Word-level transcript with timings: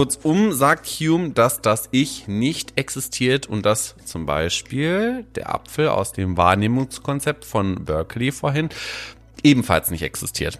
Kurzum 0.00 0.54
sagt 0.54 0.86
Hume, 0.86 1.32
dass 1.32 1.60
das 1.60 1.90
Ich 1.90 2.26
nicht 2.26 2.78
existiert 2.78 3.46
und 3.46 3.66
dass 3.66 3.96
zum 4.06 4.24
Beispiel 4.24 5.26
der 5.34 5.54
Apfel 5.54 5.88
aus 5.88 6.12
dem 6.12 6.38
Wahrnehmungskonzept 6.38 7.44
von 7.44 7.84
Berkeley 7.84 8.32
vorhin 8.32 8.70
ebenfalls 9.42 9.90
nicht 9.90 10.00
existiert. 10.00 10.58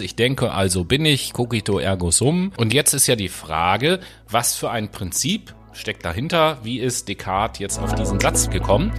Ich 0.00 0.16
denke, 0.16 0.50
also 0.50 0.82
bin 0.82 1.04
ich, 1.04 1.32
cogito 1.32 1.78
ergo 1.78 2.10
sum. 2.10 2.50
Und 2.56 2.74
jetzt 2.74 2.92
ist 2.92 3.06
ja 3.06 3.14
die 3.14 3.28
Frage, 3.28 4.00
was 4.28 4.56
für 4.56 4.72
ein 4.72 4.90
Prinzip 4.90 5.54
steckt 5.72 6.04
dahinter? 6.04 6.58
Wie 6.64 6.80
ist 6.80 7.06
Descartes 7.06 7.60
jetzt 7.60 7.78
auf 7.78 7.94
diesen 7.94 8.18
Satz 8.18 8.50
gekommen? 8.50 8.90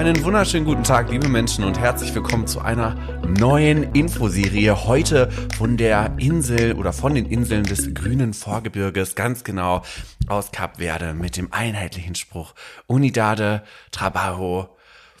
Einen 0.00 0.24
wunderschönen 0.24 0.64
guten 0.64 0.82
Tag, 0.82 1.10
liebe 1.10 1.28
Menschen, 1.28 1.62
und 1.62 1.78
herzlich 1.78 2.14
willkommen 2.14 2.46
zu 2.46 2.60
einer 2.60 2.96
neuen 3.38 3.92
Infoserie. 3.92 4.86
Heute 4.86 5.30
von 5.58 5.76
der 5.76 6.14
Insel 6.16 6.72
oder 6.72 6.94
von 6.94 7.14
den 7.14 7.26
Inseln 7.26 7.64
des 7.64 7.92
grünen 7.92 8.32
Vorgebirges, 8.32 9.14
ganz 9.14 9.44
genau 9.44 9.82
aus 10.26 10.52
Kap 10.52 10.78
Verde 10.78 11.12
mit 11.12 11.36
dem 11.36 11.52
einheitlichen 11.52 12.14
Spruch 12.14 12.54
Unidade, 12.86 13.62
Trabajo, 13.90 14.74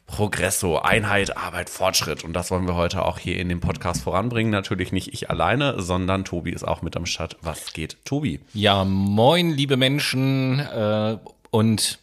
Progresso, 0.06 0.78
Einheit, 0.78 1.36
Arbeit, 1.36 1.68
Fortschritt. 1.68 2.24
Und 2.24 2.32
das 2.32 2.50
wollen 2.50 2.66
wir 2.66 2.74
heute 2.74 3.04
auch 3.04 3.18
hier 3.18 3.36
in 3.36 3.50
dem 3.50 3.60
Podcast 3.60 4.02
voranbringen. 4.02 4.50
Natürlich 4.50 4.92
nicht 4.92 5.12
ich 5.12 5.28
alleine, 5.28 5.82
sondern 5.82 6.24
Tobi 6.24 6.52
ist 6.52 6.66
auch 6.66 6.80
mit 6.80 6.96
am 6.96 7.04
Start. 7.04 7.36
Was 7.42 7.74
geht, 7.74 8.02
Tobi? 8.06 8.40
Ja, 8.54 8.86
moin, 8.86 9.50
liebe 9.50 9.76
Menschen 9.76 10.58
äh, 10.58 11.18
und 11.50 11.98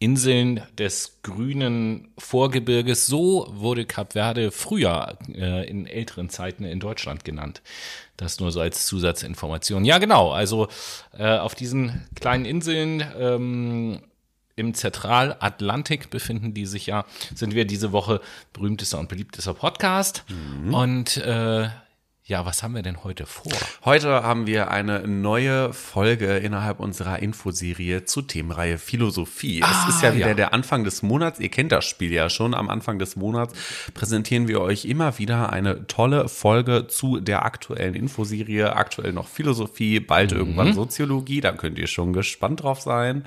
Inseln 0.00 0.62
des 0.78 1.18
grünen 1.22 2.08
Vorgebirges. 2.18 3.06
So 3.06 3.48
wurde 3.50 3.84
Kap 3.84 4.12
Verde 4.12 4.52
früher 4.52 5.18
äh, 5.34 5.68
in 5.68 5.86
älteren 5.86 6.30
Zeiten 6.30 6.64
in 6.64 6.78
Deutschland 6.78 7.24
genannt. 7.24 7.62
Das 8.16 8.38
nur 8.38 8.52
so 8.52 8.60
als 8.60 8.86
Zusatzinformation. 8.86 9.84
Ja, 9.84 9.98
genau. 9.98 10.30
Also 10.30 10.68
äh, 11.16 11.38
auf 11.38 11.54
diesen 11.54 12.06
kleinen 12.14 12.44
Inseln 12.44 13.04
ähm, 13.18 14.00
im 14.54 14.74
Zentralatlantik 14.74 16.10
befinden 16.10 16.52
die 16.52 16.66
sich 16.66 16.86
ja, 16.86 17.04
sind 17.34 17.54
wir 17.54 17.64
diese 17.64 17.92
Woche 17.92 18.20
berühmtester 18.52 18.98
und 18.98 19.08
beliebtester 19.08 19.54
Podcast. 19.54 20.24
Mhm. 20.28 20.74
Und 20.74 21.16
äh, 21.18 21.68
ja, 22.28 22.44
was 22.44 22.62
haben 22.62 22.74
wir 22.74 22.82
denn 22.82 23.04
heute 23.04 23.24
vor? 23.24 23.54
Heute 23.86 24.22
haben 24.22 24.46
wir 24.46 24.70
eine 24.70 25.08
neue 25.08 25.72
Folge 25.72 26.36
innerhalb 26.36 26.78
unserer 26.78 27.20
Infoserie 27.20 28.04
zur 28.04 28.26
Themenreihe 28.26 28.76
Philosophie. 28.76 29.62
Ah, 29.62 29.86
es 29.88 29.94
ist 29.94 30.02
ja 30.02 30.14
wieder 30.14 30.28
ja. 30.28 30.34
der 30.34 30.52
Anfang 30.52 30.84
des 30.84 31.00
Monats. 31.00 31.40
Ihr 31.40 31.48
kennt 31.48 31.72
das 31.72 31.86
Spiel 31.86 32.12
ja 32.12 32.28
schon. 32.28 32.52
Am 32.52 32.68
Anfang 32.68 32.98
des 32.98 33.16
Monats 33.16 33.54
präsentieren 33.94 34.46
wir 34.46 34.60
euch 34.60 34.84
immer 34.84 35.18
wieder 35.18 35.54
eine 35.54 35.86
tolle 35.86 36.28
Folge 36.28 36.86
zu 36.86 37.18
der 37.18 37.46
aktuellen 37.46 37.94
Infoserie. 37.94 38.76
Aktuell 38.76 39.14
noch 39.14 39.26
Philosophie, 39.26 39.98
bald 39.98 40.32
mhm. 40.32 40.38
irgendwann 40.38 40.74
Soziologie. 40.74 41.40
Da 41.40 41.52
könnt 41.52 41.78
ihr 41.78 41.86
schon 41.86 42.12
gespannt 42.12 42.62
drauf 42.62 42.82
sein. 42.82 43.24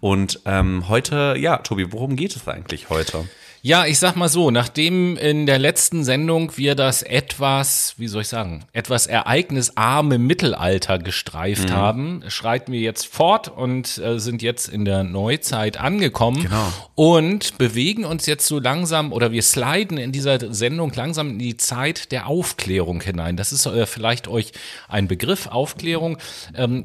Und 0.00 0.40
ähm, 0.44 0.90
heute, 0.90 1.36
ja, 1.38 1.56
Tobi, 1.56 1.90
worum 1.90 2.16
geht 2.16 2.36
es 2.36 2.46
eigentlich 2.46 2.90
heute? 2.90 3.24
Ja, 3.64 3.86
ich 3.86 4.00
sag 4.00 4.16
mal 4.16 4.28
so, 4.28 4.50
nachdem 4.50 5.16
in 5.16 5.46
der 5.46 5.60
letzten 5.60 6.02
Sendung 6.02 6.56
wir 6.56 6.74
das 6.74 7.04
etwas, 7.04 7.94
wie 7.96 8.08
soll 8.08 8.22
ich 8.22 8.28
sagen, 8.28 8.64
etwas 8.72 9.06
ereignisarme 9.06 10.18
Mittelalter 10.18 10.98
gestreift 10.98 11.68
mhm. 11.68 11.72
haben, 11.72 12.24
schreiten 12.26 12.72
wir 12.72 12.80
jetzt 12.80 13.06
fort 13.06 13.46
und 13.46 13.98
äh, 13.98 14.18
sind 14.18 14.42
jetzt 14.42 14.66
in 14.66 14.84
der 14.84 15.04
Neuzeit 15.04 15.78
angekommen 15.78 16.42
genau. 16.42 16.72
und 16.96 17.56
bewegen 17.56 18.04
uns 18.04 18.26
jetzt 18.26 18.48
so 18.48 18.58
langsam 18.58 19.12
oder 19.12 19.30
wir 19.30 19.44
sliden 19.44 19.96
in 19.96 20.10
dieser 20.10 20.52
Sendung 20.52 20.92
langsam 20.96 21.30
in 21.30 21.38
die 21.38 21.56
Zeit 21.56 22.10
der 22.10 22.26
Aufklärung 22.26 23.00
hinein. 23.00 23.36
Das 23.36 23.52
ist 23.52 23.66
äh, 23.66 23.86
vielleicht 23.86 24.26
euch 24.26 24.50
ein 24.88 25.06
Begriff, 25.06 25.46
Aufklärung. 25.46 26.18
Ähm, 26.56 26.82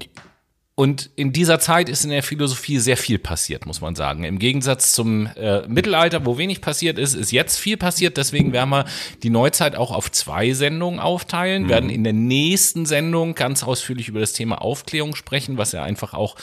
und 0.79 1.09
in 1.15 1.33
dieser 1.33 1.59
Zeit 1.59 1.89
ist 1.89 2.03
in 2.03 2.11
der 2.11 2.21
Philosophie 2.21 2.77
sehr 2.77 2.97
viel 2.97 3.17
passiert, 3.17 3.65
muss 3.65 3.81
man 3.81 3.95
sagen. 3.95 4.23
Im 4.23 4.37
Gegensatz 4.37 4.91
zum 4.91 5.25
äh, 5.25 5.67
Mittelalter, 5.67 6.23
wo 6.27 6.37
wenig 6.37 6.61
passiert 6.61 6.99
ist, 6.99 7.15
ist 7.15 7.31
jetzt 7.31 7.57
viel 7.57 7.77
passiert. 7.77 8.15
Deswegen 8.15 8.53
werden 8.53 8.69
wir 8.69 8.85
die 9.23 9.31
Neuzeit 9.31 9.75
auch 9.75 9.89
auf 9.89 10.11
zwei 10.11 10.53
Sendungen 10.53 10.99
aufteilen, 10.99 11.63
mhm. 11.63 11.69
werden 11.69 11.89
in 11.89 12.03
der 12.03 12.13
nächsten 12.13 12.85
Sendung 12.85 13.33
ganz 13.33 13.63
ausführlich 13.63 14.07
über 14.07 14.19
das 14.19 14.33
Thema 14.33 14.61
Aufklärung 14.61 15.15
sprechen, 15.15 15.57
was 15.57 15.71
ja 15.71 15.81
einfach 15.81 16.13
auch 16.13 16.35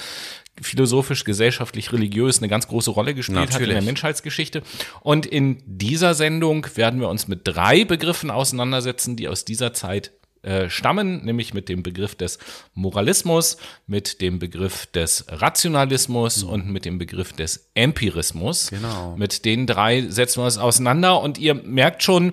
philosophisch, 0.61 1.23
gesellschaftlich, 1.23 1.93
religiös 1.93 2.39
eine 2.39 2.49
ganz 2.49 2.67
große 2.67 2.91
Rolle 2.91 3.15
gespielt 3.15 3.39
Natürlich. 3.39 3.63
hat 3.63 3.69
in 3.69 3.75
der 3.75 3.83
Menschheitsgeschichte. 3.83 4.65
Und 5.03 5.27
in 5.27 5.63
dieser 5.65 6.15
Sendung 6.15 6.67
werden 6.75 6.99
wir 6.99 7.09
uns 7.09 7.29
mit 7.29 7.43
drei 7.45 7.85
Begriffen 7.85 8.33
auseinandersetzen, 8.33 9.15
die 9.15 9.29
aus 9.29 9.45
dieser 9.45 9.73
Zeit 9.75 10.11
äh, 10.45 10.71
stammen, 10.71 11.25
nämlich 11.25 11.55
mit 11.55 11.69
dem 11.69 11.83
Begriff 11.83 12.15
des 12.15 12.39
Moralismus, 12.75 13.57
mit 13.87 14.21
dem 14.21 14.39
Begriff 14.39 14.87
des 14.87 15.25
Rationalismus 15.29 16.45
mhm. 16.45 16.51
und 16.51 16.71
mit 16.71 16.85
dem 16.85 16.99
Begriff 16.99 17.33
des 17.33 17.71
Empirismus. 17.75 18.69
Genau. 18.71 19.17
Mit 19.17 19.45
den 19.45 19.67
drei 19.67 20.03
setzen 20.03 20.41
wir 20.41 20.45
uns 20.45 20.59
auseinander 20.59 21.21
und 21.21 21.39
ihr 21.39 21.55
merkt 21.55 22.03
schon, 22.03 22.33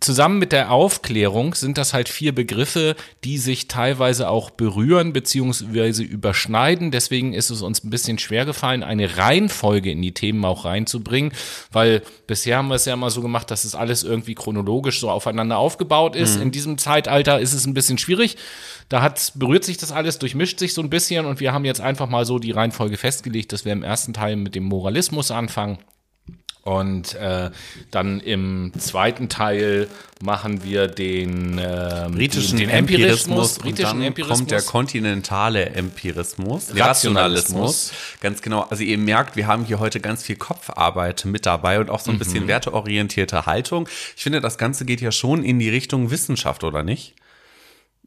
zusammen 0.00 0.38
mit 0.38 0.52
der 0.52 0.70
Aufklärung 0.70 1.54
sind 1.54 1.78
das 1.78 1.94
halt 1.94 2.08
vier 2.08 2.34
Begriffe, 2.34 2.96
die 3.24 3.38
sich 3.38 3.68
teilweise 3.68 4.28
auch 4.28 4.50
berühren 4.50 5.12
bzw. 5.12 6.02
überschneiden. 6.02 6.90
Deswegen 6.90 7.32
ist 7.32 7.50
es 7.50 7.62
uns 7.62 7.82
ein 7.82 7.90
bisschen 7.90 8.18
schwer 8.18 8.44
gefallen, 8.44 8.82
eine 8.82 9.16
Reihenfolge 9.16 9.90
in 9.90 10.02
die 10.02 10.12
Themen 10.12 10.44
auch 10.44 10.64
reinzubringen, 10.64 11.32
weil 11.72 12.02
bisher 12.26 12.58
haben 12.58 12.68
wir 12.68 12.74
es 12.74 12.84
ja 12.84 12.94
immer 12.94 13.10
so 13.10 13.22
gemacht, 13.22 13.50
dass 13.50 13.64
es 13.64 13.74
alles 13.74 14.02
irgendwie 14.02 14.34
chronologisch 14.34 15.00
so 15.00 15.10
aufeinander 15.10 15.58
aufgebaut 15.58 16.16
ist. 16.16 16.36
Mhm. 16.36 16.42
In 16.42 16.50
diesem 16.50 16.78
Zeitalter 16.78 17.40
ist 17.40 17.54
es 17.54 17.66
ein 17.66 17.74
bisschen 17.74 17.98
schwierig. 17.98 18.36
Da 18.88 19.02
hat, 19.02 19.32
berührt 19.34 19.64
sich 19.64 19.78
das 19.78 19.92
alles, 19.92 20.18
durchmischt 20.18 20.58
sich 20.58 20.74
so 20.74 20.82
ein 20.82 20.90
bisschen 20.90 21.26
und 21.26 21.40
wir 21.40 21.52
haben 21.52 21.64
jetzt 21.64 21.80
einfach 21.80 22.08
mal 22.08 22.24
so 22.24 22.38
die 22.38 22.52
Reihenfolge 22.52 22.96
festgelegt, 22.96 23.52
dass 23.52 23.64
wir 23.64 23.72
im 23.72 23.82
ersten 23.82 24.12
Teil 24.12 24.36
mit 24.36 24.54
dem 24.54 24.64
Moralismus 24.64 25.30
anfangen 25.30 25.78
und 26.66 27.14
äh, 27.14 27.50
dann 27.92 28.18
im 28.18 28.72
zweiten 28.76 29.28
Teil 29.28 29.86
machen 30.20 30.64
wir 30.64 30.88
den 30.88 31.58
äh, 31.58 32.08
britischen 32.10 32.58
den, 32.58 32.68
den 32.68 32.78
Empirismus, 32.78 33.18
Empirismus 33.20 33.58
britischen 33.60 33.98
dann 33.98 34.02
Empirismus. 34.02 34.38
kommt 34.38 34.50
der 34.50 34.62
kontinentale 34.62 35.66
Empirismus, 35.66 36.70
Rationalismus. 36.74 36.80
Rationalismus. 36.80 37.92
Ganz 38.20 38.42
genau. 38.42 38.62
Also 38.68 38.82
ihr 38.82 38.98
merkt, 38.98 39.36
wir 39.36 39.46
haben 39.46 39.64
hier 39.64 39.78
heute 39.78 40.00
ganz 40.00 40.24
viel 40.24 40.34
Kopfarbeit 40.34 41.24
mit 41.24 41.46
dabei 41.46 41.78
und 41.78 41.88
auch 41.88 42.00
so 42.00 42.10
ein 42.10 42.18
bisschen 42.18 42.44
mhm. 42.44 42.48
werteorientierte 42.48 43.46
Haltung. 43.46 43.88
Ich 44.16 44.24
finde, 44.24 44.40
das 44.40 44.58
Ganze 44.58 44.84
geht 44.84 45.00
ja 45.00 45.12
schon 45.12 45.44
in 45.44 45.60
die 45.60 45.70
Richtung 45.70 46.10
Wissenschaft, 46.10 46.64
oder 46.64 46.82
nicht? 46.82 47.14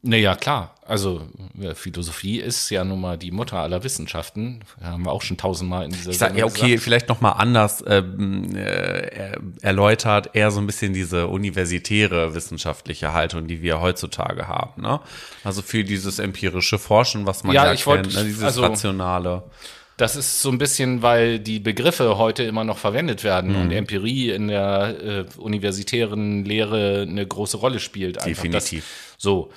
Naja, 0.02 0.34
klar. 0.34 0.74
Also 0.86 1.28
Philosophie 1.74 2.40
ist 2.40 2.70
ja 2.70 2.84
nun 2.84 3.00
mal 3.00 3.18
die 3.18 3.30
Mutter 3.30 3.58
aller 3.58 3.84
Wissenschaften. 3.84 4.60
Haben 4.82 5.04
wir 5.04 5.12
auch 5.12 5.20
schon 5.20 5.36
tausendmal 5.36 5.84
in 5.84 5.92
dieser 5.92 6.10
ich 6.10 6.18
sag, 6.18 6.36
Ja, 6.36 6.46
okay, 6.46 6.68
gesagt. 6.68 6.82
vielleicht 6.82 7.08
noch 7.08 7.20
mal 7.20 7.32
anders 7.32 7.84
ähm, 7.86 8.56
äh, 8.56 9.36
erläutert, 9.60 10.30
eher 10.32 10.50
so 10.50 10.60
ein 10.60 10.66
bisschen 10.66 10.94
diese 10.94 11.26
universitäre 11.26 12.34
wissenschaftliche 12.34 13.12
Haltung, 13.12 13.46
die 13.46 13.60
wir 13.60 13.80
heutzutage 13.80 14.48
haben. 14.48 14.82
Ne? 14.82 15.00
Also 15.44 15.60
für 15.60 15.84
dieses 15.84 16.18
empirische 16.18 16.78
Forschen, 16.78 17.26
was 17.26 17.44
man 17.44 17.54
ja, 17.54 17.66
ja 17.66 17.72
ich 17.74 17.84
kennt, 17.84 18.06
wollt, 18.06 18.14
ne? 18.14 18.24
dieses 18.24 18.42
also, 18.42 18.62
rationale. 18.62 19.44
Das 19.98 20.16
ist 20.16 20.40
so 20.40 20.48
ein 20.48 20.56
bisschen, 20.56 21.02
weil 21.02 21.38
die 21.38 21.60
Begriffe 21.60 22.16
heute 22.16 22.42
immer 22.44 22.64
noch 22.64 22.78
verwendet 22.78 23.22
werden 23.22 23.52
mhm. 23.52 23.60
und 23.60 23.70
Empirie 23.70 24.30
in 24.30 24.48
der 24.48 24.96
äh, 25.02 25.24
universitären 25.36 26.46
Lehre 26.46 27.06
eine 27.06 27.26
große 27.26 27.58
Rolle 27.58 27.80
spielt. 27.80 28.24
Definitiv. 28.24 28.86
Das, 29.12 29.22
so. 29.22 29.50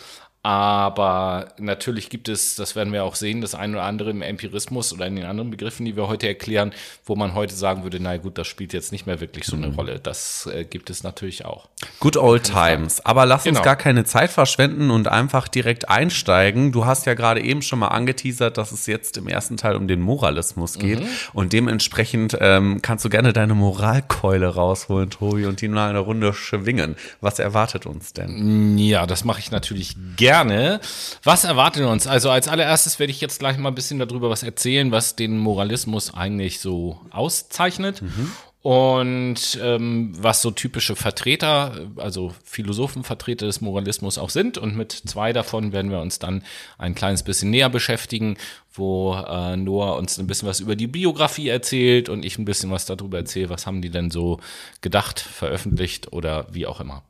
Aber 0.46 1.48
natürlich 1.58 2.10
gibt 2.10 2.28
es, 2.28 2.56
das 2.56 2.76
werden 2.76 2.92
wir 2.92 3.06
auch 3.06 3.16
sehen, 3.16 3.40
das 3.40 3.56
eine 3.56 3.78
oder 3.78 3.86
andere 3.86 4.10
im 4.10 4.22
Empirismus 4.22 4.92
oder 4.92 5.08
in 5.08 5.16
den 5.16 5.24
anderen 5.24 5.50
Begriffen, 5.50 5.86
die 5.86 5.96
wir 5.96 6.10
heute 6.10 6.28
erklären, 6.28 6.74
wo 7.06 7.16
man 7.16 7.34
heute 7.34 7.56
sagen 7.56 7.84
würde, 7.84 8.02
na 8.02 8.18
gut, 8.18 8.38
das 8.38 8.48
spielt 8.48 8.74
jetzt 8.74 8.92
nicht 8.92 9.08
mehr 9.08 9.22
wirklich 9.22 9.46
so 9.46 9.56
eine 9.56 9.68
mhm. 9.68 9.76
Rolle. 9.76 10.00
Das 10.02 10.50
äh, 10.54 10.66
gibt 10.66 10.90
es 10.90 11.02
natürlich 11.02 11.46
auch. 11.46 11.70
Good 12.02 12.18
old 12.18 12.44
times. 12.44 13.00
Aber 13.06 13.26
lass 13.26 13.46
genau. 13.46 13.60
uns 13.60 13.64
gar 13.66 13.78
keine 13.78 14.04
Zeit 14.04 14.32
verschwenden 14.32 14.92
und 14.92 15.08
einfach 15.08 15.48
direkt 15.48 15.88
einsteigen. 15.88 16.74
Du 16.74 16.86
hast 16.86 17.06
ja 17.06 17.14
gerade 17.14 17.40
eben 17.40 17.62
schon 17.62 17.80
mal 17.80 17.88
angeteasert, 17.88 18.58
dass 18.58 18.74
es 18.74 18.86
jetzt 18.86 19.16
im 19.16 19.30
ersten 19.30 19.56
Teil 19.56 19.78
um 19.78 19.88
den 19.88 20.02
Moralismus 20.02 20.78
geht. 20.78 21.00
Mhm. 21.00 21.08
Und 21.32 21.54
dementsprechend 21.54 22.38
ähm, 22.42 22.82
kannst 22.82 23.06
du 23.06 23.10
gerne 23.10 23.32
deine 23.32 23.54
Moralkeule 23.54 24.48
rausholen, 24.48 25.10
Tobi, 25.10 25.46
und 25.46 25.62
die 25.62 25.70
mal 25.70 25.90
eine 25.90 26.00
Runde 26.00 26.34
schwingen. 26.34 26.98
Was 27.22 27.40
erwartet 27.40 27.86
uns 27.86 28.12
denn? 28.12 28.78
Ja, 28.78 29.08
das 29.08 29.24
mache 29.24 29.40
ich 29.40 29.50
natürlich 29.50 29.96
gerne 30.18 30.33
gerne. 30.34 30.80
Was 31.24 31.44
erwartet 31.44 31.86
uns? 31.86 32.08
Also 32.08 32.32
als 32.32 32.48
allererstes 32.48 32.98
werde 32.98 33.12
ich 33.12 33.22
jetzt 33.22 33.40
gleich 33.40 33.58
mal 33.58 33.70
ein 33.70 33.76
bisschen 33.76 34.00
darüber 34.00 34.30
was 34.30 34.42
erzählen, 34.42 34.92
was 34.92 35.16
den 35.16 35.38
Moralismus 35.38 36.14
eigentlich 36.14 36.60
so 36.60 37.00
auszeichnet. 37.12 38.02
Mhm. 38.02 38.32
und 38.64 39.60
ähm, 39.62 40.14
was 40.18 40.42
so 40.42 40.50
typische 40.50 40.96
Vertreter, 40.96 41.86
also 41.98 42.34
Philosophenvertreter 42.46 43.46
des 43.46 43.60
Moralismus 43.60 44.18
auch 44.18 44.30
sind. 44.30 44.58
Und 44.58 44.78
mit 44.78 44.94
zwei 44.94 45.34
davon 45.34 45.74
werden 45.74 45.92
wir 45.92 46.00
uns 46.00 46.18
dann 46.18 46.44
ein 46.78 46.96
kleines 46.96 47.24
bisschen 47.24 47.50
näher 47.50 47.70
beschäftigen, 47.70 48.38
wo 48.74 49.16
äh, 49.16 49.58
Noah 49.58 49.98
uns 49.98 50.18
ein 50.18 50.28
bisschen 50.28 50.48
was 50.48 50.62
über 50.62 50.78
die 50.78 50.88
Biografie 50.88 51.50
erzählt 51.50 52.08
und 52.08 52.24
ich 52.24 52.38
ein 52.38 52.46
bisschen 52.46 52.72
was 52.72 52.86
darüber 52.86 53.18
erzähle, 53.18 53.50
was 53.50 53.68
haben 53.68 53.82
die 53.82 53.90
denn 53.90 54.10
so 54.10 54.40
gedacht, 54.80 55.20
veröffentlicht 55.20 56.14
oder 56.14 56.48
wie 56.52 56.66
auch 56.66 56.80
immer. 56.80 57.04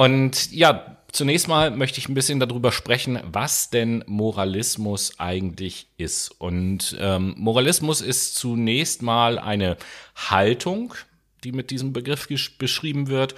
Und 0.00 0.50
ja, 0.50 0.96
zunächst 1.12 1.46
mal 1.46 1.70
möchte 1.70 1.98
ich 1.98 2.08
ein 2.08 2.14
bisschen 2.14 2.40
darüber 2.40 2.72
sprechen, 2.72 3.20
was 3.30 3.68
denn 3.68 4.02
Moralismus 4.06 5.20
eigentlich 5.20 5.88
ist. 5.98 6.30
Und 6.40 6.96
ähm, 6.98 7.34
Moralismus 7.36 8.00
ist 8.00 8.34
zunächst 8.34 9.02
mal 9.02 9.38
eine 9.38 9.76
Haltung, 10.16 10.94
die 11.44 11.52
mit 11.52 11.70
diesem 11.70 11.92
Begriff 11.92 12.28
beschrieben 12.56 13.08
wird. 13.08 13.34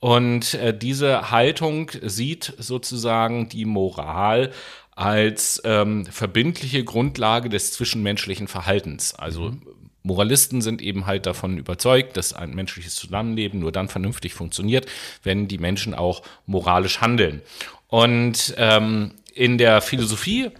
Und 0.00 0.52
äh, 0.52 0.76
diese 0.76 1.30
Haltung 1.30 1.90
sieht 2.02 2.52
sozusagen 2.58 3.48
die 3.48 3.64
Moral 3.64 4.52
als 4.90 5.62
ähm, 5.64 6.04
verbindliche 6.04 6.84
Grundlage 6.84 7.48
des 7.48 7.72
zwischenmenschlichen 7.72 8.48
Verhaltens. 8.48 9.14
Also 9.14 9.52
mhm. 9.52 9.62
Moralisten 10.02 10.62
sind 10.62 10.82
eben 10.82 11.06
halt 11.06 11.26
davon 11.26 11.58
überzeugt, 11.58 12.16
dass 12.16 12.32
ein 12.32 12.54
menschliches 12.54 12.94
Zusammenleben 12.94 13.60
nur 13.60 13.72
dann 13.72 13.88
vernünftig 13.88 14.34
funktioniert, 14.34 14.86
wenn 15.22 15.48
die 15.48 15.58
Menschen 15.58 15.94
auch 15.94 16.22
moralisch 16.46 17.00
handeln. 17.00 17.42
Und 17.88 18.54
ähm, 18.56 19.12
in 19.34 19.58
der 19.58 19.80
Philosophie 19.80 20.50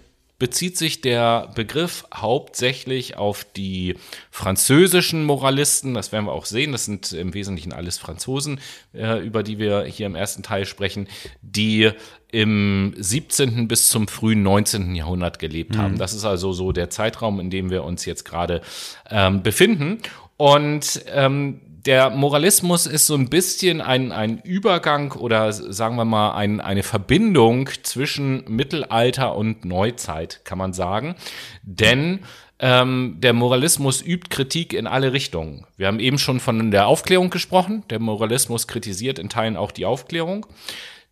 bezieht 0.42 0.76
sich 0.76 1.00
der 1.00 1.52
Begriff 1.54 2.04
hauptsächlich 2.12 3.16
auf 3.16 3.46
die 3.56 3.94
französischen 4.32 5.24
Moralisten. 5.24 5.94
Das 5.94 6.10
werden 6.10 6.24
wir 6.24 6.32
auch 6.32 6.46
sehen. 6.46 6.72
Das 6.72 6.84
sind 6.84 7.12
im 7.12 7.32
Wesentlichen 7.32 7.72
alles 7.72 7.96
Franzosen, 7.98 8.58
äh, 8.92 9.24
über 9.24 9.44
die 9.44 9.60
wir 9.60 9.84
hier 9.84 10.06
im 10.06 10.16
ersten 10.16 10.42
Teil 10.42 10.66
sprechen, 10.66 11.06
die 11.42 11.92
im 12.32 12.92
17. 12.98 13.68
bis 13.68 13.88
zum 13.88 14.08
frühen 14.08 14.42
19. 14.42 14.96
Jahrhundert 14.96 15.38
gelebt 15.38 15.76
haben. 15.76 15.92
Mhm. 15.92 15.98
Das 15.98 16.12
ist 16.12 16.24
also 16.24 16.52
so 16.52 16.72
der 16.72 16.90
Zeitraum, 16.90 17.38
in 17.38 17.48
dem 17.48 17.70
wir 17.70 17.84
uns 17.84 18.04
jetzt 18.04 18.24
gerade 18.24 18.62
ähm, 19.10 19.44
befinden. 19.44 19.98
Und 20.38 21.04
ähm, 21.06 21.60
der 21.84 22.10
Moralismus 22.10 22.86
ist 22.86 23.06
so 23.06 23.14
ein 23.14 23.28
bisschen 23.28 23.80
ein, 23.80 24.12
ein 24.12 24.38
Übergang 24.38 25.12
oder 25.12 25.52
sagen 25.52 25.96
wir 25.96 26.04
mal 26.04 26.32
ein, 26.34 26.60
eine 26.60 26.82
Verbindung 26.82 27.68
zwischen 27.82 28.44
Mittelalter 28.48 29.34
und 29.34 29.64
Neuzeit, 29.64 30.42
kann 30.44 30.58
man 30.58 30.72
sagen. 30.72 31.16
Denn 31.62 32.20
ähm, 32.60 33.16
der 33.18 33.32
Moralismus 33.32 34.00
übt 34.00 34.28
Kritik 34.30 34.72
in 34.72 34.86
alle 34.86 35.12
Richtungen. 35.12 35.66
Wir 35.76 35.88
haben 35.88 35.98
eben 35.98 36.18
schon 36.18 36.38
von 36.38 36.70
der 36.70 36.86
Aufklärung 36.86 37.30
gesprochen. 37.30 37.82
Der 37.90 37.98
Moralismus 37.98 38.68
kritisiert 38.68 39.18
in 39.18 39.28
Teilen 39.28 39.56
auch 39.56 39.72
die 39.72 39.84
Aufklärung. 39.84 40.46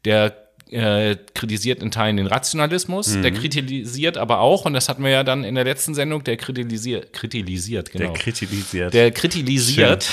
Der 0.05 0.50
äh, 0.70 1.17
kritisiert 1.34 1.82
in 1.82 1.90
Teilen 1.90 2.17
den 2.17 2.26
Rationalismus, 2.26 3.14
mhm. 3.14 3.22
der 3.22 3.32
kritisiert 3.32 4.17
aber 4.19 4.40
auch, 4.40 4.64
und 4.64 4.72
das 4.72 4.88
hatten 4.88 5.02
wir 5.02 5.11
ja 5.11 5.25
dann 5.25 5.44
in 5.44 5.55
der 5.55 5.64
letzten 5.64 5.94
Sendung, 5.94 6.25
der 6.25 6.37
kritisiert, 6.37 7.12
kritisiert, 7.12 7.90
genau. 7.90 8.05
Der 8.06 8.12
kritisiert. 8.14 8.94
Der 8.94 9.11
kritisiert. 9.11 10.08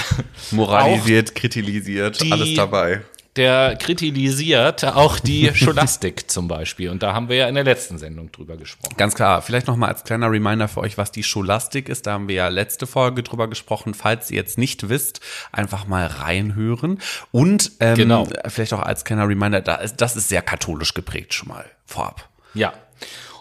Moralisiert, 0.52 1.36
kritisiert, 1.36 2.22
alles 2.32 2.56
dabei 2.56 3.02
der 3.38 3.76
kritisiert 3.76 4.84
auch 4.84 5.20
die 5.20 5.52
Scholastik 5.54 6.30
zum 6.30 6.48
Beispiel. 6.48 6.90
Und 6.90 7.04
da 7.04 7.14
haben 7.14 7.30
wir 7.30 7.38
ja 7.38 7.48
in 7.48 7.56
der 7.56 7.64
letzten 7.64 7.98
Sendung 7.98 8.32
drüber 8.32 8.58
gesprochen. 8.58 8.96
Ganz 8.98 9.16
klar. 9.16 9.42
Vielleicht 9.42 9.68
nochmal 9.68 9.90
als 9.90 10.04
kleiner 10.04 10.32
Reminder 10.32 10.68
für 10.68 10.82
euch, 10.82 10.98
was 10.98 11.12
die 11.12 11.24
Scholastik 11.24 11.90
ist. 11.90 12.08
Da 12.08 12.14
haben 12.14 12.28
wir 12.28 12.36
ja 12.36 12.48
letzte 12.48 12.88
Folge 12.88 13.24
drüber 13.24 13.48
gesprochen. 13.48 13.94
Falls 13.94 14.32
ihr 14.32 14.38
jetzt 14.38 14.58
nicht 14.58 14.90
wisst, 14.90 15.22
einfach 15.52 15.88
mal 15.88 16.08
reinhören. 16.08 17.00
Und 17.32 17.72
ähm, 17.80 17.96
genau. 17.96 18.28
vielleicht 18.48 18.74
auch 18.74 18.82
als 18.82 19.06
kleiner 19.06 19.28
Reminder, 19.28 19.62
das 19.62 20.16
ist 20.16 20.30
sehr 20.30 20.42
katholisch 20.42 20.94
geprägt 20.94 21.34
schon 21.34 21.50
mal 21.50 21.66
vorab. 21.86 22.28
Ja. 22.54 22.74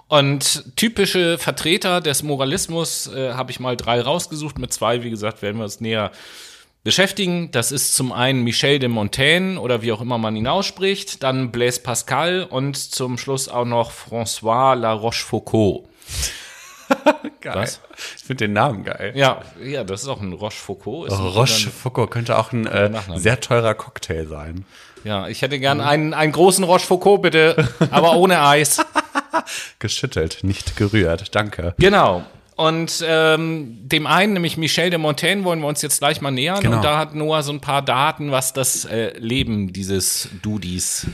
Und 0.09 0.77
typische 0.77 1.37
Vertreter 1.37 2.01
des 2.01 2.23
Moralismus 2.23 3.09
äh, 3.09 3.33
habe 3.33 3.51
ich 3.51 3.59
mal 3.59 3.77
drei 3.77 4.01
rausgesucht. 4.01 4.59
Mit 4.59 4.73
zwei, 4.73 5.03
wie 5.03 5.11
gesagt, 5.11 5.43
werden 5.43 5.57
wir 5.57 5.65
uns 5.65 5.81
näher 5.81 6.13
beschäftigen. 6.87 7.51
Das 7.51 7.73
ist 7.73 7.95
zum 7.95 8.13
einen 8.13 8.45
Michel 8.45 8.79
de 8.79 8.89
Montaigne 8.89 9.61
oder 9.61 9.83
wie 9.83 9.91
auch 9.91 10.01
immer 10.01 10.19
man 10.19 10.37
ihn 10.37 10.47
ausspricht, 10.47 11.23
dann 11.25 11.51
Blaise 11.51 11.81
Pascal 11.81 12.47
und 12.49 12.77
zum 12.77 13.19
Schluss 13.19 13.49
auch 13.49 13.65
noch 13.65 13.91
François 13.91 14.77
La 14.77 14.93
Rochefoucauld. 14.93 15.85
geil. 17.41 17.55
Was? 17.57 17.81
Ich 18.17 18.23
finde 18.23 18.45
den 18.47 18.53
Namen 18.53 18.85
geil. 18.85 19.13
Ja, 19.17 19.43
ja, 19.63 19.83
das 19.83 20.03
ist 20.03 20.09
auch 20.09 20.21
ein 20.21 20.33
Rochefoucauld. 20.33 21.11
Oh, 21.11 21.29
Rochefoucauld 21.29 22.09
könnte 22.11 22.39
auch 22.39 22.53
ein 22.53 22.67
äh, 22.67 22.93
sehr 23.17 23.41
teurer 23.41 23.75
Cocktail 23.75 24.27
sein. 24.29 24.65
Ja, 25.03 25.27
ich 25.27 25.43
hätte 25.43 25.59
gern 25.59 25.81
einen, 25.81 26.15
einen 26.15 26.31
großen 26.31 26.63
Rochefoucauld 26.63 27.23
bitte, 27.23 27.69
aber 27.91 28.17
ohne 28.17 28.43
Eis. 28.43 28.81
Geschüttelt, 29.81 30.39
nicht 30.43 30.77
gerührt. 30.77 31.35
Danke. 31.35 31.75
Genau. 31.79 32.25
Und 32.57 33.05
ähm, 33.07 33.87
dem 33.87 34.07
einen, 34.07 34.33
nämlich 34.33 34.57
Michel 34.57 34.91
de 34.91 34.99
Montaigne, 34.99 35.45
wollen 35.45 35.61
wir 35.61 35.69
uns 35.69 35.83
jetzt 35.83 35.99
gleich 35.99 36.21
mal 36.21 36.31
nähern. 36.31 36.61
Genau. 36.61 36.77
Und 36.77 36.85
da 36.85 36.99
hat 36.99 37.15
Noah 37.15 37.43
so 37.43 37.53
ein 37.53 37.61
paar 37.61 37.83
Daten, 37.83 38.31
was 38.31 38.53
das 38.53 38.87
äh, 38.87 39.17
Leben 39.19 39.73
dieses 39.73 40.31
Dudis 40.43 41.07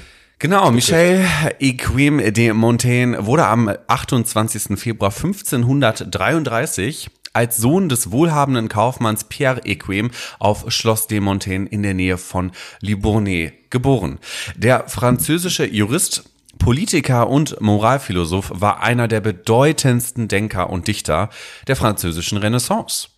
Genau, 0.42 0.72
Michel 0.72 1.24
Equim 1.60 2.18
de 2.18 2.52
Montaigne 2.52 3.26
wurde 3.26 3.46
am 3.46 3.70
28. 3.86 4.76
Februar 4.76 5.12
1533 5.12 7.10
als 7.32 7.58
Sohn 7.58 7.88
des 7.88 8.10
wohlhabenden 8.10 8.68
Kaufmanns 8.68 9.22
Pierre 9.22 9.60
Equim 9.64 10.10
auf 10.40 10.64
Schloss 10.72 11.06
de 11.06 11.20
Montaigne 11.20 11.68
in 11.68 11.84
der 11.84 11.94
Nähe 11.94 12.18
von 12.18 12.50
Libournais 12.80 13.52
geboren. 13.70 14.18
Der 14.56 14.88
französische 14.88 15.64
Jurist 15.64 16.24
Politiker 16.62 17.28
und 17.28 17.60
Moralphilosoph 17.60 18.52
war 18.54 18.84
einer 18.84 19.08
der 19.08 19.20
bedeutendsten 19.20 20.28
Denker 20.28 20.70
und 20.70 20.86
Dichter 20.86 21.28
der 21.66 21.74
französischen 21.74 22.38
Renaissance. 22.38 23.08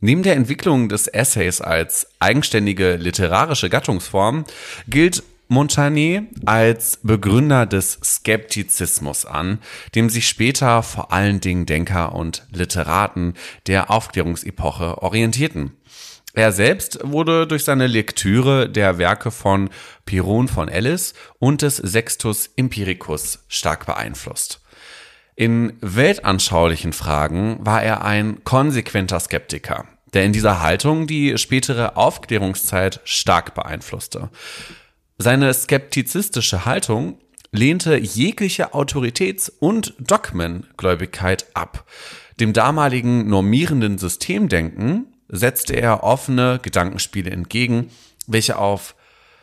Neben 0.00 0.22
der 0.22 0.34
Entwicklung 0.34 0.88
des 0.88 1.06
Essays 1.06 1.60
als 1.60 2.06
eigenständige 2.20 2.96
literarische 2.96 3.68
Gattungsform 3.68 4.46
gilt 4.88 5.22
Montaigne 5.48 6.28
als 6.46 6.98
Begründer 7.02 7.66
des 7.66 7.98
Skeptizismus 8.02 9.26
an, 9.26 9.58
dem 9.94 10.08
sich 10.08 10.26
später 10.26 10.82
vor 10.82 11.12
allen 11.12 11.42
Dingen 11.42 11.66
Denker 11.66 12.14
und 12.14 12.46
Literaten 12.50 13.34
der 13.66 13.90
Aufklärungsepoche 13.90 15.02
orientierten. 15.02 15.72
Er 16.36 16.52
selbst 16.52 16.98
wurde 17.02 17.46
durch 17.46 17.64
seine 17.64 17.86
Lektüre 17.86 18.68
der 18.68 18.98
Werke 18.98 19.30
von 19.30 19.70
Piron 20.04 20.48
von 20.48 20.68
Ellis 20.68 21.14
und 21.38 21.62
des 21.62 21.76
Sextus 21.78 22.50
Empiricus 22.56 23.38
stark 23.48 23.86
beeinflusst. 23.86 24.60
In 25.34 25.72
weltanschaulichen 25.80 26.92
Fragen 26.92 27.56
war 27.64 27.82
er 27.82 28.04
ein 28.04 28.44
konsequenter 28.44 29.18
Skeptiker, 29.18 29.86
der 30.12 30.24
in 30.24 30.34
dieser 30.34 30.60
Haltung 30.60 31.06
die 31.06 31.38
spätere 31.38 31.96
Aufklärungszeit 31.96 33.00
stark 33.04 33.54
beeinflusste. 33.54 34.28
Seine 35.16 35.54
skeptizistische 35.54 36.66
Haltung 36.66 37.18
lehnte 37.50 37.96
jegliche 37.96 38.74
Autoritäts- 38.74 39.50
und 39.58 39.94
Dogmengläubigkeit 39.98 41.46
ab. 41.54 41.86
Dem 42.38 42.52
damaligen 42.52 43.26
normierenden 43.26 43.96
Systemdenken 43.96 45.15
setzte 45.28 45.74
er 45.74 46.02
offene 46.02 46.58
Gedankenspiele 46.62 47.30
entgegen, 47.30 47.90
welche 48.26 48.58
auf 48.58 48.94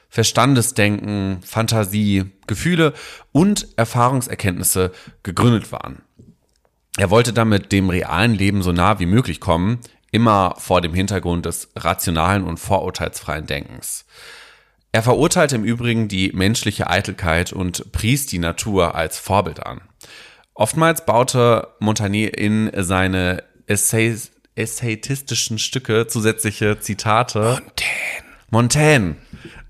Verstandesdenken, 0.09 1.39
Fantasie, 1.43 2.25
Gefühle 2.45 2.93
und 3.31 3.67
Erfahrungserkenntnisse 3.77 4.91
gegründet 5.23 5.71
waren. 5.71 6.03
Er 6.97 7.09
wollte 7.09 7.33
damit 7.33 7.71
dem 7.71 7.89
realen 7.89 8.35
Leben 8.35 8.61
so 8.61 8.71
nah 8.71 8.99
wie 8.99 9.07
möglich 9.07 9.39
kommen, 9.39 9.79
immer 10.11 10.53
vor 10.59 10.81
dem 10.81 10.93
Hintergrund 10.93 11.47
des 11.47 11.69
rationalen 11.75 12.43
und 12.43 12.57
vorurteilsfreien 12.57 13.47
Denkens. 13.47 14.05
Er 14.91 15.01
verurteilte 15.01 15.55
im 15.55 15.63
Übrigen 15.63 16.07
die 16.07 16.31
menschliche 16.33 16.87
Eitelkeit 16.87 17.51
und 17.51 17.91
pries 17.91 18.27
die 18.27 18.37
Natur 18.37 18.93
als 18.93 19.17
Vorbild 19.17 19.65
an. 19.65 19.81
Oftmals 20.53 21.03
baute 21.07 21.69
Montagnier 21.79 22.37
in 22.37 22.69
seine 22.77 23.43
Essays 23.65 24.32
essaytistischen 24.55 25.60
Stücke 25.60 26.07
zusätzliche 26.07 26.79
Zitate. 26.79 27.62
Montaigne. 27.62 28.24
Montaigne. 28.50 29.15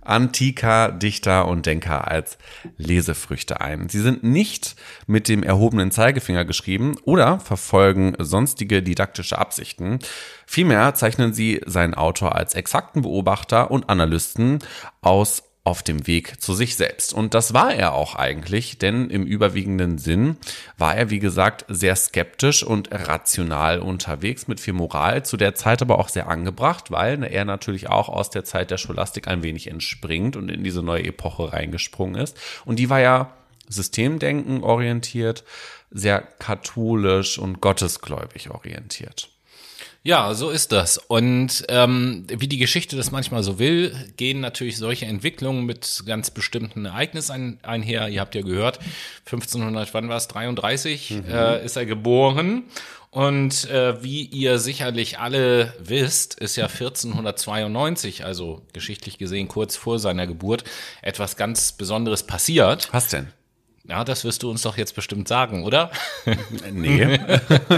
Antiker 0.06 0.92
Dichter 0.92 1.48
und 1.48 1.66
Denker 1.66 2.10
als 2.10 2.38
Lesefrüchte 2.78 3.62
ein. 3.62 3.90
Sie 3.90 4.02
sind 4.02 4.24
nicht 4.24 4.75
mit 5.08 5.28
dem 5.30 5.44
erhobenen 5.44 5.92
Zeigefinger 5.92 6.46
geschrieben 6.46 6.98
oder 7.06 7.40
verfolgen 7.40 8.13
sonstige 8.20 8.84
didaktische 8.84 9.38
Absichten. 9.38 10.00
Vielmehr 10.46 10.94
zeichnen 10.96 11.34
sie 11.34 11.62
seinen 11.66 11.94
Autor 11.94 12.36
als 12.36 12.54
exakten 12.54 13.02
Beobachter 13.02 13.72
und 13.72 13.90
Analysten 13.90 14.60
aus 15.02 15.53
auf 15.65 15.82
dem 15.82 16.08
Weg 16.08 16.41
zu 16.41 16.53
sich 16.53 16.75
selbst. 16.75 17.13
Und 17.13 17.34
das 17.34 17.53
war 17.53 17.74
er 17.74 17.93
auch 17.93 18.15
eigentlich, 18.15 18.79
denn 18.79 19.10
im 19.10 19.25
überwiegenden 19.25 19.98
Sinn 19.98 20.36
war 20.77 20.96
er, 20.96 21.10
wie 21.10 21.20
gesagt, 21.20 21.65
sehr 21.70 21.96
skeptisch 21.96 22.63
und 22.63 22.89
rational 22.91 23.79
unterwegs 23.79 24.50
mit 24.50 24.60
viel 24.60 24.74
Moral, 24.74 25.24
zu 25.24 25.38
der 25.38 25.55
Zeit 25.55 25.82
aber 25.82 26.00
auch 26.00 26.10
sehr 26.10 26.27
angebracht, 26.27 26.91
weil 26.91 27.24
er 27.24 27.46
natürlich 27.46 27.89
auch 27.89 28.10
aus 28.10 28.29
der 28.29 28.43
Zeit 28.43 28.72
der 28.72 28.77
Scholastik 28.77 29.29
ein 29.29 29.41
wenig 29.41 29.67
entspringt 29.67 30.36
und 30.36 30.50
in 30.50 30.65
diese 30.65 30.84
neue 30.84 31.05
Epoche 31.05 31.53
reingesprungen 31.53 32.22
ist. 32.22 32.38
Und 32.65 32.77
die 32.77 32.89
war 32.89 33.00
ja 33.00 33.34
Systemdenken 33.70 34.63
orientiert, 34.63 35.46
sehr 35.91 36.22
katholisch 36.39 37.39
und 37.39 37.62
gottesgläubig 37.62 38.50
orientiert. 38.50 39.33
Ja, 40.06 40.34
so 40.34 40.50
ist 40.50 40.74
das. 40.74 40.98
Und 40.98 41.64
ähm, 41.70 42.28
wie 42.28 42.50
die 42.50 42.58
Geschichte 42.58 42.98
das 42.98 43.12
manchmal 43.12 43.42
so 43.42 43.58
will, 43.58 43.96
gehen 44.18 44.42
natürlich 44.42 44.78
solche 44.78 45.06
Entwicklungen 45.06 45.66
mit 45.66 46.04
ganz 46.06 46.30
bestimmten 46.30 46.84
Ereignissen 46.84 47.32
ein, 47.32 47.60
einher. 47.64 48.10
Ihr 48.10 48.20
habt 48.20 48.36
ja 48.36 48.42
gehört, 48.42 48.80
1500, 49.26 49.94
wann 49.94 50.10
war 50.10 50.18
es? 50.18 50.28
33 50.28 51.12
mhm. 51.12 51.24
äh, 51.30 51.64
ist 51.64 51.78
er 51.78 51.86
geboren. 51.86 52.64
Und 53.12 53.70
äh, 53.70 54.04
wie 54.04 54.24
ihr 54.24 54.60
sicherlich 54.60 55.20
alle 55.20 55.74
wisst, 55.80 56.34
ist 56.34 56.58
ja 56.58 56.66
1492, 56.66 58.26
also 58.26 58.64
geschichtlich 58.74 59.18
gesehen 59.18 59.48
kurz 59.48 59.78
vor 59.78 60.00
seiner 60.00 60.28
Geburt, 60.28 60.66
etwas 61.02 61.38
ganz 61.38 61.72
Besonderes 61.72 62.24
passiert. 62.24 62.90
Was 62.92 63.08
denn? 63.08 63.32
Ja, 63.86 64.06
das 64.06 64.24
wirst 64.24 64.44
du 64.44 64.50
uns 64.50 64.62
doch 64.62 64.78
jetzt 64.78 64.96
bestimmt 64.96 65.28
sagen, 65.28 65.63
oder? 65.66 65.92
Nee. 66.72 67.20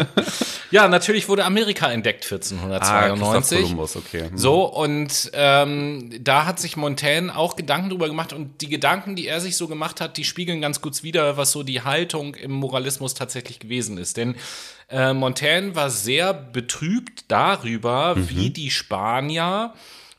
ja, 0.71 0.87
natürlich 0.87 1.27
wurde 1.27 1.45
Amerika 1.45 1.91
entdeckt 1.91 2.23
1492. 2.23 3.57
Ah, 3.57 3.61
Columbus, 3.61 3.95
okay. 3.95 4.29
Hm. 4.29 4.37
So, 4.37 4.65
und 4.65 5.31
ähm, 5.33 6.11
da 6.23 6.45
hat 6.45 6.59
sich 6.59 6.77
Montaigne 6.77 7.35
auch 7.35 7.55
Gedanken 7.55 7.89
drüber 7.89 8.07
gemacht 8.07 8.33
und 8.33 8.61
die 8.61 8.69
Gedanken, 8.69 9.15
die 9.15 9.27
er 9.27 9.41
sich 9.41 9.57
so 9.57 9.67
gemacht 9.67 9.99
hat, 9.99 10.17
die 10.17 10.23
spiegeln 10.23 10.61
ganz 10.61 10.79
gut 10.79 11.01
wider, 11.01 11.37
was 11.37 11.51
so 11.51 11.63
die 11.63 11.81
Haltung 11.81 12.35
im 12.35 12.51
Moralismus 12.51 13.15
tatsächlich 13.15 13.59
gewesen 13.59 13.97
ist. 13.97 14.17
Denn 14.17 14.35
äh, 14.89 15.13
Montaigne 15.13 15.75
war 15.75 15.89
sehr 15.89 16.33
betrübt 16.33 17.25
darüber, 17.29 18.15
mhm. 18.15 18.29
wie 18.29 18.49
die 18.51 18.69
Spanier 18.69 19.73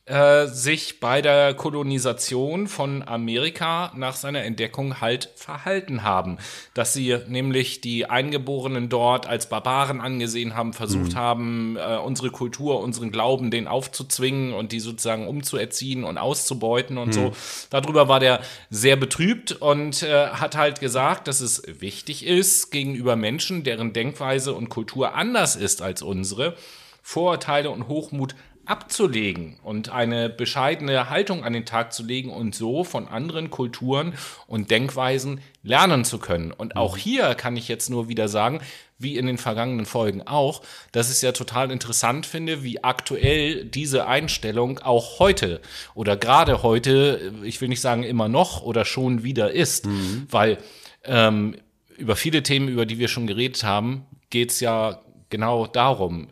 äh, 0.07 0.47
sich 0.47 1.01
bei 1.01 1.21
der 1.21 1.55
Kolonisation 1.55 2.69
von 2.69 3.03
Amerika 3.03 3.91
nach 3.97 4.15
seiner 4.15 4.45
Entdeckung 4.45 5.01
halt 5.01 5.31
verhalten 5.35 6.05
haben. 6.05 6.39
Dass 6.75 6.93
sie 6.93 7.19
nämlich 7.27 7.81
die 7.81 8.07
Eingeborenen 8.07 8.89
dort 8.89 9.27
als 9.27 9.49
Barbaren 9.49 10.01
angesehen 10.01 10.55
haben, 10.55 10.75
versucht 10.75 11.15
mhm. 11.15 11.17
haben, 11.17 11.77
äh, 11.77 11.97
unsere 11.97 12.31
Kultur, 12.31 12.81
unseren 12.83 13.11
Glauben 13.11 13.51
denen 13.51 13.67
aufzuzwingen 13.67 14.53
und 14.53 14.71
die 14.71 14.79
sozusagen 14.79 15.27
umzuerziehen 15.27 16.05
und 16.05 16.19
auszubeuten 16.19 16.99
und 16.99 17.09
mhm. 17.09 17.13
so. 17.13 17.33
Darüber 17.71 18.07
war 18.07 18.21
der 18.21 18.43
sehr 18.71 18.95
betrübt 18.95 19.51
und 19.51 20.05
äh, 20.05 20.29
hat 20.29 20.57
halt 20.57 20.79
gesagt, 20.79 21.27
dass 21.27 21.41
es 21.41 21.65
wichtig 21.81 22.25
ist, 22.25 22.71
gegenüber 22.71 23.17
Menschen, 23.17 23.65
deren 23.65 23.93
Denkweise 23.93 24.55
und 24.55 24.69
Kultur 24.69 25.17
anders 25.17 25.57
ist 25.57 25.83
als 25.83 26.03
unsere, 26.03 26.55
Vorurteile 27.03 27.71
und 27.71 27.89
Hochmut 27.89 28.37
abzulegen 28.67 29.59
und 29.63 29.91
eine 29.91 30.29
bescheidene 30.29 31.09
Haltung 31.09 31.45
an 31.45 31.53
den 31.53 31.65
Tag 31.65 31.93
zu 31.93 32.03
legen 32.03 32.31
und 32.31 32.55
so 32.55 32.85
von 32.85 33.09
anderen 33.09 33.51
Kulturen 33.51 34.15
und 34.47 34.71
Denkweisen 34.71 35.41
lernen 35.63 36.05
zu 36.05 36.19
können. 36.19 36.53
Und 36.53 36.77
auch 36.77 36.97
mhm. 36.97 37.01
hier 37.01 37.35
kann 37.35 37.57
ich 37.57 37.69
jetzt 37.69 37.91
nur 37.91 38.09
wieder 38.09 38.29
sagen, 38.29 38.61
wie 38.99 39.17
in 39.17 39.27
den 39.27 39.39
vergangenen 39.39 39.87
Folgen 39.87 40.23
auch, 40.27 40.63
dass 40.93 41.09
ich 41.09 41.17
es 41.17 41.23
ja 41.23 41.33
total 41.33 41.71
interessant 41.71 42.27
finde, 42.27 42.63
wie 42.63 42.83
aktuell 42.83 43.65
diese 43.65 44.07
Einstellung 44.07 44.79
auch 44.79 45.19
heute 45.19 45.61
oder 45.95 46.17
gerade 46.17 46.63
heute, 46.63 47.33
ich 47.43 47.61
will 47.61 47.69
nicht 47.69 47.81
sagen 47.81 48.03
immer 48.03 48.29
noch 48.29 48.63
oder 48.63 48.85
schon 48.85 49.23
wieder 49.23 49.53
ist, 49.53 49.87
mhm. 49.87 50.27
weil 50.31 50.59
ähm, 51.05 51.57
über 51.97 52.17
viele 52.17 52.43
Themen, 52.43 52.69
über 52.69 52.87
die 52.87 52.99
wir 52.99 53.09
schon 53.09 53.27
geredet 53.27 53.65
haben, 53.65 54.07
geht 54.31 54.51
es 54.51 54.61
ja 54.61 55.01
genau 55.31 55.67
darum, 55.67 56.29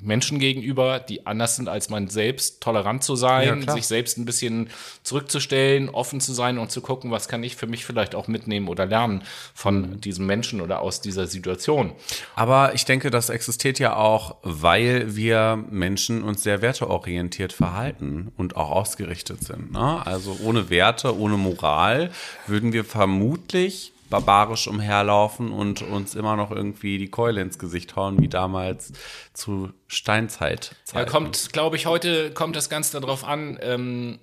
Menschen 0.00 0.38
gegenüber, 0.38 1.00
die 1.00 1.26
anders 1.26 1.56
sind 1.56 1.68
als 1.68 1.90
man 1.90 2.08
selbst, 2.08 2.60
tolerant 2.60 3.02
zu 3.02 3.16
sein, 3.16 3.64
ja, 3.66 3.72
sich 3.72 3.86
selbst 3.86 4.16
ein 4.16 4.24
bisschen 4.24 4.70
zurückzustellen, 5.02 5.88
offen 5.88 6.20
zu 6.20 6.32
sein 6.32 6.58
und 6.58 6.70
zu 6.70 6.80
gucken, 6.80 7.10
was 7.10 7.26
kann 7.26 7.42
ich 7.42 7.56
für 7.56 7.66
mich 7.66 7.84
vielleicht 7.84 8.14
auch 8.14 8.28
mitnehmen 8.28 8.68
oder 8.68 8.86
lernen 8.86 9.22
von 9.54 10.00
diesem 10.00 10.26
Menschen 10.26 10.60
oder 10.60 10.80
aus 10.80 11.00
dieser 11.00 11.26
Situation. 11.26 11.92
Aber 12.36 12.74
ich 12.74 12.84
denke, 12.84 13.10
das 13.10 13.28
existiert 13.28 13.80
ja 13.80 13.96
auch, 13.96 14.36
weil 14.42 15.16
wir 15.16 15.64
Menschen 15.70 16.22
uns 16.22 16.44
sehr 16.44 16.62
werteorientiert 16.62 17.52
verhalten 17.52 18.32
und 18.36 18.56
auch 18.56 18.70
ausgerichtet 18.70 19.42
sind. 19.42 19.72
Ne? 19.72 20.06
Also 20.06 20.38
ohne 20.44 20.70
Werte, 20.70 21.18
ohne 21.18 21.36
Moral 21.36 22.10
würden 22.46 22.72
wir 22.72 22.84
vermutlich 22.84 23.92
barbarisch 24.10 24.66
umherlaufen 24.68 25.52
und 25.52 25.82
uns 25.82 26.14
immer 26.14 26.36
noch 26.36 26.50
irgendwie 26.50 26.98
die 26.98 27.10
Keule 27.10 27.40
ins 27.40 27.58
Gesicht 27.58 27.96
hauen, 27.96 28.20
wie 28.20 28.28
damals 28.28 28.92
zu 29.32 29.70
Steinzeit. 29.86 30.74
Ja, 30.94 31.04
kommt, 31.04 31.52
glaube 31.52 31.76
ich, 31.76 31.86
heute 31.86 32.32
kommt 32.32 32.56
das 32.56 32.68
Ganze 32.70 33.00
darauf 33.00 33.24
an, 33.24 33.58
ähm, 33.60 34.18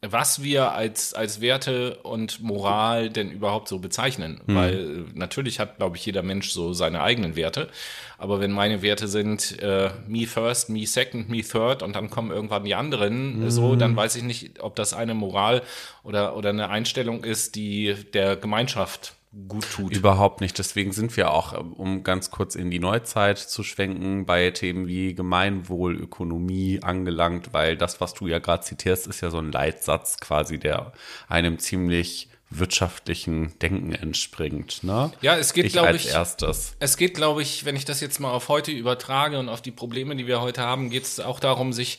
was 0.00 0.44
wir 0.44 0.72
als, 0.72 1.12
als 1.12 1.40
Werte 1.40 1.96
und 2.04 2.40
Moral 2.40 3.10
denn 3.10 3.32
überhaupt 3.32 3.66
so 3.68 3.80
bezeichnen. 3.80 4.40
Mhm. 4.46 4.54
Weil 4.54 4.74
äh, 4.74 5.04
natürlich 5.14 5.58
hat, 5.58 5.78
glaube 5.78 5.96
ich, 5.96 6.06
jeder 6.06 6.22
Mensch 6.22 6.50
so 6.50 6.72
seine 6.72 7.02
eigenen 7.02 7.34
Werte. 7.34 7.68
Aber 8.16 8.38
wenn 8.38 8.52
meine 8.52 8.80
Werte 8.80 9.08
sind 9.08 9.60
äh, 9.60 9.90
me 10.06 10.26
first, 10.26 10.70
me 10.70 10.86
second, 10.86 11.28
me 11.28 11.42
third 11.42 11.82
und 11.82 11.96
dann 11.96 12.10
kommen 12.10 12.30
irgendwann 12.30 12.64
die 12.64 12.76
anderen, 12.76 13.40
mhm. 13.40 13.50
so, 13.50 13.74
dann 13.74 13.96
weiß 13.96 14.14
ich 14.16 14.22
nicht, 14.22 14.60
ob 14.60 14.76
das 14.76 14.94
eine 14.94 15.14
Moral 15.14 15.62
oder, 16.04 16.36
oder 16.36 16.50
eine 16.50 16.68
Einstellung 16.68 17.24
ist, 17.24 17.56
die 17.56 17.96
der 18.14 18.36
Gemeinschaft 18.36 19.14
gut 19.48 19.70
tut. 19.70 19.94
Überhaupt 19.94 20.40
nicht. 20.40 20.58
Deswegen 20.58 20.92
sind 20.92 21.16
wir 21.16 21.32
auch, 21.32 21.52
um 21.52 22.02
ganz 22.02 22.30
kurz 22.30 22.54
in 22.54 22.70
die 22.70 22.78
Neuzeit 22.78 23.38
zu 23.38 23.62
schwenken, 23.62 24.26
bei 24.26 24.50
Themen 24.50 24.86
wie 24.86 25.14
Gemeinwohlökonomie 25.14 26.80
angelangt, 26.82 27.52
weil 27.52 27.76
das, 27.76 28.00
was 28.00 28.14
du 28.14 28.26
ja 28.26 28.38
gerade 28.38 28.64
zitierst, 28.64 29.06
ist 29.06 29.20
ja 29.20 29.30
so 29.30 29.38
ein 29.38 29.52
Leitsatz 29.52 30.18
quasi, 30.18 30.58
der 30.58 30.92
einem 31.28 31.58
ziemlich 31.58 32.28
wirtschaftlichen 32.50 33.58
Denken 33.58 33.92
entspringt. 33.92 34.82
Ne? 34.82 35.12
Ja, 35.20 35.36
es 35.36 35.52
geht, 35.52 35.70
glaube 35.72 35.96
ich, 35.96 36.08
erstes. 36.08 36.76
es 36.78 36.96
geht, 36.96 37.14
glaube 37.14 37.42
ich, 37.42 37.66
wenn 37.66 37.76
ich 37.76 37.84
das 37.84 38.00
jetzt 38.00 38.20
mal 38.20 38.30
auf 38.30 38.48
heute 38.48 38.72
übertrage 38.72 39.38
und 39.38 39.50
auf 39.50 39.60
die 39.60 39.70
Probleme, 39.70 40.16
die 40.16 40.26
wir 40.26 40.40
heute 40.40 40.62
haben, 40.62 40.88
geht 40.88 41.04
es 41.04 41.20
auch 41.20 41.40
darum, 41.40 41.74
sich 41.74 41.98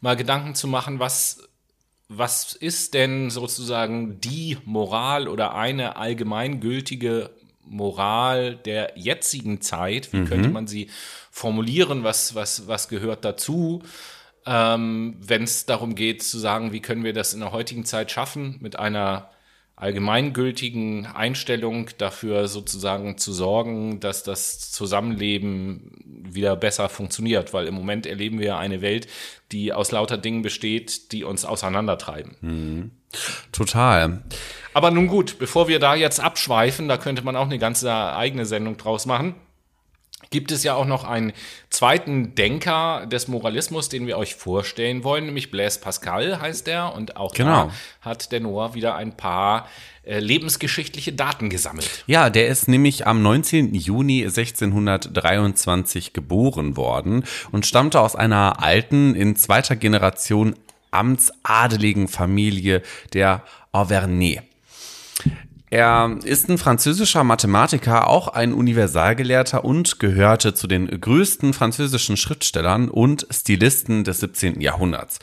mal 0.00 0.16
Gedanken 0.16 0.54
zu 0.54 0.66
machen, 0.66 0.98
was 0.98 1.46
was 2.18 2.52
ist 2.54 2.94
denn 2.94 3.30
sozusagen 3.30 4.20
die 4.20 4.58
Moral 4.64 5.28
oder 5.28 5.54
eine 5.54 5.96
allgemeingültige 5.96 7.30
Moral 7.64 8.56
der 8.56 8.92
jetzigen 8.96 9.60
Zeit? 9.60 10.12
Wie 10.12 10.18
mhm. 10.18 10.26
könnte 10.26 10.48
man 10.48 10.66
sie 10.66 10.90
formulieren? 11.30 12.04
Was, 12.04 12.34
was, 12.34 12.68
was 12.68 12.88
gehört 12.88 13.24
dazu? 13.24 13.82
Ähm, 14.46 15.16
Wenn 15.20 15.44
es 15.44 15.66
darum 15.66 15.94
geht 15.94 16.22
zu 16.22 16.38
sagen, 16.38 16.72
wie 16.72 16.80
können 16.80 17.04
wir 17.04 17.12
das 17.12 17.34
in 17.34 17.40
der 17.40 17.52
heutigen 17.52 17.84
Zeit 17.84 18.10
schaffen, 18.10 18.58
mit 18.60 18.78
einer 18.78 19.30
allgemeingültigen 19.76 21.06
Einstellung 21.06 21.90
dafür 21.98 22.46
sozusagen 22.48 23.18
zu 23.18 23.32
sorgen, 23.32 24.00
dass 24.00 24.22
das 24.22 24.70
Zusammenleben 24.70 25.90
wieder 26.04 26.56
besser 26.56 26.88
funktioniert, 26.88 27.52
weil 27.52 27.66
im 27.66 27.74
Moment 27.74 28.06
erleben 28.06 28.38
wir 28.38 28.58
eine 28.58 28.80
Welt, 28.80 29.08
die 29.50 29.72
aus 29.72 29.90
lauter 29.90 30.18
Dingen 30.18 30.42
besteht, 30.42 31.12
die 31.12 31.24
uns 31.24 31.44
auseinandertreiben. 31.44 32.36
Mhm. 32.40 32.90
Total. 33.50 34.22
Aber 34.72 34.90
nun 34.90 35.06
gut, 35.06 35.38
bevor 35.38 35.68
wir 35.68 35.78
da 35.78 35.94
jetzt 35.94 36.20
abschweifen, 36.20 36.88
da 36.88 36.96
könnte 36.96 37.22
man 37.22 37.36
auch 37.36 37.46
eine 37.46 37.58
ganze 37.58 37.92
eigene 37.92 38.46
Sendung 38.46 38.76
draus 38.76 39.04
machen 39.04 39.34
gibt 40.32 40.50
es 40.50 40.64
ja 40.64 40.74
auch 40.74 40.86
noch 40.86 41.04
einen 41.04 41.32
zweiten 41.70 42.34
Denker 42.34 43.06
des 43.06 43.28
Moralismus, 43.28 43.88
den 43.88 44.08
wir 44.08 44.18
euch 44.18 44.34
vorstellen 44.34 45.04
wollen, 45.04 45.26
nämlich 45.26 45.52
Blaise 45.52 45.78
Pascal 45.78 46.40
heißt 46.40 46.66
er. 46.66 46.94
Und 46.94 47.16
auch 47.16 47.32
genau. 47.34 47.66
da 47.66 47.72
hat 48.00 48.32
der 48.32 48.40
Noah 48.40 48.74
wieder 48.74 48.96
ein 48.96 49.16
paar 49.16 49.68
äh, 50.04 50.18
lebensgeschichtliche 50.18 51.12
Daten 51.12 51.48
gesammelt. 51.48 52.02
Ja, 52.08 52.28
der 52.28 52.48
ist 52.48 52.66
nämlich 52.66 53.06
am 53.06 53.22
19. 53.22 53.72
Juni 53.74 54.24
1623 54.24 56.12
geboren 56.12 56.76
worden 56.76 57.22
und 57.52 57.66
stammte 57.66 58.00
aus 58.00 58.16
einer 58.16 58.60
alten, 58.60 59.14
in 59.14 59.36
zweiter 59.36 59.76
Generation 59.76 60.56
amtsadeligen 60.90 62.08
Familie 62.08 62.82
der 63.12 63.44
Auvergne. 63.70 64.42
Er 65.72 66.18
ist 66.22 66.50
ein 66.50 66.58
französischer 66.58 67.24
Mathematiker, 67.24 68.06
auch 68.06 68.28
ein 68.28 68.52
Universalgelehrter 68.52 69.64
und 69.64 69.98
gehörte 69.98 70.52
zu 70.52 70.66
den 70.66 71.00
größten 71.00 71.54
französischen 71.54 72.18
Schriftstellern 72.18 72.90
und 72.90 73.26
Stilisten 73.30 74.04
des 74.04 74.20
17. 74.20 74.60
Jahrhunderts. 74.60 75.18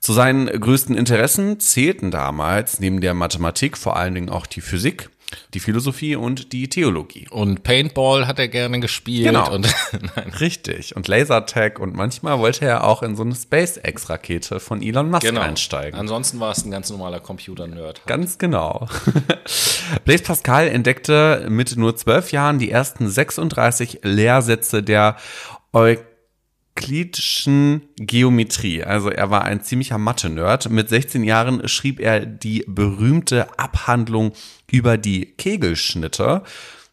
Zu 0.00 0.14
seinen 0.14 0.46
größten 0.46 0.96
Interessen 0.96 1.60
zählten 1.60 2.10
damals 2.10 2.80
neben 2.80 3.02
der 3.02 3.12
Mathematik 3.12 3.76
vor 3.76 3.94
allen 3.94 4.14
Dingen 4.14 4.30
auch 4.30 4.46
die 4.46 4.62
Physik 4.62 5.10
Die 5.54 5.60
Philosophie 5.60 6.16
und 6.16 6.52
die 6.52 6.68
Theologie. 6.68 7.28
Und 7.30 7.62
Paintball 7.62 8.26
hat 8.26 8.38
er 8.38 8.48
gerne 8.48 8.80
gespielt. 8.80 9.26
Genau. 9.26 9.52
Und, 9.52 9.72
Richtig. 10.40 10.96
Und 10.96 11.08
Lasertag 11.08 11.78
und 11.78 11.94
manchmal 11.94 12.38
wollte 12.38 12.64
er 12.64 12.84
auch 12.84 13.02
in 13.02 13.16
so 13.16 13.22
eine 13.22 13.34
SpaceX-Rakete 13.34 14.60
von 14.60 14.82
Elon 14.82 15.10
Musk 15.10 15.22
genau. 15.22 15.40
einsteigen. 15.40 15.98
Ansonsten 15.98 16.40
war 16.40 16.52
es 16.52 16.64
ein 16.64 16.70
ganz 16.70 16.90
normaler 16.90 17.20
Computer-Nerd. 17.20 18.02
Ganz 18.06 18.38
genau. 18.38 18.88
Blaise 20.04 20.24
Pascal 20.24 20.68
entdeckte 20.68 21.46
mit 21.48 21.76
nur 21.76 21.96
zwölf 21.96 22.32
Jahren 22.32 22.58
die 22.58 22.70
ersten 22.70 23.08
36 23.08 24.00
Lehrsätze 24.02 24.82
der 24.82 25.16
euklidischen 26.76 27.82
Geometrie. 27.96 28.82
Also 28.82 29.10
er 29.10 29.30
war 29.30 29.44
ein 29.44 29.62
ziemlicher 29.62 29.98
Mathe-Nerd. 29.98 30.70
Mit 30.70 30.88
16 30.88 31.24
Jahren 31.24 31.68
schrieb 31.68 32.00
er 32.00 32.24
die 32.24 32.64
berühmte 32.66 33.58
Abhandlung 33.58 34.32
über 34.70 34.96
die 34.96 35.26
Kegelschnitte. 35.26 36.42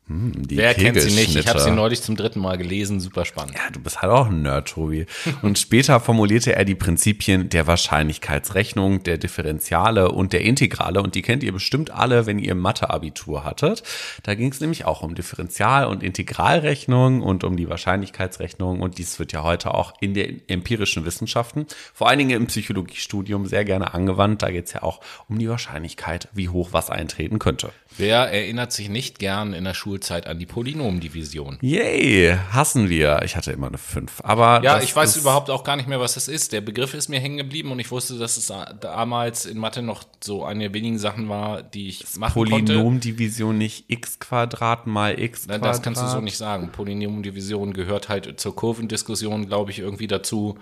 Hm, 0.09 0.47
die 0.47 0.57
Wer 0.57 0.73
kennt 0.73 0.99
sie 0.99 1.11
nicht? 1.11 1.35
Ich 1.35 1.47
habe 1.47 1.59
sie 1.59 1.69
neulich 1.69 2.01
zum 2.01 2.15
dritten 2.15 2.39
Mal 2.39 2.57
gelesen. 2.57 2.99
Super 2.99 3.25
spannend. 3.25 3.53
Ja, 3.53 3.69
du 3.71 3.79
bist 3.79 4.01
halt 4.01 4.11
auch 4.11 4.25
ein 4.25 4.41
Nerd, 4.41 4.69
Tobi. 4.69 5.05
Und 5.43 5.59
später 5.59 5.99
formulierte 5.99 6.55
er 6.55 6.65
die 6.65 6.73
Prinzipien 6.73 7.49
der 7.49 7.67
Wahrscheinlichkeitsrechnung, 7.67 9.03
der 9.03 9.19
Differentiale 9.19 10.11
und 10.11 10.33
der 10.33 10.41
Integrale. 10.41 11.03
Und 11.03 11.13
die 11.13 11.21
kennt 11.21 11.43
ihr 11.43 11.51
bestimmt 11.51 11.91
alle, 11.91 12.25
wenn 12.25 12.39
ihr 12.39 12.55
Mathe-Abitur 12.55 13.43
hattet. 13.43 13.83
Da 14.23 14.33
ging 14.33 14.51
es 14.51 14.59
nämlich 14.59 14.85
auch 14.85 15.03
um 15.03 15.13
Differential- 15.13 15.85
und 15.85 16.01
Integralrechnung 16.01 17.21
und 17.21 17.43
um 17.43 17.55
die 17.55 17.69
Wahrscheinlichkeitsrechnung. 17.69 18.81
Und 18.81 18.97
dies 18.97 19.19
wird 19.19 19.31
ja 19.31 19.43
heute 19.43 19.75
auch 19.75 19.93
in 20.01 20.15
den 20.15 20.41
empirischen 20.47 21.05
Wissenschaften, 21.05 21.67
vor 21.93 22.09
allen 22.09 22.17
Dingen 22.17 22.31
im 22.31 22.47
Psychologiestudium, 22.47 23.45
sehr 23.45 23.63
gerne 23.63 23.93
angewandt. 23.93 24.41
Da 24.41 24.49
geht 24.49 24.65
es 24.65 24.73
ja 24.73 24.81
auch 24.81 25.01
um 25.27 25.37
die 25.37 25.49
Wahrscheinlichkeit, 25.49 26.29
wie 26.33 26.49
hoch 26.49 26.69
was 26.71 26.89
eintreten 26.89 27.37
könnte. 27.37 27.71
Wer 27.99 28.31
erinnert 28.31 28.71
sich 28.71 28.87
nicht 28.87 29.19
gern 29.19 29.51
in 29.51 29.65
der 29.65 29.73
Schulzeit 29.73 30.25
an 30.25 30.39
die 30.39 30.45
Polynomdivision? 30.45 31.57
Yay, 31.59 32.37
hassen 32.51 32.87
wir. 32.87 33.21
Ich 33.25 33.35
hatte 33.35 33.51
immer 33.51 33.67
eine 33.67 33.77
5. 33.77 34.21
Aber 34.23 34.63
Ja, 34.63 34.81
ich 34.81 34.95
weiß 34.95 35.17
überhaupt 35.17 35.49
auch 35.49 35.65
gar 35.65 35.75
nicht 35.75 35.89
mehr, 35.89 35.99
was 35.99 36.13
das 36.13 36.29
ist. 36.29 36.53
Der 36.53 36.61
Begriff 36.61 36.93
ist 36.93 37.09
mir 37.09 37.19
hängen 37.19 37.35
geblieben 37.35 37.73
und 37.73 37.79
ich 37.79 37.91
wusste, 37.91 38.17
dass 38.17 38.37
es 38.37 38.53
damals 38.79 39.45
in 39.45 39.57
Mathe 39.57 39.81
noch 39.81 40.05
so 40.23 40.45
eine 40.45 40.69
der 40.69 40.73
wenigen 40.73 40.97
Sachen 40.97 41.27
war, 41.29 41.61
die 41.61 41.89
ich 41.89 42.05
machen 42.17 42.33
konnte. 42.33 42.73
Polynomdivision 42.73 43.57
nicht 43.57 43.85
x 43.89 44.19
Quadrat 44.19 44.87
mal 44.87 45.19
x 45.19 45.47
Quadrat. 45.47 45.65
Das 45.65 45.81
kannst 45.81 46.01
du 46.01 46.07
so 46.07 46.21
nicht 46.21 46.37
sagen. 46.37 46.69
Polynomdivision 46.71 47.73
gehört 47.73 48.07
halt 48.07 48.39
zur 48.39 48.55
Kurvendiskussion, 48.55 49.47
glaube 49.47 49.71
ich, 49.71 49.79
irgendwie 49.79 50.07
dazu 50.07 50.57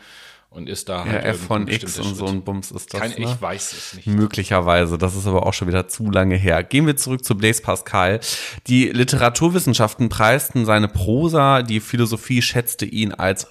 und 0.49 0.69
ist 0.69 0.89
da 0.89 1.05
Ja, 1.05 1.11
halt 1.11 1.25
f 1.25 1.45
von 1.45 1.67
x 1.67 1.99
und 1.99 2.15
so 2.15 2.25
ein 2.25 2.43
Bums 2.43 2.71
ist 2.71 2.93
das, 2.93 3.01
Kein, 3.01 3.11
ne? 3.11 3.17
Ich 3.19 3.41
weiß 3.41 3.73
es 3.73 3.93
nicht. 3.95 4.07
Möglicherweise, 4.07 4.97
das 4.97 5.15
ist 5.15 5.27
aber 5.27 5.45
auch 5.45 5.53
schon 5.53 5.67
wieder 5.67 5.87
zu 5.87 6.09
lange 6.09 6.35
her. 6.35 6.63
Gehen 6.63 6.85
wir 6.87 6.95
zurück 6.95 7.23
zu 7.23 7.35
Blaise 7.37 7.61
Pascal. 7.61 8.19
Die 8.67 8.85
Literaturwissenschaften 8.89 10.09
preisten 10.09 10.65
seine 10.65 10.87
Prosa, 10.87 11.61
die 11.61 11.79
Philosophie 11.79 12.41
schätzte 12.41 12.85
ihn 12.85 13.13
als 13.13 13.47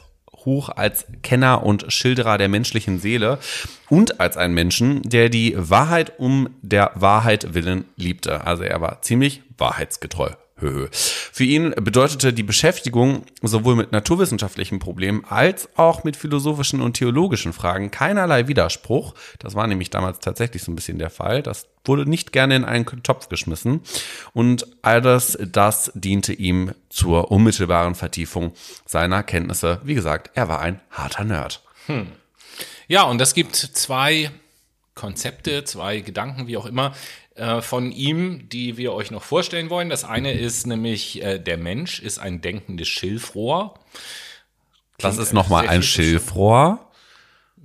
hoch 0.46 0.70
als 0.70 1.06
Kenner 1.22 1.64
und 1.64 1.92
Schilderer 1.92 2.38
der 2.38 2.48
menschlichen 2.48 2.98
Seele 3.00 3.38
und 3.90 4.20
als 4.20 4.36
einen 4.36 4.54
Menschen, 4.54 5.02
der 5.02 5.28
die 5.28 5.54
Wahrheit 5.56 6.18
um 6.18 6.48
der 6.62 6.92
Wahrheit 6.94 7.52
willen 7.52 7.84
liebte. 7.96 8.46
Also 8.46 8.62
er 8.62 8.80
war 8.80 9.02
ziemlich 9.02 9.42
wahrheitsgetreu. 9.58 10.30
Für 10.58 11.44
ihn 11.44 11.74
bedeutete 11.76 12.32
die 12.32 12.42
Beschäftigung 12.42 13.26
sowohl 13.42 13.76
mit 13.76 13.92
naturwissenschaftlichen 13.92 14.78
Problemen 14.78 15.22
als 15.28 15.68
auch 15.76 16.02
mit 16.02 16.16
philosophischen 16.16 16.80
und 16.80 16.94
theologischen 16.94 17.52
Fragen 17.52 17.90
keinerlei 17.90 18.48
Widerspruch. 18.48 19.12
Das 19.38 19.54
war 19.54 19.66
nämlich 19.66 19.90
damals 19.90 20.18
tatsächlich 20.20 20.62
so 20.62 20.72
ein 20.72 20.74
bisschen 20.74 20.98
der 20.98 21.10
Fall. 21.10 21.42
Das 21.42 21.66
wurde 21.84 22.08
nicht 22.08 22.32
gerne 22.32 22.56
in 22.56 22.64
einen 22.64 22.86
Topf 22.86 23.28
geschmissen. 23.28 23.82
Und 24.32 24.66
all 24.80 25.02
das, 25.02 25.36
das 25.40 25.92
diente 25.94 26.32
ihm 26.32 26.72
zur 26.88 27.30
unmittelbaren 27.30 27.94
Vertiefung 27.94 28.52
seiner 28.86 29.22
Kenntnisse. 29.22 29.80
Wie 29.84 29.94
gesagt, 29.94 30.30
er 30.32 30.48
war 30.48 30.60
ein 30.60 30.80
harter 30.90 31.24
Nerd. 31.24 31.62
Ja, 32.88 33.02
und 33.02 33.20
es 33.20 33.34
gibt 33.34 33.56
zwei 33.56 34.30
Konzepte, 34.96 35.62
zwei 35.62 36.00
Gedanken, 36.00 36.48
wie 36.48 36.56
auch 36.56 36.66
immer, 36.66 36.92
äh, 37.36 37.60
von 37.60 37.92
ihm, 37.92 38.48
die 38.48 38.76
wir 38.78 38.92
euch 38.94 39.12
noch 39.12 39.22
vorstellen 39.22 39.70
wollen. 39.70 39.88
Das 39.90 40.02
eine 40.04 40.32
ist 40.32 40.66
nämlich, 40.66 41.22
äh, 41.22 41.38
der 41.38 41.58
Mensch 41.58 42.00
ist 42.00 42.18
ein 42.18 42.40
denkendes 42.40 42.88
Schilfrohr. 42.88 43.74
Das 44.98 45.12
Klingt 45.14 45.26
ist 45.28 45.32
nochmal 45.34 45.68
ein. 45.68 45.82
Schilfrohr. 45.82 46.80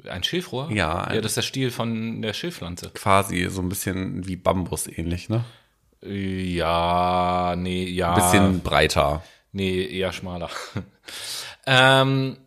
Ein 0.08 0.24
Schilfrohr? 0.24 0.70
Ja, 0.72 1.04
ein- 1.06 1.16
Ja, 1.16 1.22
das 1.22 1.32
ist 1.32 1.36
der 1.38 1.42
Stiel 1.44 1.72
von 1.72 2.22
der 2.22 2.34
Schilfpflanze. 2.34 2.90
Quasi 2.94 3.48
so 3.50 3.62
ein 3.62 3.70
bisschen 3.70 4.28
wie 4.28 4.36
Bambus 4.36 4.88
ähnlich, 4.88 5.30
ne? 5.30 5.46
Ja, 6.04 7.56
nee, 7.58 7.86
ja. 7.86 8.14
Bisschen 8.16 8.62
breiter. 8.62 9.24
Nee, 9.54 9.86
eher 9.86 10.12
schmaler. 10.12 10.50
ähm, 11.66 12.38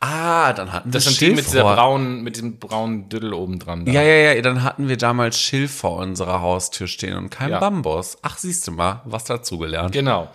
Ah, 0.00 0.52
dann 0.52 0.72
hatten 0.72 0.90
das 0.90 1.04
wir 1.04 1.12
sind 1.12 1.20
die 1.20 1.34
mit 1.34 1.46
dieser 1.46 1.62
braunen, 1.62 2.22
mit 2.22 2.36
diesem 2.36 2.58
braunen 2.58 3.08
Düdel 3.08 3.34
oben 3.34 3.58
dran. 3.58 3.84
Da. 3.84 3.92
Ja, 3.92 4.02
ja, 4.02 4.32
ja, 4.34 4.42
dann 4.42 4.62
hatten 4.62 4.88
wir 4.88 4.96
damals 4.96 5.40
Schilf 5.40 5.74
vor 5.74 5.98
unserer 5.98 6.40
Haustür 6.40 6.86
stehen 6.86 7.16
und 7.16 7.30
kein 7.30 7.50
Ja. 7.50 7.58
Bambus. 7.60 8.18
Ach, 8.22 8.38
siehst 8.38 8.66
du 8.66 8.72
mal, 8.72 9.02
was 9.04 9.24
dazugelernt. 9.24 9.92
Genau. 9.92 10.28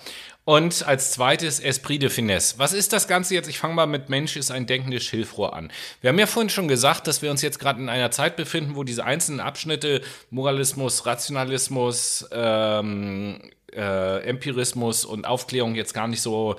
Und 0.46 0.86
als 0.88 1.12
zweites 1.12 1.60
Esprit 1.60 2.04
de 2.04 2.10
Finesse. 2.10 2.60
Was 2.60 2.72
ist 2.72 2.94
das 2.94 3.08
Ganze 3.08 3.34
jetzt? 3.34 3.50
Ich 3.50 3.58
fange 3.58 3.74
mal 3.74 3.88
mit 3.88 4.10
Mensch 4.10 4.36
ist 4.36 4.52
ein 4.52 4.68
denkendes 4.68 5.04
Schilfrohr 5.04 5.56
an. 5.56 5.72
Wir 6.02 6.12
haben 6.12 6.20
ja 6.20 6.28
vorhin 6.28 6.52
schon 6.52 6.68
gesagt, 6.68 7.08
dass 7.08 7.24
wir 7.24 7.32
uns 7.32 7.42
jetzt 7.42 7.58
gerade 7.58 7.82
in 7.82 7.90
einer 7.90 8.12
Zeit 8.12 8.36
befinden, 8.36 8.76
wo 8.76 8.84
diese 8.84 9.04
einzelnen 9.04 9.40
Abschnitte 9.40 10.02
Moralismus, 10.30 11.08
Rationalismus, 11.08 12.28
ähm, 12.32 13.40
äh, 13.74 14.20
Empirismus 14.20 15.04
und 15.04 15.26
Aufklärung 15.26 15.74
jetzt 15.74 15.96
gar 15.96 16.08
nicht 16.08 16.22
so 16.22 16.58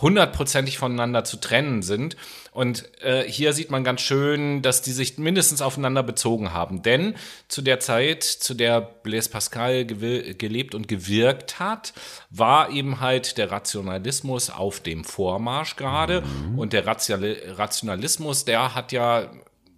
hundertprozentig 0.00 0.78
voneinander 0.78 1.24
zu 1.24 1.36
trennen 1.38 1.82
sind. 1.82 2.16
Und 2.50 2.88
äh, 3.02 3.24
hier 3.24 3.52
sieht 3.52 3.70
man 3.70 3.84
ganz 3.84 4.00
schön, 4.00 4.62
dass 4.62 4.82
die 4.82 4.92
sich 4.92 5.18
mindestens 5.18 5.60
aufeinander 5.60 6.02
bezogen 6.02 6.52
haben. 6.52 6.82
Denn 6.82 7.14
zu 7.48 7.62
der 7.62 7.78
Zeit, 7.78 8.22
zu 8.24 8.54
der 8.54 8.80
Blaise 8.80 9.30
Pascal 9.30 9.84
gelebt 9.84 10.74
und 10.74 10.88
gewirkt 10.88 11.60
hat, 11.60 11.92
war 12.30 12.70
eben 12.70 13.00
halt 13.00 13.38
der 13.38 13.50
Rationalismus 13.50 14.50
auf 14.50 14.80
dem 14.80 15.04
Vormarsch 15.04 15.76
gerade. 15.76 16.22
Und 16.56 16.72
der 16.72 16.86
Rationali- 16.86 17.52
Rationalismus, 17.56 18.44
der 18.44 18.74
hat 18.74 18.92
ja 18.92 19.30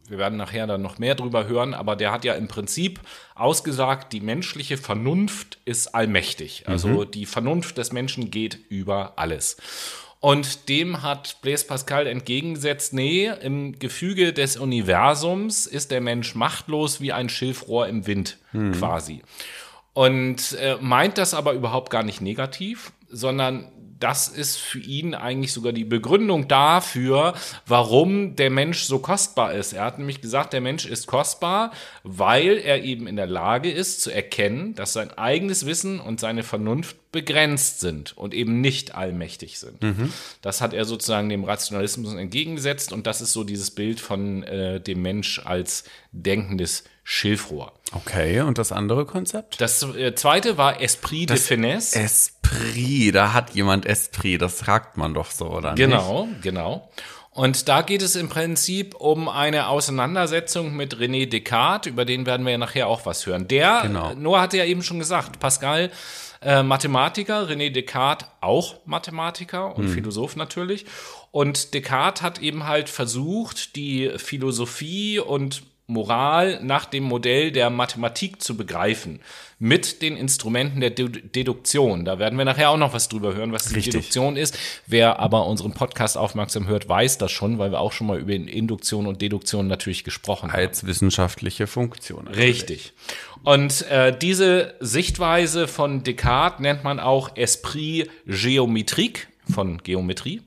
wir 0.06 0.18
werden 0.18 0.36
nachher 0.36 0.66
dann 0.66 0.82
noch 0.82 0.98
mehr 0.98 1.14
drüber 1.14 1.46
hören, 1.46 1.72
aber 1.72 1.96
der 1.96 2.12
hat 2.12 2.26
ja 2.26 2.34
im 2.34 2.46
Prinzip 2.46 3.00
ausgesagt, 3.34 4.12
die 4.12 4.20
menschliche 4.20 4.76
Vernunft 4.76 5.58
ist 5.64 5.94
allmächtig. 5.94 6.64
Also 6.68 7.04
die 7.04 7.24
Vernunft 7.24 7.78
des 7.78 7.90
Menschen 7.92 8.30
geht 8.30 8.58
über 8.68 9.14
alles. 9.16 9.56
Und 10.24 10.70
dem 10.70 11.02
hat 11.02 11.42
Blaise 11.42 11.66
Pascal 11.66 12.06
entgegengesetzt, 12.06 12.94
nee, 12.94 13.30
im 13.42 13.78
Gefüge 13.78 14.32
des 14.32 14.56
Universums 14.56 15.66
ist 15.66 15.90
der 15.90 16.00
Mensch 16.00 16.34
machtlos 16.34 17.02
wie 17.02 17.12
ein 17.12 17.28
Schilfrohr 17.28 17.88
im 17.88 18.06
Wind 18.06 18.38
quasi. 18.72 19.20
Und 19.92 20.56
äh, 20.58 20.78
meint 20.80 21.18
das 21.18 21.34
aber 21.34 21.52
überhaupt 21.52 21.90
gar 21.90 22.04
nicht 22.04 22.22
negativ, 22.22 22.92
sondern 23.10 23.70
das 24.00 24.28
ist 24.28 24.56
für 24.56 24.80
ihn 24.80 25.14
eigentlich 25.14 25.52
sogar 25.52 25.72
die 25.72 25.84
Begründung 25.84 26.48
dafür, 26.48 27.34
warum 27.66 28.36
der 28.36 28.50
Mensch 28.50 28.84
so 28.84 28.98
kostbar 28.98 29.52
ist. 29.54 29.72
Er 29.72 29.84
hat 29.84 29.98
nämlich 29.98 30.20
gesagt, 30.20 30.52
der 30.52 30.60
Mensch 30.60 30.86
ist 30.86 31.06
kostbar, 31.06 31.72
weil 32.02 32.58
er 32.58 32.82
eben 32.82 33.06
in 33.06 33.16
der 33.16 33.26
Lage 33.26 33.70
ist 33.70 34.02
zu 34.02 34.10
erkennen, 34.10 34.74
dass 34.74 34.92
sein 34.92 35.10
eigenes 35.16 35.66
Wissen 35.66 36.00
und 36.00 36.20
seine 36.20 36.42
Vernunft 36.42 36.96
begrenzt 37.12 37.80
sind 37.80 38.16
und 38.16 38.34
eben 38.34 38.60
nicht 38.60 38.94
allmächtig 38.94 39.58
sind. 39.58 39.80
Das 40.42 40.60
hat 40.60 40.74
er 40.74 40.84
sozusagen 40.84 41.28
dem 41.28 41.44
Rationalismus 41.44 42.14
entgegengesetzt 42.14 42.92
und 42.92 43.06
das 43.06 43.20
ist 43.20 43.32
so 43.32 43.44
dieses 43.44 43.70
Bild 43.70 44.00
von 44.00 44.42
äh, 44.42 44.80
dem 44.80 45.00
Mensch 45.02 45.40
als 45.44 45.84
denkendes 46.10 46.84
Schilfrohr. 47.04 47.72
Okay, 47.92 48.40
und 48.40 48.58
das 48.58 48.72
andere 48.72 49.04
Konzept? 49.04 49.60
Das 49.60 49.82
äh, 49.82 50.14
zweite 50.14 50.56
war 50.56 50.80
Esprit 50.80 51.30
de 51.30 51.36
Finesse. 51.36 52.00
Esprit, 52.00 53.14
da 53.14 53.32
hat 53.34 53.50
jemand 53.54 53.86
Esprit, 53.86 54.40
das 54.40 54.58
sagt 54.58 54.96
man 54.96 55.14
doch 55.14 55.30
so, 55.30 55.50
oder 55.50 55.72
nicht? 55.72 55.78
Genau, 55.78 56.26
genau. 56.42 56.90
Und 57.30 57.68
da 57.68 57.82
geht 57.82 58.00
es 58.00 58.16
im 58.16 58.28
Prinzip 58.28 58.94
um 58.94 59.28
eine 59.28 59.66
Auseinandersetzung 59.68 60.74
mit 60.76 60.96
René 60.96 61.28
Descartes, 61.28 61.90
über 61.90 62.04
den 62.04 62.26
werden 62.26 62.46
wir 62.46 62.52
ja 62.52 62.58
nachher 62.58 62.86
auch 62.88 63.06
was 63.06 63.26
hören. 63.26 63.48
Der, 63.48 63.80
Genau. 63.82 64.14
Noah 64.14 64.40
hatte 64.40 64.56
ja 64.56 64.64
eben 64.64 64.82
schon 64.82 64.98
gesagt, 65.00 65.40
Pascal, 65.40 65.90
äh, 66.42 66.62
Mathematiker, 66.62 67.48
René 67.48 67.70
Descartes 67.70 68.28
auch 68.40 68.76
Mathematiker 68.86 69.76
und 69.76 69.88
Philosoph 69.88 70.36
natürlich. 70.36 70.86
Und 71.32 71.74
Descartes 71.74 72.22
hat 72.22 72.38
eben 72.40 72.66
halt 72.66 72.88
versucht, 72.88 73.74
die 73.76 74.12
Philosophie 74.16 75.18
und 75.18 75.64
Moral 75.86 76.60
nach 76.62 76.86
dem 76.86 77.04
Modell 77.04 77.52
der 77.52 77.68
Mathematik 77.68 78.42
zu 78.42 78.56
begreifen. 78.56 79.20
Mit 79.58 80.02
den 80.02 80.16
Instrumenten 80.16 80.80
der 80.80 80.90
Deduktion. 80.90 82.04
Da 82.04 82.18
werden 82.18 82.36
wir 82.38 82.44
nachher 82.44 82.70
auch 82.70 82.76
noch 82.76 82.92
was 82.92 83.08
drüber 83.08 83.34
hören, 83.34 83.52
was 83.52 83.66
die 83.66 83.74
Richtig. 83.76 83.92
Deduktion 83.92 84.36
ist. 84.36 84.58
Wer 84.86 85.20
aber 85.20 85.46
unseren 85.46 85.72
Podcast 85.72 86.18
aufmerksam 86.18 86.66
hört, 86.66 86.88
weiß 86.88 87.18
das 87.18 87.32
schon, 87.32 87.58
weil 87.58 87.70
wir 87.70 87.80
auch 87.80 87.92
schon 87.92 88.06
mal 88.06 88.18
über 88.18 88.32
Induktion 88.32 89.06
und 89.06 89.22
Deduktion 89.22 89.66
natürlich 89.66 90.04
gesprochen 90.04 90.52
haben. 90.52 90.58
Als 90.60 90.86
wissenschaftliche 90.86 91.66
Funktion. 91.66 92.28
Richtig. 92.28 92.92
Und 93.44 93.82
äh, 93.90 94.16
diese 94.16 94.74
Sichtweise 94.80 95.68
von 95.68 96.02
Descartes 96.02 96.60
nennt 96.60 96.82
man 96.82 96.98
auch 96.98 97.36
Esprit 97.36 98.10
géométrique 98.26 99.26
von 99.52 99.78
Geometrie. 99.82 100.40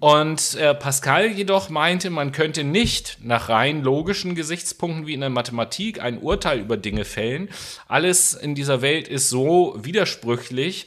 Und 0.00 0.54
äh, 0.56 0.74
Pascal 0.74 1.28
jedoch 1.28 1.70
meinte, 1.70 2.10
man 2.10 2.32
könnte 2.32 2.64
nicht 2.64 3.18
nach 3.22 3.48
rein 3.48 3.82
logischen 3.82 4.34
Gesichtspunkten 4.34 5.06
wie 5.06 5.14
in 5.14 5.20
der 5.20 5.30
Mathematik 5.30 6.02
ein 6.02 6.18
Urteil 6.18 6.60
über 6.60 6.76
Dinge 6.76 7.04
fällen. 7.04 7.48
Alles 7.88 8.34
in 8.34 8.54
dieser 8.54 8.82
Welt 8.82 9.08
ist 9.08 9.28
so 9.30 9.76
widersprüchlich, 9.80 10.86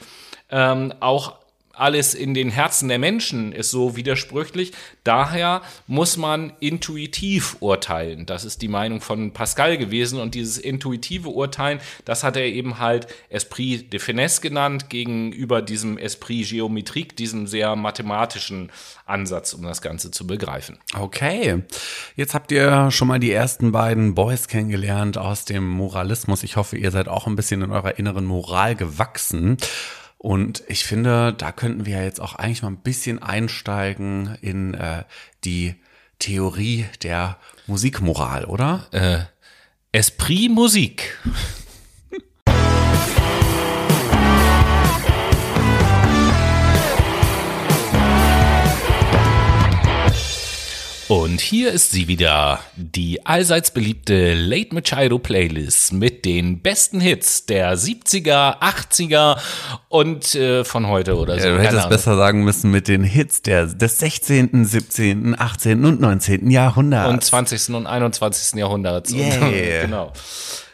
ähm, 0.50 0.94
auch 1.00 1.43
alles 1.76 2.14
in 2.14 2.36
den 2.36 2.50
Herzen 2.50 2.88
der 2.88 3.00
Menschen 3.00 3.52
ist 3.52 3.72
so 3.72 3.96
widersprüchlich. 3.96 4.74
Daher 5.04 5.64
muss 5.88 6.18
man 6.18 6.54
intuitiv 6.60 7.58
urteilen. 7.62 8.28
Das 8.28 8.46
ist 8.46 8.62
die 8.62 8.68
Meinung 8.68 9.02
von 9.02 9.34
Pascal 9.34 9.78
gewesen. 9.78 10.20
Und 10.20 10.36
dieses 10.36 10.60
intuitive 10.60 11.30
Urteilen, 11.30 11.80
das 12.06 12.24
hat 12.24 12.38
er 12.38 12.46
eben 12.46 12.78
halt 12.78 13.08
Esprit 13.30 13.92
de 13.92 14.00
Finesse 14.00 14.42
genannt, 14.42 14.90
gegenüber 14.90 15.64
diesem 15.64 15.98
Esprit 15.98 16.48
Geometrik, 16.48 17.18
diesem 17.18 17.48
sehr 17.48 17.76
mathematischen 17.76 18.72
Ansatz, 19.08 19.54
um 19.54 19.64
das 19.64 19.82
Ganze 19.82 20.12
zu 20.12 20.28
begreifen. 20.28 20.78
Okay, 20.96 21.64
jetzt 22.16 22.36
habt 22.36 22.52
ihr 22.52 22.92
schon 22.92 23.08
mal 23.08 23.20
die 23.20 23.32
ersten 23.32 23.72
beiden 23.72 24.14
Boys 24.14 24.48
kennengelernt 24.48 25.18
aus 25.18 25.46
dem 25.46 25.68
Moralismus. 25.68 26.44
Ich 26.44 26.56
hoffe, 26.56 26.78
ihr 26.78 26.92
seid 26.92 27.08
auch 27.08 27.26
ein 27.26 27.36
bisschen 27.36 27.64
in 27.64 27.72
eurer 27.72 27.98
inneren 27.98 28.26
Moral 28.26 28.76
gewachsen. 28.76 29.58
Und 30.24 30.64
ich 30.68 30.86
finde, 30.86 31.34
da 31.34 31.52
könnten 31.52 31.86
wir 31.86 31.98
ja 31.98 32.04
jetzt 32.04 32.22
auch 32.22 32.36
eigentlich 32.36 32.62
mal 32.62 32.70
ein 32.70 32.78
bisschen 32.78 33.22
einsteigen 33.22 34.38
in 34.40 34.74
äh, 34.74 35.04
die 35.44 35.76
Theorie 36.18 36.86
der 37.02 37.38
Musikmoral, 37.68 38.46
oder? 38.46 38.88
Äh, 38.92 39.18
Esprit 39.92 40.50
Musik. 40.50 41.20
Und 51.10 51.42
hier 51.42 51.72
ist 51.72 51.92
sie 51.92 52.08
wieder, 52.08 52.60
die 52.76 53.26
allseits 53.26 53.72
beliebte 53.72 54.34
Late 54.34 54.74
Machado 54.74 55.20
Playlist 55.20 55.92
mit 55.92 56.24
den 56.24 56.62
besten 56.62 57.02
Hits 57.02 57.46
der 57.46 57.78
70er, 57.78 58.62
80er 58.62 59.38
und 59.90 60.34
äh, 60.36 60.64
von 60.64 60.88
heute 60.88 61.18
oder 61.18 61.40
so. 61.40 61.48
Ja, 61.48 61.56
du 61.56 61.62
hättest 61.62 61.80
Ahnung. 61.80 61.90
besser 61.90 62.16
sagen 62.16 62.44
müssen 62.44 62.72
mit 62.72 62.88
den 62.88 63.04
Hits 63.04 63.42
der, 63.42 63.66
des 63.68 64.00
16., 64.00 64.66
17., 64.66 65.40
18. 65.40 65.84
und 65.86 66.00
19. 66.00 66.50
Jahrhunderts. 66.50 67.10
und 67.10 67.24
20. 67.24 67.76
und 67.76 67.86
21. 67.86 68.60
Jahrhunderts. 68.60 69.12
Und, 69.12 69.20
Yeah. 69.20 69.82
genau. 69.82 70.14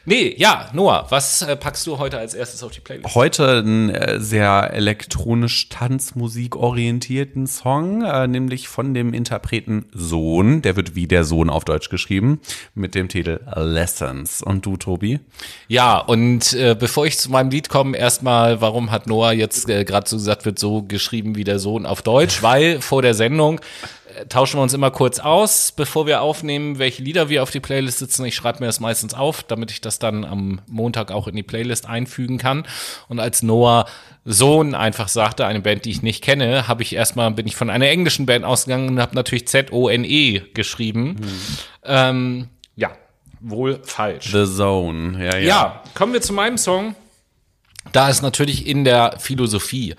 Nee, 0.10 0.34
ja, 0.40 0.72
Noah, 0.74 1.06
was 1.10 1.44
äh, 1.44 1.56
packst 1.56 1.86
du 1.86 2.00
heute 2.00 2.18
als 2.18 2.34
erstes 2.34 2.64
auf 2.64 2.72
die 2.72 2.80
Playlist? 2.80 3.14
Heute 3.14 3.60
einen 3.60 3.92
äh, 3.92 4.20
sehr 4.20 4.72
elektronisch 4.74 5.70
Tanzmusik 5.70 6.56
orientierten 6.56 7.46
Song, 7.46 8.02
äh, 8.02 8.28
nämlich 8.28 8.70
von 8.70 8.96
dem 8.96 9.14
Interpreten 9.14 9.86
Sohn, 9.94 10.64
der 10.64 10.76
wird 10.76 10.96
wie 10.96 11.06
der 11.06 11.26
Sohn 11.26 11.52
auf 11.52 11.64
Deutsch 11.64 11.90
geschrieben, 11.90 12.42
mit 12.74 12.96
dem 12.96 13.08
Titel 13.08 13.40
Lessons. 13.56 14.42
Und 14.42 14.66
du, 14.66 14.78
Tobi? 14.78 15.20
Ja, 15.68 16.00
und 16.00 16.54
äh, 16.54 16.74
bevor 16.74 17.06
ich 17.06 17.20
zu 17.20 17.30
meinem 17.30 17.52
Lied 17.52 17.70
komme, 17.70 17.96
erstmal, 17.96 18.62
warum 18.62 18.90
hat 18.90 19.06
Noah 19.06 19.34
jetzt 19.34 19.70
äh, 19.70 19.86
gerade 19.86 20.10
so 20.10 20.16
gesagt, 20.16 20.44
wird 20.44 20.58
so 20.58 20.82
geschrieben 20.82 21.36
wie 21.36 21.44
der 21.44 21.60
Sohn 21.60 21.86
auf 21.86 22.02
Deutsch? 22.02 22.42
Weil 22.42 22.82
vor 22.82 23.04
der 23.04 23.14
Sendung 23.14 23.62
tauschen 24.28 24.58
wir 24.58 24.64
uns 24.64 24.74
immer 24.74 24.92
kurz 24.92 25.20
aus, 25.20 25.72
bevor 25.72 26.06
wir 26.06 26.22
aufnehmen, 26.22 26.80
welche 26.80 27.02
Lieder 27.02 27.30
wir 27.30 27.44
auf 27.44 27.52
die 27.52 27.60
Playlist 27.60 28.00
sitzen. 28.00 28.26
Ich 28.26 28.36
schreibe 28.36 28.60
mir 28.60 28.66
das 28.66 28.80
meistens 28.80 29.14
auf, 29.14 29.44
damit 29.44 29.72
ich 29.72 29.82
das 29.82 30.00
dann 30.00 30.26
am 30.26 30.62
Montag 30.68 31.12
auch 31.12 31.28
in 31.28 31.36
die 31.36 31.44
Playlist 31.44 31.88
einfügen 31.88 32.38
kann. 32.38 32.66
Und 33.08 33.20
als 33.20 33.44
Noah 33.44 33.86
Sohn 34.26 34.76
einfach 34.76 35.08
sagte, 35.08 35.46
eine 35.46 35.62
Band, 35.62 35.86
die 35.86 35.92
ich 35.92 36.02
nicht 36.02 36.24
kenne, 36.24 36.68
habe 36.68 36.84
ich 36.84 36.94
erstmal, 36.94 37.32
bin 37.32 37.48
ich 37.48 37.56
von 37.56 37.70
einer 37.70 37.88
englischen 37.88 38.26
Band 38.26 38.46
ausgegangen 38.46 38.90
und 38.90 39.02
habe 39.02 39.16
natürlich 39.16 39.48
Z-O-N-E 39.48 40.42
geschrieben. 40.54 41.16
Ähm, 41.84 42.50
ja, 42.76 42.92
wohl 43.40 43.80
falsch. 43.84 44.32
The 44.32 44.46
Zone. 44.46 45.24
Ja, 45.24 45.38
ja. 45.38 45.48
Ja, 45.48 45.84
kommen 45.94 46.14
wir 46.14 46.22
zu 46.22 46.34
meinem 46.34 46.58
Song. 46.58 46.96
Da 47.92 48.10
es 48.10 48.22
natürlich 48.22 48.68
in 48.68 48.84
der 48.84 49.16
Philosophie 49.20 49.96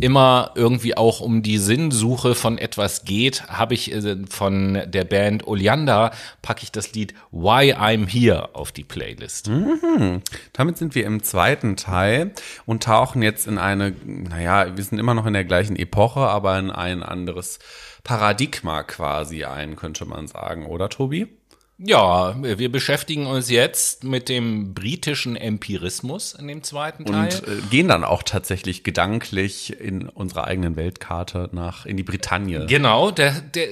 immer 0.00 0.52
irgendwie 0.54 0.96
auch 0.96 1.20
um 1.20 1.42
die 1.42 1.58
Sinnsuche 1.58 2.34
von 2.34 2.58
etwas 2.58 3.04
geht, 3.04 3.46
habe 3.48 3.74
ich 3.74 3.92
äh, 3.92 4.16
von 4.28 4.82
der 4.86 5.04
Band 5.04 5.46
Oleander 5.46 6.12
packe 6.40 6.62
ich 6.62 6.72
das 6.72 6.92
Lied 6.92 7.14
Why 7.30 7.74
I'm 7.74 8.08
Here 8.08 8.54
auf 8.54 8.72
die 8.72 8.84
Playlist. 8.84 9.50
Damit 10.52 10.78
sind 10.78 10.94
wir 10.94 11.04
im 11.04 11.22
zweiten 11.22 11.76
Teil 11.76 12.32
und 12.64 12.82
tauchen 12.82 13.22
jetzt 13.22 13.46
in 13.46 13.58
eine, 13.58 13.94
naja, 14.04 14.76
wir 14.76 14.84
sind 14.84 14.98
immer 14.98 15.14
noch 15.14 15.26
in 15.26 15.34
der 15.34 15.44
gleichen 15.44 15.76
Epoche, 15.76 16.20
aber 16.20 16.58
in 16.58 16.70
ein 16.70 17.02
anderes 17.02 17.58
Paradigma 18.04 18.82
quasi 18.82 19.44
ein, 19.44 19.76
könnte 19.76 20.04
man 20.04 20.26
sagen, 20.26 20.66
oder 20.66 20.88
Tobi? 20.88 21.28
Ja, 21.78 22.36
wir 22.40 22.70
beschäftigen 22.70 23.26
uns 23.26 23.50
jetzt 23.50 24.04
mit 24.04 24.28
dem 24.28 24.72
britischen 24.72 25.34
Empirismus 25.34 26.34
in 26.34 26.46
dem 26.46 26.62
zweiten 26.62 27.04
Teil. 27.04 27.24
Und 27.24 27.48
äh, 27.48 27.60
gehen 27.70 27.88
dann 27.88 28.04
auch 28.04 28.22
tatsächlich 28.22 28.84
gedanklich 28.84 29.80
in 29.80 30.08
unserer 30.08 30.44
eigenen 30.44 30.76
Weltkarte 30.76 31.48
nach, 31.52 31.84
in 31.84 31.96
die 31.96 32.04
Bretagne. 32.04 32.66
Genau, 32.66 33.10
der, 33.10 33.40
der 33.40 33.68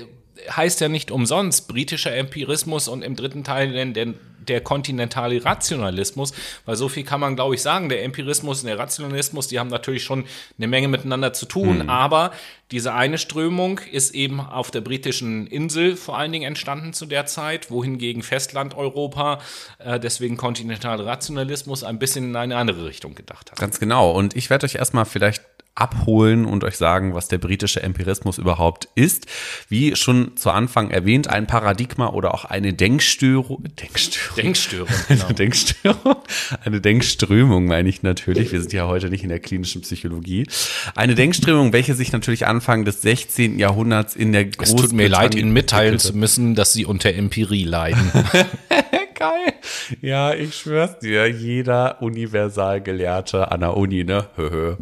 heißt 0.51 0.81
ja 0.81 0.89
nicht 0.89 1.11
umsonst 1.11 1.69
britischer 1.69 2.15
Empirismus 2.15 2.89
und 2.89 3.03
im 3.03 3.17
dritten 3.17 3.45
Teil 3.45 3.73
denn 3.73 3.95
der, 3.95 4.15
der 4.47 4.61
kontinentale 4.61 5.45
Rationalismus, 5.45 6.33
weil 6.65 6.77
so 6.77 6.89
viel 6.89 7.05
kann 7.05 7.21
man, 7.21 7.37
glaube 7.37 7.55
ich, 7.55 7.63
sagen. 7.63 7.89
Der 7.89 8.03
Empirismus 8.05 8.63
und 8.63 8.69
der 8.69 8.79
Rationalismus, 8.79 9.49
die 9.49 9.59
haben 9.59 9.69
natürlich 9.69 10.05
schon 10.05 10.25
eine 10.59 10.69
Menge 10.69 10.89
miteinander 10.89 11.33
zu 11.33 11.47
tun, 11.47 11.89
aber 11.89 12.33
diese 12.71 12.95
eine 12.95 13.19
Strömung 13.19 13.81
ist 13.91 14.15
eben 14.15 14.41
auf 14.41 14.71
der 14.71 14.81
britischen 14.81 15.47
Insel 15.49 15.97
vor 15.97 16.17
allen 16.17 16.31
Dingen 16.31 16.45
entstanden 16.45 16.93
zu 16.93 17.05
der 17.05 17.27
Zeit, 17.27 17.71
wohingegen 17.71 18.23
Festlandeuropa, 18.23 19.41
äh, 19.79 19.99
deswegen 19.99 20.37
kontinentale 20.37 21.05
Rationalismus, 21.05 21.83
ein 21.83 21.99
bisschen 21.99 22.27
in 22.27 22.37
eine 22.37 22.57
andere 22.57 22.87
Richtung 22.87 23.15
gedacht 23.15 23.51
hat. 23.51 23.59
Ganz 23.59 23.81
genau. 23.81 24.13
Und 24.13 24.37
ich 24.37 24.51
werde 24.51 24.67
euch 24.67 24.77
erstmal 24.77 25.05
vielleicht 25.05 25.43
abholen 25.75 26.45
und 26.45 26.65
euch 26.65 26.77
sagen, 26.77 27.15
was 27.15 27.29
der 27.29 27.39
britische 27.39 27.83
Empirismus 27.83 28.39
überhaupt 28.39 28.89
ist. 28.95 29.27
Wie 29.69 29.97
schon 29.97 30.37
zu 30.37 30.51
Anfang 30.51 30.91
erwähnt, 30.91 31.29
ein 31.29 31.47
Paradigma 31.47 32.09
oder 32.11 32.35
auch 32.35 32.45
eine 32.45 32.75
Denkstörung. 32.75 33.65
Denkstörung. 33.81 34.37
Denkstörung, 34.37 34.89
genau. 35.09 35.25
Eine 35.27 35.35
Denkstörung. 35.35 36.17
Eine 36.65 36.81
Denkströmung 36.81 37.65
meine 37.67 37.89
ich 37.89 38.03
natürlich. 38.03 38.53
Wir 38.53 38.61
sind 38.61 38.73
ja 38.73 38.87
heute 38.87 39.09
nicht 39.09 39.23
in 39.23 39.31
der 39.31 39.41
klinischen 39.41 39.83
Psychologie. 39.83 40.47
Eine 40.95 41.15
Denkströmung, 41.15 41.73
welche 41.73 41.95
sich 41.95 42.13
natürlich 42.13 42.47
Anfang 42.47 42.85
des 42.85 43.03
16. 43.03 43.59
Jahrhunderts 43.59 44.17
in 44.17 44.33
der 44.33 44.49
Es 44.61 44.75
tut 44.75 44.93
mir 44.93 45.09
leid, 45.09 45.35
Ihnen 45.35 45.53
mitteilen 45.53 45.99
zu 45.99 46.17
müssen, 46.17 46.55
dass 46.55 46.73
Sie 46.73 46.85
unter 46.85 47.13
Empirie 47.13 47.65
leiden. 47.65 48.11
Geil. 49.21 49.53
Ja, 50.01 50.33
ich 50.33 50.57
schwör's 50.57 50.99
dir, 50.99 51.27
jeder 51.27 52.01
Universalgelehrte 52.01 53.53
an 53.53 53.61
der 53.61 53.77
Uni, 53.77 54.03
ne? 54.03 54.27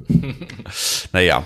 Naja, 1.12 1.44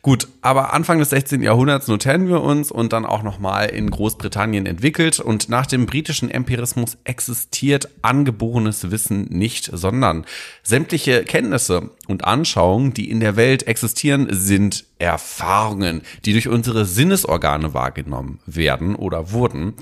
gut. 0.00 0.26
Aber 0.40 0.72
Anfang 0.72 0.98
des 0.98 1.10
16. 1.10 1.40
Jahrhunderts 1.42 1.86
notieren 1.86 2.26
wir 2.26 2.40
uns 2.40 2.72
und 2.72 2.92
dann 2.92 3.06
auch 3.06 3.22
nochmal 3.22 3.68
in 3.68 3.88
Großbritannien 3.88 4.66
entwickelt. 4.66 5.20
Und 5.20 5.50
nach 5.50 5.66
dem 5.66 5.86
britischen 5.86 6.32
Empirismus 6.32 6.98
existiert 7.04 7.88
angeborenes 8.02 8.90
Wissen 8.90 9.26
nicht, 9.30 9.70
sondern 9.72 10.26
sämtliche 10.64 11.22
Kenntnisse 11.22 11.90
und 12.08 12.24
Anschauungen, 12.24 12.92
die 12.92 13.08
in 13.08 13.20
der 13.20 13.36
Welt 13.36 13.68
existieren, 13.68 14.26
sind 14.30 14.84
Erfahrungen, 14.98 16.02
die 16.24 16.32
durch 16.32 16.48
unsere 16.48 16.86
Sinnesorgane 16.86 17.72
wahrgenommen 17.72 18.40
werden 18.46 18.96
oder 18.96 19.30
wurden. 19.30 19.74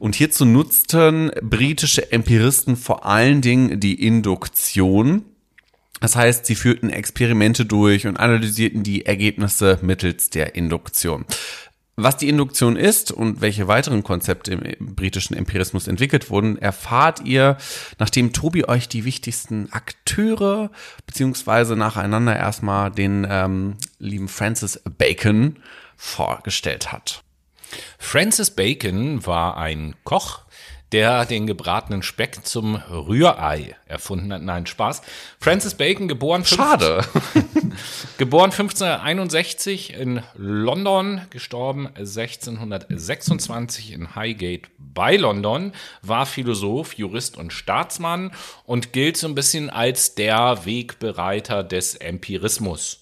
Und 0.00 0.14
hierzu 0.14 0.46
nutzten 0.46 1.30
britische 1.42 2.10
Empiristen 2.10 2.76
vor 2.76 3.04
allen 3.04 3.42
Dingen 3.42 3.80
die 3.80 4.02
Induktion. 4.02 5.26
Das 6.00 6.16
heißt, 6.16 6.46
sie 6.46 6.54
führten 6.54 6.88
Experimente 6.88 7.66
durch 7.66 8.06
und 8.06 8.16
analysierten 8.16 8.82
die 8.82 9.04
Ergebnisse 9.04 9.78
mittels 9.82 10.30
der 10.30 10.54
Induktion. 10.54 11.26
Was 11.96 12.16
die 12.16 12.30
Induktion 12.30 12.76
ist 12.76 13.12
und 13.12 13.42
welche 13.42 13.68
weiteren 13.68 14.02
Konzepte 14.02 14.52
im 14.54 14.94
britischen 14.96 15.36
Empirismus 15.36 15.86
entwickelt 15.86 16.30
wurden, 16.30 16.56
erfahrt 16.56 17.26
ihr, 17.26 17.58
nachdem 17.98 18.32
Tobi 18.32 18.64
euch 18.64 18.88
die 18.88 19.04
wichtigsten 19.04 19.70
Akteure 19.70 20.70
beziehungsweise 21.04 21.76
nacheinander 21.76 22.34
erstmal 22.34 22.90
den 22.90 23.26
ähm, 23.28 23.76
lieben 23.98 24.28
Francis 24.28 24.80
Bacon 24.96 25.56
vorgestellt 25.98 26.90
hat. 26.90 27.22
Francis 27.98 28.50
Bacon 28.50 29.24
war 29.26 29.56
ein 29.56 29.94
Koch, 30.04 30.40
der 30.92 31.24
den 31.24 31.46
gebratenen 31.46 32.02
Speck 32.02 32.44
zum 32.44 32.74
Rührei 32.74 33.76
erfunden 33.86 34.32
hat. 34.32 34.42
Nein, 34.42 34.66
Spaß. 34.66 35.02
Francis 35.38 35.74
Bacon, 35.74 36.08
geboren. 36.08 36.44
Schade. 36.44 37.04
geboren 38.18 38.50
1561 38.50 39.94
in 39.94 40.22
London, 40.34 41.22
gestorben 41.30 41.86
1626 41.96 43.92
in 43.92 44.16
Highgate 44.16 44.68
bei 44.78 45.16
London, 45.16 45.72
war 46.02 46.26
Philosoph, 46.26 46.94
Jurist 46.94 47.36
und 47.36 47.52
Staatsmann 47.52 48.32
und 48.64 48.92
gilt 48.92 49.16
so 49.16 49.28
ein 49.28 49.36
bisschen 49.36 49.70
als 49.70 50.16
der 50.16 50.64
Wegbereiter 50.64 51.62
des 51.62 51.94
Empirismus. 51.94 52.99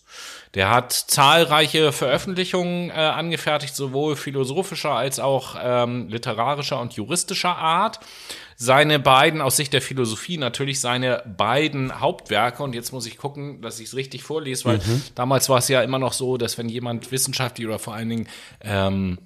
Der 0.54 0.70
hat 0.70 0.92
zahlreiche 0.92 1.92
Veröffentlichungen 1.92 2.90
äh, 2.90 2.94
angefertigt, 2.94 3.76
sowohl 3.76 4.16
philosophischer 4.16 4.92
als 4.92 5.20
auch 5.20 5.56
ähm, 5.62 6.08
literarischer 6.08 6.80
und 6.80 6.94
juristischer 6.94 7.56
Art. 7.56 8.00
Seine 8.56 8.98
beiden, 8.98 9.40
aus 9.40 9.56
Sicht 9.56 9.72
der 9.72 9.82
Philosophie 9.82 10.36
natürlich 10.36 10.80
seine 10.80 11.22
beiden 11.36 12.00
Hauptwerke, 12.00 12.62
und 12.62 12.74
jetzt 12.74 12.92
muss 12.92 13.06
ich 13.06 13.16
gucken, 13.16 13.60
dass 13.62 13.78
ich 13.78 13.88
es 13.88 13.94
richtig 13.94 14.24
vorlese, 14.24 14.64
weil 14.64 14.78
mhm. 14.78 15.02
damals 15.14 15.48
war 15.48 15.58
es 15.58 15.68
ja 15.68 15.82
immer 15.82 15.98
noch 16.00 16.12
so, 16.12 16.38
dass 16.38 16.58
wenn 16.58 16.68
jemand 16.68 17.12
wissenschaftlich 17.12 17.66
oder 17.68 17.78
vor 17.78 17.94
allen 17.94 18.08
Dingen 18.08 18.28
ähm, 18.60 19.18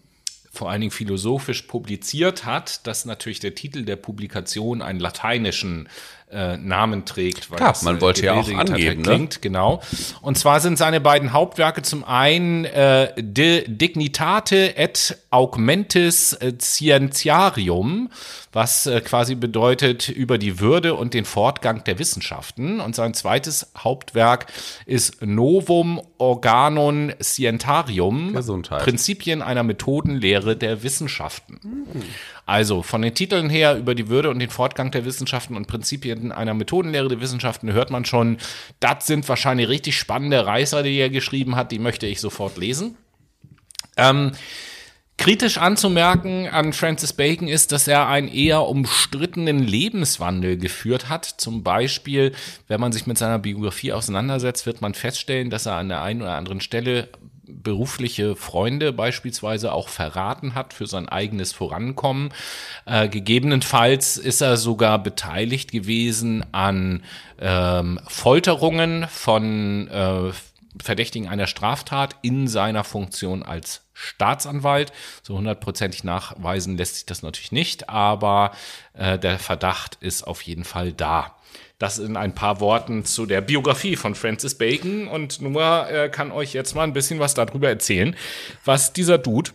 vor 0.54 0.70
allen 0.70 0.82
Dingen 0.82 0.90
philosophisch 0.90 1.62
publiziert 1.62 2.44
hat, 2.44 2.86
dass 2.86 3.06
natürlich 3.06 3.40
der 3.40 3.54
Titel 3.54 3.84
der 3.84 3.96
Publikation 3.96 4.82
einen 4.82 5.00
lateinischen 5.00 5.88
äh, 6.30 6.58
Namen 6.58 7.06
trägt. 7.06 7.50
Weil 7.50 7.56
Klar, 7.56 7.74
man 7.82 8.00
wollte 8.02 8.26
ja 8.26 8.34
auch 8.34 8.48
angeben, 8.48 9.00
ne? 9.00 9.08
klingt, 9.08 9.40
genau. 9.40 9.82
Und 10.20 10.36
zwar 10.36 10.60
sind 10.60 10.76
seine 10.76 11.00
beiden 11.00 11.32
Hauptwerke 11.32 11.80
zum 11.80 12.04
einen 12.04 12.66
äh, 12.66 13.14
De 13.16 13.64
Dignitate 13.66 14.76
et 14.76 15.18
Augmentis 15.30 16.38
Scientiarium, 16.60 18.10
was 18.52 18.86
äh, 18.86 19.00
quasi 19.00 19.34
bedeutet 19.34 20.08
über 20.08 20.38
die 20.38 20.60
Würde 20.60 20.94
und 20.94 21.14
den 21.14 21.24
Fortgang 21.24 21.84
der 21.84 21.98
Wissenschaften. 21.98 22.80
Und 22.80 22.94
sein 22.94 23.14
zweites 23.14 23.72
Hauptwerk 23.76 24.46
ist 24.86 25.22
Novum 25.22 26.00
Organon 26.18 27.12
Scientarium, 27.20 28.32
Gesundheit. 28.32 28.82
Prinzipien 28.82 29.42
einer 29.42 29.62
Methodenlehre 29.62 30.56
der 30.56 30.82
Wissenschaften. 30.82 31.60
Mhm. 31.62 32.02
Also 32.44 32.82
von 32.82 33.02
den 33.02 33.14
Titeln 33.14 33.48
her 33.48 33.76
über 33.76 33.94
die 33.94 34.08
Würde 34.08 34.28
und 34.30 34.38
den 34.38 34.50
Fortgang 34.50 34.90
der 34.90 35.04
Wissenschaften 35.04 35.56
und 35.56 35.66
Prinzipien 35.66 36.32
einer 36.32 36.54
Methodenlehre 36.54 37.08
der 37.08 37.20
Wissenschaften 37.20 37.72
hört 37.72 37.90
man 37.90 38.04
schon, 38.04 38.38
das 38.80 39.06
sind 39.06 39.28
wahrscheinlich 39.28 39.68
richtig 39.68 39.98
spannende 39.98 40.44
Reißer, 40.44 40.82
die 40.82 40.96
er 40.96 41.10
geschrieben 41.10 41.56
hat, 41.56 41.72
die 41.72 41.78
möchte 41.78 42.06
ich 42.06 42.20
sofort 42.20 42.58
lesen. 42.58 42.96
Ähm, 43.96 44.32
Kritisch 45.18 45.58
anzumerken 45.58 46.48
an 46.48 46.72
Francis 46.72 47.12
Bacon 47.12 47.46
ist, 47.46 47.70
dass 47.70 47.86
er 47.86 48.08
einen 48.08 48.28
eher 48.28 48.62
umstrittenen 48.62 49.60
Lebenswandel 49.60 50.56
geführt 50.56 51.08
hat. 51.08 51.24
Zum 51.24 51.62
Beispiel, 51.62 52.32
wenn 52.66 52.80
man 52.80 52.92
sich 52.92 53.06
mit 53.06 53.18
seiner 53.18 53.38
Biografie 53.38 53.92
auseinandersetzt, 53.92 54.66
wird 54.66 54.80
man 54.80 54.94
feststellen, 54.94 55.50
dass 55.50 55.66
er 55.66 55.74
an 55.74 55.90
der 55.90 56.02
einen 56.02 56.22
oder 56.22 56.34
anderen 56.34 56.60
Stelle 56.60 57.08
berufliche 57.44 58.36
Freunde 58.36 58.92
beispielsweise 58.92 59.72
auch 59.72 59.88
verraten 59.88 60.54
hat 60.54 60.72
für 60.72 60.86
sein 60.86 61.08
eigenes 61.08 61.52
Vorankommen. 61.52 62.30
Äh, 62.86 63.08
gegebenenfalls 63.08 64.16
ist 64.16 64.40
er 64.40 64.56
sogar 64.56 65.02
beteiligt 65.02 65.70
gewesen 65.70 66.44
an 66.52 67.02
ähm, 67.40 68.00
Folterungen 68.08 69.06
von 69.08 69.88
äh, 69.88 70.32
Verdächtigen 70.82 71.28
einer 71.28 71.46
Straftat 71.46 72.16
in 72.22 72.48
seiner 72.48 72.84
Funktion 72.84 73.42
als 73.42 73.81
Staatsanwalt. 74.02 74.92
So 75.22 75.36
hundertprozentig 75.36 76.04
nachweisen 76.04 76.76
lässt 76.76 76.96
sich 76.96 77.06
das 77.06 77.22
natürlich 77.22 77.52
nicht, 77.52 77.88
aber 77.88 78.52
äh, 78.94 79.18
der 79.18 79.38
Verdacht 79.38 79.96
ist 80.00 80.24
auf 80.24 80.42
jeden 80.42 80.64
Fall 80.64 80.92
da. 80.92 81.36
Das 81.78 81.98
in 81.98 82.16
ein 82.16 82.34
paar 82.34 82.60
Worten 82.60 83.04
zu 83.04 83.26
der 83.26 83.40
Biografie 83.40 83.96
von 83.96 84.14
Francis 84.14 84.56
Bacon. 84.56 85.08
Und 85.08 85.40
Noah 85.40 85.88
äh, 85.90 86.08
kann 86.08 86.30
euch 86.30 86.52
jetzt 86.52 86.74
mal 86.74 86.84
ein 86.84 86.92
bisschen 86.92 87.18
was 87.18 87.34
darüber 87.34 87.68
erzählen, 87.68 88.14
was 88.64 88.92
dieser 88.92 89.18
Dude 89.18 89.50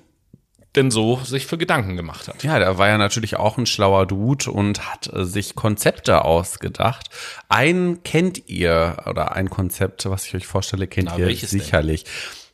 denn 0.75 0.91
so 0.91 1.19
sich 1.23 1.47
für 1.47 1.57
Gedanken 1.57 1.95
gemacht 1.95 2.27
hat. 2.27 2.43
Ja, 2.43 2.59
der 2.59 2.77
war 2.77 2.87
ja 2.87 2.97
natürlich 2.97 3.37
auch 3.37 3.57
ein 3.57 3.65
schlauer 3.65 4.05
Dude 4.05 4.51
und 4.51 4.91
hat 4.91 5.11
äh, 5.11 5.25
sich 5.25 5.55
Konzepte 5.55 6.23
ausgedacht. 6.23 7.09
Ein 7.49 8.03
kennt 8.03 8.47
ihr 8.47 8.97
oder 9.05 9.35
ein 9.35 9.49
Konzept, 9.49 10.09
was 10.09 10.25
ich 10.27 10.35
euch 10.35 10.47
vorstelle, 10.47 10.87
kennt 10.87 11.09
Na, 11.09 11.17
ihr 11.17 11.35
sicherlich. 11.35 12.03
Denn? 12.03 12.13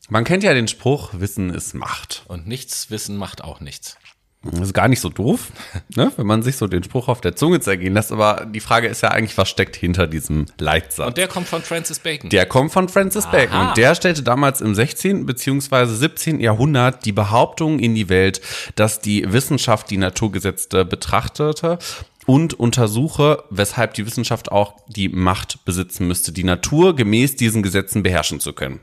Man 0.09 0.25
kennt 0.25 0.43
ja 0.43 0.53
den 0.53 0.67
Spruch, 0.67 1.11
Wissen 1.13 1.49
ist 1.49 1.73
Macht. 1.73 2.23
Und 2.27 2.47
nichts 2.47 2.91
Wissen 2.91 3.15
macht 3.15 3.43
auch 3.43 3.61
nichts. 3.61 3.97
Das 4.45 4.59
ist 4.59 4.73
gar 4.73 4.89
nicht 4.89 4.99
so 4.99 5.07
doof, 5.07 5.53
ne? 5.95 6.11
wenn 6.17 6.27
man 6.27 6.43
sich 6.43 6.57
so 6.57 6.67
den 6.67 6.83
Spruch 6.83 7.07
auf 7.07 7.21
der 7.21 7.35
Zunge 7.35 7.61
zergehen 7.61 7.93
lässt. 7.93 8.11
Aber 8.11 8.45
die 8.45 8.59
Frage 8.59 8.87
ist 8.87 9.01
ja 9.01 9.09
eigentlich, 9.11 9.37
was 9.37 9.49
steckt 9.49 9.77
hinter 9.77 10.05
diesem 10.05 10.47
Leitsatz? 10.59 11.07
Und 11.07 11.17
der 11.17 11.29
kommt 11.29 11.47
von 11.47 11.61
Francis 11.61 11.99
Bacon. 11.99 12.29
Der 12.29 12.45
kommt 12.45 12.73
von 12.73 12.89
Francis 12.89 13.25
Aha. 13.25 13.31
Bacon. 13.31 13.67
Und 13.67 13.77
der 13.77 13.95
stellte 13.95 14.21
damals 14.21 14.59
im 14.59 14.75
16. 14.75 15.25
bzw. 15.25 15.85
17. 15.85 16.41
Jahrhundert 16.41 17.05
die 17.05 17.13
Behauptung 17.13 17.79
in 17.79 17.95
die 17.95 18.09
Welt, 18.09 18.41
dass 18.75 18.99
die 18.99 19.31
Wissenschaft 19.31 19.89
die 19.89 19.97
Naturgesetze 19.97 20.83
betrachtete 20.83 21.79
und 22.25 22.53
untersuche, 22.53 23.45
weshalb 23.49 23.93
die 23.93 24.05
Wissenschaft 24.05 24.51
auch 24.51 24.75
die 24.87 25.07
Macht 25.07 25.63
besitzen 25.63 26.07
müsste, 26.07 26.33
die 26.33 26.43
Natur 26.43 26.97
gemäß 26.97 27.37
diesen 27.37 27.63
Gesetzen 27.63 28.03
beherrschen 28.03 28.41
zu 28.41 28.51
können 28.51 28.81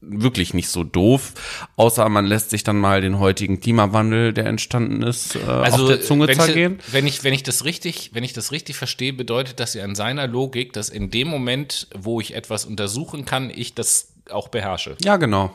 wirklich 0.00 0.54
nicht 0.54 0.68
so 0.68 0.84
doof, 0.84 1.34
außer 1.76 2.08
man 2.08 2.26
lässt 2.26 2.50
sich 2.50 2.64
dann 2.64 2.78
mal 2.78 3.00
den 3.00 3.18
heutigen 3.18 3.60
Klimawandel, 3.60 4.32
der 4.32 4.46
entstanden 4.46 5.02
ist, 5.02 5.36
äh, 5.36 5.40
also, 5.40 5.84
auf 5.84 5.88
der 5.88 6.02
Zunge 6.02 6.26
wenn 6.26 6.36
zergehen. 6.36 6.78
Ich, 6.86 6.92
wenn 6.92 7.06
ich 7.06 7.24
wenn 7.24 7.34
ich 7.34 7.42
das 7.42 7.64
richtig 7.64 8.10
wenn 8.14 8.24
ich 8.24 8.32
das 8.32 8.52
richtig 8.52 8.76
verstehe, 8.76 9.12
bedeutet 9.12 9.60
das 9.60 9.74
ja 9.74 9.84
in 9.84 9.94
seiner 9.94 10.26
Logik, 10.26 10.72
dass 10.72 10.88
in 10.88 11.10
dem 11.10 11.28
Moment, 11.28 11.88
wo 11.94 12.20
ich 12.20 12.34
etwas 12.34 12.64
untersuchen 12.64 13.24
kann, 13.24 13.50
ich 13.54 13.74
das 13.74 14.12
auch 14.30 14.48
beherrsche. 14.48 14.96
Ja, 15.02 15.16
genau. 15.16 15.54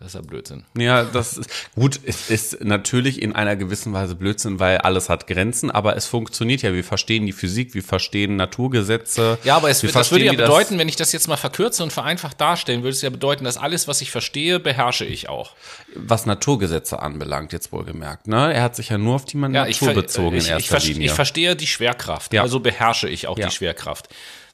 Das 0.00 0.08
ist 0.08 0.14
ja 0.14 0.20
Blödsinn. 0.20 0.64
Ja, 0.76 1.02
das 1.02 1.38
ist 1.38 1.50
gut. 1.74 1.98
Es 2.04 2.30
ist 2.30 2.62
natürlich 2.64 3.20
in 3.20 3.34
einer 3.34 3.56
gewissen 3.56 3.92
Weise 3.92 4.14
Blödsinn, 4.14 4.60
weil 4.60 4.78
alles 4.78 5.08
hat 5.08 5.26
Grenzen, 5.26 5.72
aber 5.72 5.96
es 5.96 6.06
funktioniert 6.06 6.62
ja. 6.62 6.72
Wir 6.72 6.84
verstehen 6.84 7.26
die 7.26 7.32
Physik, 7.32 7.74
wir 7.74 7.82
verstehen 7.82 8.36
Naturgesetze. 8.36 9.38
Ja, 9.42 9.56
aber 9.56 9.70
es, 9.70 9.80
das 9.80 10.12
würde 10.12 10.26
ja 10.26 10.32
bedeuten, 10.32 10.78
wenn 10.78 10.88
ich 10.88 10.94
das 10.94 11.10
jetzt 11.10 11.26
mal 11.26 11.36
verkürze 11.36 11.82
und 11.82 11.92
vereinfacht 11.92 12.40
darstellen, 12.40 12.84
würde 12.84 12.94
es 12.94 13.02
ja 13.02 13.10
bedeuten, 13.10 13.42
dass 13.42 13.56
alles, 13.56 13.88
was 13.88 14.00
ich 14.00 14.12
verstehe, 14.12 14.60
beherrsche 14.60 15.04
ich 15.04 15.28
auch. 15.28 15.56
Was 15.96 16.26
Naturgesetze 16.26 17.02
anbelangt, 17.02 17.52
jetzt 17.52 17.72
wohlgemerkt. 17.72 18.28
Ne? 18.28 18.54
Er 18.54 18.62
hat 18.62 18.76
sich 18.76 18.90
ja 18.90 18.98
nur 18.98 19.16
auf 19.16 19.24
die 19.24 19.36
ja, 19.36 19.48
Natur 19.48 19.94
bezogen 19.94 20.36
ich, 20.36 20.46
in 20.46 20.52
erster 20.52 20.76
ich, 20.76 20.86
Linie. 20.86 21.06
Ich 21.06 21.12
verstehe 21.12 21.56
die 21.56 21.66
Schwerkraft, 21.66 22.32
ja. 22.32 22.42
also 22.42 22.60
beherrsche 22.60 23.08
ich 23.08 23.26
auch 23.26 23.36
ja. 23.36 23.48
die 23.48 23.52
Schwerkraft. 23.52 24.08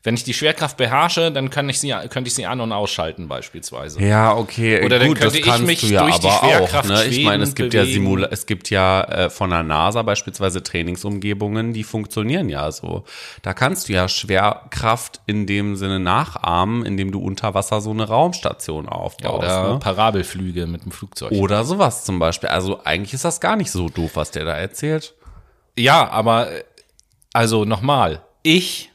Wenn 0.05 0.17
ich 0.17 0.23
die 0.23 0.35
Schwerkraft 0.35 0.77
beherrsche, 0.77 1.33
dann 1.33 1.49
kann 1.49 1.67
ich 1.71 1.81
sie, 1.81 1.88
könnte 2.11 2.29
ich 2.29 2.35
sie 2.35 2.45
an- 2.45 2.61
und 2.61 2.73
ausschalten 2.73 3.27
beispielsweise. 3.27 4.03
Ja, 4.05 4.37
okay. 4.37 4.85
Oder 4.85 4.99
dann 4.99 5.09
Gut, 5.09 5.19
könnte 5.19 5.38
ich 5.38 5.59
mich 5.61 5.83
ja 5.83 6.03
durch 6.03 6.19
die 6.19 6.29
Schwerkraft 6.29 6.90
auch, 6.90 6.97
ne? 6.97 7.05
Ich 7.07 7.25
meine, 7.25 7.43
es 7.43 7.55
gibt 7.55 7.71
bewegen. 7.71 7.88
ja 7.88 7.93
Simula 7.93 8.29
es 8.31 8.45
gibt 8.45 8.69
ja 8.69 9.03
äh, 9.05 9.31
von 9.31 9.49
der 9.49 9.62
NASA 9.62 10.03
beispielsweise 10.03 10.62
Trainingsumgebungen, 10.62 11.73
die 11.73 11.85
funktionieren 11.85 12.51
ja 12.51 12.71
so. 12.71 13.05
Da 13.40 13.55
kannst 13.55 13.88
du 13.88 13.95
ja 13.95 14.07
Schwerkraft 14.07 15.23
in 15.27 15.47
dem 15.47 15.75
Sinne 15.75 16.01
nachahmen, 16.01 16.85
indem 16.85 17.11
du 17.11 17.21
unter 17.21 17.55
Wasser 17.55 17.81
so 17.81 17.90
eine 17.90 18.07
Raumstation 18.07 18.87
aufbaust. 18.87 19.43
Ja, 19.43 19.62
oder 19.62 19.73
ne? 19.73 19.79
Parabelflüge 19.79 20.67
mit 20.67 20.85
dem 20.85 20.93
Flugzeug. 20.93 21.33
Oder 21.33 21.64
sowas 21.64 22.05
zum 22.05 22.19
Beispiel. 22.19 22.51
Also 22.51 22.85
eigentlich 22.85 23.14
ist 23.14 23.25
das 23.25 23.40
gar 23.40 23.57
nicht 23.57 23.71
so 23.71 23.88
doof, 23.88 24.11
was 24.17 24.31
der 24.33 24.45
da 24.45 24.55
erzählt. 24.55 25.14
Ja, 25.79 26.11
aber 26.11 26.49
also 27.33 27.64
nochmal, 27.64 28.23
ich 28.43 28.90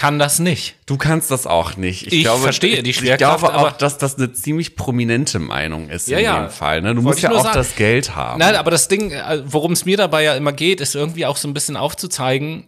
kann 0.00 0.18
das 0.18 0.38
nicht. 0.38 0.76
Du 0.86 0.96
kannst 0.96 1.30
das 1.30 1.46
auch 1.46 1.76
nicht. 1.76 2.06
Ich, 2.06 2.12
ich 2.14 2.22
glaube, 2.22 2.42
verstehe 2.42 2.82
die 2.82 2.94
Schwerkraft. 2.94 3.42
Ich 3.42 3.50
glaube 3.50 3.58
auch, 3.58 3.72
dass 3.72 3.98
das 3.98 4.16
eine 4.16 4.32
ziemlich 4.32 4.74
prominente 4.74 5.38
Meinung 5.38 5.90
ist 5.90 6.08
ja, 6.08 6.16
in 6.16 6.24
ja. 6.24 6.40
dem 6.40 6.50
Fall. 6.50 6.80
Ne? 6.80 6.94
Du 6.94 7.02
musst 7.02 7.20
ja 7.20 7.30
auch 7.30 7.42
sagen. 7.42 7.54
das 7.54 7.76
Geld 7.76 8.16
haben. 8.16 8.38
Nein, 8.38 8.56
aber 8.56 8.70
das 8.70 8.88
Ding, 8.88 9.10
äh, 9.10 9.42
worum 9.44 9.72
es 9.72 9.84
mir 9.84 9.98
dabei 9.98 10.22
ja 10.22 10.36
immer 10.36 10.54
geht, 10.54 10.80
ist 10.80 10.94
irgendwie 10.94 11.26
auch 11.26 11.36
so 11.36 11.46
ein 11.48 11.52
bisschen 11.52 11.76
aufzuzeigen, 11.76 12.64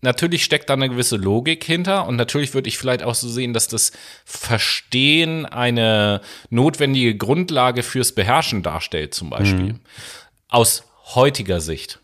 natürlich 0.00 0.42
steckt 0.42 0.68
da 0.68 0.74
eine 0.74 0.88
gewisse 0.88 1.14
Logik 1.14 1.62
hinter 1.62 2.08
und 2.08 2.16
natürlich 2.16 2.54
würde 2.54 2.68
ich 2.68 2.76
vielleicht 2.76 3.04
auch 3.04 3.14
so 3.14 3.28
sehen, 3.28 3.52
dass 3.52 3.68
das 3.68 3.92
Verstehen 4.24 5.46
eine 5.46 6.22
notwendige 6.50 7.16
Grundlage 7.16 7.84
fürs 7.84 8.16
Beherrschen 8.16 8.64
darstellt, 8.64 9.14
zum 9.14 9.30
Beispiel. 9.30 9.74
Mhm. 9.74 9.80
Aus 10.48 10.82
heutiger 11.14 11.60
Sicht. 11.60 12.00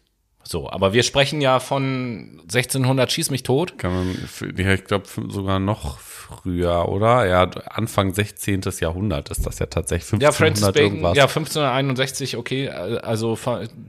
So, 0.51 0.69
aber 0.69 0.93
wir 0.93 1.05
sprechen 1.05 1.41
ja 1.41 1.61
von 1.61 2.41
1600 2.43 3.13
Schieß 3.13 3.31
mich 3.31 3.45
tot. 3.45 3.79
Kann 3.79 3.95
man, 3.95 4.29
ich 4.57 4.85
glaube 4.85 5.07
sogar 5.29 5.61
noch 5.61 6.01
früher, 6.39 6.89
oder? 6.89 7.27
Ja, 7.27 7.43
Anfang 7.71 8.15
16. 8.15 8.63
Jahrhundert 8.81 9.31
ist 9.31 9.47
das 9.47 9.59
ja 9.59 9.67
tatsächlich 9.67 10.13
1500 10.13 10.23
ja, 10.23 10.33
Francis 10.33 10.67
Bacon, 10.67 10.83
irgendwas. 10.83 11.17
Ja, 11.17 11.25
1561, 11.25 12.37
okay, 12.37 12.69
also 12.69 13.39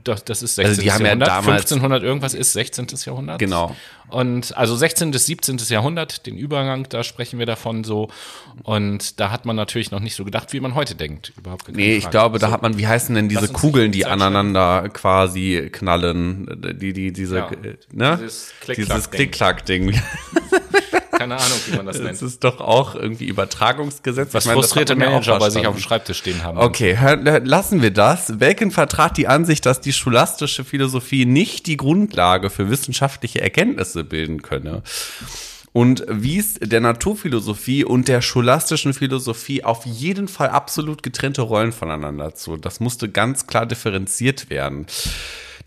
das 0.04 0.42
ist 0.42 0.56
16. 0.56 0.64
Also 0.66 0.82
die 0.82 0.92
haben 0.92 1.04
Jahrhundert. 1.04 1.28
Ja 1.28 1.36
damals 1.36 1.62
1500 1.62 2.02
irgendwas 2.02 2.34
ist 2.34 2.52
16. 2.52 2.86
Jahrhundert. 3.06 3.38
Genau. 3.38 3.74
Und 4.08 4.54
also 4.58 4.76
16. 4.76 5.10
bis 5.10 5.24
17. 5.24 5.56
Jahrhundert, 5.68 6.26
den 6.26 6.36
Übergang, 6.36 6.86
da 6.90 7.02
sprechen 7.02 7.38
wir 7.38 7.46
davon 7.46 7.82
so. 7.82 8.10
Und 8.62 9.18
da 9.20 9.30
hat 9.30 9.46
man 9.46 9.56
natürlich 9.56 9.90
noch 9.90 10.00
nicht 10.00 10.14
so 10.16 10.24
gedacht, 10.24 10.52
wie 10.52 10.60
man 10.60 10.74
heute 10.74 10.94
denkt. 10.94 11.32
Überhaupt 11.38 11.74
nee, 11.74 11.96
ich 11.96 12.10
glaube, 12.10 12.38
da 12.38 12.50
hat 12.50 12.60
man, 12.60 12.76
wie 12.76 12.86
heißen 12.86 13.14
denn 13.14 13.30
diese 13.30 13.48
Kugeln, 13.48 13.90
die 13.90 14.04
aneinander 14.04 14.90
quasi 14.90 15.70
knallen? 15.72 16.46
die, 16.78 16.92
die, 16.92 17.12
diese, 17.12 17.36
Ja. 17.38 17.50
ne? 17.90 18.18
Dieses 18.20 19.10
Klick-Klack-Ding. 19.10 19.98
Keine 21.22 21.36
Ahnung, 21.36 21.58
wie 21.66 21.76
man 21.76 21.86
das 21.86 21.98
nennt. 22.00 22.10
Das 22.10 22.22
ist 22.22 22.44
doch 22.44 22.60
auch 22.60 22.94
irgendwie 22.94 23.26
Übertragungsgesetz. 23.26 24.34
Was 24.34 24.44
Ich 24.44 24.48
meine, 24.48 24.60
frustrierte 24.60 24.96
Manager 24.96 25.38
bei 25.38 25.50
sich 25.50 25.66
auf 25.66 25.76
dem 25.76 25.82
Schreibtisch 25.82 26.18
stehen 26.18 26.42
haben. 26.42 26.58
Okay, 26.58 26.96
lassen 27.44 27.82
wir 27.82 27.90
das. 27.90 28.38
Bacon 28.38 28.70
vertrat 28.70 29.16
die 29.16 29.28
Ansicht, 29.28 29.64
dass 29.66 29.80
die 29.80 29.92
scholastische 29.92 30.64
Philosophie 30.64 31.24
nicht 31.24 31.66
die 31.66 31.76
Grundlage 31.76 32.50
für 32.50 32.70
wissenschaftliche 32.70 33.40
Erkenntnisse 33.40 34.04
bilden 34.04 34.42
könne. 34.42 34.82
Und 35.72 36.04
wies 36.06 36.54
der 36.60 36.80
Naturphilosophie 36.80 37.84
und 37.84 38.06
der 38.06 38.20
scholastischen 38.20 38.92
Philosophie 38.92 39.64
auf 39.64 39.86
jeden 39.86 40.28
Fall 40.28 40.50
absolut 40.50 41.02
getrennte 41.02 41.40
Rollen 41.40 41.72
voneinander 41.72 42.34
zu. 42.34 42.58
Das 42.58 42.78
musste 42.80 43.08
ganz 43.08 43.46
klar 43.46 43.64
differenziert 43.64 44.50
werden. 44.50 44.86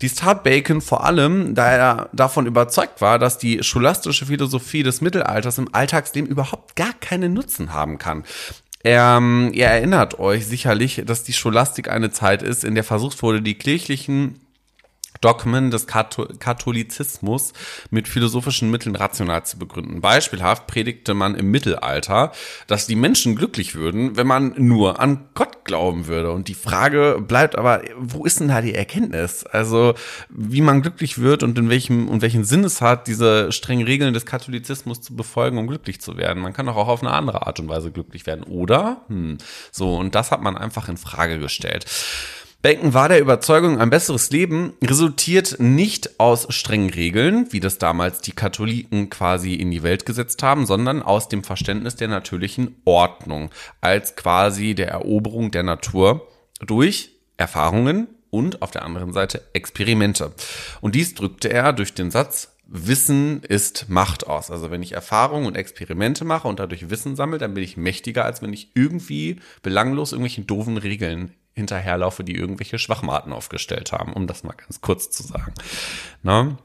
Dies 0.00 0.14
tat 0.14 0.44
Bacon 0.44 0.80
vor 0.80 1.04
allem, 1.04 1.54
da 1.54 1.70
er 1.70 2.08
davon 2.12 2.46
überzeugt 2.46 3.00
war, 3.00 3.18
dass 3.18 3.38
die 3.38 3.62
scholastische 3.62 4.26
Philosophie 4.26 4.82
des 4.82 5.00
Mittelalters 5.00 5.58
im 5.58 5.74
Alltagsleben 5.74 6.30
überhaupt 6.30 6.76
gar 6.76 6.92
keinen 6.94 7.32
Nutzen 7.34 7.72
haben 7.72 7.98
kann. 7.98 8.24
Ähm, 8.84 9.50
ihr 9.52 9.66
erinnert 9.66 10.18
euch 10.18 10.46
sicherlich, 10.46 11.02
dass 11.04 11.24
die 11.24 11.32
Scholastik 11.32 11.90
eine 11.90 12.10
Zeit 12.10 12.42
ist, 12.42 12.62
in 12.62 12.74
der 12.74 12.84
versucht 12.84 13.20
wurde, 13.22 13.42
die 13.42 13.54
kirchlichen 13.54 14.45
Dogmen 15.20 15.70
des 15.70 15.86
Katho 15.86 16.26
Katholizismus 16.38 17.52
mit 17.90 18.08
philosophischen 18.08 18.70
Mitteln 18.70 18.96
rational 18.96 19.44
zu 19.44 19.58
begründen. 19.58 20.00
Beispielhaft 20.00 20.66
predigte 20.66 21.14
man 21.14 21.34
im 21.34 21.50
Mittelalter, 21.50 22.32
dass 22.66 22.86
die 22.86 22.96
Menschen 22.96 23.36
glücklich 23.36 23.74
würden, 23.74 24.16
wenn 24.16 24.26
man 24.26 24.54
nur 24.56 25.00
an 25.00 25.26
Gott 25.34 25.64
glauben 25.64 26.06
würde. 26.06 26.32
Und 26.32 26.48
die 26.48 26.54
Frage 26.54 27.22
bleibt 27.26 27.56
aber, 27.56 27.82
wo 27.98 28.24
ist 28.24 28.40
denn 28.40 28.48
da 28.48 28.60
die 28.60 28.74
Erkenntnis? 28.74 29.44
Also, 29.44 29.94
wie 30.28 30.60
man 30.60 30.82
glücklich 30.82 31.18
wird 31.18 31.42
und 31.42 31.58
in 31.58 31.68
welchem 31.68 32.08
und 32.08 32.22
welchen 32.22 32.44
Sinn 32.44 32.64
es 32.64 32.80
hat, 32.80 33.06
diese 33.06 33.52
strengen 33.52 33.86
Regeln 33.86 34.14
des 34.14 34.26
Katholizismus 34.26 35.00
zu 35.00 35.14
befolgen, 35.14 35.58
um 35.58 35.66
glücklich 35.66 36.00
zu 36.00 36.16
werden. 36.16 36.42
Man 36.42 36.52
kann 36.52 36.66
doch 36.66 36.76
auch 36.76 36.88
auf 36.88 37.02
eine 37.02 37.12
andere 37.12 37.46
Art 37.46 37.60
und 37.60 37.68
Weise 37.68 37.90
glücklich 37.90 38.26
werden, 38.26 38.44
oder? 38.44 39.02
Hm. 39.08 39.38
So, 39.72 39.96
und 39.96 40.14
das 40.14 40.30
hat 40.30 40.42
man 40.42 40.56
einfach 40.56 40.88
in 40.88 40.96
Frage 40.96 41.38
gestellt. 41.38 41.86
Bacon 42.66 42.94
war 42.94 43.08
der 43.08 43.20
Überzeugung, 43.20 43.80
ein 43.80 43.90
besseres 43.90 44.30
Leben 44.30 44.72
resultiert 44.82 45.60
nicht 45.60 46.18
aus 46.18 46.52
strengen 46.52 46.90
Regeln, 46.90 47.46
wie 47.52 47.60
das 47.60 47.78
damals 47.78 48.22
die 48.22 48.32
Katholiken 48.32 49.08
quasi 49.08 49.54
in 49.54 49.70
die 49.70 49.84
Welt 49.84 50.04
gesetzt 50.04 50.42
haben, 50.42 50.66
sondern 50.66 51.00
aus 51.00 51.28
dem 51.28 51.44
Verständnis 51.44 51.94
der 51.94 52.08
natürlichen 52.08 52.74
Ordnung 52.84 53.50
als 53.80 54.16
quasi 54.16 54.74
der 54.74 54.88
Eroberung 54.88 55.52
der 55.52 55.62
Natur 55.62 56.26
durch 56.58 57.12
Erfahrungen 57.36 58.08
und 58.30 58.62
auf 58.62 58.72
der 58.72 58.84
anderen 58.84 59.12
Seite 59.12 59.42
Experimente. 59.52 60.32
Und 60.80 60.96
dies 60.96 61.14
drückte 61.14 61.48
er 61.52 61.72
durch 61.72 61.94
den 61.94 62.10
Satz, 62.10 62.56
Wissen 62.66 63.44
ist 63.44 63.88
Macht 63.88 64.26
aus. 64.26 64.50
Also 64.50 64.72
wenn 64.72 64.82
ich 64.82 64.90
Erfahrungen 64.90 65.46
und 65.46 65.56
Experimente 65.56 66.24
mache 66.24 66.48
und 66.48 66.58
dadurch 66.58 66.90
Wissen 66.90 67.14
sammle, 67.14 67.38
dann 67.38 67.54
bin 67.54 67.62
ich 67.62 67.76
mächtiger, 67.76 68.24
als 68.24 68.42
wenn 68.42 68.52
ich 68.52 68.72
irgendwie 68.74 69.36
belanglos 69.62 70.10
irgendwelchen 70.10 70.48
doofen 70.48 70.78
Regeln 70.78 71.32
hinterherlaufe, 71.56 72.22
die 72.22 72.36
irgendwelche 72.36 72.78
Schwachmaten 72.78 73.32
aufgestellt 73.32 73.90
haben, 73.92 74.12
um 74.12 74.26
das 74.26 74.44
mal 74.44 74.52
ganz 74.52 74.80
kurz 74.80 75.10
zu 75.10 75.22
sagen. 75.22 75.54
Ne? 76.22 76.58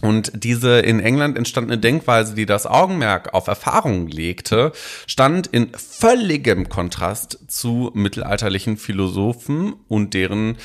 Und 0.00 0.44
diese 0.44 0.78
in 0.78 1.00
England 1.00 1.36
entstandene 1.36 1.78
Denkweise, 1.78 2.34
die 2.34 2.46
das 2.46 2.66
Augenmerk 2.66 3.34
auf 3.34 3.48
Erfahrungen 3.48 4.06
legte, 4.06 4.72
stand 5.06 5.48
in 5.48 5.72
völligem 5.74 6.68
Kontrast 6.68 7.38
zu 7.48 7.90
mittelalterlichen 7.94 8.76
Philosophen 8.76 9.74
und 9.88 10.14
deren 10.14 10.56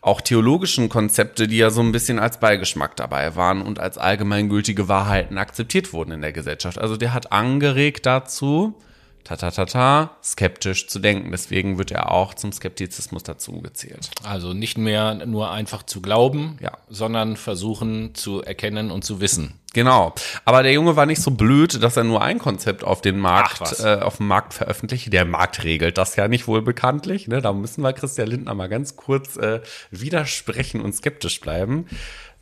auch 0.00 0.20
theologischen 0.20 0.88
Konzepte, 0.88 1.48
die 1.48 1.58
ja 1.58 1.70
so 1.70 1.82
ein 1.82 1.92
bisschen 1.92 2.18
als 2.18 2.40
Beigeschmack 2.40 2.96
dabei 2.96 3.36
waren 3.36 3.62
und 3.62 3.78
als 3.78 3.98
allgemeingültige 3.98 4.88
Wahrheiten 4.88 5.36
akzeptiert 5.38 5.92
wurden 5.92 6.12
in 6.12 6.22
der 6.22 6.32
Gesellschaft. 6.32 6.78
Also 6.78 6.96
der 6.96 7.12
hat 7.12 7.30
angeregt 7.30 8.06
dazu, 8.06 8.74
ta 9.28 9.36
ta 9.36 9.50
ta 9.50 9.66
ta, 9.66 10.10
skeptisch 10.24 10.88
zu 10.88 11.00
denken. 11.00 11.30
Deswegen 11.30 11.76
wird 11.76 11.90
er 11.90 12.10
auch 12.10 12.32
zum 12.32 12.50
Skeptizismus 12.50 13.22
dazu 13.24 13.60
gezählt. 13.60 14.10
Also 14.24 14.54
nicht 14.54 14.78
mehr 14.78 15.26
nur 15.26 15.50
einfach 15.50 15.82
zu 15.82 16.00
glauben, 16.00 16.56
Ja. 16.62 16.72
sondern 16.88 17.36
versuchen 17.36 18.14
zu 18.14 18.42
erkennen 18.42 18.90
und 18.90 19.04
zu 19.04 19.20
wissen. 19.20 19.60
Genau. 19.74 20.14
Aber 20.46 20.62
der 20.62 20.72
Junge 20.72 20.96
war 20.96 21.04
nicht 21.04 21.20
so 21.20 21.30
blöd, 21.30 21.82
dass 21.82 21.98
er 21.98 22.04
nur 22.04 22.22
ein 22.22 22.38
Konzept 22.38 22.82
auf 22.84 23.02
den 23.02 23.18
Markt, 23.18 23.78
äh, 23.80 23.96
auf 24.00 24.16
dem 24.16 24.26
Markt 24.26 24.54
veröffentlicht. 24.54 25.12
Der 25.12 25.26
Markt 25.26 25.62
regelt 25.62 25.98
das 25.98 26.16
ja 26.16 26.26
nicht 26.26 26.48
wohl 26.48 26.62
bekanntlich. 26.62 27.28
Ne? 27.28 27.42
Da 27.42 27.52
müssen 27.52 27.82
wir 27.82 27.92
Christian 27.92 28.28
Lindner 28.28 28.54
mal 28.54 28.70
ganz 28.70 28.96
kurz 28.96 29.36
äh, 29.36 29.60
widersprechen 29.90 30.80
und 30.80 30.94
skeptisch 30.94 31.38
bleiben. 31.40 31.86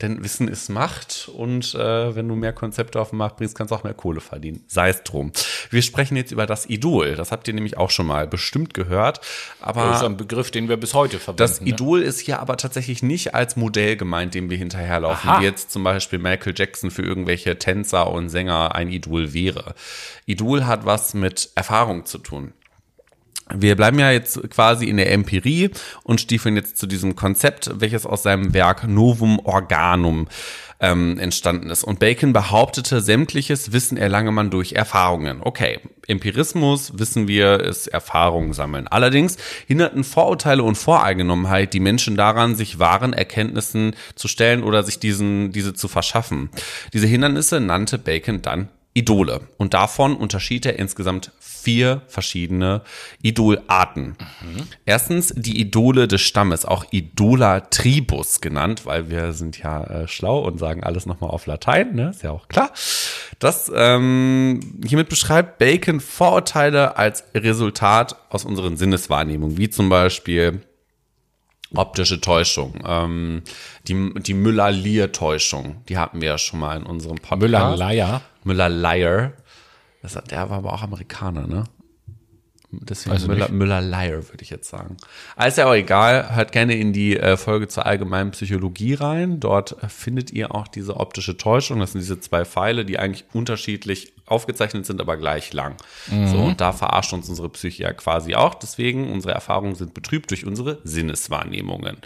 Denn 0.02 0.22
Wissen 0.22 0.46
ist 0.46 0.68
Macht 0.68 1.30
und 1.35 1.74
äh, 1.74 2.14
wenn 2.14 2.28
du 2.28 2.35
mehr 2.35 2.52
Konzepte 2.52 3.00
auf 3.00 3.11
den 3.11 3.18
Markt 3.18 3.38
bringst, 3.38 3.56
kannst 3.56 3.70
du 3.70 3.76
auch 3.76 3.85
mehr 3.85 3.94
Kohle 3.94 4.20
verdienen. 4.20 4.62
Sei 4.66 4.90
es 4.90 5.02
drum. 5.04 5.32
Wir 5.70 5.80
sprechen 5.80 6.16
jetzt 6.16 6.32
über 6.32 6.44
das 6.44 6.68
Idol. 6.68 7.16
Das 7.16 7.32
habt 7.32 7.48
ihr 7.48 7.54
nämlich 7.54 7.78
auch 7.78 7.88
schon 7.88 8.06
mal 8.06 8.26
bestimmt 8.26 8.74
gehört. 8.74 9.20
Aber 9.61 9.85
Das 9.87 9.98
ist 9.98 10.04
ein 10.04 10.18
Begriff, 10.18 10.50
den 10.50 10.68
wir 10.68 10.76
bis 10.76 10.92
heute 10.92 11.18
verwenden. 11.18 11.38
das 11.38 11.62
ne? 11.62 11.68
Idol 11.68 12.02
ist 12.02 12.20
hier 12.20 12.40
aber 12.40 12.59
tatsächlich 12.59 13.02
nicht 13.02 13.35
als 13.35 13.56
Modell 13.56 13.96
gemeint, 13.96 14.35
dem 14.35 14.50
wir 14.50 14.59
hinterherlaufen, 14.59 15.30
Aha. 15.30 15.40
wie 15.40 15.44
jetzt 15.44 15.70
zum 15.70 15.82
Beispiel 15.82 16.18
Michael 16.18 16.52
Jackson 16.54 16.90
für 16.90 17.02
irgendwelche 17.02 17.59
Tänzer 17.59 18.11
und 18.11 18.28
Sänger 18.28 18.74
ein 18.74 18.90
Idol 18.90 19.32
wäre. 19.32 19.74
Idol 20.26 20.66
hat 20.66 20.85
was 20.85 21.14
mit 21.14 21.50
Erfahrung 21.54 22.04
zu 22.04 22.18
tun. 22.18 22.52
Wir 23.54 23.76
bleiben 23.76 23.98
ja 23.98 24.11
jetzt 24.11 24.50
quasi 24.50 24.87
in 24.87 24.96
der 24.96 25.12
Empirie 25.12 25.70
und 26.02 26.20
stiefeln 26.20 26.56
jetzt 26.56 26.78
zu 26.78 26.87
diesem 26.87 27.14
Konzept, 27.14 27.70
welches 27.74 28.04
aus 28.04 28.24
seinem 28.24 28.54
Werk 28.54 28.88
Novum 28.88 29.38
Organum 29.38 30.26
ähm, 30.80 31.18
entstanden 31.18 31.70
ist. 31.70 31.85
Und 31.85 32.00
Bacon 32.00 32.32
behauptete, 32.32 33.00
sämtliches 33.00 33.72
Wissen 33.72 33.96
erlange 33.96 34.32
man 34.32 34.50
durch 34.50 34.72
Erfahrungen. 34.72 35.40
Okay, 35.42 35.78
Empirismus, 36.06 36.98
wissen 36.98 37.28
wir, 37.28 37.61
ist 37.61 37.87
Erfahrung 37.87 38.52
sammeln. 38.52 38.88
Allerdings 38.88 39.37
hinderten 39.66 40.04
Vorurteile 40.04 40.62
und 40.62 40.76
Voreingenommenheit 40.76 41.72
die 41.72 41.80
Menschen 41.80 42.16
daran, 42.16 42.56
sich 42.56 42.78
wahren 42.78 43.12
Erkenntnissen 43.12 43.94
zu 44.16 44.28
stellen 44.28 44.62
oder 44.62 44.82
sich 44.82 44.98
diesen, 44.98 45.52
diese 45.52 45.72
zu 45.72 45.88
verschaffen. 45.88 46.50
Diese 46.92 47.06
Hindernisse 47.06 47.61
nannte 47.61 47.98
Bacon 47.98 48.42
dann 48.42 48.68
Idole. 48.96 49.42
Und 49.59 49.74
davon 49.74 50.16
unterschied 50.16 50.64
er 50.64 50.78
insgesamt 50.78 51.32
vier 51.38 52.02
verschiedene 52.06 52.82
Idolarten. 53.22 54.16
Erstens 54.85 55.35
die 55.37 55.61
Idole 55.61 56.09
des 56.09 56.22
Stammes, 56.22 56.64
auch 56.64 56.85
Idola 56.92 57.61
Tribus 57.61 58.40
genannt, 58.40 58.87
weil 58.87 59.11
wir 59.11 59.32
sind 59.32 59.59
ja 59.59 59.85
äh, 59.85 60.09
schlau 60.09 60.38
und 60.38 60.59
sagen 60.59 60.82
alles 60.82 61.06
nochmal 61.06 61.30
auf 61.30 61.46
Latein, 61.46 61.94
ne? 61.94 62.11
ist 62.11 62.22
ja 62.22 62.30
auch 62.30 62.48
klar. 62.48 62.70
Das 63.38 63.70
ähm, 63.74 64.78
hiermit 64.87 65.09
beschreibt 65.09 65.59
Bacon 65.59 66.00
Vorurteile 66.00 66.96
als 66.96 67.24
Resultat 67.35 68.16
aus 68.30 68.44
unseren 68.44 68.76
Sinneswahrnehmungen, 68.76 69.59
wie 69.59 69.68
zum 69.68 69.88
Beispiel 69.88 70.62
optische 71.74 72.20
Täuschung, 72.20 72.74
ähm, 72.87 73.42
die, 73.88 74.14
die 74.20 74.35
Müller-Lier-Täuschung, 74.35 75.82
die 75.88 75.98
hatten 75.98 76.20
wir 76.20 76.28
ja 76.28 76.38
schon 76.38 76.61
mal 76.61 76.76
in 76.76 76.85
unserem 76.85 77.16
Podcast. 77.16 77.42
Müller-Leier. 77.42 78.22
Müller-Liar. 78.46 79.32
Der 80.30 80.50
war 80.50 80.59
aber 80.59 80.72
auch 80.72 80.82
Amerikaner, 80.82 81.46
ne? 81.46 81.64
Deswegen 82.70 83.16
ich 83.16 83.26
Müller, 83.26 83.46
nicht. 83.46 83.52
Müller-Liar, 83.52 84.28
würde 84.28 84.42
ich 84.42 84.50
jetzt 84.50 84.68
sagen. 84.68 84.96
Ist 85.44 85.59
ja 85.59 85.66
auch 85.66 85.74
egal. 85.74 86.35
Hört 86.35 86.52
gerne 86.52 86.74
in 86.76 86.92
die 86.92 87.16
äh, 87.16 87.37
Folge 87.37 87.68
zur 87.68 87.87
allgemeinen 87.87 88.32
Psychologie 88.32 88.94
rein. 88.94 89.40
Dort 89.40 89.82
äh, 89.82 89.88
findet 89.88 90.32
ihr 90.32 90.54
auch 90.54 90.68
diese 90.68 90.96
optische 90.96 91.37
Täuschung. 91.37 91.80
Das 91.80 91.92
sind 91.92 92.00
diese 92.00 92.20
zwei 92.20 92.44
Pfeile, 92.44 92.85
die 92.85 92.98
eigentlich 92.98 93.24
unterschiedlich 93.32 94.12
aufgezeichnet 94.26 94.85
sind, 94.85 95.00
aber 95.00 95.16
gleich 95.16 95.52
lang. 95.52 95.76
So, 96.26 96.38
und 96.38 96.61
da 96.61 96.72
verarscht 96.72 97.12
uns 97.12 97.28
unsere 97.28 97.48
Psyche 97.48 97.85
ja 97.85 97.92
quasi 97.92 98.35
auch. 98.35 98.54
Deswegen, 98.54 99.12
unsere 99.12 99.32
Erfahrungen 99.32 99.76
sind 99.76 99.94
betrübt 99.94 100.30
durch 100.32 100.44
unsere 100.44 100.78
Sinneswahrnehmungen. 100.82 101.98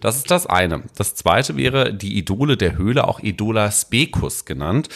Das 0.00 0.16
ist 0.16 0.30
das 0.30 0.46
eine. 0.46 0.84
Das 0.96 1.14
zweite 1.14 1.58
wäre 1.58 1.92
die 1.92 2.16
Idole 2.16 2.56
der 2.56 2.78
Höhle, 2.78 3.06
auch 3.06 3.20
Idola 3.20 3.70
Specus 3.70 4.46
genannt. 4.46 4.88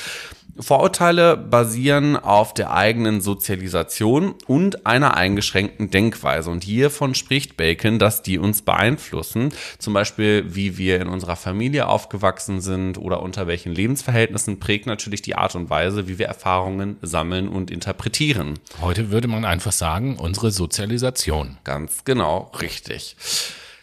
Vorurteile 0.59 1.37
basieren 1.37 2.17
auf 2.17 2.55
der 2.55 2.73
eigenen 2.73 3.21
Sozialisation 3.21 4.35
und 4.47 4.87
einer 4.87 5.17
eingeschränkten 5.17 5.91
Denkweise. 5.91 6.51
Und 6.51 6.65
hiervon 6.65 7.15
spricht 7.15 7.57
Bacon, 7.57 7.99
dass 7.99 8.23
die 8.23 8.39
uns 8.39 8.63
beeinflussen. 8.63 9.53
Zum 9.79 9.95
Beispiel, 9.95 10.45
wie 10.55 10.79
wir 10.79 11.01
in 11.01 11.09
unserer 11.09 11.37
Familie 11.37 11.89
aufgewachsen 11.89 12.61
sind 12.61 12.99
oder 12.99 13.23
unter 13.23 13.47
welchen 13.47 13.73
Lebensverhältnissen 13.73 14.61
prägt 14.61 14.87
natürlich 14.87 15.23
die 15.23 15.37
Art 15.37 15.55
und 15.55 15.71
Weise, 15.71 16.09
wie 16.09 16.19
wir 16.19 16.27
Erfahrungen 16.27 16.97
sammeln 17.03 17.49
und 17.49 17.71
interpretieren. 17.71 18.59
Heute 18.81 19.11
würde 19.11 19.29
man 19.29 19.45
einfach 19.45 19.73
sagen, 19.73 20.17
unsere 20.17 20.51
Sozialisation. 20.51 21.59
Ganz 21.65 22.05
genau, 22.05 22.51
richtig. 22.61 23.17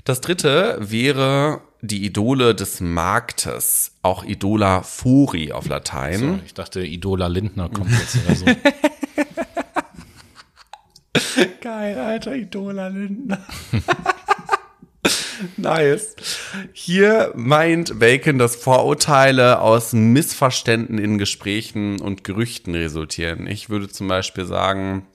Das 0.04 0.22
dritte 0.22 0.78
wäre 0.80 1.62
die 1.82 2.06
Idole 2.06 2.56
des 2.56 2.82
Marktes, 2.82 3.92
auch 4.02 4.24
Idola 4.24 4.82
Furi 4.82 5.52
auf 5.52 5.68
Latein. 5.68 6.20
So, 6.20 6.40
ich 6.46 6.54
dachte, 6.54 6.86
Idola 6.86 7.28
Lindner 7.28 7.70
kommt 7.70 7.92
jetzt 7.92 8.18
oder 8.26 8.36
so. 8.36 8.46
Geil, 11.62 12.00
alter 12.00 12.36
Idola 12.36 12.88
Lindner. 12.88 13.40
Nice. 15.56 16.16
Hier 16.74 17.32
meint 17.36 18.00
Bacon, 18.00 18.40
dass 18.40 18.56
Vorurteile 18.56 19.62
aus 19.62 19.94
Missverständen 19.94 20.98
in 20.98 21.18
Gesprächen 21.18 22.02
und 22.02 22.24
Gerüchten 22.24 22.76
resultieren. 22.76 23.48
Ich 23.48 23.70
würde 23.70 23.88
zum 23.88 24.08
Beispiel 24.08 24.46
sagen, 24.46 25.08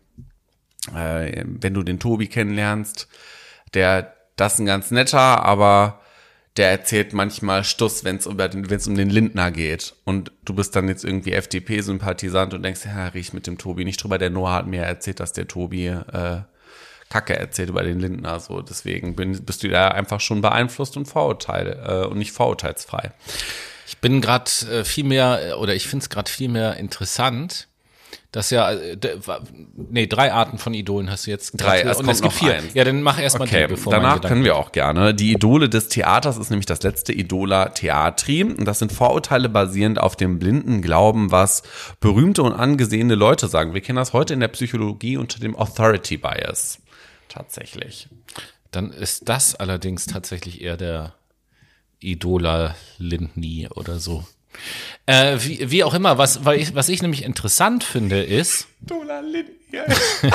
äh, 0.95 1.45
wenn 1.45 1.75
du 1.75 1.83
den 1.83 1.99
Tobi 1.99 2.29
kennenlernst, 2.29 3.09
der, 3.75 4.15
das 4.37 4.55
ist 4.55 4.59
ein 4.61 4.67
ganz 4.67 4.91
netter, 4.91 5.45
aber 5.45 6.01
der 6.57 6.71
erzählt 6.71 7.15
manchmal 7.15 7.65
Stuss, 7.65 8.05
wenn 8.05 8.17
es 8.17 8.27
um, 8.27 8.37
um 8.39 8.95
den 8.97 9.11
Lindner 9.11 9.51
geht. 9.51 9.95
Und 10.05 10.33
du 10.45 10.55
bist 10.55 10.77
dann 10.77 10.89
jetzt 10.89 11.05
irgendwie 11.05 11.33
FDP-Sympathisant 11.33 12.53
und 12.53 12.63
denkst, 12.63 12.85
ja, 12.85 13.09
riech 13.09 13.33
mit 13.33 13.47
dem 13.47 13.57
Tobi 13.57 13.85
nicht 13.85 14.03
drüber. 14.03 14.19
Der 14.19 14.31
Noah 14.31 14.53
hat 14.53 14.67
mir 14.67 14.83
erzählt, 14.83 15.21
dass 15.21 15.33
der 15.33 15.49
Tobi 15.49 15.87
äh, 15.87 16.43
Kacke 17.09 17.37
erzählt 17.37 17.71
über 17.71 17.83
den 17.83 18.01
Lindner. 18.01 18.39
So, 18.41 18.61
deswegen 18.61 19.17
bin, 19.17 19.45
bist 19.45 19.63
du 19.63 19.69
da 19.69 19.89
einfach 19.89 20.21
schon 20.21 20.43
beeinflusst 20.43 20.97
und 20.97 21.07
Vorurteil 21.07 21.81
äh, 21.87 22.07
und 22.07 22.19
nicht 22.19 22.33
vorurteilsfrei. 22.33 23.13
Ich 23.87 23.99
bin 23.99 24.21
gerade 24.21 24.51
äh, 24.71 24.85
viel 24.85 25.05
mehr, 25.05 25.59
oder 25.59 25.75
ich 25.75 25.89
finde 25.89 26.03
es 26.03 26.11
gerade 26.11 26.31
viel 26.31 26.49
mehr 26.49 26.77
interessant, 26.77 27.69
dass 28.31 28.51
ja, 28.51 28.73
äh, 28.73 28.97
nee, 29.75 30.07
drei 30.07 30.33
Arten 30.33 30.59
von 30.59 30.73
Idolen 30.73 31.11
hast 31.11 31.27
du 31.27 31.31
jetzt. 31.31 31.53
Drei, 31.61 31.83
es 31.83 31.99
und 31.99 32.09
es 32.09 32.23
gibt 32.23 32.35
vier. 32.35 32.55
eins. 32.55 32.75
Ja, 32.75 32.85
dann 32.85 33.03
mach 33.03 33.19
erst 33.21 33.39
mal 33.39 33.45
Okay, 33.45 33.67
die, 33.67 33.75
bevor 33.75 33.93
danach 33.93 34.21
können 34.23 34.45
wir 34.45 34.57
auch 34.57 34.73
gerne. 34.73 35.15
Die 35.15 35.33
Idole 35.33 35.69
des 35.69 35.89
Theaters 35.89 36.39
ist 36.39 36.51
nämlich 36.51 36.67
das 36.67 36.83
letzte 36.83 37.13
Idola 37.13 37.71
Theatri. 37.71 38.45
Und 38.45 38.65
Das 38.65 38.79
sind 38.79 38.93
Vorurteile 38.93 39.49
basierend 39.49 40.01
auf 40.01 40.17
dem 40.17 40.39
blinden 40.39 40.81
Glauben, 40.83 41.31
was 41.31 41.63
berühmte 42.01 42.43
und 42.43 42.53
angesehene 42.53 43.15
Leute 43.15 43.49
sagen. 43.49 43.75
Wir 43.75 43.83
kennen 43.83 43.97
das 43.97 44.13
heute 44.13 44.35
in 44.35 44.41
der 44.41 44.49
Psychologie 44.49 45.17
unter 45.17 45.39
dem 45.39 45.55
Authority 45.57 46.17
Bias. 46.17 46.79
Tatsächlich. 47.29 48.09
Dann 48.71 48.91
ist 48.91 49.29
das 49.29 49.55
allerdings 49.55 50.07
tatsächlich 50.07 50.63
eher 50.63 50.79
der 50.79 51.15
Idola 52.01 52.75
Lindny 52.99 53.69
oder 53.75 53.99
so. 53.99 54.25
Äh, 55.07 55.37
wie, 55.41 55.71
wie 55.71 55.85
auch 55.85 55.95
immer, 55.95 56.19
was, 56.19 56.45
weil 56.45 56.61
ich, 56.61 56.75
was 56.75 56.89
ich 56.89 57.03
nämlich 57.03 57.25
interessant 57.25 57.83
finde, 57.85 58.23
ist, 58.23 58.69
Lindny. 59.23 59.53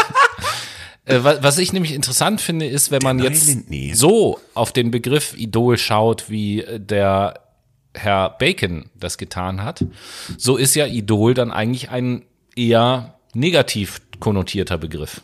äh, 1.05 1.23
wa- 1.23 1.37
was 1.41 1.57
ich 1.57 1.73
nämlich 1.73 1.93
interessant 1.93 2.41
finde, 2.41 2.65
ist, 2.67 2.91
wenn 2.91 3.01
man 3.01 3.19
jetzt 3.19 3.45
so 3.93 4.39
auf 4.53 4.71
den 4.73 4.91
Begriff 4.91 5.35
Idol 5.37 5.77
schaut, 5.77 6.29
wie 6.29 6.61
äh, 6.61 6.79
der 6.79 7.41
Herr 7.93 8.31
Bacon 8.37 8.89
das 8.95 9.17
getan 9.17 9.63
hat, 9.63 9.85
so 10.37 10.57
ist 10.57 10.75
ja 10.75 10.85
Idol 10.85 11.33
dann 11.33 11.51
eigentlich 11.51 11.89
ein 11.89 12.23
eher 12.55 13.15
negativ 13.33 14.01
konnotierter 14.19 14.77
Begriff. 14.77 15.21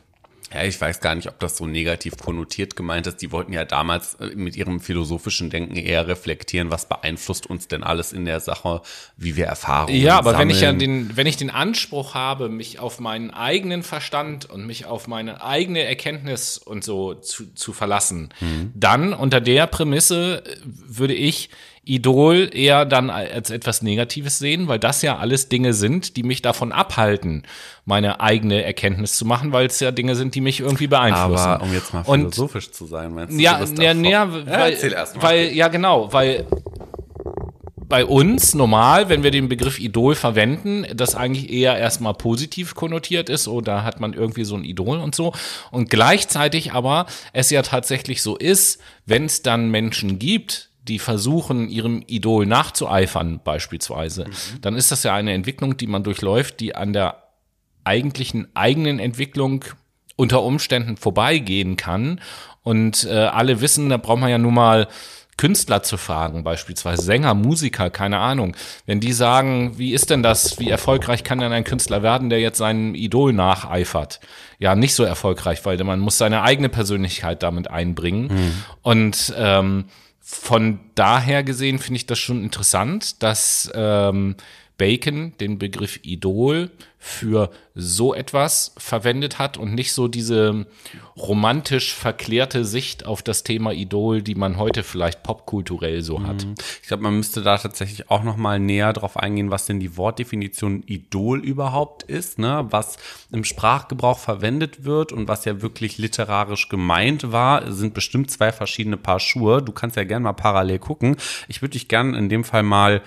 Ja, 0.54 0.64
ich 0.64 0.80
weiß 0.80 1.00
gar 1.00 1.16
nicht, 1.16 1.28
ob 1.28 1.40
das 1.40 1.58
so 1.58 1.66
negativ 1.66 2.18
konnotiert 2.18 2.76
gemeint 2.76 3.08
ist. 3.08 3.22
Die 3.22 3.32
wollten 3.32 3.54
ja 3.54 3.66
damals 3.66 4.16
äh, 4.16 4.28
mit 4.36 4.56
ihrem 4.56 4.80
philosophischen 4.80 5.50
Denken 5.50 5.76
eher 5.76 6.08
reflektieren, 6.08 6.70
was 6.72 6.88
beeinflusst 6.88 7.48
uns 7.48 7.68
denn 7.68 7.84
alles 7.84 8.14
in 8.14 8.26
der 8.26 8.40
Sache, 8.40 8.82
wie 9.18 9.36
wir 9.36 9.46
Erfahrungen 9.46 10.00
Ja, 10.00 10.18
aber 10.18 10.38
wenn 10.38 10.50
ich 10.50 10.62
ja 10.62 10.70
sammeln. 10.70 11.08
den, 11.08 11.18
wenn 11.18 11.28
ich 11.28 11.38
den 11.38 11.50
Anspruch 11.50 12.14
habe, 12.14 12.50
mich 12.50 12.80
auf 12.80 13.00
meinen 13.00 13.32
eigenen 13.32 13.84
Verstand 13.84 14.50
und 14.50 14.66
mich 14.66 14.86
auf 14.86 15.08
meine 15.08 15.44
eigene 15.44 15.84
Erkenntnis 15.84 16.58
und 16.58 16.84
so 16.84 17.16
zu, 17.16 17.54
zu 17.54 17.74
verlassen, 17.74 18.30
dann 18.76 19.14
unter 19.14 19.42
der 19.42 19.68
Prämisse 19.68 20.44
äh, 20.46 20.58
würde 20.64 21.14
ich 21.14 21.50
Idol 21.86 22.50
eher 22.54 22.86
dann 22.86 23.10
als 23.10 23.50
etwas 23.50 23.82
Negatives 23.82 24.40
sehen, 24.40 24.68
weil 24.68 24.80
das 24.80 25.02
ja 25.02 25.18
alles 25.18 25.50
Dinge 25.50 25.74
sind, 25.74 26.16
die 26.16 26.24
mich 26.24 26.42
davon 26.42 26.72
abhalten, 26.72 27.44
meine 27.86 28.22
eigene 28.22 28.64
Erkenntnis 28.64 29.18
zu 29.18 29.26
machen, 29.26 29.52
weil 29.52 29.66
es 29.66 29.80
ja 29.82 29.92
Dinge 29.92 30.16
sind, 30.16 30.34
die 30.36 30.42
mich 30.42 30.62
irgendwie 30.62 30.88
beeinflussen. 30.88 31.46
Aber 31.46 31.64
um 31.64 31.74
jetzt 31.74 31.94
mal 31.94 32.04
Und- 32.06 32.34
philosophisch 32.36 32.72
zu 32.72 32.86
sein, 32.86 33.14
meinst 33.14 33.34
du? 33.34 33.42
Ja, 33.42 33.64
du 33.64 33.82
ja, 33.82 33.92
ja, 33.94 34.32
weil, 34.32 34.78
mal. 34.80 35.08
weil, 35.16 35.48
ja, 35.54 35.68
genau, 35.68 36.14
weil 36.14 36.46
bei 37.94 38.06
uns 38.06 38.56
normal, 38.56 39.10
wenn 39.10 39.22
wir 39.22 39.30
den 39.30 39.50
Begriff 39.50 39.78
Idol 39.78 40.16
verwenden, 40.16 40.86
das 40.96 41.14
eigentlich 41.14 41.52
eher 41.52 41.78
erstmal 41.78 42.16
positiv 42.16 42.74
konnotiert 42.74 43.30
ist 43.30 43.48
oder 43.48 43.84
hat 43.84 44.00
man 44.00 44.14
irgendwie 44.14 44.46
so 44.46 44.56
ein 44.56 44.64
Idol 44.64 44.98
und 44.98 45.14
so. 45.14 45.34
Und 45.70 45.92
gleichzeitig 45.92 46.72
aber 46.74 47.06
es 47.34 47.52
ja 47.52 47.62
tatsächlich 47.62 48.24
so 48.24 48.36
ist, 48.36 48.82
wenn 49.06 49.26
es 49.26 49.44
dann 49.44 49.70
Menschen 49.70 50.18
gibt, 50.18 50.70
die 50.84 51.00
versuchen, 51.00 51.70
ihrem 51.70 52.04
Idol 52.08 52.46
nachzueifern, 52.46 53.40
beispielsweise, 53.44 54.26
dann 54.62 54.76
ist 54.76 54.92
das 54.92 55.04
ja 55.04 55.14
eine 55.14 55.34
Entwicklung, 55.34 55.78
die 55.78 55.88
man 55.88 56.04
durchläuft, 56.04 56.60
die 56.60 56.76
an 56.76 56.94
der 56.94 57.24
eigentlichen 57.84 58.48
eigenen 58.54 59.00
Entwicklung 59.00 59.66
unter 60.16 60.44
Umständen 60.44 60.98
vorbeigehen 60.98 61.76
kann. 61.78 62.22
Und 62.64 63.06
äh, 63.06 63.14
alle 63.14 63.62
wissen, 63.62 63.90
da 63.90 63.98
braucht 63.98 64.20
man 64.20 64.30
ja 64.30 64.38
nun 64.38 64.54
mal 64.54 64.88
Künstler 65.36 65.82
zu 65.82 65.98
fragen, 65.98 66.44
beispielsweise 66.44 67.02
Sänger, 67.02 67.34
Musiker, 67.34 67.90
keine 67.90 68.20
Ahnung. 68.20 68.56
Wenn 68.86 69.00
die 69.00 69.14
sagen, 69.14 69.78
wie 69.78 69.92
ist 69.94 70.10
denn 70.10 70.22
das, 70.22 70.60
wie 70.60 70.70
erfolgreich 70.70 71.24
kann 71.24 71.40
denn 71.40 71.52
ein 71.52 71.64
Künstler 71.64 72.04
werden, 72.04 72.30
der 72.30 72.40
jetzt 72.40 72.60
seinem 72.60 72.94
Idol 72.94 73.34
nacheifert? 73.34 74.20
Ja, 74.60 74.76
nicht 74.76 74.94
so 74.94 75.04
erfolgreich, 75.04 75.66
weil 75.66 75.84
man 75.84 76.00
muss 76.00 76.18
seine 76.18 76.44
eigene 76.44 76.70
Persönlichkeit 76.70 77.42
damit 77.42 77.70
einbringen. 77.70 78.54
Und 78.84 79.34
ähm, 79.36 79.86
von 80.26 80.80
daher 80.96 81.44
gesehen 81.44 81.80
finde 81.80 81.98
ich 81.98 82.06
das 82.06 82.18
schon 82.18 82.44
interessant, 82.44 83.22
dass 83.22 83.70
ähm, 83.76 84.36
Bacon 84.84 85.32
den 85.40 85.60
Begriff 85.60 86.02
Idol 86.04 86.70
für 87.00 87.50
so 87.74 88.14
etwas 88.14 88.74
verwendet 88.78 89.40
hat 89.40 89.58
und 89.58 89.74
nicht 89.74 89.94
so 89.94 90.10
diese 90.10 90.68
romantisch 91.18 91.94
verklärte 91.94 92.66
Sicht 92.66 93.06
auf 93.06 93.22
das 93.22 93.44
Thema 93.44 93.72
Idol, 93.72 94.22
die 94.22 94.36
man 94.36 94.58
heute 94.58 94.84
vielleicht 94.84 95.24
popkulturell 95.24 96.02
so 96.02 96.24
hat. 96.24 96.46
Ich 96.82 96.88
glaube, 96.90 97.04
man 97.04 97.16
müsste 97.16 97.42
da 97.42 97.58
tatsächlich 97.58 98.10
auch 98.10 98.24
noch 98.24 98.36
mal 98.36 98.60
näher 98.60 98.92
drauf 98.92 99.16
eingehen, 99.16 99.52
was 99.52 99.66
denn 99.66 99.80
die 99.80 99.96
Wortdefinition 99.96 100.84
Idol 100.86 101.40
überhaupt 101.40 102.04
ist, 102.04 102.40
ne? 102.40 102.68
was 102.70 102.98
im 103.32 103.46
Sprachgebrauch 103.46 104.20
verwendet 104.20 104.84
wird 104.84 105.14
und 105.14 105.30
was 105.30 105.46
ja 105.46 105.62
wirklich 105.62 105.98
literarisch 105.98 106.68
gemeint 106.68 107.32
war, 107.32 107.72
sind 107.72 107.94
bestimmt 107.94 108.32
zwei 108.32 108.52
verschiedene 108.52 108.98
Paar 108.98 109.22
Schuhe. 109.22 109.62
Du 109.62 109.72
kannst 109.72 109.96
ja 109.96 110.04
gerne 110.04 110.24
mal 110.24 110.34
parallel 110.34 110.80
gucken. 110.80 111.16
Ich 111.48 111.62
würde 111.62 111.74
dich 111.74 111.88
gerne 111.88 112.18
in 112.18 112.28
dem 112.28 112.44
Fall 112.44 112.64
mal 112.64 113.02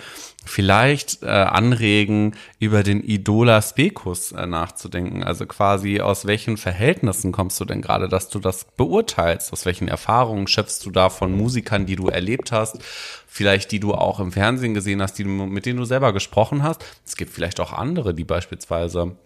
vielleicht 0.47 1.23
äh, 1.23 1.27
anregen, 1.27 2.35
über 2.59 2.83
den 2.83 3.03
Idola 3.03 3.61
Specus 3.61 4.33
äh, 4.33 4.47
nachzudenken. 4.47 5.23
Also 5.23 5.45
quasi, 5.47 6.01
aus 6.01 6.27
welchen 6.27 6.57
Verhältnissen 6.57 7.33
kommst 7.33 7.61
du 7.61 7.65
denn 7.65 7.83
gerade, 7.83 8.09
dass 8.09 8.29
du 8.29 8.39
das 8.39 8.65
beurteilst? 8.65 9.53
Aus 9.53 9.67
welchen 9.67 9.89
Erfahrungen 9.89 10.47
schöpfst 10.47 10.81
du 10.85 10.91
da 10.91 11.11
von 11.11 11.33
Musikern, 11.33 11.85
die 11.87 11.97
du 11.97 12.09
erlebt 12.09 12.53
hast? 12.53 12.79
Vielleicht 13.27 13.73
die 13.73 13.81
du 13.81 13.93
auch 13.93 14.21
im 14.21 14.33
Fernsehen 14.33 14.73
gesehen 14.73 15.03
hast, 15.03 15.15
die 15.15 15.25
du, 15.25 15.31
mit 15.31 15.67
denen 15.67 15.79
du 15.79 15.85
selber 15.85 16.13
gesprochen 16.13 16.63
hast. 16.63 16.85
Es 17.05 17.17
gibt 17.17 17.33
vielleicht 17.33 17.61
auch 17.61 17.73
andere, 17.73 18.15
die 18.15 18.25
beispielsweise 18.25 19.17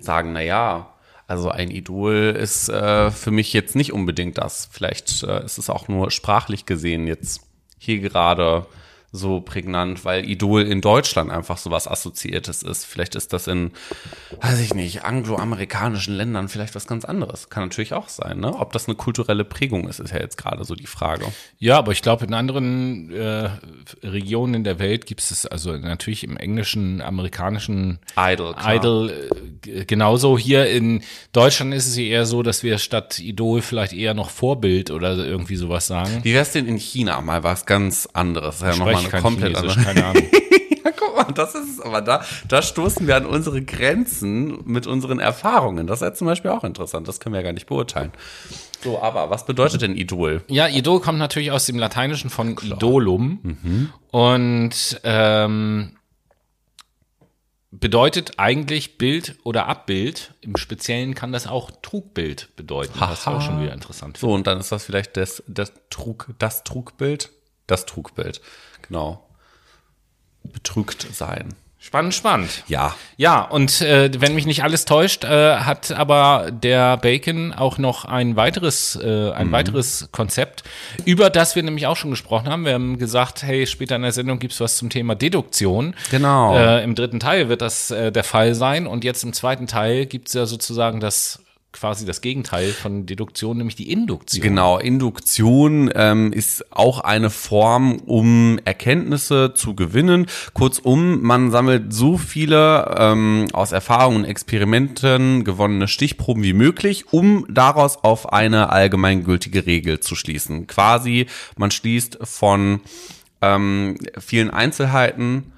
sagen, 0.00 0.32
na 0.32 0.42
ja, 0.42 0.94
also 1.26 1.50
ein 1.50 1.70
Idol 1.70 2.36
ist 2.38 2.68
äh, 2.68 3.10
für 3.10 3.30
mich 3.30 3.52
jetzt 3.52 3.76
nicht 3.76 3.92
unbedingt 3.92 4.38
das. 4.38 4.68
Vielleicht 4.70 5.22
äh, 5.22 5.44
ist 5.44 5.58
es 5.58 5.70
auch 5.70 5.88
nur 5.88 6.10
sprachlich 6.10 6.66
gesehen 6.66 7.06
jetzt 7.06 7.42
hier 7.78 8.00
gerade 8.00 8.66
so 9.10 9.40
prägnant, 9.40 10.04
weil 10.04 10.28
Idol 10.28 10.62
in 10.62 10.82
Deutschland 10.82 11.30
einfach 11.30 11.56
so 11.56 11.70
was 11.70 11.88
Assoziiertes 11.88 12.62
ist. 12.62 12.84
Vielleicht 12.84 13.14
ist 13.14 13.32
das 13.32 13.46
in, 13.46 13.72
weiß 14.42 14.60
ich 14.60 14.74
nicht, 14.74 15.04
angloamerikanischen 15.04 16.14
Ländern 16.14 16.48
vielleicht 16.48 16.74
was 16.74 16.86
ganz 16.86 17.06
anderes. 17.06 17.48
Kann 17.48 17.64
natürlich 17.64 17.94
auch 17.94 18.10
sein, 18.10 18.38
ne? 18.40 18.54
Ob 18.54 18.72
das 18.72 18.86
eine 18.86 18.96
kulturelle 18.96 19.44
Prägung 19.44 19.88
ist, 19.88 19.98
ist 19.98 20.12
ja 20.12 20.20
jetzt 20.20 20.36
gerade 20.36 20.64
so 20.64 20.74
die 20.74 20.86
Frage. 20.86 21.24
Ja, 21.58 21.78
aber 21.78 21.92
ich 21.92 22.02
glaube, 22.02 22.26
in 22.26 22.34
anderen 22.34 23.10
äh, 23.10 23.48
Regionen 24.02 24.54
in 24.54 24.64
der 24.64 24.78
Welt 24.78 25.06
gibt 25.06 25.20
es 25.20 25.46
also 25.46 25.72
natürlich 25.72 26.22
im 26.24 26.36
englischen, 26.36 27.00
amerikanischen 27.00 28.00
Idol, 28.14 28.54
klar. 28.54 28.74
Idol 28.74 29.30
äh, 29.66 29.84
genauso. 29.86 30.36
Hier 30.36 30.68
in 30.68 31.02
Deutschland 31.32 31.72
ist 31.72 31.86
es 31.86 31.96
ja 31.96 32.04
eher 32.04 32.26
so, 32.26 32.42
dass 32.42 32.62
wir 32.62 32.76
statt 32.76 33.18
Idol 33.18 33.62
vielleicht 33.62 33.94
eher 33.94 34.12
noch 34.12 34.28
Vorbild 34.28 34.90
oder 34.90 35.16
irgendwie 35.16 35.56
sowas 35.56 35.86
sagen. 35.86 36.20
Wie 36.24 36.34
wär's 36.34 36.52
denn 36.52 36.66
in 36.66 36.76
China 36.76 37.22
mal 37.22 37.42
was 37.42 37.64
ganz 37.64 38.06
anderes? 38.12 38.60
Ja 38.60 38.97
eine 38.98 39.08
kein 39.08 39.22
komplett 39.22 39.56
Chinesisch, 39.56 39.76
andere. 39.78 39.94
keine 39.94 40.06
Ahnung. 40.06 40.22
Ja, 40.84 40.92
guck 40.96 41.16
mal, 41.16 41.32
das 41.34 41.54
ist 41.56 41.68
es. 41.70 41.80
Aber 41.80 42.00
da, 42.00 42.24
da 42.46 42.62
stoßen 42.62 43.06
wir 43.06 43.16
an 43.16 43.26
unsere 43.26 43.60
Grenzen 43.62 44.60
mit 44.64 44.86
unseren 44.86 45.18
Erfahrungen. 45.18 45.86
Das 45.86 45.98
ist 46.00 46.02
ja 46.06 46.14
zum 46.14 46.28
Beispiel 46.28 46.50
auch 46.52 46.62
interessant. 46.64 47.08
Das 47.08 47.18
können 47.20 47.34
wir 47.34 47.40
ja 47.40 47.44
gar 47.44 47.52
nicht 47.52 47.66
beurteilen. 47.66 48.12
So, 48.82 49.02
aber 49.02 49.28
was 49.28 49.44
bedeutet 49.44 49.82
denn 49.82 49.96
Idol? 49.96 50.42
Ja, 50.46 50.68
Idol 50.68 51.00
kommt 51.00 51.18
natürlich 51.18 51.50
aus 51.50 51.66
dem 51.66 51.78
Lateinischen 51.78 52.30
von 52.30 52.56
Idolum 52.62 53.58
und 54.12 55.00
ähm, 55.02 55.96
bedeutet 57.70 58.38
eigentlich 58.38 58.96
Bild 58.98 59.36
oder 59.42 59.66
Abbild. 59.66 60.34
Im 60.40 60.56
Speziellen 60.56 61.14
kann 61.14 61.32
das 61.32 61.46
auch 61.46 61.70
Trugbild 61.82 62.54
bedeuten, 62.56 62.94
was 62.98 63.26
Haha. 63.26 63.36
auch 63.36 63.42
schon 63.42 63.60
wieder 63.60 63.72
interessant 63.74 64.16
So, 64.16 64.32
und 64.32 64.46
dann 64.46 64.58
ist 64.58 64.72
das 64.72 64.84
vielleicht 64.84 65.16
das, 65.16 65.42
das, 65.46 65.72
Trug, 65.90 66.28
das 66.38 66.64
Trugbild? 66.64 67.30
Das 67.68 67.86
Trugbild, 67.86 68.40
genau. 68.82 69.24
Betrügt 70.42 71.06
sein. 71.12 71.54
Spannend, 71.80 72.12
spannend. 72.12 72.64
Ja. 72.66 72.96
Ja, 73.16 73.40
und 73.40 73.80
äh, 73.82 74.10
wenn 74.20 74.34
mich 74.34 74.46
nicht 74.46 74.64
alles 74.64 74.84
täuscht, 74.84 75.22
äh, 75.22 75.58
hat 75.58 75.92
aber 75.92 76.50
der 76.50 76.96
Bacon 76.96 77.52
auch 77.52 77.78
noch 77.78 78.04
ein 78.04 78.34
weiteres, 78.34 78.96
äh, 78.96 79.30
ein 79.30 79.46
mhm. 79.48 79.52
weiteres 79.52 80.08
Konzept, 80.10 80.64
über 81.04 81.30
das 81.30 81.54
wir 81.54 81.62
nämlich 81.62 81.86
auch 81.86 81.96
schon 81.96 82.10
gesprochen 82.10 82.48
haben. 82.48 82.64
Wir 82.64 82.74
haben 82.74 82.98
gesagt, 82.98 83.44
hey, 83.44 83.64
später 83.66 83.94
in 83.94 84.02
der 84.02 84.10
Sendung 84.10 84.40
gibt's 84.40 84.60
was 84.60 84.76
zum 84.76 84.90
Thema 84.90 85.14
Deduktion. 85.14 85.94
Genau. 86.10 86.56
Äh, 86.56 86.82
Im 86.82 86.96
dritten 86.96 87.20
Teil 87.20 87.48
wird 87.48 87.62
das 87.62 87.92
äh, 87.92 88.10
der 88.10 88.24
Fall 88.24 88.56
sein. 88.56 88.88
Und 88.88 89.04
jetzt 89.04 89.22
im 89.22 89.32
zweiten 89.32 89.68
Teil 89.68 90.06
gibt's 90.06 90.34
ja 90.34 90.46
sozusagen 90.46 90.98
das 90.98 91.40
quasi 91.78 92.04
das 92.04 92.20
Gegenteil 92.20 92.72
von 92.72 93.06
Deduktion, 93.06 93.58
nämlich 93.58 93.76
die 93.76 93.90
Induktion. 93.90 94.42
Genau, 94.42 94.78
Induktion 94.78 95.90
ähm, 95.94 96.32
ist 96.32 96.72
auch 96.72 97.00
eine 97.00 97.30
Form, 97.30 97.98
um 98.06 98.58
Erkenntnisse 98.64 99.52
zu 99.54 99.74
gewinnen. 99.74 100.26
Kurzum, 100.54 101.22
man 101.22 101.50
sammelt 101.50 101.92
so 101.92 102.18
viele 102.18 102.96
ähm, 102.98 103.46
aus 103.52 103.72
Erfahrungen 103.72 104.18
und 104.18 104.24
Experimenten 104.24 105.44
gewonnene 105.44 105.88
Stichproben 105.88 106.42
wie 106.42 106.52
möglich, 106.52 107.12
um 107.12 107.46
daraus 107.48 108.02
auf 108.02 108.32
eine 108.32 108.70
allgemeingültige 108.70 109.66
Regel 109.66 110.00
zu 110.00 110.14
schließen. 110.14 110.66
Quasi, 110.66 111.26
man 111.56 111.70
schließt 111.70 112.18
von 112.22 112.80
ähm, 113.40 113.98
vielen 114.18 114.50
Einzelheiten 114.50 115.52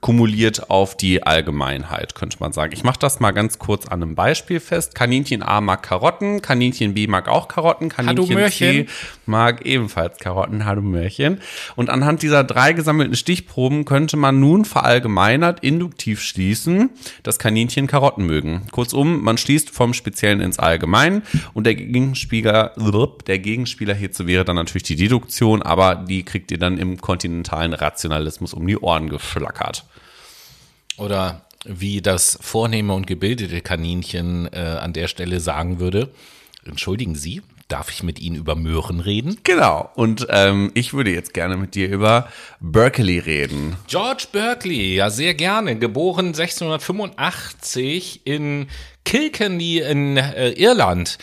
kumuliert 0.00 0.70
auf 0.70 0.96
die 0.96 1.22
Allgemeinheit, 1.22 2.14
könnte 2.14 2.36
man 2.38 2.52
sagen. 2.52 2.72
Ich 2.72 2.84
mache 2.84 2.98
das 2.98 3.18
mal 3.18 3.32
ganz 3.32 3.58
kurz 3.58 3.86
an 3.86 4.02
einem 4.02 4.14
Beispiel 4.14 4.60
fest. 4.60 4.94
Kaninchen 4.94 5.42
A 5.42 5.60
mag 5.60 5.82
Karotten, 5.82 6.42
Kaninchen 6.42 6.94
B 6.94 7.06
mag 7.06 7.28
auch 7.28 7.48
Karotten, 7.48 7.88
Kaninchen 7.88 8.50
C 8.50 8.86
mag 9.24 9.64
ebenfalls 9.64 10.18
Karotten, 10.18 10.66
hallo 10.66 10.82
Mörchen. 10.82 11.40
Und 11.76 11.90
anhand 11.90 12.22
dieser 12.22 12.44
drei 12.44 12.72
gesammelten 12.72 13.16
Stichproben 13.16 13.84
könnte 13.84 14.16
man 14.16 14.38
nun 14.38 14.64
verallgemeinert 14.64 15.60
induktiv 15.60 16.20
schließen, 16.20 16.90
dass 17.22 17.38
Kaninchen 17.38 17.86
Karotten 17.86 18.26
mögen. 18.26 18.66
Kurzum, 18.72 19.22
man 19.22 19.38
schließt 19.38 19.70
vom 19.70 19.94
Speziellen 19.94 20.40
ins 20.40 20.58
Allgemein 20.58 21.22
und 21.54 21.64
der 21.64 21.74
Gegenspieler, 21.74 22.74
der 23.26 23.38
Gegenspieler 23.38 23.94
hierzu 23.94 24.26
wäre 24.26 24.44
dann 24.44 24.56
natürlich 24.56 24.84
die 24.84 24.96
Deduktion, 24.96 25.62
aber 25.62 25.94
die 25.96 26.22
kriegt 26.22 26.50
ihr 26.52 26.58
dann 26.58 26.78
im 26.78 27.00
kontinentalen 27.00 27.72
Rationalismus 27.72 28.52
um 28.52 28.66
die 28.66 28.78
Ohren 28.78 29.08
geflackert. 29.08 29.86
Oder 30.98 31.46
wie 31.64 32.00
das 32.00 32.38
vornehme 32.40 32.94
und 32.94 33.06
gebildete 33.06 33.60
Kaninchen 33.60 34.48
äh, 34.52 34.58
an 34.58 34.92
der 34.92 35.08
Stelle 35.08 35.40
sagen 35.40 35.80
würde, 35.80 36.10
entschuldigen 36.64 37.14
Sie, 37.14 37.42
darf 37.68 37.90
ich 37.90 38.02
mit 38.02 38.18
Ihnen 38.20 38.36
über 38.36 38.54
Möhren 38.54 39.00
reden? 39.00 39.38
Genau. 39.42 39.90
Und 39.94 40.26
ähm, 40.30 40.70
ich 40.74 40.94
würde 40.94 41.10
jetzt 41.10 41.34
gerne 41.34 41.56
mit 41.56 41.74
dir 41.74 41.88
über 41.88 42.28
Berkeley 42.60 43.18
reden. 43.18 43.76
George 43.88 44.28
Berkeley, 44.30 44.94
ja 44.94 45.10
sehr 45.10 45.34
gerne. 45.34 45.76
Geboren 45.76 46.26
1685 46.28 48.22
in 48.24 48.68
Kilkenny 49.04 49.78
in 49.78 50.16
äh, 50.16 50.50
Irland. 50.50 51.18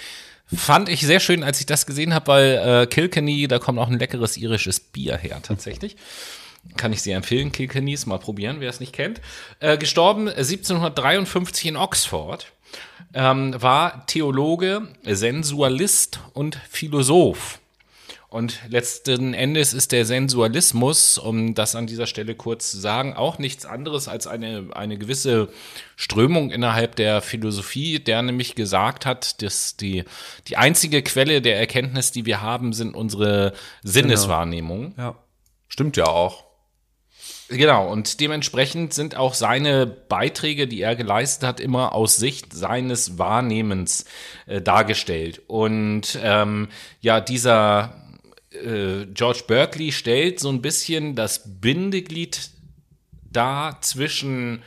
Fand 0.53 0.89
ich 0.89 1.01
sehr 1.01 1.19
schön, 1.19 1.43
als 1.43 1.59
ich 1.59 1.65
das 1.65 1.85
gesehen 1.85 2.13
habe, 2.13 2.27
weil 2.27 2.81
äh, 2.83 2.87
Kilkenny, 2.87 3.47
da 3.47 3.59
kommt 3.59 3.79
auch 3.79 3.87
ein 3.87 3.97
leckeres 3.97 4.37
irisches 4.37 4.79
Bier 4.79 5.17
her 5.17 5.39
tatsächlich. 5.41 5.95
Kann 6.77 6.93
ich 6.93 7.01
sehr 7.01 7.17
empfehlen, 7.17 7.51
Kilkennies, 7.51 8.05
mal 8.05 8.19
probieren, 8.19 8.59
wer 8.59 8.69
es 8.69 8.79
nicht 8.79 8.93
kennt. 8.93 9.21
Äh, 9.59 9.77
gestorben 9.77 10.27
1753 10.27 11.67
in 11.67 11.77
Oxford. 11.77 12.51
Ähm, 13.13 13.61
war 13.61 14.05
Theologe, 14.07 14.87
Sensualist 15.03 16.19
und 16.33 16.55
Philosoph. 16.69 17.59
Und 18.33 18.61
letzten 18.67 19.35
Endes 19.35 19.75
ist 19.75 19.91
der 19.91 20.07
Sensualismus, 20.07 21.19
um 21.19 21.53
das 21.53 21.75
an 21.75 21.85
dieser 21.85 22.07
Stelle 22.07 22.33
kurz 22.33 22.71
zu 22.71 22.79
sagen, 22.79 23.13
auch 23.13 23.37
nichts 23.37 23.63
anderes 23.63 24.07
als 24.07 24.25
eine, 24.25 24.69
eine 24.73 24.97
gewisse 24.97 25.49
Strömung 25.95 26.49
innerhalb 26.49 26.95
der 26.95 27.21
Philosophie, 27.21 27.99
der 27.99 28.23
nämlich 28.23 28.55
gesagt 28.55 29.05
hat, 29.05 29.43
dass 29.43 29.77
die, 29.77 30.03
die 30.47 30.57
einzige 30.57 31.03
Quelle 31.03 31.43
der 31.43 31.59
Erkenntnis, 31.59 32.11
die 32.11 32.25
wir 32.25 32.41
haben, 32.41 32.73
sind 32.73 32.95
unsere 32.95 33.53
Sinneswahrnehmungen. 33.83 34.95
Genau. 34.95 35.09
Ja. 35.09 35.15
Stimmt 35.67 35.95
ja 35.97 36.07
auch. 36.07 36.43
Genau, 37.49 37.91
und 37.91 38.19
dementsprechend 38.19 38.93
sind 38.93 39.15
auch 39.15 39.33
seine 39.33 39.85
Beiträge, 39.85 40.67
die 40.67 40.81
er 40.81 40.95
geleistet 40.95 41.47
hat, 41.47 41.59
immer 41.59 41.93
aus 41.93 42.15
Sicht 42.15 42.53
seines 42.53 43.17
Wahrnehmens 43.17 44.05
äh, 44.47 44.61
dargestellt. 44.61 45.41
Und 45.47 46.17
ähm, 46.23 46.69
ja, 47.01 47.19
dieser 47.19 48.01
äh, 48.51 49.05
George 49.13 49.43
Berkeley 49.47 49.91
stellt 49.91 50.39
so 50.39 50.49
ein 50.49 50.61
bisschen 50.61 51.15
das 51.15 51.59
Bindeglied 51.59 52.49
dar 53.31 53.81
zwischen 53.81 54.63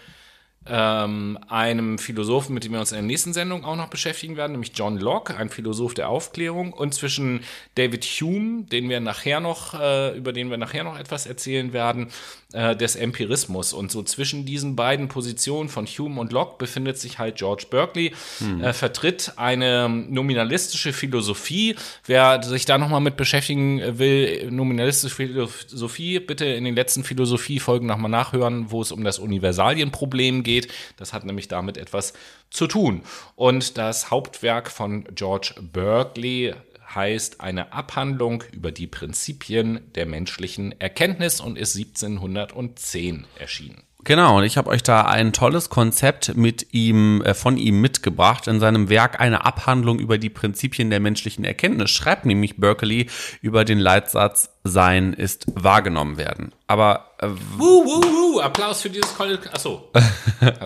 ähm, 0.69 1.39
einem 1.49 1.99
Philosophen, 1.99 2.55
mit 2.55 2.65
dem 2.65 2.73
wir 2.73 2.81
uns 2.81 2.91
in 2.91 2.97
der 2.97 3.05
nächsten 3.05 3.33
Sendung 3.33 3.65
auch 3.65 3.77
noch 3.77 3.89
beschäftigen 3.89 4.37
werden, 4.37 4.53
nämlich 4.53 4.73
John 4.75 4.99
Locke, 4.99 5.37
ein 5.37 5.49
Philosoph 5.49 5.95
der 5.95 6.09
Aufklärung, 6.09 6.73
und 6.73 6.93
zwischen 6.95 7.43
David 7.77 8.05
Hume, 8.05 8.65
den 8.65 8.89
wir 8.89 9.01
nachher 9.01 9.41
noch, 9.41 9.75
äh, 9.79 10.17
über 10.17 10.33
den 10.33 10.51
wir 10.51 10.57
nachher 10.57 10.85
noch 10.85 10.99
etwas 10.99 11.27
erzählen 11.27 11.73
werden, 11.73 12.09
äh, 12.53 12.77
des 12.77 12.95
Empirismus. 12.95 13.73
Und 13.73 13.91
so 13.91 14.03
zwischen 14.03 14.45
diesen 14.45 14.77
beiden 14.77 15.09
Positionen 15.09 15.69
von 15.69 15.87
Hume 15.87 16.21
und 16.21 16.33
Locke 16.33 16.57
befindet 16.59 16.97
sich 16.99 17.19
halt 17.19 17.37
George 17.37 17.67
Berkeley, 17.69 18.13
hm. 18.39 18.63
äh, 18.63 18.73
vertritt 18.73 19.33
eine 19.37 19.89
nominalistische 19.89 20.93
Philosophie. 20.93 21.75
Wer 22.05 22.43
sich 22.43 22.65
da 22.65 22.79
nochmal 22.79 23.01
mit 23.01 23.17
beschäftigen 23.17 23.99
will, 23.99 24.51
nominalistische 24.51 25.15
Philosophie, 25.15 26.21
bitte 26.21 26.45
in 26.45 26.65
den 26.65 26.77
letzten 26.77 27.03
Philosophiefolgen 27.03 27.89
nochmal 27.89 28.11
nachhören, 28.11 28.71
wo 28.71 28.81
es 28.81 28.93
um 28.93 29.03
das 29.03 29.19
Universalienproblem 29.19 30.43
geht. 30.43 30.69
Das 30.97 31.13
hat 31.13 31.25
nämlich 31.25 31.49
damit 31.49 31.77
etwas 31.77 32.13
zu 32.51 32.67
tun. 32.67 33.03
Und 33.35 33.77
das 33.77 34.11
Hauptwerk 34.11 34.71
von 34.71 35.05
George 35.15 35.55
Berkeley 35.61 36.55
heißt 36.97 37.41
eine 37.41 37.73
Abhandlung 37.73 38.43
über 38.53 38.73
die 38.73 38.87
Prinzipien 38.87 39.93
der 39.95 40.07
menschlichen 40.07 40.79
Erkenntnis 40.81 41.41
und 41.41 41.57
ist 41.57 41.77
1710 41.77 43.27
erschienen. 43.39 43.83
Genau, 44.07 44.39
und 44.39 44.45
ich 44.45 44.57
habe 44.57 44.71
euch 44.71 44.85
da 44.85 45.03
ein 45.03 45.33
tolles 45.33 45.69
Konzept 45.69 46.37
mit 46.37 46.73
ihm, 46.73 47.23
äh, 47.23 47.35
von 47.35 47.57
ihm 47.57 47.81
mitgebracht. 47.81 48.47
In 48.47 48.61
seinem 48.61 48.89
Werk 48.89 49.21
eine 49.21 49.45
Abhandlung 49.45 49.99
über 49.99 50.17
die 50.17 50.31
Prinzipien 50.31 50.91
der 50.91 51.01
menschlichen 51.01 51.45
Erkenntnis 51.45 51.91
schreibt 51.91 52.25
nämlich 52.25 52.57
Berkeley 52.57 53.09
über 53.43 53.65
den 53.65 53.81
Leitsatz 53.81 54.51
Sein 54.63 55.13
ist 55.13 55.47
wahrgenommen 55.53 56.19
werden. 56.19 56.53
Aber 56.69 57.16
äh, 57.19 57.29
wuh, 57.57 57.85
wuh, 57.85 58.03
wuh. 58.03 58.41
Applaus 58.41 58.83
für 58.83 58.91
dieses 58.91 59.17
Call. 59.17 59.39
Achso. 59.53 59.89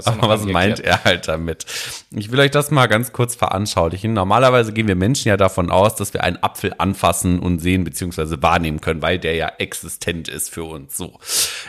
Aber 0.04 0.28
was 0.28 0.44
meint 0.44 0.80
er 0.80 1.04
halt 1.04 1.28
damit? 1.28 1.64
Ich 2.10 2.32
will 2.32 2.40
euch 2.40 2.50
das 2.50 2.70
mal 2.70 2.86
ganz 2.86 3.12
kurz 3.12 3.36
veranschaulichen. 3.36 4.12
Normalerweise 4.12 4.72
gehen 4.72 4.88
wir 4.88 4.96
Menschen 4.96 5.28
ja 5.28 5.36
davon 5.36 5.70
aus, 5.70 5.94
dass 5.94 6.12
wir 6.12 6.24
einen 6.24 6.42
Apfel 6.42 6.74
anfassen 6.78 7.38
und 7.38 7.60
sehen 7.60 7.84
bzw. 7.84 8.42
wahrnehmen 8.42 8.80
können, 8.80 9.02
weil 9.02 9.18
der 9.18 9.36
ja 9.36 9.52
existent 9.58 10.28
ist 10.28 10.50
für 10.50 10.64
uns. 10.64 10.96
So. 10.96 11.18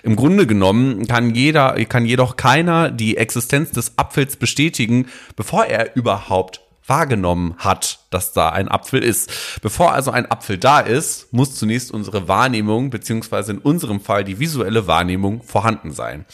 Im 0.01 0.15
Grunde 0.15 0.47
genommen 0.47 1.07
kann 1.07 1.35
jeder, 1.35 1.73
kann 1.85 2.05
jedoch 2.05 2.35
keiner 2.35 2.89
die 2.89 3.17
Existenz 3.17 3.71
des 3.71 3.97
Apfels 3.97 4.35
bestätigen, 4.35 5.07
bevor 5.35 5.65
er 5.65 5.95
überhaupt 5.95 6.61
wahrgenommen 6.91 7.55
hat, 7.57 7.99
dass 8.09 8.33
da 8.33 8.49
ein 8.49 8.67
Apfel 8.67 9.01
ist. 9.01 9.31
Bevor 9.61 9.93
also 9.93 10.11
ein 10.11 10.29
Apfel 10.29 10.57
da 10.57 10.81
ist, 10.81 11.31
muss 11.31 11.55
zunächst 11.55 11.89
unsere 11.89 12.27
Wahrnehmung 12.27 12.89
beziehungsweise 12.89 13.53
in 13.53 13.59
unserem 13.59 14.01
Fall 14.01 14.25
die 14.25 14.39
visuelle 14.39 14.87
Wahrnehmung 14.87 15.41
vorhanden 15.41 15.91
sein. 15.93 16.25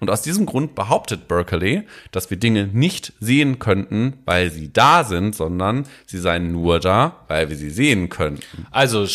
Und 0.00 0.08
aus 0.08 0.22
diesem 0.22 0.46
Grund 0.46 0.74
behauptet 0.74 1.28
Berkeley, 1.28 1.82
dass 2.12 2.30
wir 2.30 2.38
Dinge 2.38 2.66
nicht 2.66 3.12
sehen 3.20 3.58
könnten, 3.58 4.14
weil 4.24 4.50
sie 4.50 4.72
da 4.72 5.04
sind, 5.04 5.34
sondern 5.34 5.86
sie 6.06 6.18
seien 6.18 6.50
nur 6.50 6.80
da, 6.80 7.24
weil 7.28 7.50
wir 7.50 7.56
sie 7.56 7.70
sehen 7.70 8.08
könnten. 8.08 8.66
Also 8.70 9.06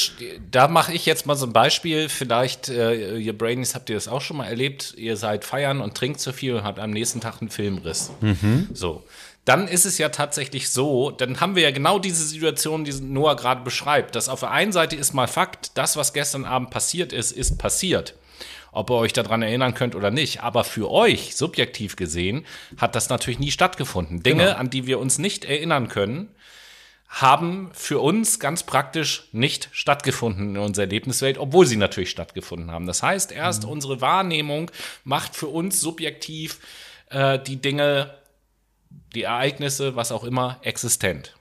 da 0.52 0.68
mache 0.68 0.94
ich 0.94 1.08
jetzt 1.08 1.26
mal 1.26 1.36
so 1.36 1.48
ein 1.48 1.54
Beispiel. 1.54 2.10
Vielleicht, 2.10 2.70
äh, 2.70 3.18
ihr 3.18 3.36
Brainies, 3.36 3.74
habt 3.74 3.90
ihr 3.90 3.96
das 3.96 4.08
auch 4.08 4.22
schon 4.22 4.38
mal 4.38 4.46
erlebt? 4.46 4.94
Ihr 4.98 5.18
seid 5.18 5.46
feiern 5.46 5.82
und 5.82 5.96
trinkt 5.96 6.20
zu 6.20 6.32
viel 6.32 6.54
und 6.54 6.64
habt 6.64 6.78
am 6.78 6.92
nächsten 6.92 7.22
Tag 7.22 7.42
einen 7.42 7.50
Filmriss. 7.50 8.12
Mhm. 8.22 8.70
So 8.74 9.04
dann 9.46 9.68
ist 9.68 9.86
es 9.86 9.98
ja 9.98 10.10
tatsächlich 10.10 10.70
so, 10.70 11.10
dann 11.10 11.40
haben 11.40 11.56
wir 11.56 11.64
ja 11.64 11.72
genau 11.72 11.98
diese 11.98 12.24
Situation, 12.24 12.84
die 12.84 12.94
Noah 12.94 13.36
gerade 13.36 13.64
beschreibt, 13.64 14.16
dass 14.16 14.30
auf 14.30 14.42
der 14.42 14.52
einen 14.52 14.72
Seite 14.72 14.96
ist 14.96 15.14
mal 15.14 15.28
Fakt, 15.28 15.78
das, 15.78 15.98
was 15.98 16.14
gestern 16.14 16.46
Abend 16.46 16.70
passiert 16.70 17.12
ist, 17.12 17.32
ist 17.32 17.58
passiert. 17.58 18.16
Ob 18.72 18.90
ihr 18.90 18.96
euch 18.96 19.14
daran 19.14 19.42
erinnern 19.42 19.74
könnt 19.74 19.96
oder 19.96 20.12
nicht. 20.12 20.44
Aber 20.44 20.64
für 20.64 20.90
euch, 20.90 21.36
subjektiv 21.36 21.98
gesehen, 21.98 22.46
hat 22.78 22.96
das 22.96 23.10
natürlich 23.10 23.40
nie 23.40 23.52
stattgefunden. 23.52 24.24
Dinge, 24.24 24.46
genau. 24.46 24.58
an 24.58 24.70
die 24.70 24.88
wir 24.88 25.00
uns 25.00 25.18
nicht 25.18 25.44
erinnern 25.44 25.90
können, 25.90 26.30
haben 27.10 27.70
für 27.74 28.00
uns 28.00 28.40
ganz 28.40 28.64
praktisch 28.64 29.28
nicht 29.34 29.68
stattgefunden 29.74 30.56
in 30.56 30.62
unserer 30.62 30.86
Erlebniswelt, 30.86 31.38
obwohl 31.38 31.66
sie 31.66 31.76
natürlich 31.76 32.12
stattgefunden 32.12 32.72
haben. 32.72 32.86
Das 32.86 33.04
heißt, 33.04 33.34
erst 33.34 33.64
mhm. 33.64 33.72
unsere 33.72 34.00
Wahrnehmung 34.00 34.72
macht 35.04 35.36
für 35.36 35.48
uns 35.48 35.82
subjektiv 35.82 36.60
äh, 37.10 37.38
die 37.38 37.58
Dinge 37.58 38.14
die 39.14 39.24
Ereignisse, 39.24 39.96
was 39.96 40.12
auch 40.12 40.24
immer, 40.24 40.60
existent. 40.64 41.36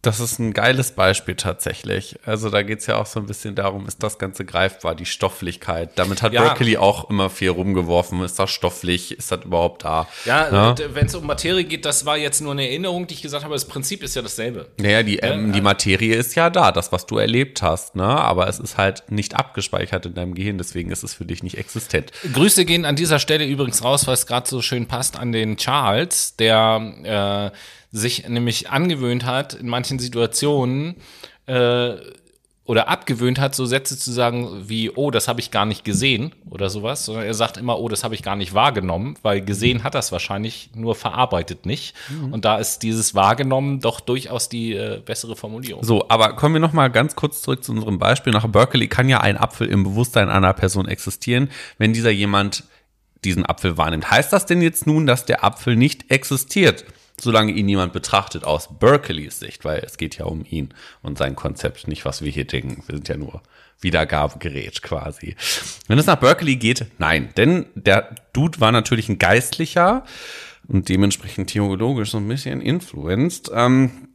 Das 0.00 0.20
ist 0.20 0.38
ein 0.38 0.52
geiles 0.52 0.92
Beispiel 0.92 1.34
tatsächlich. 1.34 2.16
Also 2.24 2.50
da 2.50 2.62
geht's 2.62 2.86
ja 2.86 2.96
auch 2.98 3.06
so 3.06 3.18
ein 3.18 3.26
bisschen 3.26 3.56
darum, 3.56 3.86
ist 3.88 4.00
das 4.00 4.18
Ganze 4.18 4.44
greifbar, 4.44 4.94
die 4.94 5.04
Stofflichkeit. 5.06 5.90
Damit 5.96 6.22
hat 6.22 6.32
Ja. 6.32 6.42
Berkeley 6.44 6.76
auch 6.76 7.10
immer 7.10 7.30
viel 7.30 7.50
rumgeworfen. 7.50 8.22
Ist 8.22 8.38
das 8.38 8.50
stofflich? 8.50 9.18
Ist 9.18 9.32
das 9.32 9.44
überhaupt 9.44 9.82
da? 9.84 10.06
Ja, 10.24 10.48
Ja. 10.52 10.74
wenn 10.94 11.06
es 11.06 11.14
um 11.16 11.26
Materie 11.26 11.64
geht, 11.64 11.84
das 11.84 12.06
war 12.06 12.16
jetzt 12.16 12.40
nur 12.40 12.52
eine 12.52 12.68
Erinnerung, 12.68 13.08
die 13.08 13.14
ich 13.14 13.22
gesagt 13.22 13.42
habe. 13.42 13.54
Das 13.54 13.64
Prinzip 13.66 14.04
ist 14.04 14.14
ja 14.14 14.22
dasselbe. 14.22 14.68
Naja, 14.78 15.02
die, 15.02 15.18
ähm, 15.18 15.52
die 15.52 15.60
Materie 15.60 16.14
ist 16.14 16.36
ja 16.36 16.48
da, 16.48 16.70
das, 16.70 16.92
was 16.92 17.06
du 17.06 17.18
erlebt 17.18 17.62
hast, 17.62 17.96
ne? 17.96 18.04
Aber 18.04 18.46
es 18.48 18.60
ist 18.60 18.76
halt 18.78 19.02
nicht 19.10 19.34
abgespeichert 19.34 20.06
in 20.06 20.14
deinem 20.14 20.34
Gehirn, 20.34 20.58
deswegen 20.58 20.92
ist 20.92 21.02
es 21.02 21.14
für 21.14 21.24
dich 21.24 21.42
nicht 21.42 21.58
existent. 21.58 22.12
Grüße 22.32 22.64
gehen 22.64 22.84
an 22.84 22.94
dieser 22.94 23.18
Stelle 23.18 23.44
übrigens 23.46 23.82
raus, 23.82 24.06
weil 24.06 24.14
es 24.14 24.26
gerade 24.28 24.48
so 24.48 24.62
schön 24.62 24.86
passt 24.86 25.18
an 25.18 25.32
den 25.32 25.56
Charles, 25.56 26.36
der 26.36 27.50
äh, 27.52 27.58
sich 27.90 28.28
nämlich 28.28 28.70
angewöhnt 28.70 29.24
hat, 29.24 29.54
in 29.54 29.68
manchen 29.68 29.98
Situationen 29.98 30.96
äh, 31.46 31.94
oder 32.68 32.88
abgewöhnt 32.88 33.40
hat, 33.40 33.54
so 33.54 33.64
Sätze 33.64 33.98
zu 33.98 34.12
sagen 34.12 34.64
wie, 34.68 34.90
oh, 34.90 35.10
das 35.10 35.26
habe 35.26 35.40
ich 35.40 35.50
gar 35.50 35.64
nicht 35.64 35.86
gesehen 35.86 36.34
oder 36.50 36.68
sowas, 36.68 37.06
sondern 37.06 37.24
er 37.24 37.32
sagt 37.32 37.56
immer, 37.56 37.78
oh, 37.78 37.88
das 37.88 38.04
habe 38.04 38.14
ich 38.14 38.22
gar 38.22 38.36
nicht 38.36 38.52
wahrgenommen, 38.52 39.16
weil 39.22 39.40
gesehen 39.40 39.84
hat 39.84 39.94
das 39.94 40.12
wahrscheinlich, 40.12 40.68
nur 40.74 40.94
verarbeitet 40.94 41.64
nicht. 41.64 41.94
Und 42.30 42.44
da 42.44 42.58
ist 42.58 42.82
dieses 42.82 43.14
wahrgenommen 43.14 43.80
doch 43.80 44.00
durchaus 44.00 44.50
die 44.50 44.74
äh, 44.74 45.00
bessere 45.02 45.34
Formulierung. 45.34 45.82
So, 45.82 46.10
aber 46.10 46.36
kommen 46.36 46.56
wir 46.56 46.60
noch 46.60 46.74
mal 46.74 46.88
ganz 46.88 47.16
kurz 47.16 47.40
zurück 47.40 47.64
zu 47.64 47.72
unserem 47.72 47.98
Beispiel. 47.98 48.34
Nach 48.34 48.46
Berkeley 48.46 48.86
kann 48.86 49.08
ja 49.08 49.20
ein 49.22 49.38
Apfel 49.38 49.66
im 49.66 49.82
Bewusstsein 49.82 50.28
einer 50.28 50.52
Person 50.52 50.88
existieren, 50.88 51.48
wenn 51.78 51.94
dieser 51.94 52.10
jemand 52.10 52.64
diesen 53.24 53.46
Apfel 53.46 53.78
wahrnimmt. 53.78 54.10
Heißt 54.10 54.30
das 54.30 54.44
denn 54.44 54.60
jetzt 54.60 54.86
nun, 54.86 55.06
dass 55.06 55.24
der 55.24 55.42
Apfel 55.42 55.74
nicht 55.74 56.10
existiert, 56.10 56.84
solange 57.20 57.52
ihn 57.52 57.66
niemand 57.66 57.92
betrachtet 57.92 58.44
aus 58.44 58.68
Berkeleys 58.78 59.38
Sicht? 59.38 59.64
Weil 59.64 59.82
es 59.84 59.96
geht 59.96 60.18
ja 60.18 60.24
um 60.24 60.44
ihn 60.48 60.74
und 61.02 61.18
sein 61.18 61.36
Konzept, 61.36 61.88
nicht 61.88 62.04
was 62.04 62.22
wir 62.22 62.30
hier 62.30 62.46
denken. 62.46 62.82
Wir 62.86 62.96
sind 62.96 63.08
ja 63.08 63.16
nur 63.16 63.42
Wiedergabegerät 63.80 64.82
quasi. 64.82 65.36
Wenn 65.86 65.98
es 65.98 66.06
nach 66.06 66.16
Berkeley 66.16 66.56
geht, 66.56 66.86
nein. 66.98 67.30
Denn 67.36 67.66
der 67.74 68.14
Dude 68.32 68.60
war 68.60 68.72
natürlich 68.72 69.08
ein 69.08 69.18
Geistlicher 69.18 70.04
und 70.66 70.88
dementsprechend 70.88 71.50
theologisch 71.50 72.10
so 72.10 72.18
ein 72.18 72.28
bisschen 72.28 72.60
influenced. 72.60 73.50
Ähm, 73.54 74.07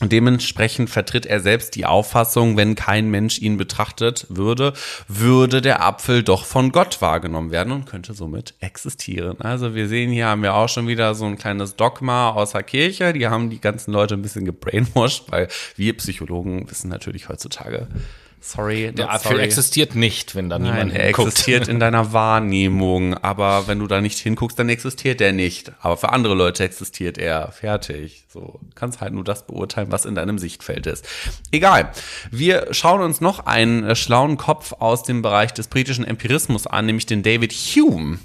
und 0.00 0.12
dementsprechend 0.12 0.88
vertritt 0.88 1.26
er 1.26 1.40
selbst 1.40 1.76
die 1.76 1.84
Auffassung, 1.84 2.56
wenn 2.56 2.74
kein 2.74 3.10
Mensch 3.10 3.38
ihn 3.38 3.58
betrachtet 3.58 4.26
würde, 4.30 4.72
würde 5.08 5.60
der 5.60 5.84
Apfel 5.84 6.22
doch 6.22 6.44
von 6.46 6.72
Gott 6.72 7.02
wahrgenommen 7.02 7.50
werden 7.50 7.72
und 7.72 7.84
könnte 7.84 8.14
somit 8.14 8.54
existieren. 8.60 9.40
Also 9.40 9.74
wir 9.74 9.88
sehen 9.88 10.10
hier 10.10 10.26
haben 10.26 10.42
wir 10.42 10.54
auch 10.54 10.68
schon 10.68 10.88
wieder 10.88 11.14
so 11.14 11.26
ein 11.26 11.36
kleines 11.36 11.76
Dogma 11.76 12.30
aus 12.30 12.52
der 12.52 12.62
Kirche. 12.62 13.12
Die 13.12 13.28
haben 13.28 13.50
die 13.50 13.60
ganzen 13.60 13.92
Leute 13.92 14.14
ein 14.14 14.22
bisschen 14.22 14.46
gebrainwashed, 14.46 15.30
weil 15.30 15.48
wir 15.76 15.96
Psychologen 15.98 16.68
wissen 16.70 16.88
natürlich 16.88 17.28
heutzutage, 17.28 17.88
sorry, 18.40 18.92
Der 18.92 19.10
Apfel 19.12 19.32
sorry. 19.32 19.42
existiert 19.42 19.94
nicht, 19.94 20.34
wenn 20.34 20.48
da 20.48 20.58
Nein, 20.58 20.72
niemand 20.72 20.94
er 20.94 21.04
hinguckt. 21.06 21.28
existiert 21.28 21.68
in 21.68 21.78
deiner 21.80 22.12
Wahrnehmung, 22.12 23.14
aber 23.14 23.66
wenn 23.68 23.78
du 23.78 23.86
da 23.86 24.00
nicht 24.00 24.18
hinguckst, 24.18 24.58
dann 24.58 24.68
existiert 24.68 25.20
er 25.20 25.32
nicht. 25.32 25.72
Aber 25.80 25.96
für 25.96 26.10
andere 26.10 26.34
Leute 26.34 26.64
existiert 26.64 27.18
er. 27.18 27.52
Fertig. 27.52 28.24
So 28.28 28.60
kannst 28.74 29.00
halt 29.00 29.12
nur 29.12 29.24
das 29.24 29.46
beurteilen, 29.46 29.90
was 29.92 30.04
in 30.04 30.14
deinem 30.14 30.38
Sichtfeld 30.38 30.86
ist. 30.86 31.06
Egal. 31.52 31.90
Wir 32.30 32.68
schauen 32.72 33.00
uns 33.00 33.20
noch 33.20 33.46
einen 33.46 33.84
äh, 33.84 33.96
schlauen 33.96 34.36
Kopf 34.36 34.72
aus 34.78 35.02
dem 35.02 35.22
Bereich 35.22 35.52
des 35.52 35.68
britischen 35.68 36.04
Empirismus 36.04 36.66
an, 36.66 36.86
nämlich 36.86 37.06
den 37.06 37.22
David 37.22 37.52
Hume. 37.52 38.18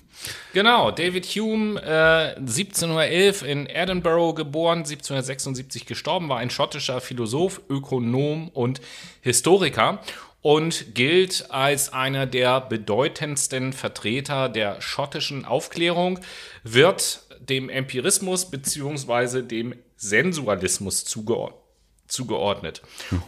Genau, 0.53 0.91
David 0.91 1.25
Hume, 1.25 1.81
äh, 1.81 2.39
1711 2.39 3.43
in 3.43 3.67
Edinburgh 3.67 4.33
geboren, 4.33 4.79
1776 4.79 5.85
gestorben, 5.85 6.29
war 6.29 6.37
ein 6.37 6.49
schottischer 6.49 7.01
Philosoph, 7.01 7.61
Ökonom 7.69 8.49
und 8.49 8.81
Historiker 9.21 10.01
und 10.41 10.93
gilt 10.93 11.49
als 11.49 11.91
einer 11.91 12.27
der 12.27 12.61
bedeutendsten 12.61 13.73
Vertreter 13.73 14.47
der 14.47 14.79
schottischen 14.79 15.43
Aufklärung, 15.43 16.19
wird 16.63 17.23
dem 17.39 17.69
Empirismus 17.69 18.51
beziehungsweise 18.51 19.43
dem 19.43 19.75
Sensualismus 19.97 21.05
zugeor 21.05 21.61
zugeordnet. 22.07 22.81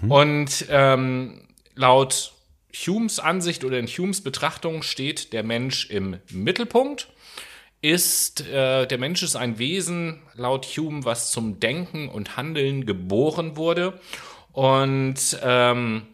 Und 0.08 0.66
ähm, 0.70 1.48
laut 1.76 2.34
Humes 2.86 3.20
Ansicht 3.20 3.64
oder 3.64 3.80
in 3.80 3.88
Humes 3.88 4.22
Betrachtung 4.22 4.84
steht 4.84 5.34
der 5.34 5.44
Mensch 5.44 5.90
im 5.90 6.18
Mittelpunkt. 6.32 7.08
Ist 7.82 8.42
äh, 8.48 8.88
der 8.88 8.98
Mensch 8.98 9.22
ist 9.24 9.36
ein 9.36 9.60
Wesen 9.60 10.22
laut 10.36 10.66
Hume, 10.66 11.06
was 11.06 11.32
zum 11.32 11.60
Denken 11.60 12.10
und 12.10 12.36
Handeln 12.36 12.86
geboren 12.86 13.56
wurde 13.56 14.00
und 14.52 15.40
ähm, 15.44 16.08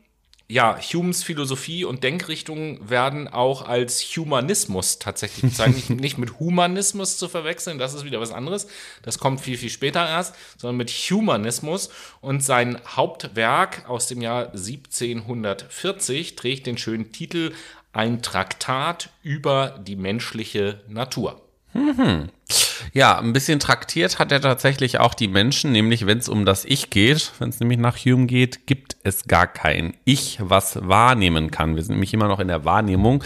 ja, 0.50 0.78
Humes 0.94 1.24
Philosophie 1.24 1.86
und 1.86 2.04
Denkrichtung 2.04 2.90
werden 2.90 3.28
auch 3.28 3.68
als 3.68 4.02
Humanismus 4.04 5.00
tatsächlich 5.00 5.42
bezeichnet. 5.52 6.02
nicht, 6.02 6.18
mit 6.18 6.40
Humanismus 6.40 7.18
zu 7.18 7.30
verwechseln, 7.30 7.78
das 7.80 7.94
ist 7.94 8.04
wieder 8.04 8.20
was 8.20 8.32
anderes. 8.32 8.68
Das 9.02 9.20
kommt 9.20 9.42
viel, 9.42 9.58
viel 9.58 9.70
später 9.70 10.08
erst, 10.08 10.36
sondern 10.58 10.78
mit 10.78 10.92
Humanismus. 10.92 11.90
Und 12.22 12.44
sein 12.44 12.80
Hauptwerk 12.86 13.90
aus 13.90 14.08
dem 14.08 14.22
Jahr 14.22 14.48
1740 14.48 16.36
trägt 16.36 16.68
den 16.68 16.78
schönen 16.78 17.12
Titel 17.12 17.54
Ein 17.94 18.22
Traktat 18.22 19.10
über 19.24 19.80
die 19.82 19.96
menschliche 19.96 20.82
Natur. 20.88 21.42
Ja, 22.94 23.18
ein 23.20 23.34
bisschen 23.34 23.60
traktiert 23.60 24.20
hat 24.20 24.32
er 24.32 24.42
tatsächlich 24.42 25.00
auch 25.00 25.14
die 25.14 25.28
Menschen, 25.28 25.72
nämlich 25.72 26.06
wenn 26.06 26.20
es 26.20 26.30
um 26.30 26.46
das 26.46 26.66
Ich 26.66 26.90
geht, 26.90 27.32
wenn 27.40 27.50
es 27.50 27.60
nämlich 27.60 27.80
nach 27.80 27.98
Hume 27.98 28.28
geht, 28.28 28.68
gibt 28.68 28.98
es 29.04 29.26
gar 29.26 29.48
kein 29.48 29.96
Ich, 30.06 30.38
was 30.40 30.88
wahrnehmen 30.88 31.52
kann. 31.52 31.76
Wir 31.76 31.84
sind 31.84 31.96
nämlich 31.96 32.14
immer 32.14 32.28
noch 32.28 32.40
in 32.40 32.48
der 32.48 32.66
Wahrnehmung. 32.66 33.24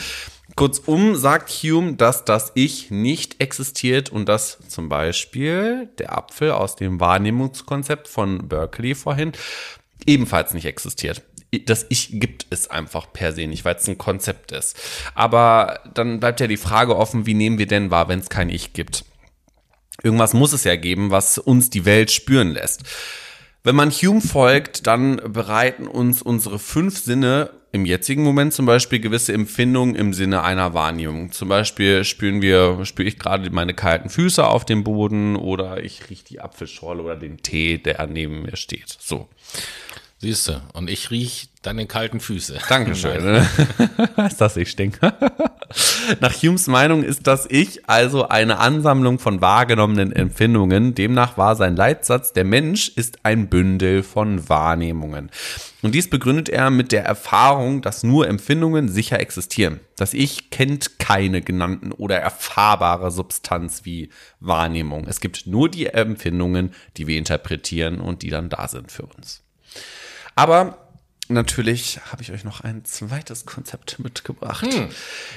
Kurzum 0.55 1.15
sagt 1.15 1.49
Hume, 1.49 1.93
dass 1.93 2.25
das 2.25 2.51
Ich 2.55 2.89
nicht 2.89 3.41
existiert 3.41 4.09
und 4.09 4.27
dass 4.27 4.57
zum 4.67 4.89
Beispiel 4.89 5.89
der 5.99 6.17
Apfel 6.17 6.51
aus 6.51 6.75
dem 6.75 6.99
Wahrnehmungskonzept 6.99 8.07
von 8.07 8.47
Berkeley 8.47 8.95
vorhin 8.95 9.33
ebenfalls 10.05 10.53
nicht 10.53 10.65
existiert. 10.65 11.21
Das 11.65 11.85
Ich 11.89 12.19
gibt 12.19 12.47
es 12.49 12.69
einfach 12.69 13.13
per 13.13 13.33
se 13.33 13.47
nicht, 13.47 13.65
weil 13.65 13.75
es 13.75 13.87
ein 13.87 13.97
Konzept 13.97 14.51
ist. 14.51 14.75
Aber 15.13 15.79
dann 15.93 16.19
bleibt 16.19 16.39
ja 16.39 16.47
die 16.47 16.57
Frage 16.57 16.97
offen, 16.97 17.25
wie 17.25 17.35
nehmen 17.35 17.57
wir 17.57 17.67
denn 17.67 17.91
wahr, 17.91 18.07
wenn 18.09 18.19
es 18.19 18.29
kein 18.29 18.49
Ich 18.49 18.73
gibt? 18.73 19.05
Irgendwas 20.03 20.33
muss 20.33 20.53
es 20.53 20.63
ja 20.63 20.75
geben, 20.75 21.11
was 21.11 21.37
uns 21.37 21.69
die 21.69 21.85
Welt 21.85 22.11
spüren 22.11 22.51
lässt. 22.51 22.83
Wenn 23.63 23.75
man 23.75 23.91
Hume 23.91 24.21
folgt, 24.21 24.87
dann 24.87 25.17
bereiten 25.17 25.87
uns 25.87 26.21
unsere 26.21 26.59
fünf 26.59 26.99
Sinne 26.99 27.49
im 27.73 27.85
jetzigen 27.85 28.23
Moment 28.23 28.53
zum 28.53 28.65
Beispiel 28.65 28.99
gewisse 28.99 29.33
Empfindungen 29.33 29.93
im 29.95 30.13
Sinne 30.13 30.43
einer 30.43 30.73
Wahrnehmung. 30.73 31.31
Zum 31.31 31.49
Beispiel 31.49 32.05
spüren 32.05 32.41
wir, 32.41 32.85
spüre 32.85 33.07
ich 33.07 33.19
gerade 33.19 33.49
meine 33.49 33.73
kalten 33.73 34.09
Füße 34.09 34.45
auf 34.45 34.63
dem 34.63 34.83
Boden 34.83 35.35
oder 35.35 35.83
ich 35.83 36.09
rieche 36.09 36.23
die 36.23 36.39
Apfelschorle 36.39 37.03
oder 37.03 37.17
den 37.17 37.37
Tee, 37.37 37.77
der 37.77 38.07
neben 38.07 38.43
mir 38.43 38.55
steht. 38.55 38.97
So. 38.99 39.27
Siehst 40.19 40.47
du, 40.47 40.61
und 40.73 40.89
ich 40.89 41.11
riech 41.11 41.49
deine 41.61 41.85
kalten 41.85 42.19
Füße. 42.19 42.57
Dankeschön. 42.69 43.23
ist 44.25 44.41
das 44.41 44.57
ich 44.57 44.71
stinke? 44.71 45.13
Nach 46.21 46.33
Humes 46.33 46.67
Meinung 46.67 47.03
ist 47.03 47.27
das 47.27 47.47
Ich 47.49 47.89
also 47.89 48.27
eine 48.27 48.59
Ansammlung 48.59 49.19
von 49.19 49.41
wahrgenommenen 49.41 50.11
Empfindungen. 50.13 50.95
Demnach 50.95 51.37
war 51.37 51.55
sein 51.55 51.75
Leitsatz, 51.75 52.33
der 52.33 52.45
Mensch 52.45 52.89
ist 52.89 53.25
ein 53.25 53.49
Bündel 53.49 54.03
von 54.03 54.47
Wahrnehmungen. 54.47 55.29
Und 55.81 55.93
dies 55.93 56.09
begründet 56.09 56.49
er 56.49 56.69
mit 56.69 56.91
der 56.91 57.03
Erfahrung, 57.03 57.81
dass 57.81 58.03
nur 58.03 58.27
Empfindungen 58.27 58.89
sicher 58.89 59.19
existieren. 59.19 59.79
Das 59.97 60.13
Ich 60.13 60.49
kennt 60.49 60.99
keine 60.99 61.41
genannten 61.41 61.91
oder 61.91 62.17
erfahrbare 62.17 63.11
Substanz 63.11 63.83
wie 63.83 64.09
Wahrnehmung. 64.39 65.05
Es 65.07 65.19
gibt 65.19 65.45
nur 65.45 65.69
die 65.69 65.87
Empfindungen, 65.87 66.71
die 66.95 67.07
wir 67.07 67.17
interpretieren 67.17 67.99
und 67.99 68.21
die 68.21 68.29
dann 68.29 68.49
da 68.49 68.67
sind 68.67 68.91
für 68.91 69.03
uns. 69.03 69.43
Aber 70.35 70.86
natürlich 71.29 71.99
habe 72.11 72.21
ich 72.21 72.31
euch 72.31 72.43
noch 72.43 72.61
ein 72.61 72.85
zweites 72.85 73.45
Konzept 73.45 73.99
mitgebracht. 73.99 74.67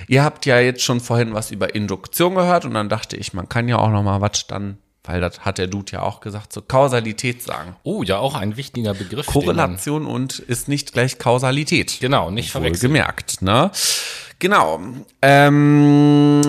Ihr 0.08 0.24
habt 0.24 0.46
ja 0.46 0.58
jetzt 0.60 0.82
schon 0.82 1.00
vorhin 1.00 1.34
was 1.34 1.50
über 1.50 1.74
Induktion 1.74 2.34
gehört 2.34 2.64
und 2.64 2.74
dann 2.74 2.88
dachte 2.88 3.16
ich, 3.16 3.32
man 3.32 3.48
kann 3.48 3.68
ja 3.68 3.78
auch 3.78 3.90
noch 3.90 4.02
mal 4.02 4.20
was 4.20 4.46
dann, 4.46 4.78
weil 5.04 5.20
das 5.20 5.40
hat 5.40 5.58
der 5.58 5.66
Dude 5.66 5.92
ja 5.92 6.02
auch 6.02 6.20
gesagt, 6.20 6.52
zur 6.52 6.66
Kausalität 6.66 7.42
sagen. 7.42 7.76
Oh, 7.82 8.02
ja, 8.02 8.18
auch 8.18 8.34
ein 8.34 8.56
wichtiger 8.56 8.94
Begriff. 8.94 9.26
Korrelation 9.26 10.06
und 10.06 10.38
ist 10.38 10.68
nicht 10.68 10.92
gleich 10.92 11.18
Kausalität. 11.18 11.98
Genau, 12.00 12.30
nicht 12.30 12.50
verwechseln. 12.50 12.90
Wohlgemerkt, 12.90 13.42
ne? 13.42 13.70
Genau. 14.40 14.80
Ähm, 15.20 16.40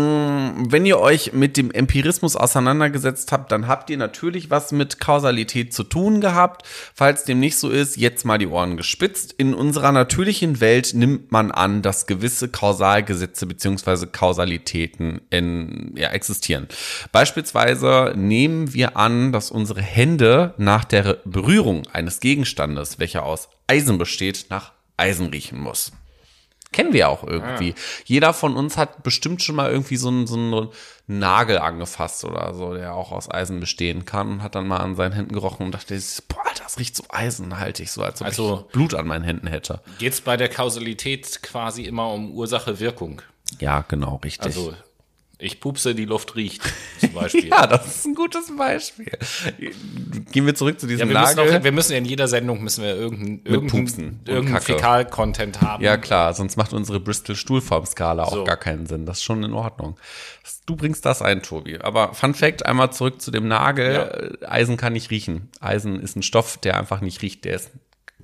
wenn 0.69 0.85
ihr 0.85 0.97
euch 0.97 1.33
mit 1.33 1.57
dem 1.57 1.71
Empirismus 1.71 2.37
auseinandergesetzt 2.37 3.33
habt, 3.33 3.51
dann 3.51 3.67
habt 3.67 3.89
ihr 3.89 3.97
natürlich 3.97 4.49
was 4.49 4.71
mit 4.71 5.01
Kausalität 5.01 5.73
zu 5.73 5.83
tun 5.83 6.21
gehabt. 6.21 6.65
Falls 6.95 7.25
dem 7.25 7.41
nicht 7.41 7.57
so 7.57 7.69
ist, 7.69 7.97
jetzt 7.97 8.23
mal 8.23 8.37
die 8.37 8.47
Ohren 8.47 8.77
gespitzt. 8.77 9.35
In 9.37 9.53
unserer 9.53 9.91
natürlichen 9.91 10.61
Welt 10.61 10.93
nimmt 10.93 11.33
man 11.33 11.51
an, 11.51 11.81
dass 11.81 12.07
gewisse 12.07 12.47
Kausalgesetze 12.47 13.45
beziehungsweise 13.45 14.07
Kausalitäten 14.07 15.19
in, 15.29 15.93
ja, 15.97 16.11
existieren. 16.11 16.69
Beispielsweise 17.11 18.13
nehmen 18.15 18.73
wir 18.73 18.95
an, 18.95 19.33
dass 19.33 19.51
unsere 19.51 19.81
Hände 19.81 20.53
nach 20.57 20.85
der 20.85 21.17
Berührung 21.25 21.83
eines 21.91 22.21
Gegenstandes, 22.21 22.99
welcher 22.99 23.23
aus 23.23 23.49
Eisen 23.67 23.97
besteht, 23.97 24.45
nach 24.49 24.71
Eisen 24.95 25.27
riechen 25.27 25.59
muss. 25.59 25.91
Kennen 26.72 26.93
wir 26.93 27.09
auch 27.09 27.24
irgendwie. 27.24 27.74
Ah. 27.78 27.82
Jeder 28.05 28.34
von 28.34 28.55
uns 28.55 28.78
hat 28.78 29.03
bestimmt 29.03 29.43
schon 29.43 29.55
mal 29.55 29.69
irgendwie 29.69 29.97
so 29.97 30.07
einen, 30.07 30.26
so 30.26 30.36
einen 30.36 30.69
Nagel 31.05 31.57
angefasst 31.57 32.24
oder 32.24 32.53
so, 32.53 32.74
der 32.74 32.93
auch 32.93 33.11
aus 33.11 33.30
Eisen 33.30 33.59
bestehen 33.59 34.05
kann 34.05 34.30
und 34.32 34.43
hat 34.43 34.55
dann 34.55 34.67
mal 34.67 34.78
an 34.78 34.95
seinen 34.95 35.11
Händen 35.11 35.34
gerochen 35.34 35.65
und 35.65 35.74
dachte, 35.74 35.99
boah, 36.30 36.38
das 36.57 36.80
riecht 36.80 36.95
so 36.95 37.03
eisenhaltig, 37.09 37.91
so 37.91 38.03
als 38.03 38.22
ob 38.22 38.28
also, 38.28 38.65
ich 38.67 38.74
Blut 38.74 38.93
an 38.93 39.07
meinen 39.07 39.26
Händen 39.26 39.47
hätte. 39.47 39.82
Geht 39.99 40.13
es 40.13 40.22
bei 40.22 40.38
der 40.38 40.47
Kausalität 40.47 41.43
quasi 41.43 41.84
immer 41.84 42.11
um 42.13 42.32
Ursache-Wirkung? 42.32 43.22
Ja, 43.59 43.84
genau, 43.88 44.22
richtig. 44.24 44.45
Also 44.45 44.74
ich 45.41 45.59
pupse, 45.59 45.95
die 45.95 46.05
Luft 46.05 46.35
riecht, 46.35 46.61
zum 46.99 47.13
Beispiel. 47.13 47.47
ja, 47.47 47.65
das 47.65 47.87
ist 47.87 48.05
ein 48.05 48.13
gutes 48.15 48.55
Beispiel. 48.55 49.11
Gehen 50.31 50.45
wir 50.45 50.55
zurück 50.55 50.79
zu 50.79 50.87
diesem 50.87 51.07
ja, 51.09 51.13
wir 51.13 51.13
Nagel. 51.21 51.43
Müssen 51.43 51.57
auch, 51.57 51.63
wir 51.63 51.71
müssen 51.71 51.93
in 51.93 52.05
jeder 52.05 52.27
Sendung 52.27 52.63
müssen 52.63 52.83
wir 52.83 52.95
irgendeinen 52.95 53.41
irgendein, 53.45 54.19
irgendein 54.25 54.61
Fäkal-Content 54.61 55.61
haben. 55.61 55.83
Ja, 55.83 55.97
klar, 55.97 56.33
sonst 56.33 56.57
macht 56.57 56.73
unsere 56.73 56.99
Bristol-Stuhlformskala 56.99 58.23
auch 58.23 58.33
so. 58.33 58.43
gar 58.43 58.57
keinen 58.57 58.85
Sinn. 58.85 59.05
Das 59.05 59.17
ist 59.17 59.23
schon 59.23 59.43
in 59.43 59.53
Ordnung. 59.53 59.97
Du 60.65 60.75
bringst 60.75 61.05
das 61.05 61.21
ein, 61.21 61.41
Tobi. 61.41 61.79
Aber 61.79 62.13
Fun 62.13 62.35
Fact, 62.35 62.65
einmal 62.65 62.93
zurück 62.93 63.21
zu 63.21 63.31
dem 63.31 63.47
Nagel. 63.47 64.37
Ja. 64.41 64.47
Eisen 64.47 64.77
kann 64.77 64.93
nicht 64.93 65.09
riechen. 65.09 65.49
Eisen 65.59 65.99
ist 65.99 66.15
ein 66.15 66.23
Stoff, 66.23 66.57
der 66.57 66.77
einfach 66.77 67.01
nicht 67.01 67.21
riecht. 67.21 67.45
Der 67.45 67.55
ist 67.55 67.71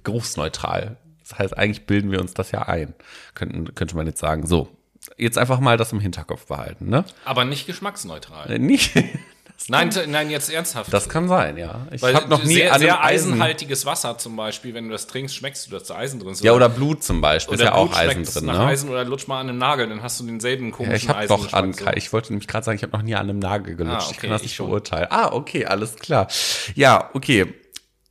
geruchsneutral. 0.03 0.97
Das 1.28 1.38
heißt, 1.39 1.57
eigentlich 1.57 1.86
bilden 1.86 2.11
wir 2.11 2.22
uns 2.22 2.34
das 2.34 2.51
ja 2.51 2.61
ein. 2.61 2.93
Könnten, 3.34 3.74
könnte 3.76 3.95
man 3.95 4.07
jetzt 4.07 4.20
sagen. 4.20 4.45
So, 4.45 4.77
jetzt 5.18 5.38
einfach 5.38 5.60
mal 5.60 5.78
das 5.78 5.91
im 5.91 5.99
Hinterkopf 5.99 6.45
behalten, 6.47 6.89
ne? 6.89 7.05
Aber 7.26 7.45
nicht 7.45 7.66
geschmacksneutral. 7.66 8.51
Äh, 8.51 8.60
nicht. 8.60 8.93
Nein, 9.70 9.89
nein, 10.08 10.30
jetzt 10.30 10.51
ernsthaft. 10.51 10.93
Das 10.93 11.10
kann 11.10 11.28
sein, 11.28 11.58
ja. 11.58 11.88
Ich 11.91 12.03
habe 12.03 12.30
noch 12.30 12.43
nie 12.43 12.53
sehr, 12.53 12.78
sehr 12.78 13.03
eisenhaltiges 13.03 13.86
Wasser 13.86 14.18
zum 14.18 14.36
Beispiel, 14.36 14.74
wenn 14.74 14.86
du 14.86 14.91
das 14.91 15.08
trinkst, 15.08 15.36
schmeckst 15.36 15.66
du, 15.66 15.72
dass 15.72 15.86
da 15.86 15.95
Eisen 15.95 16.20
drin 16.20 16.32
ist. 16.32 16.43
Ja, 16.43 16.53
oder 16.53 16.70
Blut 16.70 17.03
zum 17.03 17.22
Beispiel, 17.22 17.55
oder 17.55 17.64
ist 17.64 17.70
ja 17.70 17.76
Blut 17.76 17.91
auch 17.91 17.97
Eisen 17.97 18.24
drin. 18.24 18.45
Nach 18.45 18.60
ne? 18.60 18.66
Eisen 18.66 18.89
oder 18.89 19.03
lutsch 19.03 19.28
mal 19.28 19.41
an 19.41 19.49
einem 19.49 19.58
Nagel, 19.58 19.89
dann 19.89 20.03
hast 20.03 20.20
du 20.20 20.26
denselben 20.26 20.72
komischen 20.72 21.10
ja, 21.10 21.24
ich 21.24 21.30
hab 21.30 21.39
doch 21.39 21.53
an, 21.53 21.74
so. 21.74 21.86
Ich 21.95 22.14
wollte 22.14 22.32
nämlich 22.32 22.47
gerade 22.47 22.66
sagen, 22.66 22.76
ich 22.78 22.84
habe 22.84 22.95
noch 22.95 23.03
nie 23.03 23.16
an 23.16 23.30
einem 23.30 23.39
Nagel 23.39 23.76
gelutscht. 23.76 23.97
Ah, 23.97 24.05
okay, 24.05 24.12
ich 24.14 24.20
kann 24.20 24.30
das 24.30 24.41
nicht 24.43 24.58
beurteilen. 24.58 25.08
Ah, 25.10 25.32
okay, 25.34 25.66
alles 25.66 25.95
klar. 25.95 26.28
Ja, 26.76 27.10
okay 27.14 27.53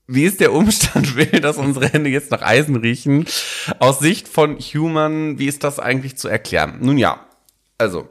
wie 0.07 0.25
ist 0.25 0.41
der 0.41 0.53
Umstand 0.53 1.17
will, 1.17 1.41
dass 1.41 1.57
unsere 1.57 1.89
Hände 1.89 2.11
jetzt 2.11 2.31
nach 2.31 2.43
Eisen 2.43 2.77
riechen? 2.77 3.27
Aus 3.79 3.99
Sicht 3.99 4.29
von 4.29 4.59
Human, 4.59 5.39
wie 5.39 5.47
ist 5.47 5.65
das 5.65 5.79
eigentlich 5.79 6.17
zu 6.17 6.29
erklären? 6.29 6.79
Nun 6.81 6.99
ja, 6.99 7.27
also 7.79 8.09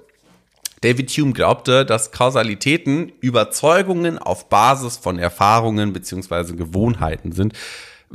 David 0.82 1.10
Hume 1.12 1.34
glaubte, 1.34 1.86
dass 1.86 2.12
Kausalitäten 2.12 3.12
Überzeugungen 3.22 4.20
auf 4.20 4.50
Basis 4.50 4.98
von 4.98 5.18
Erfahrungen 5.18 5.94
beziehungsweise 5.94 6.56
Gewohnheiten 6.56 7.32
sind, 7.32 7.54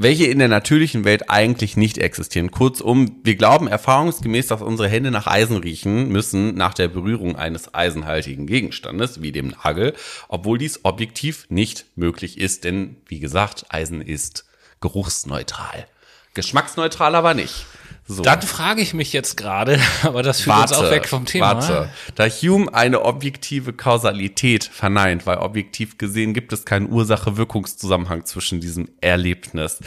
welche 0.03 0.25
in 0.25 0.39
der 0.39 0.49
natürlichen 0.49 1.05
Welt 1.05 1.29
eigentlich 1.29 1.77
nicht 1.77 1.99
existieren. 1.99 2.51
Kurzum, 2.51 3.21
wir 3.23 3.37
glauben 3.37 3.69
erfahrungsgemäß, 3.69 4.47
dass 4.47 4.63
unsere 4.63 4.89
Hände 4.89 5.11
nach 5.11 5.27
Eisen 5.27 5.59
riechen 5.59 6.09
müssen 6.09 6.55
nach 6.55 6.73
der 6.73 6.89
Berührung 6.89 7.37
eines 7.37 7.75
eisenhaltigen 7.75 8.47
Gegenstandes, 8.47 9.21
wie 9.21 9.31
dem 9.31 9.49
Nagel, 9.49 9.93
obwohl 10.29 10.57
dies 10.57 10.87
objektiv 10.87 11.45
nicht 11.51 11.85
möglich 11.97 12.39
ist, 12.39 12.65
denn 12.65 12.97
wie 13.09 13.21
gesagt, 13.21 13.67
Eisen 13.69 14.01
ist 14.01 14.47
geruchsneutral. 14.81 15.87
Geschmacksneutral 16.33 17.15
aber 17.15 17.35
nicht. 17.35 17.67
So. 18.13 18.23
Dann 18.23 18.43
frage 18.43 18.83
ich 18.83 18.93
mich 18.93 19.13
jetzt 19.13 19.37
gerade, 19.37 19.79
aber 20.03 20.25
das 20.25 20.41
führt 20.41 20.57
warte, 20.57 20.75
uns 20.75 20.85
auch 20.85 20.91
weg 20.91 21.07
vom 21.07 21.27
Thema. 21.27 21.55
Warte. 21.55 21.91
Da 22.17 22.27
Hume 22.27 22.75
eine 22.75 23.03
objektive 23.03 23.73
Kausalität 23.73 24.65
verneint, 24.65 25.27
weil 25.27 25.39
objektiv 25.39 25.97
gesehen 25.97 26.35
gibt 26.35 26.53
es 26.53 26.65
keinen 26.65 26.91
Ursache-Wirkungszusammenhang 26.91 28.25
zwischen 28.25 28.61
diesem 28.61 28.89
Erlebnis, 29.01 29.79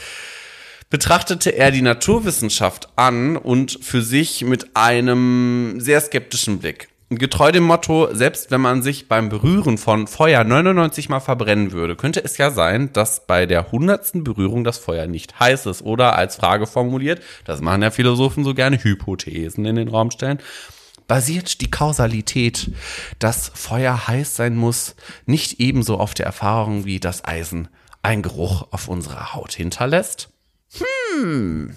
betrachtete 0.90 1.50
er 1.50 1.72
die 1.72 1.82
Naturwissenschaft 1.82 2.88
an 2.96 3.36
und 3.36 3.78
für 3.82 4.02
sich 4.02 4.44
mit 4.46 4.78
einem 4.78 5.80
sehr 5.80 6.00
skeptischen 6.00 6.60
Blick. 6.60 6.88
Getreu 7.10 7.52
dem 7.52 7.64
Motto, 7.64 8.14
selbst 8.14 8.50
wenn 8.50 8.62
man 8.62 8.82
sich 8.82 9.08
beim 9.08 9.30
Berühren 9.30 9.78
von 9.78 10.08
Feuer 10.08 10.44
99 10.44 11.10
mal 11.10 11.20
verbrennen 11.20 11.72
würde, 11.72 11.96
könnte 11.96 12.24
es 12.24 12.38
ja 12.38 12.50
sein, 12.50 12.92
dass 12.94 13.28
bei 13.28 13.46
der 13.46 13.72
hundertsten 13.72 14.24
Berührung 14.24 14.64
das 14.64 14.78
Feuer 14.78 15.06
nicht 15.06 15.40
heiß 15.40 15.66
ist. 15.68 15.84
Oder 15.84 16.16
als 16.16 16.38
Frage 16.38 16.66
formuliert, 16.66 17.22
das 17.46 17.62
machen 17.62 17.84
ja 17.84 17.92
Philosophen 17.92 18.44
so 18.44 18.54
gerne, 18.54 18.84
Hypothesen 18.84 19.66
in 19.66 19.76
den 19.76 19.90
Raum 19.90 20.12
stellen. 20.12 20.40
Basiert 21.08 21.62
die 21.62 21.70
Kausalität, 21.70 22.72
dass 23.20 23.52
Feuer 23.54 24.08
heiß 24.08 24.36
sein 24.36 24.56
muss, 24.56 24.96
nicht 25.26 25.60
ebenso 25.60 25.98
auf 26.00 26.14
der 26.14 26.26
Erfahrung, 26.26 26.86
wie 26.86 27.00
das 27.00 27.26
Eisen 27.26 27.68
einen 28.02 28.22
Geruch 28.22 28.68
auf 28.72 28.88
unserer 28.88 29.34
Haut 29.34 29.54
hinterlässt? 29.54 30.30
Hm. 31.14 31.74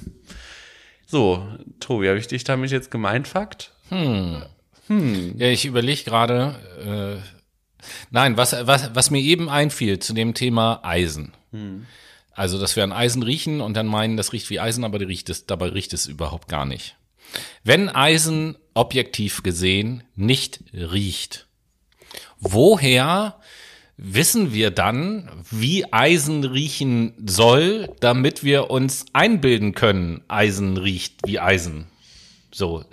So, 1.06 1.46
Tobi, 1.80 2.08
habe 2.08 2.18
ich 2.18 2.28
dich 2.28 2.44
damit 2.44 2.70
jetzt 2.70 2.90
gemeint, 2.90 3.28
Fakt? 3.28 3.72
Hm. 3.90 4.42
Hm. 4.86 5.34
Ja, 5.38 5.48
ich 5.48 5.64
überlege 5.64 6.04
gerade. 6.04 7.22
Äh, 7.22 7.86
nein, 8.10 8.36
was, 8.36 8.52
was, 8.66 8.94
was 8.94 9.10
mir 9.10 9.20
eben 9.20 9.48
einfiel 9.48 9.98
zu 9.98 10.12
dem 10.12 10.34
Thema 10.34 10.80
Eisen. 10.84 11.32
Hm. 11.52 11.86
Also, 12.32 12.58
dass 12.58 12.76
wir 12.76 12.84
an 12.84 12.92
Eisen 12.92 13.22
riechen 13.22 13.60
und 13.60 13.74
dann 13.74 13.86
meinen, 13.86 14.16
das 14.16 14.32
riecht 14.32 14.50
wie 14.50 14.60
Eisen, 14.60 14.84
aber 14.84 15.00
riecht 15.00 15.30
es, 15.30 15.46
dabei 15.46 15.68
riecht 15.68 15.92
es 15.94 16.06
überhaupt 16.06 16.48
gar 16.48 16.66
nicht. 16.66 16.96
Wenn 17.64 17.88
Eisen 17.88 18.56
objektiv 18.74 19.42
gesehen 19.42 20.04
nicht 20.14 20.60
riecht, 20.72 21.46
woher 22.38 23.40
wissen 23.96 24.52
wir 24.52 24.70
dann, 24.70 25.30
wie 25.50 25.90
Eisen 25.92 26.44
riechen 26.44 27.14
soll, 27.26 27.88
damit 28.00 28.44
wir 28.44 28.70
uns 28.70 29.06
einbilden 29.14 29.74
können, 29.74 30.22
Eisen 30.28 30.76
riecht 30.76 31.20
wie 31.24 31.40
Eisen? 31.40 31.86
So. 32.52 32.84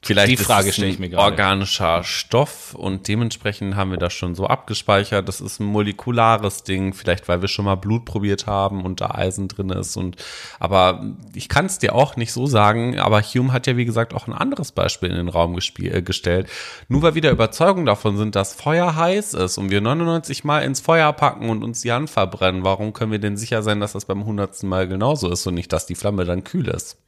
Vielleicht 0.00 0.30
die 0.30 0.36
Frage 0.36 0.72
stelle 0.72 0.90
ich 0.90 1.00
mir 1.00 1.08
gerade. 1.08 1.24
Organischer 1.24 2.04
Stoff 2.04 2.74
und 2.74 3.08
dementsprechend 3.08 3.74
haben 3.74 3.90
wir 3.90 3.98
das 3.98 4.12
schon 4.12 4.36
so 4.36 4.46
abgespeichert. 4.46 5.26
Das 5.26 5.40
ist 5.40 5.58
ein 5.58 5.66
molekulares 5.66 6.62
Ding, 6.62 6.94
vielleicht 6.94 7.28
weil 7.28 7.40
wir 7.40 7.48
schon 7.48 7.64
mal 7.64 7.74
Blut 7.74 8.04
probiert 8.04 8.46
haben 8.46 8.84
und 8.84 9.00
da 9.00 9.10
Eisen 9.10 9.48
drin 9.48 9.70
ist. 9.70 9.96
Und 9.96 10.16
aber 10.60 11.04
ich 11.34 11.48
kann 11.48 11.66
es 11.66 11.78
dir 11.78 11.96
auch 11.96 12.16
nicht 12.16 12.32
so 12.32 12.46
sagen. 12.46 12.98
Aber 12.98 13.20
Hume 13.20 13.52
hat 13.52 13.66
ja 13.66 13.76
wie 13.76 13.84
gesagt 13.84 14.14
auch 14.14 14.28
ein 14.28 14.32
anderes 14.32 14.70
Beispiel 14.70 15.10
in 15.10 15.16
den 15.16 15.28
Raum 15.28 15.54
gespiel, 15.54 15.92
äh, 15.92 16.00
gestellt. 16.00 16.48
Nur 16.88 17.02
weil 17.02 17.16
wir 17.16 17.22
der 17.22 17.32
Überzeugung 17.32 17.84
davon 17.84 18.16
sind, 18.16 18.36
dass 18.36 18.54
Feuer 18.54 18.94
heiß 18.94 19.34
ist 19.34 19.58
und 19.58 19.70
wir 19.70 19.80
99 19.80 20.44
Mal 20.44 20.60
ins 20.60 20.80
Feuer 20.80 21.12
packen 21.12 21.50
und 21.50 21.64
uns 21.64 21.80
die 21.80 21.92
Hand 21.92 22.08
verbrennen, 22.08 22.62
warum 22.62 22.92
können 22.92 23.10
wir 23.10 23.18
denn 23.18 23.36
sicher 23.36 23.62
sein, 23.62 23.80
dass 23.80 23.94
das 23.94 24.04
beim 24.04 24.24
hundertsten 24.24 24.68
Mal 24.68 24.86
genauso 24.86 25.28
ist 25.30 25.46
und 25.46 25.54
nicht, 25.54 25.72
dass 25.72 25.86
die 25.86 25.96
Flamme 25.96 26.24
dann 26.24 26.44
kühl 26.44 26.68
ist? 26.68 26.98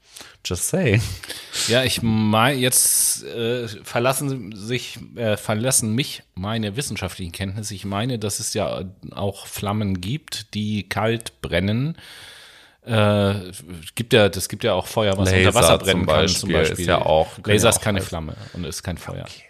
Just 0.44 0.68
say. 0.68 1.00
Ja, 1.68 1.84
ich 1.84 2.02
meine, 2.02 2.58
jetzt 2.58 3.24
äh, 3.24 3.68
verlassen 3.68 4.52
sich, 4.54 4.98
äh, 5.16 5.36
verlassen 5.36 5.94
mich 5.94 6.22
meine 6.34 6.76
wissenschaftlichen 6.76 7.32
Kenntnisse. 7.32 7.74
Ich 7.74 7.84
meine, 7.84 8.18
dass 8.18 8.40
es 8.40 8.54
ja 8.54 8.84
auch 9.10 9.46
Flammen 9.46 10.00
gibt, 10.00 10.54
die 10.54 10.88
kalt 10.88 11.40
brennen. 11.42 11.96
Äh, 12.82 13.34
gibt 13.94 14.14
ja, 14.14 14.30
das 14.30 14.48
gibt 14.48 14.64
ja 14.64 14.72
auch 14.72 14.86
Feuer, 14.86 15.18
was 15.18 15.30
Laser 15.30 15.48
unter 15.48 15.54
Wasser 15.60 15.78
brennen 15.78 16.06
kann, 16.06 16.28
zum 16.28 16.50
Beispiel. 16.50 16.80
Ist 16.80 16.86
ja 16.86 17.02
auch, 17.02 17.38
Laser 17.44 17.68
ist 17.68 17.82
keine 17.82 18.00
Flamme 18.00 18.34
und 18.54 18.64
ist 18.64 18.82
kein 18.82 18.96
Feuer. 18.96 19.26
Okay. 19.28 19.49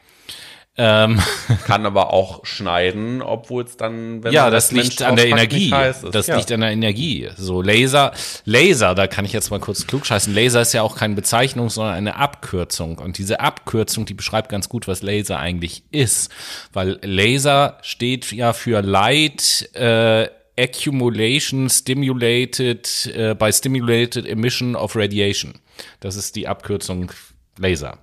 Ähm. 0.82 1.20
Kann 1.66 1.84
aber 1.84 2.10
auch 2.10 2.46
schneiden, 2.46 3.20
obwohl 3.20 3.64
es 3.64 3.76
dann, 3.76 4.24
wenn 4.24 4.32
ja, 4.32 4.48
das, 4.48 4.70
das 4.70 4.72
liegt 4.72 5.02
an 5.02 5.14
der 5.14 5.28
Energie. 5.28 5.68
Das 5.70 6.26
ja. 6.26 6.36
liegt 6.36 6.50
an 6.52 6.62
der 6.62 6.70
Energie. 6.70 7.28
So 7.36 7.60
Laser, 7.60 8.12
Laser, 8.46 8.94
da 8.94 9.06
kann 9.06 9.26
ich 9.26 9.34
jetzt 9.34 9.50
mal 9.50 9.60
kurz 9.60 9.86
klugscheißen. 9.86 10.34
Laser 10.34 10.62
ist 10.62 10.72
ja 10.72 10.80
auch 10.80 10.96
keine 10.96 11.14
Bezeichnung, 11.14 11.68
sondern 11.68 11.96
eine 11.96 12.16
Abkürzung. 12.16 12.96
Und 12.96 13.18
diese 13.18 13.40
Abkürzung, 13.40 14.06
die 14.06 14.14
beschreibt 14.14 14.48
ganz 14.48 14.70
gut, 14.70 14.88
was 14.88 15.02
Laser 15.02 15.38
eigentlich 15.38 15.82
ist, 15.90 16.32
weil 16.72 16.98
Laser 17.02 17.76
steht 17.82 18.32
ja 18.32 18.54
für 18.54 18.80
Light. 18.80 19.68
Äh, 19.74 20.28
Accumulation 20.58 21.70
Stimulated 21.70 23.14
uh, 23.16 23.34
by 23.34 23.50
Stimulated 23.50 24.26
Emission 24.26 24.76
of 24.76 24.94
Radiation. 24.94 25.54
Das 26.00 26.16
ist 26.16 26.36
die 26.36 26.46
Abkürzung 26.46 27.10
Laser. 27.56 27.98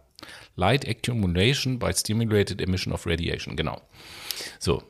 Light 0.57 0.87
Accumulation 0.87 1.79
by 1.79 1.93
Stimulated 1.93 2.61
Emission 2.61 2.91
of 2.91 3.05
Radiation, 3.05 3.55
genau. 3.55 3.81
So. 4.59 4.83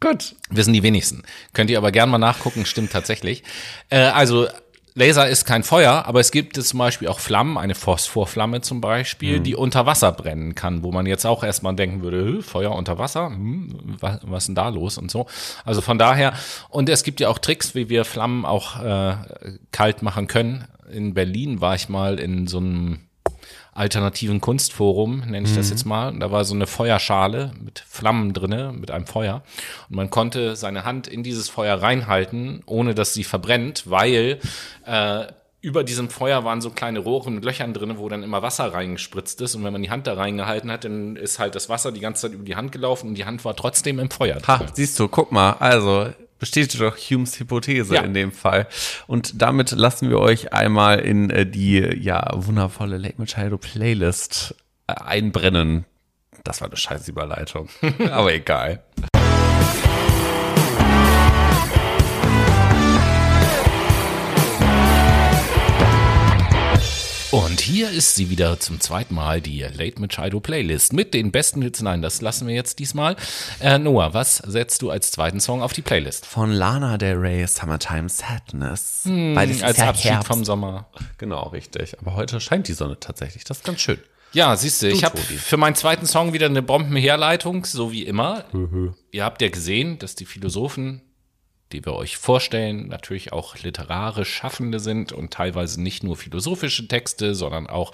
Gut. 0.00 0.34
Wissen 0.50 0.72
die 0.72 0.82
wenigsten. 0.82 1.22
Könnt 1.52 1.70
ihr 1.70 1.78
aber 1.78 1.92
gern 1.92 2.10
mal 2.10 2.18
nachgucken, 2.18 2.66
stimmt 2.66 2.90
tatsächlich. 2.90 3.44
Äh, 3.88 3.98
also 3.98 4.48
Laser 4.94 5.28
ist 5.28 5.46
kein 5.46 5.62
Feuer, 5.62 6.04
aber 6.06 6.20
es 6.20 6.32
gibt 6.32 6.62
zum 6.62 6.78
Beispiel 6.78 7.08
auch 7.08 7.18
Flammen, 7.18 7.56
eine 7.56 7.74
Phosphorflamme 7.74 8.60
zum 8.60 8.80
Beispiel, 8.82 9.38
mhm. 9.38 9.44
die 9.44 9.54
unter 9.54 9.86
Wasser 9.86 10.12
brennen 10.12 10.54
kann, 10.54 10.82
wo 10.82 10.92
man 10.92 11.06
jetzt 11.06 11.24
auch 11.24 11.42
erstmal 11.42 11.74
denken 11.74 12.02
würde, 12.02 12.42
Feuer 12.42 12.72
unter 12.72 12.98
Wasser, 12.98 13.28
hm, 13.28 13.96
was, 14.00 14.18
was 14.22 14.42
ist 14.42 14.46
denn 14.48 14.54
da 14.54 14.68
los 14.68 14.98
und 14.98 15.10
so. 15.10 15.26
Also 15.64 15.80
von 15.80 15.98
daher, 15.98 16.34
und 16.68 16.88
es 16.90 17.04
gibt 17.04 17.20
ja 17.20 17.28
auch 17.28 17.38
Tricks, 17.38 17.74
wie 17.74 17.88
wir 17.88 18.04
Flammen 18.04 18.44
auch 18.44 18.82
äh, 18.82 19.16
kalt 19.70 20.02
machen 20.02 20.26
können. 20.26 20.66
In 20.92 21.14
Berlin 21.14 21.62
war 21.62 21.74
ich 21.74 21.88
mal 21.88 22.20
in 22.20 22.46
so 22.46 22.58
einem 22.58 22.98
alternativen 23.72 24.40
Kunstforum, 24.40 25.20
nenne 25.20 25.48
ich 25.48 25.56
das 25.56 25.66
mhm. 25.66 25.72
jetzt 25.72 25.84
mal. 25.84 26.18
Da 26.18 26.30
war 26.30 26.44
so 26.44 26.54
eine 26.54 26.66
Feuerschale 26.66 27.52
mit 27.62 27.82
Flammen 27.88 28.34
drinne, 28.34 28.72
mit 28.72 28.90
einem 28.90 29.06
Feuer. 29.06 29.42
Und 29.88 29.96
man 29.96 30.10
konnte 30.10 30.56
seine 30.56 30.84
Hand 30.84 31.08
in 31.08 31.22
dieses 31.22 31.48
Feuer 31.48 31.80
reinhalten, 31.80 32.62
ohne 32.66 32.94
dass 32.94 33.14
sie 33.14 33.24
verbrennt, 33.24 33.84
weil 33.90 34.38
äh, 34.84 35.24
über 35.62 35.84
diesem 35.84 36.10
Feuer 36.10 36.44
waren 36.44 36.60
so 36.60 36.70
kleine 36.70 36.98
Rohre 36.98 37.30
mit 37.30 37.44
Löchern 37.44 37.72
drin, 37.72 37.96
wo 37.96 38.08
dann 38.08 38.22
immer 38.22 38.42
Wasser 38.42 38.74
reingespritzt 38.74 39.40
ist. 39.40 39.54
Und 39.54 39.64
wenn 39.64 39.72
man 39.72 39.82
die 39.82 39.90
Hand 39.90 40.06
da 40.06 40.14
reingehalten 40.14 40.70
hat, 40.70 40.84
dann 40.84 41.16
ist 41.16 41.38
halt 41.38 41.54
das 41.54 41.68
Wasser 41.68 41.92
die 41.92 42.00
ganze 42.00 42.22
Zeit 42.22 42.32
über 42.32 42.44
die 42.44 42.56
Hand 42.56 42.72
gelaufen 42.72 43.08
und 43.08 43.14
die 43.14 43.24
Hand 43.24 43.44
war 43.44 43.56
trotzdem 43.56 44.00
im 44.00 44.10
Feuer. 44.10 44.38
Ha, 44.46 44.66
siehst 44.74 44.98
du, 44.98 45.08
guck 45.08 45.30
mal, 45.32 45.52
also 45.52 46.08
bestätigt 46.42 46.80
doch 46.80 46.96
Humes 46.96 47.38
Hypothese 47.38 47.94
ja. 47.94 48.00
in 48.02 48.14
dem 48.14 48.32
Fall. 48.32 48.66
Und 49.06 49.40
damit 49.40 49.70
lassen 49.70 50.10
wir 50.10 50.18
euch 50.18 50.52
einmal 50.52 50.98
in 50.98 51.30
äh, 51.30 51.46
die 51.46 51.78
ja 51.78 52.30
wundervolle 52.34 52.98
Late 52.98 53.14
Machado 53.18 53.58
Playlist 53.58 54.56
äh, 54.88 54.94
einbrennen. 54.94 55.84
Das 56.42 56.60
war 56.60 56.66
eine 56.66 56.76
scheiß 56.76 57.06
Überleitung. 57.06 57.68
Aber 58.10 58.34
egal. 58.34 58.82
Und 67.32 67.62
hier 67.62 67.90
ist 67.90 68.14
sie 68.14 68.28
wieder 68.28 68.60
zum 68.60 68.78
zweiten 68.78 69.14
Mal, 69.14 69.40
die 69.40 69.60
Late 69.62 69.98
Machado 70.02 70.38
Playlist 70.38 70.92
mit 70.92 71.14
den 71.14 71.32
besten 71.32 71.62
Hits. 71.62 71.80
Nein, 71.80 72.02
das 72.02 72.20
lassen 72.20 72.46
wir 72.46 72.54
jetzt 72.54 72.78
diesmal. 72.78 73.16
Äh, 73.58 73.78
Noah, 73.78 74.12
was 74.12 74.36
setzt 74.36 74.82
du 74.82 74.90
als 74.90 75.10
zweiten 75.12 75.40
Song 75.40 75.62
auf 75.62 75.72
die 75.72 75.80
Playlist? 75.80 76.26
Von 76.26 76.52
Lana 76.52 76.98
Del 76.98 77.16
Rey, 77.16 77.46
Summertime 77.46 78.10
Sadness. 78.10 79.04
Hm, 79.04 79.34
Weil 79.34 79.50
als 79.62 79.78
ja 79.78 79.88
Abschied 79.88 80.10
Herbst. 80.10 80.26
vom 80.28 80.44
Sommer. 80.44 80.90
Genau, 81.16 81.44
richtig. 81.48 81.98
Aber 82.00 82.16
heute 82.16 82.38
scheint 82.38 82.68
die 82.68 82.74
Sonne 82.74 83.00
tatsächlich. 83.00 83.44
Das 83.44 83.56
ist 83.58 83.64
ganz 83.64 83.80
schön. 83.80 83.98
Ja, 84.34 84.54
siehst 84.54 84.82
du, 84.82 84.88
ich 84.88 85.02
habe 85.02 85.16
für 85.16 85.56
meinen 85.56 85.74
zweiten 85.74 86.04
Song 86.04 86.34
wieder 86.34 86.46
eine 86.46 86.60
Bombenherleitung, 86.62 87.64
so 87.64 87.92
wie 87.92 88.02
immer. 88.02 88.44
Ihr 89.10 89.24
habt 89.24 89.40
ja 89.40 89.48
gesehen, 89.48 89.98
dass 89.98 90.16
die 90.16 90.26
Philosophen 90.26 91.00
die 91.72 91.84
wir 91.84 91.94
euch 91.94 92.16
vorstellen, 92.16 92.88
natürlich 92.88 93.32
auch 93.32 93.58
literarisch 93.58 94.32
Schaffende 94.32 94.80
sind 94.80 95.12
und 95.12 95.32
teilweise 95.32 95.80
nicht 95.80 96.04
nur 96.04 96.16
philosophische 96.16 96.88
Texte, 96.88 97.34
sondern 97.34 97.66
auch 97.66 97.92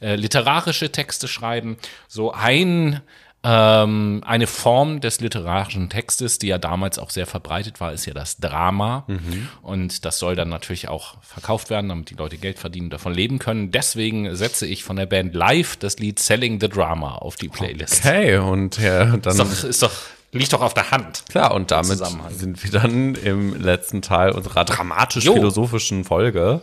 äh, 0.00 0.16
literarische 0.16 0.92
Texte 0.92 1.28
schreiben. 1.28 1.76
So 2.08 2.32
ein 2.32 3.00
ähm, 3.44 4.22
eine 4.24 4.46
Form 4.46 5.00
des 5.00 5.20
literarischen 5.20 5.88
Textes, 5.88 6.38
die 6.38 6.46
ja 6.46 6.58
damals 6.58 6.98
auch 6.98 7.10
sehr 7.10 7.26
verbreitet 7.26 7.80
war, 7.80 7.92
ist 7.92 8.06
ja 8.06 8.14
das 8.14 8.36
Drama. 8.36 9.04
Mhm. 9.08 9.48
Und 9.62 10.04
das 10.04 10.20
soll 10.20 10.36
dann 10.36 10.48
natürlich 10.48 10.88
auch 10.88 11.16
verkauft 11.22 11.68
werden, 11.68 11.88
damit 11.88 12.10
die 12.10 12.14
Leute 12.14 12.38
Geld 12.38 12.58
verdienen, 12.60 12.90
davon 12.90 13.12
leben 13.12 13.40
können. 13.40 13.72
Deswegen 13.72 14.36
setze 14.36 14.66
ich 14.66 14.84
von 14.84 14.96
der 14.96 15.06
Band 15.06 15.34
Live 15.34 15.76
das 15.76 15.98
Lied 15.98 16.20
Selling 16.20 16.60
the 16.60 16.68
Drama 16.68 17.16
auf 17.16 17.34
die 17.34 17.48
Playlist. 17.48 18.04
Okay, 18.04 18.36
und 18.36 18.78
ja, 18.78 19.16
dann. 19.16 19.32
Ist 19.32 19.40
doch, 19.40 19.64
ist 19.64 19.82
doch 19.82 19.92
Liegt 20.32 20.52
doch 20.54 20.62
auf 20.62 20.72
der 20.72 20.90
Hand. 20.90 21.24
Klar, 21.28 21.52
und 21.52 21.70
damit 21.70 21.98
sind 22.30 22.62
wir 22.64 22.70
dann 22.80 23.14
im 23.16 23.60
letzten 23.62 24.00
Teil 24.00 24.32
unserer 24.32 24.64
dramatisch-philosophischen 24.64 26.04
Folge. 26.04 26.62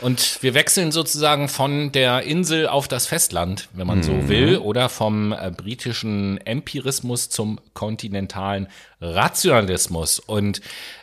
Und 0.00 0.42
wir 0.42 0.54
wechseln 0.54 0.92
sozusagen 0.92 1.48
von 1.48 1.92
der 1.92 2.22
Insel 2.24 2.66
auf 2.66 2.86
das 2.88 3.06
Festland, 3.06 3.68
wenn 3.72 3.86
man 3.86 3.98
mhm. 3.98 4.02
so 4.02 4.28
will, 4.28 4.58
oder 4.58 4.88
vom 4.88 5.32
äh, 5.32 5.50
britischen 5.56 6.38
Empirismus 6.44 7.30
zum 7.30 7.60
kontinentalen 7.72 8.66
Rationalismus. 9.00 10.18
Und 10.18 10.60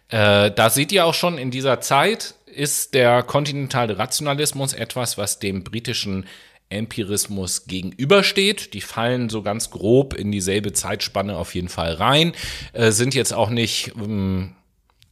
äh, 0.09 0.51
da 0.51 0.69
seht 0.69 0.91
ihr 0.91 1.05
auch 1.05 1.15
schon, 1.15 1.37
in 1.37 1.49
dieser 1.49 1.81
Zeit 1.81 2.35
ist 2.45 2.93
der 2.93 3.23
kontinentale 3.23 3.97
Rationalismus 3.97 4.73
etwas, 4.73 5.17
was 5.17 5.39
dem 5.39 5.63
britischen 5.63 6.27
Empirismus 6.73 7.65
gegenübersteht. 7.65 8.73
Die 8.73 8.81
fallen 8.81 9.29
so 9.29 9.41
ganz 9.41 9.69
grob 9.69 10.13
in 10.13 10.31
dieselbe 10.31 10.73
Zeitspanne 10.73 11.37
auf 11.37 11.55
jeden 11.55 11.69
Fall 11.69 11.93
rein, 11.93 12.33
äh, 12.73 12.91
sind 12.91 13.15
jetzt 13.15 13.33
auch 13.33 13.49
nicht 13.49 13.93
ähm, 13.97 14.55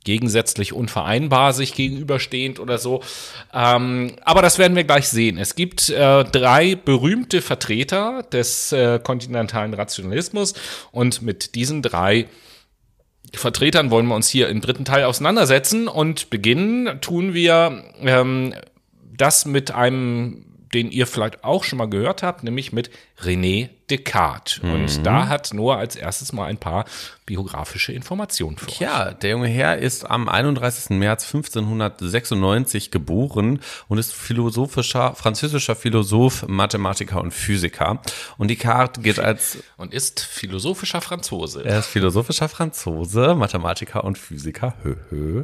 gegensätzlich 0.03 0.73
unvereinbar 0.73 1.53
sich 1.53 1.73
gegenüberstehend 1.73 2.59
oder 2.59 2.77
so. 2.77 3.01
Ähm, 3.53 4.13
aber 4.23 4.41
das 4.41 4.57
werden 4.57 4.75
wir 4.75 4.83
gleich 4.83 5.07
sehen. 5.09 5.37
Es 5.37 5.55
gibt 5.55 5.89
äh, 5.89 6.23
drei 6.23 6.75
berühmte 6.75 7.41
Vertreter 7.41 8.23
des 8.23 8.71
äh, 8.71 8.99
kontinentalen 8.99 9.73
Rationalismus 9.73 10.53
und 10.91 11.21
mit 11.21 11.55
diesen 11.55 11.81
drei 11.81 12.27
Vertretern 13.33 13.91
wollen 13.91 14.07
wir 14.07 14.15
uns 14.15 14.27
hier 14.27 14.49
im 14.49 14.59
dritten 14.59 14.85
Teil 14.85 15.05
auseinandersetzen 15.05 15.87
und 15.87 16.29
beginnen 16.29 16.99
tun 17.01 17.33
wir 17.33 17.83
ähm, 18.01 18.53
das 19.15 19.45
mit 19.45 19.71
einem 19.71 20.50
den 20.73 20.91
ihr 20.91 21.07
vielleicht 21.07 21.43
auch 21.43 21.63
schon 21.63 21.77
mal 21.77 21.89
gehört 21.89 22.23
habt, 22.23 22.43
nämlich 22.43 22.71
mit 22.71 22.89
René 23.21 23.69
Descartes. 23.89 24.61
Mhm. 24.61 24.73
Und 24.73 25.05
da 25.05 25.27
hat 25.27 25.53
Noah 25.53 25.77
als 25.77 25.95
erstes 25.95 26.33
mal 26.33 26.45
ein 26.45 26.57
paar 26.57 26.85
biografische 27.25 27.93
Informationen 27.93 28.57
für 28.57 28.67
euch. 28.67 28.79
Ja, 28.79 29.13
der 29.13 29.31
junge 29.31 29.47
Herr 29.47 29.77
ist 29.77 30.09
am 30.09 30.27
31. 30.27 30.97
März 30.97 31.33
1596 31.33 32.91
geboren 32.91 33.59
und 33.87 33.97
ist 33.97 34.13
philosophischer, 34.13 35.15
französischer 35.15 35.75
Philosoph, 35.75 36.45
Mathematiker 36.47 37.21
und 37.21 37.33
Physiker. 37.33 38.01
Und 38.37 38.49
Descartes 38.49 39.01
gilt 39.01 39.19
als... 39.19 39.59
Und 39.77 39.93
ist 39.93 40.19
philosophischer 40.19 40.99
Franzose. 41.01 41.63
Er 41.63 41.79
ist 41.79 41.87
philosophischer 41.87 42.49
Franzose, 42.49 43.33
Mathematiker 43.35 44.03
und 44.03 44.17
Physiker. 44.17 44.73
Hö, 44.83 44.95
hö. 45.09 45.43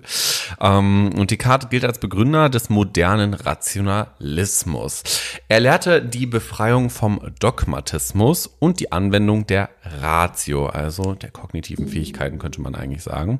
Ähm, 0.59 1.13
und 1.17 1.31
Descartes 1.31 1.69
gilt 1.69 1.85
als 1.85 1.99
Begründer 1.99 2.49
des 2.49 2.69
modernen 2.69 3.33
Rationalismus. 3.33 5.03
Er 5.47 5.61
lehrte 5.61 6.01
die 6.01 6.25
Befreiung 6.25 6.89
vom 6.89 7.21
Dogmatismus 7.39 8.36
und 8.45 8.79
die 8.79 8.91
Anwendung 8.91 9.47
der 9.47 9.69
Ratio, 10.01 10.67
also 10.67 11.15
der 11.15 11.31
kognitiven 11.31 11.87
Fähigkeiten 11.87 12.37
könnte 12.37 12.61
man 12.61 12.75
eigentlich 12.75 13.03
sagen. 13.03 13.39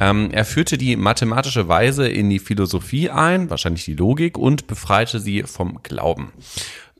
Ähm, 0.00 0.30
er 0.32 0.44
führte 0.44 0.76
die 0.76 0.96
mathematische 0.96 1.68
Weise 1.68 2.08
in 2.08 2.28
die 2.28 2.38
Philosophie 2.38 3.08
ein, 3.08 3.48
wahrscheinlich 3.48 3.84
die 3.86 3.94
Logik, 3.94 4.36
und 4.36 4.66
befreite 4.66 5.18
sie 5.20 5.44
vom 5.44 5.82
Glauben. 5.82 6.32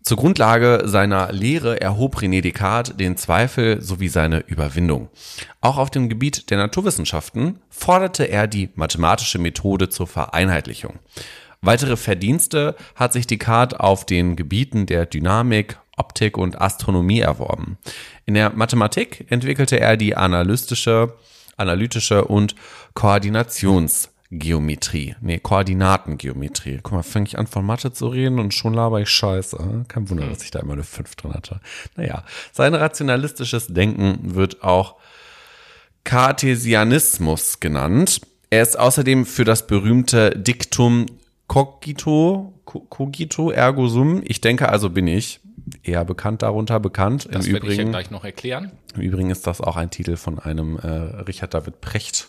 Zur 0.07 0.19
Grundlage 0.19 0.83
seiner 0.85 1.33
Lehre 1.33 1.81
erhob 1.81 2.19
René 2.19 2.41
Descartes 2.41 2.97
den 2.97 3.17
Zweifel 3.17 3.83
sowie 3.83 4.07
seine 4.07 4.39
Überwindung. 4.47 5.09
Auch 5.61 5.79
auf 5.79 5.91
dem 5.91 6.09
Gebiet 6.09 6.49
der 6.51 6.59
Naturwissenschaften 6.59 7.59
forderte 7.71 8.23
er 8.23 8.47
die 8.47 8.69
mathematische 8.77 9.41
Methode 9.41 9.89
zur 9.89 10.07
Vereinheitlichung. 10.07 11.01
Weitere 11.61 11.97
Verdienste 11.97 12.77
hat 12.95 13.13
sich 13.13 13.27
Descartes 13.27 13.81
auf 13.81 14.07
den 14.07 14.37
Gebieten 14.37 14.87
der 14.87 15.07
Dynamik, 15.07 15.77
Optik 15.97 16.39
und 16.39 16.61
Astronomie 16.61 17.21
erworben. 17.21 17.79
In 18.27 18.35
der 18.35 18.51
Mathematik 18.51 19.27
entwickelte 19.31 19.81
er 19.81 19.97
die 19.97 20.15
analytische, 20.15 21.15
analytische 21.57 22.27
und 22.27 22.55
Koordinationsgeometrie. 22.95 25.17
Nee, 25.21 25.39
Koordinatengeometrie. 25.39 26.81
Guck 26.83 26.93
mal, 26.93 27.03
fange 27.03 27.27
ich 27.27 27.39
an 27.39 27.47
von 27.47 27.65
Mathe 27.65 27.93
zu 27.93 28.09
reden 28.09 28.39
und 28.39 28.53
schon 28.53 28.75
laber 28.75 29.01
ich 29.01 29.09
Scheiße. 29.09 29.87
Kein 29.89 30.11
Wunder, 30.11 30.27
dass 30.27 30.43
ich 30.43 30.51
da 30.51 30.59
immer 30.61 30.75
eine 30.75 30.85
5 30.85 31.17
drin 31.17 31.33
hatte. 31.33 31.61
Naja, 31.97 32.25
sein 32.53 32.75
rationalistisches 32.75 33.69
Denken 33.69 34.35
wird 34.35 34.63
auch 34.63 34.97
Cartesianismus 36.05 37.59
genannt. 37.59 38.21
Er 38.51 38.61
ist 38.63 38.79
außerdem 38.79 39.27
für 39.27 39.45
das 39.45 39.67
berühmte 39.67 40.31
Diktum 40.31 41.07
cogito, 41.49 42.55
cogito 42.65 43.51
ergo 43.51 43.89
sum. 43.89 44.23
Ich 44.25 44.41
denke 44.41 44.69
also 44.69 44.91
bin 44.91 45.09
ich 45.09 45.41
eher 45.83 46.05
bekannt 46.05 46.43
darunter 46.43 46.81
bekannt. 46.81 47.29
Das 47.31 47.47
Im 47.47 47.55
werde 47.55 47.67
Übrigen, 47.67 47.73
ich 47.73 47.87
ja 47.87 47.91
gleich 47.91 48.11
noch 48.11 48.25
erklären. 48.25 48.73
Im 48.95 49.03
Übrigen 49.03 49.31
ist 49.31 49.47
das 49.47 49.61
auch 49.61 49.77
ein 49.77 49.91
Titel 49.91 50.17
von 50.17 50.39
einem 50.39 50.79
äh, 50.79 50.87
Richard 50.89 51.55
David 51.55 51.81
Precht, 51.81 52.29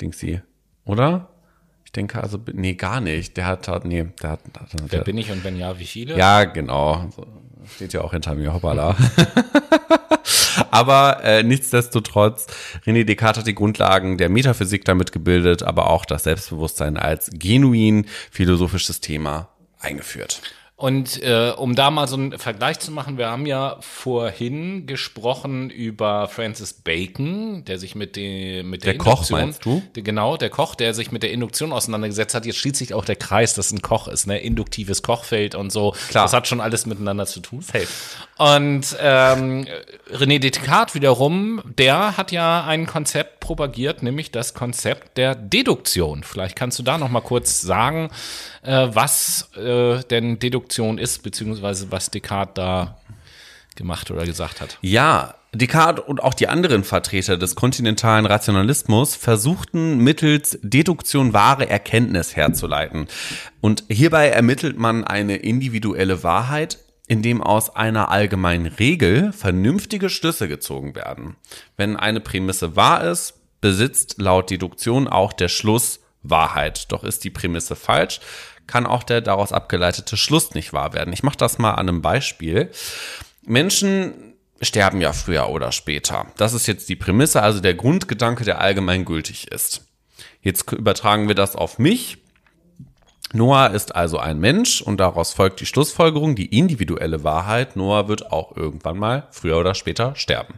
Dingsy, 0.00 0.40
oder? 0.84 1.28
Ich 1.84 1.92
denke 1.92 2.22
also, 2.22 2.38
nee, 2.52 2.74
gar 2.74 3.00
nicht. 3.00 3.36
Der 3.38 3.46
hat, 3.46 3.66
nee, 3.86 4.06
der 4.22 4.30
hat. 4.30 4.40
hat 4.58 4.68
Wer 4.88 5.00
bin 5.00 5.16
ich 5.16 5.30
und 5.30 5.42
wenn 5.42 5.56
ja, 5.56 5.78
wie 5.78 5.86
viele? 5.86 6.18
Ja, 6.18 6.44
genau. 6.44 7.08
Steht 7.74 7.94
ja 7.94 8.02
auch 8.02 8.12
hinter 8.12 8.34
mir, 8.34 8.52
hoppala. 8.52 8.94
aber 10.70 11.24
äh, 11.24 11.42
nichtsdestotrotz, 11.42 12.46
René 12.84 13.04
Descartes 13.04 13.40
hat 13.40 13.46
die 13.46 13.54
Grundlagen 13.54 14.18
der 14.18 14.28
Metaphysik 14.28 14.84
damit 14.84 15.12
gebildet, 15.12 15.62
aber 15.62 15.88
auch 15.88 16.04
das 16.04 16.24
Selbstbewusstsein 16.24 16.98
als 16.98 17.30
genuin 17.32 18.04
philosophisches 18.30 19.00
Thema 19.00 19.48
eingeführt. 19.80 20.42
Und 20.80 21.20
äh, 21.24 21.50
um 21.56 21.74
da 21.74 21.90
mal 21.90 22.06
so 22.06 22.14
einen 22.14 22.38
Vergleich 22.38 22.78
zu 22.78 22.92
machen, 22.92 23.18
wir 23.18 23.28
haben 23.28 23.46
ja 23.46 23.78
vorhin 23.80 24.86
gesprochen 24.86 25.70
über 25.70 26.28
Francis 26.28 26.72
Bacon, 26.72 27.64
der 27.64 27.80
sich 27.80 27.96
mit, 27.96 28.14
die, 28.14 28.62
mit 28.62 28.84
der, 28.84 28.92
Der 28.92 28.98
Koch, 28.98 29.14
Induktion, 29.14 29.40
meinst 29.40 29.64
du? 29.64 29.82
Der, 29.96 30.04
genau, 30.04 30.36
der 30.36 30.50
Koch, 30.50 30.76
der 30.76 30.94
sich 30.94 31.10
mit 31.10 31.24
der 31.24 31.32
Induktion 31.32 31.72
auseinandergesetzt 31.72 32.32
hat. 32.32 32.46
Jetzt 32.46 32.58
schließt 32.58 32.76
sich 32.76 32.94
auch 32.94 33.04
der 33.04 33.16
Kreis, 33.16 33.54
dass 33.54 33.72
ein 33.72 33.82
Koch 33.82 34.06
ist, 34.06 34.28
ne? 34.28 34.38
Induktives 34.38 35.02
Kochfeld 35.02 35.56
und 35.56 35.72
so. 35.72 35.96
Klar. 36.10 36.26
Das 36.26 36.32
hat 36.32 36.46
schon 36.46 36.60
alles 36.60 36.86
miteinander 36.86 37.26
zu 37.26 37.40
tun. 37.40 37.64
Und 38.36 38.96
ähm, 39.00 39.66
René 40.12 40.38
Descartes 40.38 40.94
wiederum, 40.94 41.60
der 41.76 42.16
hat 42.16 42.30
ja 42.30 42.64
ein 42.64 42.86
Konzept 42.86 43.40
propagiert, 43.40 44.04
nämlich 44.04 44.30
das 44.30 44.54
Konzept 44.54 45.18
der 45.18 45.34
Deduktion. 45.34 46.22
Vielleicht 46.22 46.54
kannst 46.54 46.78
du 46.78 46.84
da 46.84 46.98
noch 46.98 47.08
mal 47.08 47.20
kurz 47.20 47.62
sagen, 47.62 48.10
äh, 48.62 48.86
was 48.92 49.50
äh, 49.56 50.04
denn 50.04 50.38
Deduktion 50.38 50.67
ist, 50.98 51.22
beziehungsweise 51.22 51.90
was 51.90 52.10
Descartes 52.10 52.54
da 52.54 52.98
gemacht 53.76 54.10
oder 54.10 54.24
gesagt 54.24 54.60
hat. 54.60 54.78
Ja, 54.82 55.34
Descartes 55.54 56.04
und 56.04 56.22
auch 56.22 56.34
die 56.34 56.48
anderen 56.48 56.84
Vertreter 56.84 57.38
des 57.38 57.54
kontinentalen 57.54 58.26
Rationalismus 58.26 59.14
versuchten 59.14 59.98
mittels 59.98 60.58
Deduktion 60.62 61.32
wahre 61.32 61.68
Erkenntnis 61.70 62.36
herzuleiten. 62.36 63.06
Und 63.60 63.84
hierbei 63.88 64.28
ermittelt 64.28 64.78
man 64.78 65.04
eine 65.04 65.36
individuelle 65.36 66.22
Wahrheit, 66.22 66.78
indem 67.06 67.42
aus 67.42 67.74
einer 67.74 68.10
allgemeinen 68.10 68.66
Regel 68.66 69.32
vernünftige 69.32 70.10
Schlüsse 70.10 70.48
gezogen 70.48 70.94
werden. 70.94 71.36
Wenn 71.78 71.96
eine 71.96 72.20
Prämisse 72.20 72.76
wahr 72.76 73.04
ist, 73.04 73.34
besitzt 73.62 74.16
laut 74.18 74.50
Deduktion 74.50 75.08
auch 75.08 75.32
der 75.32 75.48
Schluss 75.48 76.00
Wahrheit. 76.22 76.92
Doch 76.92 77.04
ist 77.04 77.24
die 77.24 77.30
Prämisse 77.30 77.74
falsch, 77.74 78.20
kann 78.68 78.86
auch 78.86 79.02
der 79.02 79.20
daraus 79.20 79.52
abgeleitete 79.52 80.16
Schluss 80.16 80.54
nicht 80.54 80.72
wahr 80.72 80.92
werden. 80.92 81.12
Ich 81.12 81.24
mache 81.24 81.36
das 81.36 81.58
mal 81.58 81.72
an 81.72 81.88
einem 81.88 82.02
Beispiel. 82.02 82.70
Menschen 83.44 84.34
sterben 84.60 85.00
ja 85.00 85.12
früher 85.12 85.48
oder 85.48 85.72
später. 85.72 86.26
Das 86.36 86.52
ist 86.52 86.68
jetzt 86.68 86.88
die 86.88 86.96
Prämisse, 86.96 87.42
also 87.42 87.60
der 87.60 87.74
Grundgedanke, 87.74 88.44
der 88.44 88.60
allgemein 88.60 89.04
gültig 89.04 89.50
ist. 89.50 89.86
Jetzt 90.42 90.70
übertragen 90.72 91.28
wir 91.28 91.34
das 91.34 91.56
auf 91.56 91.78
mich. 91.78 92.18
Noah 93.32 93.70
ist 93.70 93.94
also 93.94 94.18
ein 94.18 94.38
Mensch 94.38 94.80
und 94.80 94.98
daraus 94.98 95.34
folgt 95.34 95.60
die 95.60 95.66
Schlussfolgerung, 95.66 96.34
die 96.34 96.46
individuelle 96.46 97.24
Wahrheit. 97.24 97.76
Noah 97.76 98.08
wird 98.08 98.32
auch 98.32 98.56
irgendwann 98.56 98.98
mal 98.98 99.28
früher 99.30 99.58
oder 99.58 99.74
später 99.74 100.14
sterben. 100.14 100.54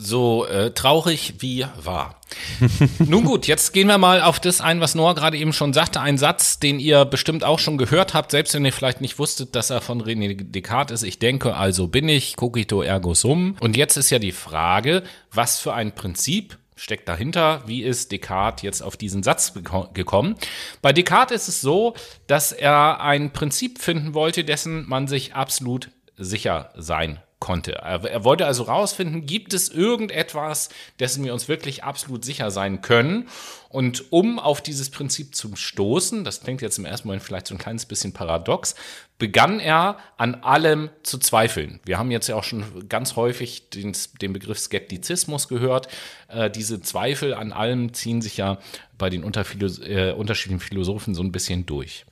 So 0.00 0.46
äh, 0.46 0.70
traurig 0.70 1.34
wie 1.40 1.66
wahr. 1.82 2.20
Nun 3.00 3.24
gut, 3.24 3.48
jetzt 3.48 3.72
gehen 3.72 3.88
wir 3.88 3.98
mal 3.98 4.22
auf 4.22 4.38
das 4.38 4.60
ein, 4.60 4.80
was 4.80 4.94
Noah 4.94 5.16
gerade 5.16 5.36
eben 5.36 5.52
schon 5.52 5.72
sagte. 5.72 6.00
Ein 6.00 6.18
Satz, 6.18 6.60
den 6.60 6.78
ihr 6.78 7.04
bestimmt 7.04 7.42
auch 7.42 7.58
schon 7.58 7.78
gehört 7.78 8.14
habt, 8.14 8.30
selbst 8.30 8.54
wenn 8.54 8.64
ihr 8.64 8.72
vielleicht 8.72 9.00
nicht 9.00 9.18
wusstet, 9.18 9.56
dass 9.56 9.70
er 9.70 9.80
von 9.80 10.00
René 10.00 10.36
Descartes 10.40 11.02
ist. 11.02 11.08
Ich 11.08 11.18
denke, 11.18 11.56
also 11.56 11.88
bin 11.88 12.08
ich, 12.08 12.36
cogito 12.36 12.80
ergo 12.82 13.14
sum. 13.14 13.56
Und 13.58 13.76
jetzt 13.76 13.96
ist 13.96 14.10
ja 14.10 14.20
die 14.20 14.30
Frage, 14.30 15.02
was 15.32 15.58
für 15.58 15.74
ein 15.74 15.92
Prinzip 15.92 16.58
steckt 16.76 17.08
dahinter? 17.08 17.62
Wie 17.66 17.82
ist 17.82 18.12
Descartes 18.12 18.62
jetzt 18.62 18.82
auf 18.82 18.96
diesen 18.96 19.24
Satz 19.24 19.52
geko- 19.56 19.92
gekommen? 19.94 20.36
Bei 20.80 20.92
Descartes 20.92 21.42
ist 21.42 21.56
es 21.56 21.60
so, 21.60 21.94
dass 22.28 22.52
er 22.52 23.00
ein 23.00 23.32
Prinzip 23.32 23.80
finden 23.80 24.14
wollte, 24.14 24.44
dessen 24.44 24.88
man 24.88 25.08
sich 25.08 25.34
absolut 25.34 25.90
sicher 26.16 26.70
sein 26.76 27.18
konnte. 27.38 27.72
Er, 27.72 28.24
wollte 28.24 28.46
also 28.46 28.64
rausfinden, 28.64 29.26
gibt 29.26 29.54
es 29.54 29.68
irgendetwas, 29.68 30.70
dessen 30.98 31.24
wir 31.24 31.32
uns 31.32 31.48
wirklich 31.48 31.84
absolut 31.84 32.24
sicher 32.24 32.50
sein 32.50 32.82
können? 32.82 33.28
Und 33.68 34.12
um 34.12 34.38
auf 34.38 34.60
dieses 34.62 34.90
Prinzip 34.90 35.34
zu 35.34 35.54
stoßen, 35.54 36.24
das 36.24 36.40
klingt 36.40 36.62
jetzt 36.62 36.78
im 36.78 36.86
ersten 36.86 37.06
Moment 37.06 37.22
vielleicht 37.22 37.46
so 37.46 37.54
ein 37.54 37.58
kleines 37.58 37.86
bisschen 37.86 38.12
paradox, 38.12 38.74
begann 39.18 39.60
er 39.60 39.98
an 40.16 40.36
allem 40.36 40.90
zu 41.02 41.18
zweifeln. 41.18 41.80
Wir 41.84 41.98
haben 41.98 42.10
jetzt 42.10 42.28
ja 42.28 42.34
auch 42.36 42.44
schon 42.44 42.88
ganz 42.88 43.14
häufig 43.14 43.68
den, 43.70 43.94
den 44.22 44.32
Begriff 44.32 44.58
Skeptizismus 44.58 45.48
gehört. 45.48 45.88
Äh, 46.28 46.50
diese 46.50 46.80
Zweifel 46.80 47.34
an 47.34 47.52
allem 47.52 47.92
ziehen 47.92 48.22
sich 48.22 48.36
ja 48.38 48.58
bei 48.96 49.10
den 49.10 49.22
äh, 49.22 50.12
unterschiedlichen 50.12 50.60
Philosophen 50.60 51.14
so 51.14 51.22
ein 51.22 51.32
bisschen 51.32 51.66
durch. 51.66 52.04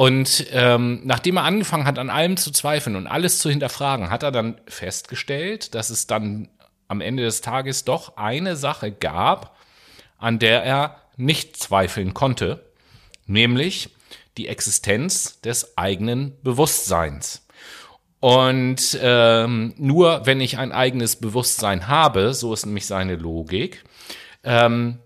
Und 0.00 0.46
ähm, 0.52 1.02
nachdem 1.04 1.36
er 1.36 1.44
angefangen 1.44 1.84
hat, 1.84 1.98
an 1.98 2.08
allem 2.08 2.38
zu 2.38 2.52
zweifeln 2.52 2.96
und 2.96 3.06
alles 3.06 3.38
zu 3.38 3.50
hinterfragen, 3.50 4.08
hat 4.08 4.22
er 4.22 4.32
dann 4.32 4.58
festgestellt, 4.66 5.74
dass 5.74 5.90
es 5.90 6.06
dann 6.06 6.48
am 6.88 7.02
Ende 7.02 7.22
des 7.22 7.42
Tages 7.42 7.84
doch 7.84 8.16
eine 8.16 8.56
Sache 8.56 8.92
gab, 8.92 9.58
an 10.16 10.38
der 10.38 10.64
er 10.64 10.96
nicht 11.18 11.58
zweifeln 11.58 12.14
konnte, 12.14 12.64
nämlich 13.26 13.90
die 14.38 14.48
Existenz 14.48 15.42
des 15.42 15.76
eigenen 15.76 16.32
Bewusstseins. 16.42 17.46
Und 18.20 18.98
ähm, 19.02 19.74
nur 19.76 20.24
wenn 20.24 20.40
ich 20.40 20.56
ein 20.56 20.72
eigenes 20.72 21.16
Bewusstsein 21.16 21.88
habe, 21.88 22.32
so 22.32 22.54
ist 22.54 22.64
nämlich 22.64 22.86
seine 22.86 23.16
Logik, 23.16 23.84
ähm, 24.44 24.98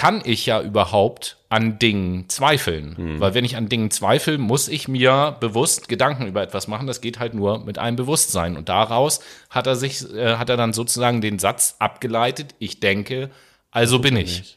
kann 0.00 0.22
ich 0.24 0.46
ja 0.46 0.62
überhaupt 0.62 1.36
an 1.50 1.78
Dingen 1.78 2.26
zweifeln. 2.30 2.94
Weil 3.20 3.34
wenn 3.34 3.44
ich 3.44 3.58
an 3.58 3.68
Dingen 3.68 3.90
zweifle, 3.90 4.38
muss 4.38 4.66
ich 4.66 4.88
mir 4.88 5.36
bewusst 5.40 5.90
Gedanken 5.90 6.26
über 6.26 6.40
etwas 6.40 6.68
machen. 6.68 6.86
Das 6.86 7.02
geht 7.02 7.18
halt 7.18 7.34
nur 7.34 7.62
mit 7.66 7.76
einem 7.76 7.96
Bewusstsein. 7.96 8.56
Und 8.56 8.70
daraus 8.70 9.20
hat 9.50 9.66
er 9.66 9.76
sich, 9.76 10.10
äh, 10.10 10.36
hat 10.36 10.48
er 10.48 10.56
dann 10.56 10.72
sozusagen 10.72 11.20
den 11.20 11.38
Satz 11.38 11.76
abgeleitet, 11.80 12.54
ich 12.58 12.80
denke, 12.80 13.28
also 13.70 13.98
bin 13.98 14.16
ich. 14.16 14.56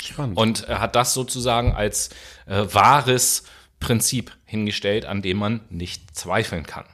Spannend. 0.00 0.38
Und 0.38 0.68
er 0.68 0.78
hat 0.78 0.94
das 0.94 1.12
sozusagen 1.12 1.72
als 1.74 2.10
äh, 2.46 2.66
wahres 2.72 3.42
Prinzip 3.80 4.30
hingestellt, 4.44 5.06
an 5.06 5.22
dem 5.22 5.38
man 5.38 5.62
nicht 5.70 6.16
zweifeln 6.16 6.66
kann. 6.66 6.84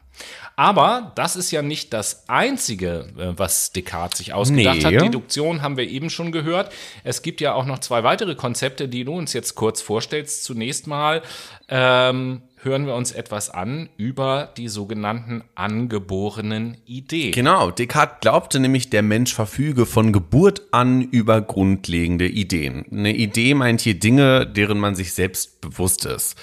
Aber 0.57 1.13
das 1.15 1.37
ist 1.37 1.51
ja 1.51 1.63
nicht 1.63 1.93
das 1.93 2.29
Einzige, 2.29 3.07
äh, 3.19 3.33
was 3.37 3.73
Descartes 3.73 4.19
sich 4.19 4.33
ausgedacht 4.35 4.79
Nee. 4.79 4.85
hat. 4.85 4.93
Deduktion 4.93 5.63
haben 5.63 5.77
wir 5.77 5.89
eben 5.89 6.11
schon 6.11 6.33
gehört. 6.33 6.73
Es 7.05 7.23
gibt 7.23 7.41
ja 7.41 7.55
auch 7.55 7.65
noch 7.67 7.79
zwei 7.79 8.05
weitere 8.05 8.35
Konzepte, 8.35 8.89
die 8.89 9.05
du 9.05 9.13
uns 9.15 9.33
jetzt 9.33 9.55
kurz 9.55 9.81
vorstellst. 9.81 10.45
Zunächst 10.45 10.87
mal 10.87 11.23
ähm, 11.69 12.43
hören 12.57 12.87
wir 12.87 12.95
uns 12.95 13.13
etwas 13.13 13.51
an 13.51 13.89
über 13.97 14.53
die 14.57 14.69
sogenannten 14.69 15.43
angeborenen 15.55 16.77
Ideen. 16.87 17.33
Genau, 17.33 17.71
Descartes 17.71 18.21
glaubte 18.21 18.61
nämlich, 18.61 18.91
der 18.91 19.03
Mensch 19.03 19.35
verfüge 19.35 19.87
von 19.87 20.13
Geburt 20.13 20.63
an 20.71 21.03
über 21.03 21.41
grundlegende 21.41 22.29
Ideen. 22.29 22.85
Eine 22.91 23.15
Idee 23.15 23.55
meint 23.55 23.81
hier 23.81 23.95
Dinge, 23.99 24.47
deren 24.47 24.79
man 24.79 24.95
sich 24.95 25.13
selbst 25.15 25.61
bewusst 25.61 26.05
ist. 26.05 26.37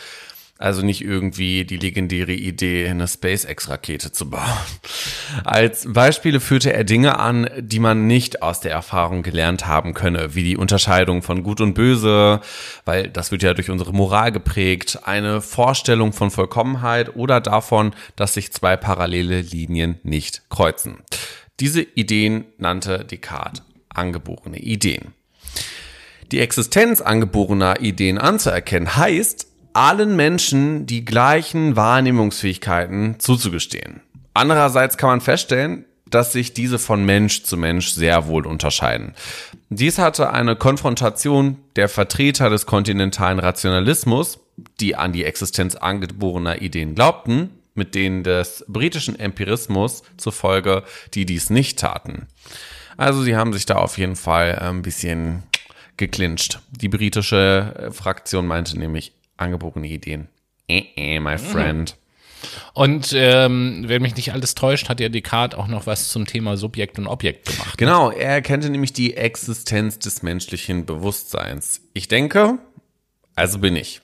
Also 0.61 0.81
nicht 0.81 1.01
irgendwie 1.01 1.63
die 1.63 1.77
legendäre 1.77 2.33
Idee, 2.33 2.89
eine 2.89 3.07
SpaceX-Rakete 3.07 4.11
zu 4.11 4.29
bauen. 4.29 4.43
Als 5.45 5.87
Beispiele 5.87 6.41
führte 6.41 6.73
er 6.73 6.83
Dinge 6.83 7.17
an, 7.17 7.49
die 7.57 7.79
man 7.79 8.07
nicht 8.07 8.41
aus 8.41 8.59
der 8.59 8.73
Erfahrung 8.73 9.23
gelernt 9.23 9.67
haben 9.67 9.93
könne, 9.93 10.35
wie 10.35 10.43
die 10.43 10.57
Unterscheidung 10.57 11.21
von 11.21 11.43
Gut 11.43 11.61
und 11.61 11.75
Böse, 11.75 12.41
weil 12.83 13.07
das 13.07 13.31
wird 13.31 13.41
ja 13.41 13.53
durch 13.53 13.69
unsere 13.69 13.93
Moral 13.93 14.33
geprägt, 14.33 14.99
eine 15.05 15.39
Vorstellung 15.39 16.11
von 16.11 16.29
Vollkommenheit 16.29 17.15
oder 17.15 17.39
davon, 17.39 17.93
dass 18.17 18.33
sich 18.33 18.51
zwei 18.51 18.75
parallele 18.75 19.39
Linien 19.39 19.97
nicht 20.03 20.41
kreuzen. 20.49 20.97
Diese 21.61 21.81
Ideen 21.81 22.43
nannte 22.57 23.05
Descartes 23.05 23.63
angeborene 23.87 24.59
Ideen. 24.59 25.13
Die 26.33 26.41
Existenz 26.41 26.99
angeborener 26.99 27.79
Ideen 27.79 28.17
anzuerkennen 28.17 28.97
heißt, 28.97 29.48
allen 29.79 30.17
Menschen 30.17 30.87
die 30.87 31.05
gleichen 31.05 31.77
Wahrnehmungsfähigkeiten 31.77 33.17
zuzugestehen. 33.17 34.01
Andererseits 34.33 34.97
kann 34.97 35.09
man 35.09 35.21
feststellen, 35.21 35.85
dass 36.05 36.33
sich 36.33 36.53
diese 36.53 36.77
von 36.77 37.05
Mensch 37.05 37.43
zu 37.43 37.55
Mensch 37.55 37.91
sehr 37.91 38.27
wohl 38.27 38.45
unterscheiden. 38.45 39.13
Dies 39.69 39.97
hatte 39.97 40.33
eine 40.33 40.57
Konfrontation 40.57 41.59
der 41.77 41.87
Vertreter 41.87 42.49
des 42.49 42.65
kontinentalen 42.65 43.39
Rationalismus, 43.39 44.39
die 44.81 44.97
an 44.97 45.13
die 45.13 45.23
Existenz 45.23 45.75
angeborener 45.75 46.61
Ideen 46.61 46.93
glaubten, 46.93 47.49
mit 47.73 47.95
denen 47.95 48.23
des 48.23 48.65
britischen 48.67 49.17
Empirismus 49.17 50.03
zufolge, 50.17 50.83
die 51.13 51.25
dies 51.25 51.49
nicht 51.49 51.79
taten. 51.79 52.27
Also 52.97 53.21
sie 53.21 53.37
haben 53.37 53.53
sich 53.53 53.65
da 53.65 53.75
auf 53.75 53.97
jeden 53.97 54.17
Fall 54.17 54.59
ein 54.59 54.81
bisschen 54.81 55.43
geklincht. 55.95 56.59
Die 56.71 56.89
britische 56.89 57.75
äh, 57.77 57.91
Fraktion 57.91 58.45
meinte 58.45 58.77
nämlich 58.77 59.13
angeborene 59.39 59.87
Ideen. 59.87 60.27
Eh, 60.67 60.83
eh, 60.95 61.19
my 61.19 61.37
friend. 61.37 61.97
Und 62.73 63.11
ähm, 63.13 63.83
wenn 63.87 64.01
mich 64.01 64.15
nicht 64.15 64.31
alles 64.31 64.55
täuscht, 64.55 64.87
hat 64.87 64.99
ja 64.99 65.09
Descartes 65.09 65.59
auch 65.59 65.67
noch 65.67 65.87
was 65.87 66.09
zum 66.09 66.25
Thema 66.25 66.55
Subjekt 66.57 66.97
und 66.97 67.07
Objekt 67.07 67.47
gemacht. 67.47 67.77
Genau, 67.77 68.11
er 68.11 68.29
erkannte 68.35 68.69
nämlich 68.69 68.93
die 68.93 69.17
Existenz 69.17 69.99
des 69.99 70.23
menschlichen 70.23 70.85
Bewusstseins. 70.85 71.81
Ich 71.93 72.07
denke, 72.07 72.59
also 73.35 73.59
bin 73.59 73.75
ich. 73.75 74.01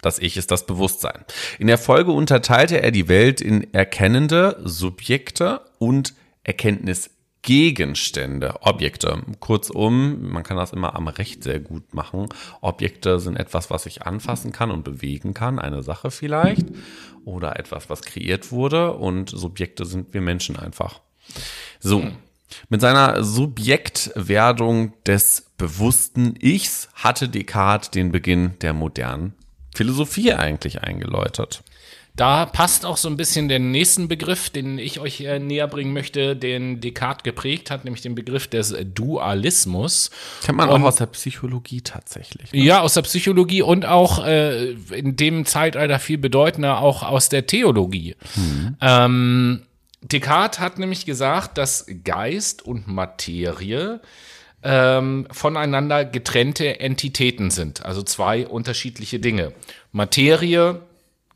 Das 0.00 0.18
Ich 0.18 0.36
ist 0.36 0.50
das 0.50 0.66
Bewusstsein. 0.66 1.24
In 1.58 1.66
der 1.66 1.78
Folge 1.78 2.12
unterteilte 2.12 2.80
er 2.80 2.92
die 2.92 3.08
Welt 3.08 3.40
in 3.40 3.72
erkennende 3.74 4.60
Subjekte 4.62 5.62
und 5.78 6.14
Gegenstände, 7.42 8.62
Objekte. 8.62 9.22
Kurzum, 9.40 10.30
man 10.30 10.42
kann 10.42 10.56
das 10.56 10.72
immer 10.72 10.96
am 10.96 11.08
Recht 11.08 11.44
sehr 11.44 11.60
gut 11.60 11.94
machen. 11.94 12.28
Objekte 12.60 13.20
sind 13.20 13.36
etwas, 13.36 13.70
was 13.70 13.86
ich 13.86 14.02
anfassen 14.02 14.52
kann 14.52 14.70
und 14.70 14.84
bewegen 14.84 15.34
kann, 15.34 15.58
eine 15.58 15.82
Sache 15.82 16.10
vielleicht, 16.10 16.66
oder 17.24 17.58
etwas, 17.58 17.88
was 17.90 18.02
kreiert 18.02 18.50
wurde 18.50 18.92
und 18.94 19.30
Subjekte 19.30 19.84
sind 19.84 20.12
wir 20.14 20.20
Menschen 20.20 20.56
einfach. 20.56 21.00
So, 21.80 22.04
mit 22.68 22.80
seiner 22.80 23.22
Subjektwerdung 23.22 24.92
des 25.04 25.46
bewussten 25.58 26.34
Ichs 26.40 26.88
hatte 26.94 27.28
Descartes 27.28 27.90
den 27.90 28.10
Beginn 28.10 28.58
der 28.60 28.72
modernen 28.72 29.34
Philosophie 29.74 30.32
eigentlich 30.32 30.82
eingeläutet. 30.82 31.62
Da 32.18 32.46
passt 32.46 32.84
auch 32.84 32.96
so 32.96 33.08
ein 33.08 33.16
bisschen 33.16 33.48
der 33.48 33.60
nächsten 33.60 34.08
Begriff, 34.08 34.50
den 34.50 34.78
ich 34.78 34.98
euch 34.98 35.20
äh, 35.20 35.38
näher 35.38 35.68
bringen 35.68 35.92
möchte, 35.92 36.34
den 36.34 36.80
Descartes 36.80 37.22
geprägt 37.22 37.70
hat, 37.70 37.84
nämlich 37.84 38.02
den 38.02 38.16
Begriff 38.16 38.48
des 38.48 38.74
Dualismus. 38.92 40.10
Kennt 40.42 40.58
man 40.58 40.68
und, 40.68 40.82
auch 40.82 40.88
aus 40.88 40.96
der 40.96 41.06
Psychologie 41.06 41.80
tatsächlich. 41.80 42.52
Ne? 42.52 42.60
Ja, 42.60 42.80
aus 42.80 42.94
der 42.94 43.02
Psychologie 43.02 43.62
und 43.62 43.86
auch 43.86 44.26
äh, 44.26 44.72
in 44.90 45.14
dem 45.14 45.46
Zeitalter 45.46 46.00
viel 46.00 46.18
bedeutender 46.18 46.80
auch 46.80 47.04
aus 47.04 47.28
der 47.28 47.46
Theologie. 47.46 48.16
Hm. 48.34 48.76
Ähm, 48.80 49.62
Descartes 50.02 50.58
hat 50.58 50.80
nämlich 50.80 51.06
gesagt, 51.06 51.56
dass 51.56 51.86
Geist 52.02 52.62
und 52.62 52.88
Materie 52.88 54.00
ähm, 54.64 55.28
voneinander 55.30 56.04
getrennte 56.04 56.80
Entitäten 56.80 57.52
sind, 57.52 57.84
also 57.86 58.02
zwei 58.02 58.44
unterschiedliche 58.44 59.20
Dinge. 59.20 59.52
Materie 59.92 60.82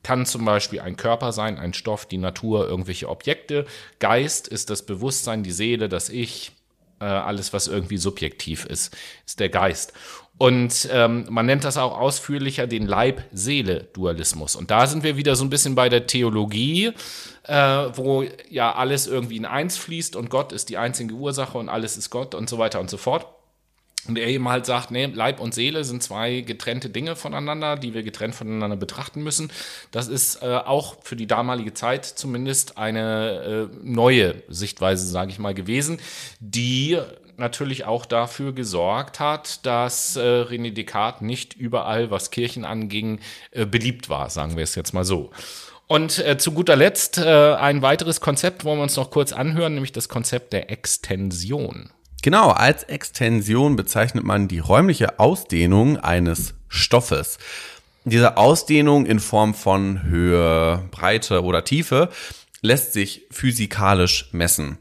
kann 0.03 0.27
zum 0.27 0.45
Beispiel 0.45 0.81
ein 0.81 0.97
Körper 0.97 1.33
sein, 1.33 1.59
ein 1.59 1.75
Stoff, 1.75 2.07
die 2.07 2.19
Natur, 2.19 2.69
irgendwelche 2.69 3.09
Objekte. 3.09 3.67
Geist 3.99 4.49
ist 4.49 4.71
das 4.71 4.85
Bewusstsein, 4.85 5.43
die 5.43 5.53
Seele, 5.53 5.89
das 5.89 6.09
Ich, 6.09 6.53
äh, 7.01 7.05
alles, 7.05 7.53
was 7.53 7.69
irgendwie 7.69 7.99
subjektiv 7.99 8.65
ist, 8.65 8.97
ist 9.27 9.41
der 9.41 9.49
Geist. 9.49 9.93
Und 10.39 10.89
ähm, 10.91 11.27
man 11.31 11.47
nennt 11.47 11.63
das 11.63 11.77
auch 11.77 11.97
ausführlicher 11.97 12.67
den 12.67 12.87
Leib-Seele-Dualismus. 12.87 14.57
Und 14.57 14.71
da 14.71 14.87
sind 14.87 15.05
wir 15.05 15.17
wieder 15.17 15.37
so 15.37 15.45
ein 15.45 15.51
bisschen 15.51 15.75
bei 15.75 15.89
der 15.89 16.07
Theologie, 16.07 16.93
äh, 17.45 17.55
wo 17.95 18.25
ja 18.49 18.75
alles 18.75 19.07
irgendwie 19.07 19.37
in 19.37 19.45
eins 19.45 19.77
fließt 19.77 20.17
und 20.17 20.31
Gott 20.31 20.53
ist 20.53 20.69
die 20.69 20.79
einzige 20.79 21.15
Ursache 21.15 21.59
und 21.59 21.69
alles 21.69 21.97
ist 21.97 22.11
Gott 22.11 22.35
und 22.35 22.49
so 22.49 22.59
weiter 22.59 22.81
und 22.81 22.91
so 22.91 22.97
fort. 22.97 23.27
Und 24.09 24.19
er 24.19 24.27
eben 24.27 24.49
halt 24.49 24.67
sagt, 24.67 24.91
nee, 24.91 25.07
Leib 25.07 25.39
und 25.39 25.55
Seele 25.55 25.85
sind 25.85 26.03
zwei 26.03 26.41
getrennte 26.41 26.91
Dinge 26.91 27.15
voneinander, 27.15 27.77
die 27.77 27.95
wir 27.95 28.03
getrennt 28.03 28.35
voneinander 28.35 28.77
betrachten 28.77 29.23
müssen. 29.23 29.53
Das 29.93 30.09
ist 30.09 30.43
äh, 30.43 30.57
auch 30.57 30.97
für 31.03 31.15
die 31.15 31.29
damalige 31.29 31.73
Zeit 31.73 32.05
zumindest 32.05 32.79
eine 32.79 33.69
äh, 33.73 33.77
neue 33.83 34.43
Sichtweise, 34.49 35.07
sage 35.07 35.31
ich 35.31 35.39
mal, 35.39 35.55
gewesen, 35.55 36.01
die 36.41 36.99
natürlich 37.37 37.85
auch 37.85 38.05
dafür 38.05 38.53
gesorgt 38.53 39.21
hat, 39.21 39.65
dass 39.65 40.17
äh, 40.17 40.21
René 40.21 40.73
Descartes 40.73 41.23
nicht 41.23 41.55
überall, 41.55 42.11
was 42.11 42.31
Kirchen 42.31 42.65
anging, 42.65 43.21
äh, 43.53 43.67
beliebt 43.67 44.09
war, 44.09 44.31
sagen 44.31 44.57
wir 44.57 44.65
es 44.65 44.75
jetzt 44.75 44.95
mal 44.95 45.05
so. 45.05 45.31
Und 45.87 46.19
äh, 46.19 46.39
zu 46.39 46.53
guter 46.53 46.75
Letzt 46.75 47.19
äh, 47.19 47.55
ein 47.55 47.83
weiteres 47.83 48.21
Konzept, 48.21 48.65
wollen 48.65 48.79
wir 48.79 48.85
uns 48.85 48.97
noch 48.97 49.11
kurz 49.11 49.33
anhören, 49.33 49.75
nämlich 49.75 49.93
das 49.93 50.09
Konzept 50.09 50.53
der 50.53 50.71
Extension. 50.71 51.91
Genau, 52.23 52.51
als 52.51 52.85
Extension 52.85 53.75
bezeichnet 53.75 54.23
man 54.25 54.47
die 54.47 54.61
räumliche 54.61 55.19
Ausdehnung 55.19 55.97
eines 55.97 56.55
Stoffes. 56.69 57.39
Diese 58.05 58.37
Ausdehnung 58.37 59.07
in 59.07 59.19
Form 59.19 59.55
von 59.55 60.05
Höhe, 60.05 60.89
Breite 60.93 61.43
oder 61.43 61.65
Tiefe 61.65 62.11
lässt 62.61 62.93
sich 62.93 63.27
physikalisch 63.33 64.29
messen. 64.31 64.79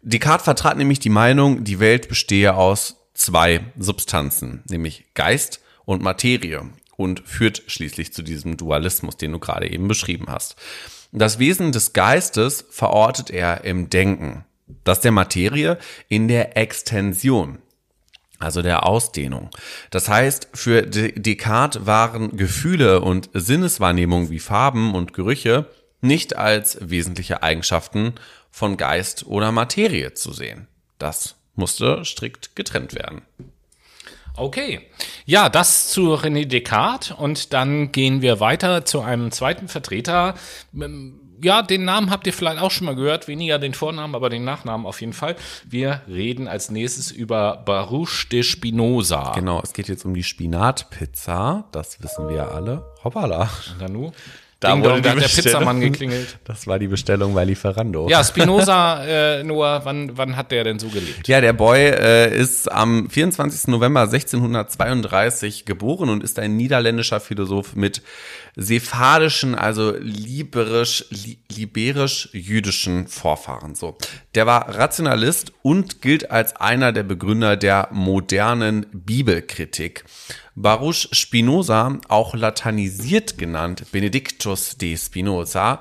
Descartes 0.00 0.44
vertrat 0.44 0.78
nämlich 0.78 0.98
die 0.98 1.10
Meinung, 1.10 1.62
die 1.62 1.78
Welt 1.78 2.08
bestehe 2.08 2.54
aus 2.54 2.96
zwei 3.12 3.60
Substanzen, 3.78 4.62
nämlich 4.70 5.06
Geist 5.12 5.60
und 5.84 6.02
Materie 6.02 6.62
und 6.96 7.20
führt 7.20 7.64
schließlich 7.66 8.14
zu 8.14 8.22
diesem 8.22 8.56
Dualismus, 8.56 9.18
den 9.18 9.32
du 9.32 9.38
gerade 9.38 9.70
eben 9.70 9.88
beschrieben 9.88 10.26
hast. 10.28 10.56
Das 11.12 11.38
Wesen 11.38 11.72
des 11.72 11.92
Geistes 11.92 12.64
verortet 12.70 13.28
er 13.30 13.64
im 13.64 13.90
Denken 13.90 14.44
das 14.84 15.00
der 15.00 15.12
Materie 15.12 15.78
in 16.08 16.28
der 16.28 16.56
Extension, 16.56 17.58
also 18.38 18.62
der 18.62 18.86
Ausdehnung. 18.86 19.50
Das 19.90 20.08
heißt, 20.08 20.48
für 20.54 20.82
Descartes 20.82 21.86
waren 21.86 22.36
Gefühle 22.36 23.00
und 23.00 23.30
Sinneswahrnehmung 23.34 24.30
wie 24.30 24.38
Farben 24.38 24.94
und 24.94 25.12
Gerüche 25.12 25.66
nicht 26.00 26.36
als 26.36 26.78
wesentliche 26.80 27.42
Eigenschaften 27.42 28.14
von 28.50 28.76
Geist 28.76 29.26
oder 29.26 29.52
Materie 29.52 30.14
zu 30.14 30.32
sehen. 30.32 30.68
Das 30.98 31.36
musste 31.54 32.04
strikt 32.04 32.54
getrennt 32.56 32.94
werden. 32.94 33.22
Okay. 34.36 34.88
Ja, 35.26 35.48
das 35.48 35.88
zu 35.88 36.14
René 36.14 36.46
Descartes 36.46 37.10
und 37.10 37.52
dann 37.52 37.90
gehen 37.90 38.22
wir 38.22 38.38
weiter 38.38 38.84
zu 38.84 39.00
einem 39.00 39.32
zweiten 39.32 39.66
Vertreter 39.66 40.34
ja, 41.42 41.62
den 41.62 41.84
Namen 41.84 42.10
habt 42.10 42.26
ihr 42.26 42.32
vielleicht 42.32 42.60
auch 42.60 42.70
schon 42.70 42.86
mal 42.86 42.94
gehört, 42.94 43.28
weniger 43.28 43.58
den 43.58 43.74
Vornamen, 43.74 44.14
aber 44.14 44.30
den 44.30 44.44
Nachnamen 44.44 44.86
auf 44.86 45.00
jeden 45.00 45.12
Fall. 45.12 45.36
Wir 45.68 46.02
reden 46.08 46.48
als 46.48 46.70
nächstes 46.70 47.10
über 47.10 47.62
Baruch 47.64 48.24
de 48.30 48.42
Spinoza. 48.42 49.32
Genau, 49.34 49.60
es 49.62 49.72
geht 49.72 49.88
jetzt 49.88 50.04
um 50.04 50.14
die 50.14 50.24
Spinatpizza, 50.24 51.64
das 51.72 52.02
wissen 52.02 52.28
wir 52.28 52.52
alle. 52.52 52.84
Hoppala. 53.04 53.50
Nanu. 53.78 54.12
Da 54.60 54.72
Ding 54.72 54.82
wurde 54.82 55.02
da 55.02 55.10
hat 55.10 55.20
der 55.20 55.28
Pizzamann 55.28 55.80
geklingelt. 55.80 56.38
Das 56.44 56.66
war 56.66 56.80
die 56.80 56.88
Bestellung 56.88 57.34
bei 57.34 57.44
Lieferando. 57.44 58.08
Ja, 58.08 58.24
Spinoza, 58.24 59.04
äh, 59.04 59.44
Noah, 59.44 59.82
wann, 59.84 60.16
wann 60.16 60.36
hat 60.36 60.50
der 60.50 60.64
denn 60.64 60.80
so 60.80 60.88
gelebt? 60.88 61.28
Ja, 61.28 61.40
der 61.40 61.52
Boy 61.52 61.78
äh, 61.78 62.36
ist 62.36 62.70
am 62.70 63.08
24. 63.08 63.68
November 63.68 64.00
1632 64.02 65.64
geboren 65.64 66.08
und 66.08 66.24
ist 66.24 66.40
ein 66.40 66.56
niederländischer 66.56 67.20
Philosoph 67.20 67.76
mit 67.76 68.02
sephardischen, 68.56 69.54
also 69.54 69.94
liberisch, 70.00 71.04
li 71.10 71.38
liberisch-jüdischen 71.54 73.06
Vorfahren. 73.06 73.76
So, 73.76 73.96
der 74.34 74.46
war 74.46 74.74
Rationalist 74.74 75.52
und 75.62 76.02
gilt 76.02 76.32
als 76.32 76.56
einer 76.56 76.92
der 76.92 77.04
Begründer 77.04 77.56
der 77.56 77.88
modernen 77.92 78.86
Bibelkritik. 78.92 80.04
Baruch 80.60 81.06
Spinoza, 81.12 81.98
auch 82.08 82.34
latinisiert 82.34 83.38
genannt 83.38 83.84
Benedictus 83.92 84.76
de 84.76 84.96
Spinoza, 84.96 85.80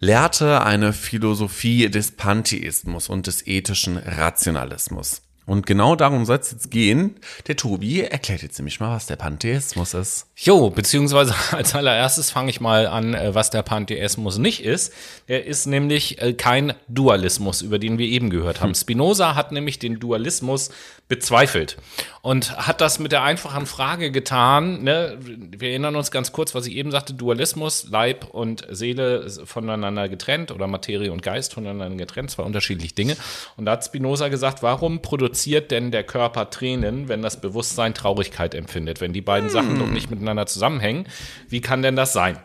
lehrte 0.00 0.62
eine 0.62 0.92
Philosophie 0.92 1.88
des 1.88 2.10
Pantheismus 2.10 3.08
und 3.08 3.28
des 3.28 3.46
ethischen 3.46 3.96
Rationalismus. 3.96 5.22
Und 5.46 5.64
genau 5.64 5.94
darum 5.94 6.24
soll 6.24 6.38
es 6.38 6.50
jetzt 6.50 6.72
gehen. 6.72 7.14
Der 7.46 7.54
Tobi 7.54 8.00
erklärt 8.00 8.42
jetzt 8.42 8.58
nämlich 8.58 8.80
mal, 8.80 8.90
was 8.90 9.06
der 9.06 9.14
Pantheismus 9.14 9.94
ist. 9.94 10.26
Jo, 10.34 10.70
beziehungsweise 10.70 11.34
als 11.52 11.72
allererstes 11.76 12.32
fange 12.32 12.50
ich 12.50 12.60
mal 12.60 12.88
an, 12.88 13.14
äh, 13.14 13.32
was 13.32 13.50
der 13.50 13.62
Pantheismus 13.62 14.38
nicht 14.38 14.64
ist. 14.64 14.92
Er 15.28 15.46
ist 15.46 15.66
nämlich 15.66 16.20
äh, 16.20 16.32
kein 16.32 16.74
Dualismus, 16.88 17.62
über 17.62 17.78
den 17.78 17.96
wir 17.96 18.08
eben 18.08 18.28
gehört 18.28 18.60
haben. 18.60 18.70
Hm. 18.70 18.74
Spinoza 18.74 19.36
hat 19.36 19.52
nämlich 19.52 19.78
den 19.78 20.00
Dualismus 20.00 20.70
bezweifelt 21.08 21.76
und 22.20 22.56
hat 22.66 22.80
das 22.80 22.98
mit 22.98 23.12
der 23.12 23.22
einfachen 23.22 23.66
Frage 23.66 24.10
getan. 24.10 24.82
Ne? 24.82 25.16
Wir 25.20 25.70
erinnern 25.70 25.94
uns 25.94 26.10
ganz 26.10 26.32
kurz, 26.32 26.54
was 26.54 26.66
ich 26.66 26.74
eben 26.74 26.90
sagte: 26.90 27.14
Dualismus, 27.14 27.86
Leib 27.88 28.24
und 28.32 28.66
Seele 28.70 29.30
voneinander 29.44 30.08
getrennt 30.08 30.50
oder 30.50 30.66
Materie 30.66 31.12
und 31.12 31.22
Geist 31.22 31.54
voneinander 31.54 31.96
getrennt, 31.96 32.32
zwei 32.32 32.42
unterschiedliche 32.42 32.94
Dinge. 32.94 33.16
Und 33.56 33.66
da 33.66 33.72
hat 33.72 33.84
Spinoza 33.84 34.28
gesagt: 34.28 34.64
Warum 34.64 35.00
produziert 35.00 35.70
denn 35.70 35.92
der 35.92 36.02
Körper 36.02 36.50
Tränen, 36.50 37.08
wenn 37.08 37.22
das 37.22 37.40
Bewusstsein 37.40 37.94
Traurigkeit 37.94 38.54
empfindet? 38.56 39.00
Wenn 39.00 39.12
die 39.12 39.22
beiden 39.22 39.48
hm. 39.48 39.52
Sachen 39.52 39.78
doch 39.78 39.88
nicht 39.88 40.10
miteinander 40.10 40.46
zusammenhängen, 40.46 41.06
wie 41.48 41.60
kann 41.60 41.82
denn 41.82 41.94
das 41.94 42.12
sein? 42.12 42.40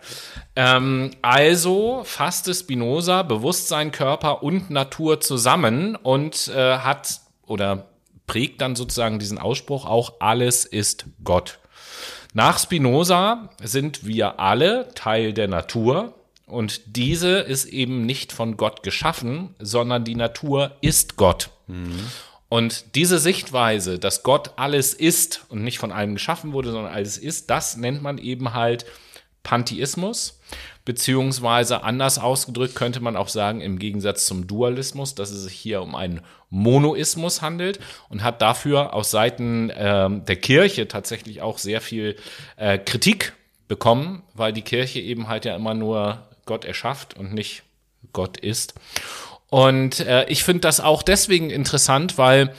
Ähm, 0.55 1.11
also 1.23 2.03
fasste 2.03 2.53
Spinoza 2.53 3.23
Bewusstsein, 3.23 3.91
Körper 3.91 4.43
und 4.43 4.69
Natur 4.69 5.19
zusammen 5.19 5.95
und 5.95 6.49
äh, 6.49 6.77
hat 6.77 7.21
oder 7.47 7.90
prägt 8.27 8.61
dann 8.61 8.75
sozusagen 8.75 9.19
diesen 9.19 9.37
Ausspruch 9.37 9.85
auch, 9.85 10.13
alles 10.19 10.65
ist 10.65 11.05
Gott. 11.23 11.59
Nach 12.33 12.57
Spinoza 12.59 13.49
sind 13.61 14.05
wir 14.05 14.39
alle 14.39 14.89
Teil 14.95 15.33
der 15.33 15.47
Natur 15.47 16.13
und 16.45 16.81
diese 16.97 17.39
ist 17.39 17.65
eben 17.65 18.05
nicht 18.05 18.31
von 18.31 18.57
Gott 18.57 18.83
geschaffen, 18.83 19.55
sondern 19.59 20.03
die 20.03 20.15
Natur 20.15 20.75
ist 20.81 21.17
Gott. 21.17 21.49
Mhm. 21.67 21.99
Und 22.49 22.95
diese 22.95 23.19
Sichtweise, 23.19 23.97
dass 23.97 24.23
Gott 24.23 24.51
alles 24.57 24.93
ist 24.93 25.45
und 25.47 25.63
nicht 25.63 25.79
von 25.79 25.93
allem 25.93 26.15
geschaffen 26.15 26.51
wurde, 26.51 26.71
sondern 26.71 26.93
alles 26.93 27.17
ist, 27.17 27.49
das 27.49 27.77
nennt 27.77 28.01
man 28.01 28.17
eben 28.17 28.53
halt 28.53 28.85
Pantheismus 29.43 30.40
beziehungsweise 30.85 31.83
anders 31.83 32.17
ausgedrückt 32.17 32.75
könnte 32.75 32.99
man 32.99 33.15
auch 33.15 33.27
sagen, 33.27 33.61
im 33.61 33.77
Gegensatz 33.77 34.25
zum 34.25 34.47
Dualismus, 34.47 35.15
dass 35.15 35.29
es 35.29 35.43
sich 35.43 35.53
hier 35.53 35.81
um 35.81 35.95
einen 35.95 36.21
Monoismus 36.49 37.41
handelt 37.41 37.79
und 38.09 38.23
hat 38.23 38.41
dafür 38.41 38.93
aus 38.93 39.11
Seiten 39.11 39.71
ähm, 39.75 40.25
der 40.25 40.37
Kirche 40.37 40.87
tatsächlich 40.87 41.41
auch 41.41 41.57
sehr 41.57 41.81
viel 41.81 42.15
äh, 42.57 42.77
Kritik 42.77 43.33
bekommen, 43.67 44.23
weil 44.33 44.53
die 44.53 44.63
Kirche 44.63 44.99
eben 44.99 45.27
halt 45.27 45.45
ja 45.45 45.55
immer 45.55 45.73
nur 45.73 46.27
Gott 46.45 46.65
erschafft 46.65 47.17
und 47.17 47.33
nicht 47.33 47.63
Gott 48.11 48.37
ist. 48.37 48.73
Und 49.49 49.99
äh, 50.01 50.25
ich 50.29 50.43
finde 50.43 50.61
das 50.61 50.79
auch 50.79 51.03
deswegen 51.03 51.49
interessant, 51.49 52.17
weil 52.17 52.53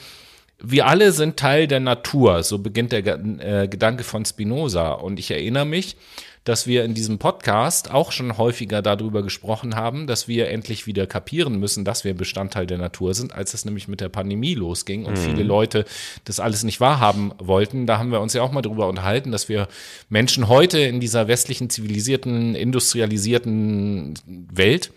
wir 0.59 0.87
alle 0.87 1.11
sind 1.11 1.37
Teil 1.37 1.67
der 1.67 1.81
Natur, 1.81 2.41
so 2.43 2.59
beginnt 2.59 2.93
der 2.93 3.05
äh, 3.05 3.67
Gedanke 3.67 4.03
von 4.03 4.23
Spinoza. 4.23 4.93
Und 4.93 5.19
ich 5.19 5.29
erinnere 5.29 5.65
mich, 5.65 5.97
dass 6.43 6.67
wir 6.67 6.83
in 6.83 6.93
diesem 6.93 7.19
Podcast 7.19 7.91
auch 7.91 8.11
schon 8.11 8.37
häufiger 8.37 8.81
darüber 8.81 9.23
gesprochen 9.23 9.75
haben, 9.75 10.07
dass 10.07 10.27
wir 10.27 10.49
endlich 10.49 10.87
wieder 10.87 11.07
kapieren 11.07 11.59
müssen, 11.59 11.85
dass 11.85 12.03
wir 12.03 12.13
Bestandteil 12.13 12.67
der 12.67 12.77
Natur 12.77 13.13
sind, 13.13 13.33
als 13.33 13.53
es 13.53 13.65
nämlich 13.65 13.87
mit 13.87 14.01
der 14.01 14.09
Pandemie 14.09 14.53
losging 14.53 15.05
und 15.05 15.13
mhm. 15.13 15.23
viele 15.23 15.43
Leute 15.43 15.85
das 16.25 16.39
alles 16.39 16.63
nicht 16.63 16.81
wahrhaben 16.81 17.31
wollten. 17.39 17.87
Da 17.87 17.97
haben 17.97 18.11
wir 18.11 18.21
uns 18.21 18.33
ja 18.33 18.41
auch 18.41 18.51
mal 18.51 18.61
darüber 18.61 18.87
unterhalten, 18.87 19.31
dass 19.31 19.47
wir 19.47 19.67
Menschen 20.09 20.47
heute 20.47 20.79
in 20.79 20.99
dieser 20.99 21.27
westlichen, 21.27 21.69
zivilisierten, 21.69 22.55
industrialisierten 22.55 24.15
Welt 24.51 24.91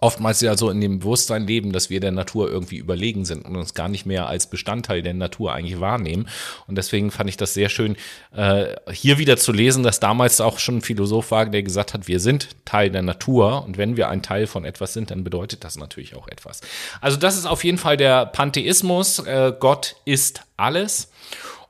oftmals 0.00 0.40
ja 0.40 0.56
so 0.56 0.70
in 0.70 0.80
dem 0.80 0.98
Bewusstsein 1.00 1.46
leben, 1.46 1.72
dass 1.72 1.90
wir 1.90 2.00
der 2.00 2.10
Natur 2.10 2.50
irgendwie 2.50 2.76
überlegen 2.76 3.24
sind 3.24 3.44
und 3.44 3.56
uns 3.56 3.74
gar 3.74 3.88
nicht 3.88 4.06
mehr 4.06 4.26
als 4.26 4.48
Bestandteil 4.48 5.02
der 5.02 5.14
Natur 5.14 5.52
eigentlich 5.52 5.80
wahrnehmen. 5.80 6.28
Und 6.66 6.76
deswegen 6.76 7.10
fand 7.10 7.28
ich 7.28 7.36
das 7.36 7.54
sehr 7.54 7.68
schön, 7.68 7.96
äh, 8.34 8.76
hier 8.90 9.18
wieder 9.18 9.36
zu 9.36 9.52
lesen, 9.52 9.82
dass 9.82 10.00
damals 10.00 10.40
auch 10.40 10.58
schon 10.58 10.78
ein 10.78 10.82
Philosoph 10.82 11.30
war, 11.30 11.46
der 11.46 11.62
gesagt 11.62 11.94
hat, 11.94 12.08
wir 12.08 12.20
sind 12.20 12.48
Teil 12.64 12.90
der 12.90 13.02
Natur 13.02 13.64
und 13.64 13.78
wenn 13.78 13.96
wir 13.96 14.08
ein 14.08 14.22
Teil 14.22 14.46
von 14.46 14.64
etwas 14.64 14.94
sind, 14.94 15.10
dann 15.10 15.24
bedeutet 15.24 15.64
das 15.64 15.76
natürlich 15.76 16.16
auch 16.16 16.28
etwas. 16.28 16.60
Also 17.00 17.16
das 17.16 17.36
ist 17.36 17.46
auf 17.46 17.64
jeden 17.64 17.78
Fall 17.78 17.96
der 17.96 18.26
Pantheismus. 18.26 19.18
Äh, 19.20 19.52
Gott 19.58 19.96
ist 20.04 20.42
alles. 20.56 21.10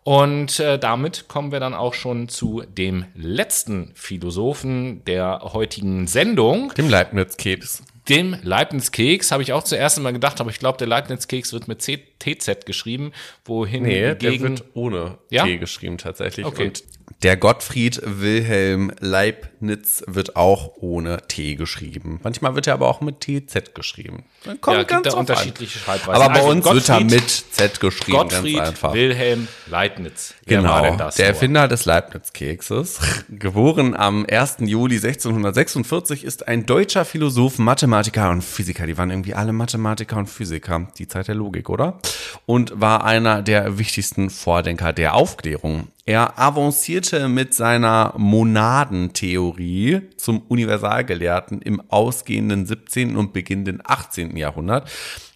Und 0.03 0.59
äh, 0.61 0.79
damit 0.79 1.29
kommen 1.29 1.53
wir 1.53 1.61
dann 1.61 1.75
auch 1.75 1.93
schon 1.93 2.29
zu 2.29 2.63
dem 2.67 3.05
letzten 3.15 3.93
Philosophen 3.95 5.05
der 5.05 5.41
heutigen 5.53 6.07
Sendung. 6.07 6.73
Dem 6.75 6.89
Leibniz-Keks 6.89 7.83
dem 8.09 8.37
Leibniz-Keks 8.43 9.31
habe 9.31 9.43
ich 9.43 9.53
auch 9.53 9.63
zuerst 9.63 9.99
einmal 9.99 10.13
gedacht, 10.13 10.41
aber 10.41 10.51
ich 10.51 10.59
glaube, 10.59 10.79
der 10.79 10.87
Leibniz-Keks 10.87 11.53
wird 11.53 11.69
mit 11.69 11.83
C 11.83 12.03
TZ 12.19 12.67
geschrieben, 12.67 13.13
wohin 13.45 13.83
nee, 13.83 14.15
der 14.15 14.41
wird 14.41 14.65
ohne 14.75 15.19
ja? 15.31 15.45
T 15.45 15.59
geschrieben 15.59 15.99
tatsächlich. 15.99 16.47
Okay. 16.47 16.69
Und 16.69 16.83
der 17.23 17.37
Gottfried 17.37 18.01
Wilhelm 18.05 18.93
Leibniz 19.01 20.03
wird 20.07 20.37
auch 20.37 20.77
ohne 20.77 21.19
T 21.29 21.55
geschrieben. 21.55 22.19
Manchmal 22.23 22.55
wird 22.55 22.67
er 22.67 22.75
aber 22.75 22.89
auch 22.89 23.01
mit 23.03 23.21
TZ 23.21 23.75
geschrieben. 23.75 24.25
Kommt 24.61 24.77
ja, 24.77 24.83
gibt 24.85 25.07
da 25.07 25.13
unterschiedliche 25.13 25.79
Schreibweisen. 25.79 26.23
Aber 26.23 26.33
bei 26.33 26.41
also 26.41 26.51
uns 26.51 26.65
Gottfried, 26.65 26.89
wird 26.89 26.89
er 26.89 27.05
mit 27.05 27.29
Z 27.29 27.81
geschrieben, 27.81 28.19
Gottfried 28.19 28.57
ganz 28.57 28.69
einfach. 28.69 28.95
Wilhelm 28.95 29.49
Leibniz. 29.67 30.35
Wer 30.47 30.59
genau, 30.59 30.81
der 30.81 30.93
nur? 30.93 31.19
Erfinder 31.19 31.69
des 31.69 31.85
Leibniz-Kekses. 31.85 33.01
Geboren 33.29 33.95
am 33.95 34.25
1. 34.31 34.57
Juli 34.61 34.97
1646 34.97 36.25
ist 36.25 36.49
ein 36.49 36.65
deutscher 36.65 37.05
Philosoph, 37.05 37.59
Mathematiker 37.59 38.31
und 38.31 38.43
Physiker. 38.43 38.87
Die 38.87 38.97
waren 38.97 39.11
irgendwie 39.11 39.35
alle 39.35 39.53
Mathematiker 39.53 40.17
und 40.17 40.27
Physiker. 40.27 40.89
Die 40.97 41.07
Zeit 41.07 41.29
der 41.29 41.35
Logik, 41.35 41.69
oder? 41.69 41.99
Und 42.47 42.81
war 42.81 43.05
einer 43.05 43.43
der 43.43 43.79
wichtigsten 43.79 44.31
Vordenker 44.31 44.95
der 44.95 45.15
Aufklärung. 45.15 45.89
Er 46.07 46.39
avancierte 46.39 47.29
mit 47.29 47.53
seiner 47.53 48.15
Monadentheorie 48.17 50.01
zum 50.17 50.41
Universalgelehrten 50.41 51.61
im 51.61 51.83
ausgehenden 51.91 52.65
17. 52.65 53.17
und 53.17 53.33
beginnenden 53.35 53.83
18. 53.85 54.37
Jahrhundert. 54.37 54.91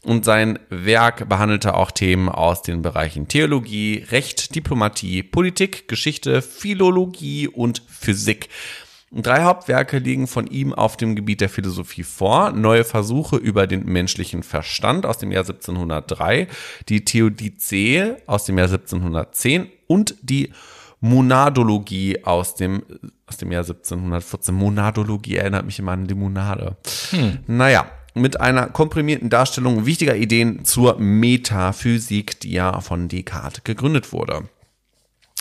Und 0.04 0.24
sein 0.24 0.58
Werk 0.70 1.28
behandelte 1.28 1.74
auch 1.74 1.90
Themen 1.90 2.28
aus 2.28 2.62
den 2.62 2.82
Bereichen 2.82 3.28
Theologie, 3.28 4.04
Recht, 4.10 4.54
Diplomatie, 4.54 5.22
Politik, 5.22 5.86
Geschichte, 5.86 6.40
Philologie 6.40 7.46
und 7.48 7.82
Physik. 7.88 8.48
Drei 9.16 9.44
Hauptwerke 9.44 9.98
liegen 9.98 10.26
von 10.26 10.48
ihm 10.48 10.72
auf 10.72 10.96
dem 10.96 11.14
Gebiet 11.14 11.40
der 11.40 11.48
Philosophie 11.48 12.02
vor. 12.02 12.50
Neue 12.50 12.84
Versuche 12.84 13.36
über 13.36 13.68
den 13.68 13.84
menschlichen 13.84 14.42
Verstand 14.42 15.06
aus 15.06 15.18
dem 15.18 15.30
Jahr 15.30 15.44
1703, 15.44 16.48
die 16.88 17.04
Theodizee 17.04 18.16
aus 18.26 18.44
dem 18.44 18.58
Jahr 18.58 18.66
1710 18.66 19.70
und 19.86 20.16
die 20.22 20.52
Monadologie 21.00 22.24
aus 22.24 22.54
dem, 22.54 22.82
aus 23.26 23.36
dem 23.36 23.52
Jahr 23.52 23.62
1714. 23.62 24.54
Monadologie 24.54 25.36
erinnert 25.36 25.66
mich 25.66 25.78
immer 25.78 25.92
an 25.92 26.06
Limonade. 26.06 26.76
Hm. 27.10 27.40
Naja, 27.46 27.86
mit 28.14 28.40
einer 28.40 28.68
komprimierten 28.68 29.28
Darstellung 29.28 29.86
wichtiger 29.86 30.16
Ideen 30.16 30.64
zur 30.64 30.98
Metaphysik, 30.98 32.40
die 32.40 32.52
ja 32.52 32.80
von 32.80 33.08
Descartes 33.08 33.64
gegründet 33.64 34.12
wurde. 34.12 34.48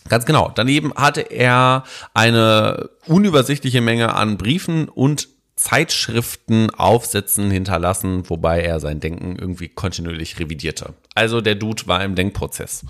Ganz 0.09 0.25
genau. 0.25 0.51
Daneben 0.53 0.93
hatte 0.95 1.21
er 1.21 1.83
eine 2.13 2.89
unübersichtliche 3.07 3.79
Menge 3.79 4.13
an 4.13 4.37
Briefen 4.37 4.89
und 4.89 5.29
Zeitschriften, 5.55 6.71
Aufsätzen 6.71 7.51
hinterlassen, 7.51 8.29
wobei 8.29 8.61
er 8.61 8.79
sein 8.79 8.99
Denken 8.99 9.37
irgendwie 9.37 9.69
kontinuierlich 9.69 10.39
revidierte. 10.39 10.93
Also 11.15 11.41
der 11.41 11.55
Dude 11.55 11.87
war 11.87 12.03
im 12.03 12.15
Denkprozess. 12.15 12.85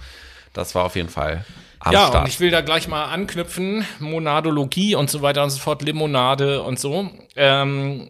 Das 0.54 0.76
war 0.76 0.86
auf 0.86 0.96
jeden 0.96 1.10
Fall 1.10 1.46
ja, 1.92 2.08
Start. 2.08 2.24
und 2.24 2.30
ich 2.30 2.40
will 2.40 2.52
da 2.52 2.62
gleich 2.62 2.88
mal 2.88 3.06
anknüpfen, 3.06 3.86
Monadologie 4.00 4.96
und 4.96 5.10
so 5.10 5.22
weiter 5.22 5.44
und 5.44 5.50
so 5.50 5.60
fort, 5.60 5.82
Limonade 5.82 6.62
und 6.64 6.80
so. 6.80 7.10
Ähm, 7.36 8.10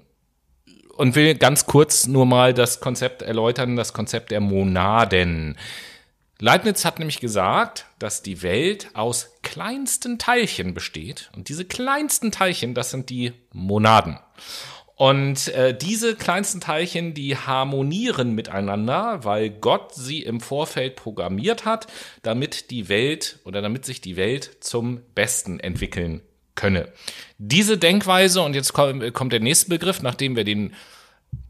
und 0.96 1.16
will 1.16 1.34
ganz 1.36 1.66
kurz 1.66 2.06
nur 2.06 2.26
mal 2.28 2.54
das 2.54 2.80
Konzept 2.80 3.24
erläutern, 3.24 3.76
das 3.76 3.94
Konzept 3.94 4.30
der 4.30 4.42
Monaden. 4.42 5.58
Leibniz 6.40 6.86
hat 6.86 7.00
nämlich 7.00 7.20
gesagt, 7.20 7.86
dass 7.98 8.22
die 8.22 8.44
Welt 8.44 8.90
aus 8.94 9.32
kleinsten 9.42 10.20
Teilchen 10.20 10.74
besteht. 10.74 11.32
Und 11.36 11.50
diese 11.50 11.66
kleinsten 11.66 12.32
Teilchen, 12.32 12.76
das 12.76 12.92
sind 12.92 13.10
die 13.10 13.34
Monaden. 13.54 14.20
Und 14.96 15.48
äh, 15.50 15.76
diese 15.76 16.16
kleinsten 16.16 16.62
Teilchen, 16.62 17.14
die 17.14 17.36
harmonieren 17.36 18.36
miteinander, 18.36 19.24
weil 19.24 19.50
Gott 19.50 19.96
sie 19.96 20.22
im 20.22 20.40
Vorfeld 20.40 20.96
programmiert 20.96 21.66
hat, 21.66 21.88
damit 22.22 22.70
die 22.70 22.90
Welt 22.90 23.40
oder 23.44 23.62
damit 23.62 23.86
sich 23.86 24.02
die 24.02 24.16
Welt 24.18 24.58
zum 24.60 25.02
Besten 25.16 25.60
entwickeln 25.60 26.22
könne. 26.56 26.90
Diese 27.40 27.78
Denkweise, 27.78 28.42
und 28.42 28.54
jetzt 28.56 28.74
kommt 28.74 29.34
der 29.34 29.40
nächste 29.40 29.70
Begriff, 29.70 30.04
nachdem 30.04 30.36
wir 30.36 30.44
den 30.44 30.74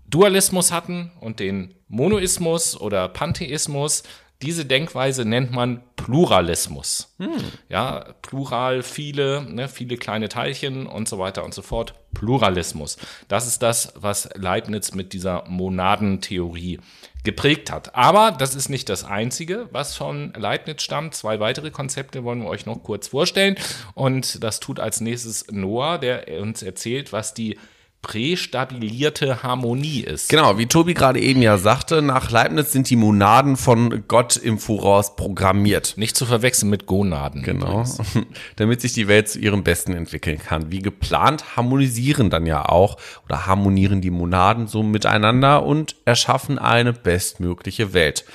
Dualismus 0.08 0.72
hatten 0.72 1.12
und 1.20 1.40
den 1.40 1.74
Monoismus 1.88 2.80
oder 2.80 3.10
Pantheismus, 3.10 4.04
diese 4.44 4.66
Denkweise 4.66 5.24
nennt 5.26 5.52
man 5.52 5.82
Pluralismus. 5.96 7.14
Hm. 7.18 7.32
Ja, 7.70 8.14
plural, 8.22 8.84
viele, 8.84 9.42
ne, 9.44 9.70
viele 9.70 9.96
kleine 9.98 10.28
Teilchen 10.28 10.86
und 10.86 11.08
so 11.08 11.18
weiter 11.18 11.46
und 11.46 11.54
so 11.54 11.62
fort. 11.62 11.94
Pluralismus. 12.14 12.98
Das 13.30 13.48
ist 13.48 13.64
das, 13.64 13.94
was 13.96 14.30
Leibniz 14.36 14.94
mit 14.94 15.14
dieser 15.14 15.46
Monadentheorie 15.48 16.80
geprägt 17.24 17.72
hat. 17.72 17.96
Aber 17.96 18.32
das 18.32 18.54
ist 18.54 18.70
nicht 18.70 18.90
das 18.90 19.06
Einzige, 19.06 19.70
was 19.72 19.96
von 19.96 20.34
Leibniz 20.36 20.82
stammt. 20.84 21.16
Zwei 21.16 21.40
weitere 21.40 21.72
Konzepte 21.72 22.24
wollen 22.26 22.42
wir 22.44 22.50
euch 22.50 22.66
noch 22.66 22.84
kurz 22.84 23.08
vorstellen. 23.08 23.56
Und 23.94 24.44
das 24.44 24.60
tut 24.60 24.80
als 24.80 25.00
nächstes 25.00 25.48
Noah, 25.52 25.98
der 25.98 26.28
uns 26.42 26.62
erzählt, 26.62 27.14
was 27.14 27.34
die 27.34 27.58
prästabilierte 28.04 29.42
Harmonie 29.42 30.02
ist. 30.02 30.30
Genau, 30.30 30.60
wie 30.60 30.68
Tobi 30.68 30.94
gerade 30.94 31.20
eben 31.20 31.42
ja 31.42 31.58
sagte, 31.58 32.04
nach 32.04 32.30
Leibniz 32.30 32.72
sind 32.72 32.90
die 32.92 32.96
Monaden 32.96 33.58
von 33.58 34.04
Gott 34.08 34.36
im 34.38 34.60
Voraus 34.60 35.16
programmiert. 35.16 35.96
Nicht 35.98 36.16
zu 36.16 36.28
verwechseln 36.28 36.70
mit 36.70 36.86
Gonaden. 36.86 37.42
Genau, 37.42 37.84
damit 38.58 38.82
sich 38.82 38.94
die 38.94 39.08
Welt 39.08 39.30
zu 39.30 39.40
ihrem 39.40 39.64
Besten 39.64 39.94
entwickeln 39.94 40.38
kann. 40.38 40.70
Wie 40.70 40.80
geplant 40.80 41.56
harmonisieren 41.58 42.30
dann 42.30 42.46
ja 42.46 42.66
auch 42.70 42.98
oder 43.26 43.48
harmonieren 43.48 44.02
die 44.02 44.12
Monaden 44.12 44.68
so 44.68 44.84
miteinander 44.84 45.66
und 45.66 45.96
erschaffen 46.06 46.60
eine 46.60 46.94
bestmögliche 46.94 47.94
Welt. 47.94 48.26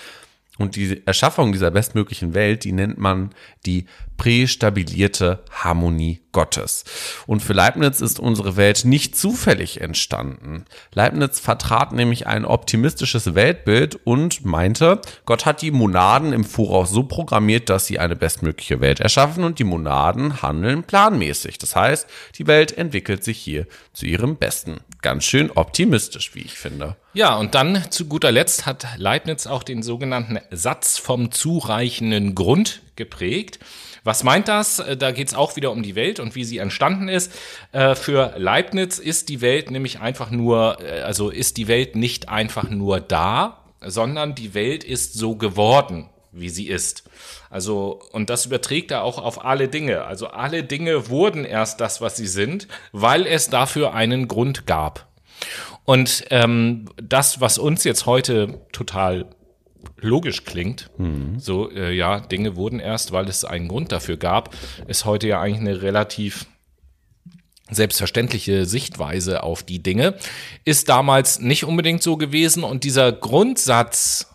Und 0.58 0.74
die 0.74 1.02
Erschaffung 1.06 1.52
dieser 1.52 1.70
bestmöglichen 1.70 2.34
Welt, 2.34 2.64
die 2.64 2.72
nennt 2.72 2.98
man 2.98 3.30
die 3.64 3.86
prästabilierte 4.18 5.42
Harmonie 5.50 6.20
Gottes. 6.32 6.84
Und 7.26 7.40
für 7.40 7.54
Leibniz 7.54 8.00
ist 8.00 8.20
unsere 8.20 8.56
Welt 8.56 8.84
nicht 8.84 9.16
zufällig 9.16 9.80
entstanden. 9.80 10.66
Leibniz 10.92 11.40
vertrat 11.40 11.92
nämlich 11.92 12.26
ein 12.26 12.44
optimistisches 12.44 13.34
Weltbild 13.34 13.98
und 14.04 14.44
meinte, 14.44 15.00
Gott 15.24 15.46
hat 15.46 15.62
die 15.62 15.70
Monaden 15.70 16.32
im 16.32 16.44
Voraus 16.44 16.90
so 16.90 17.04
programmiert, 17.04 17.70
dass 17.70 17.86
sie 17.86 17.98
eine 17.98 18.16
bestmögliche 18.16 18.80
Welt 18.80 19.00
erschaffen 19.00 19.44
und 19.44 19.58
die 19.58 19.64
Monaden 19.64 20.42
handeln 20.42 20.82
planmäßig. 20.82 21.58
Das 21.58 21.74
heißt, 21.74 22.06
die 22.36 22.46
Welt 22.46 22.76
entwickelt 22.76 23.24
sich 23.24 23.38
hier 23.38 23.66
zu 23.92 24.04
ihrem 24.04 24.36
Besten. 24.36 24.78
Ganz 25.00 25.24
schön 25.24 25.50
optimistisch, 25.50 26.34
wie 26.34 26.40
ich 26.40 26.54
finde. 26.54 26.96
Ja, 27.14 27.36
und 27.36 27.54
dann 27.54 27.90
zu 27.90 28.06
guter 28.06 28.32
Letzt 28.32 28.66
hat 28.66 28.86
Leibniz 28.96 29.46
auch 29.46 29.62
den 29.62 29.82
sogenannten 29.82 30.38
Satz 30.50 30.98
vom 30.98 31.30
zureichenden 31.30 32.34
Grund 32.34 32.82
geprägt. 32.96 33.58
Was 34.08 34.24
meint 34.24 34.48
das? 34.48 34.78
Äh, 34.78 34.96
da 34.96 35.10
geht 35.10 35.28
es 35.28 35.34
auch 35.34 35.54
wieder 35.56 35.70
um 35.70 35.82
die 35.82 35.94
Welt 35.94 36.18
und 36.18 36.34
wie 36.34 36.44
sie 36.44 36.56
entstanden 36.56 37.10
ist. 37.10 37.30
Äh, 37.72 37.94
für 37.94 38.32
Leibniz 38.38 38.98
ist 38.98 39.28
die 39.28 39.42
Welt 39.42 39.70
nämlich 39.70 40.00
einfach 40.00 40.30
nur, 40.30 40.78
äh, 40.80 41.02
also 41.02 41.28
ist 41.28 41.58
die 41.58 41.68
Welt 41.68 41.94
nicht 41.94 42.30
einfach 42.30 42.70
nur 42.70 43.00
da, 43.00 43.58
sondern 43.84 44.34
die 44.34 44.54
Welt 44.54 44.82
ist 44.82 45.12
so 45.12 45.36
geworden, 45.36 46.08
wie 46.32 46.48
sie 46.48 46.68
ist. 46.68 47.04
Also, 47.50 48.00
und 48.12 48.30
das 48.30 48.46
überträgt 48.46 48.92
er 48.92 49.04
auch 49.04 49.18
auf 49.18 49.44
alle 49.44 49.68
Dinge. 49.68 50.04
Also 50.04 50.28
alle 50.28 50.64
Dinge 50.64 51.10
wurden 51.10 51.44
erst 51.44 51.82
das, 51.82 52.00
was 52.00 52.16
sie 52.16 52.28
sind, 52.28 52.66
weil 52.92 53.26
es 53.26 53.50
dafür 53.50 53.92
einen 53.92 54.26
Grund 54.26 54.66
gab. 54.66 55.06
Und 55.84 56.24
ähm, 56.30 56.86
das, 56.96 57.42
was 57.42 57.58
uns 57.58 57.84
jetzt 57.84 58.06
heute 58.06 58.58
total 58.72 59.26
logisch 60.00 60.44
klingt, 60.44 60.90
so 61.38 61.70
äh, 61.70 61.92
ja, 61.92 62.20
Dinge 62.20 62.56
wurden 62.56 62.80
erst, 62.80 63.12
weil 63.12 63.28
es 63.28 63.44
einen 63.44 63.68
Grund 63.68 63.92
dafür 63.92 64.16
gab, 64.16 64.54
ist 64.86 65.04
heute 65.04 65.28
ja 65.28 65.40
eigentlich 65.40 65.60
eine 65.60 65.82
relativ 65.82 66.46
selbstverständliche 67.70 68.64
Sichtweise 68.64 69.42
auf 69.42 69.62
die 69.62 69.82
Dinge, 69.82 70.14
ist 70.64 70.88
damals 70.88 71.40
nicht 71.40 71.64
unbedingt 71.64 72.02
so 72.02 72.16
gewesen 72.16 72.64
und 72.64 72.84
dieser 72.84 73.12
Grundsatz, 73.12 74.34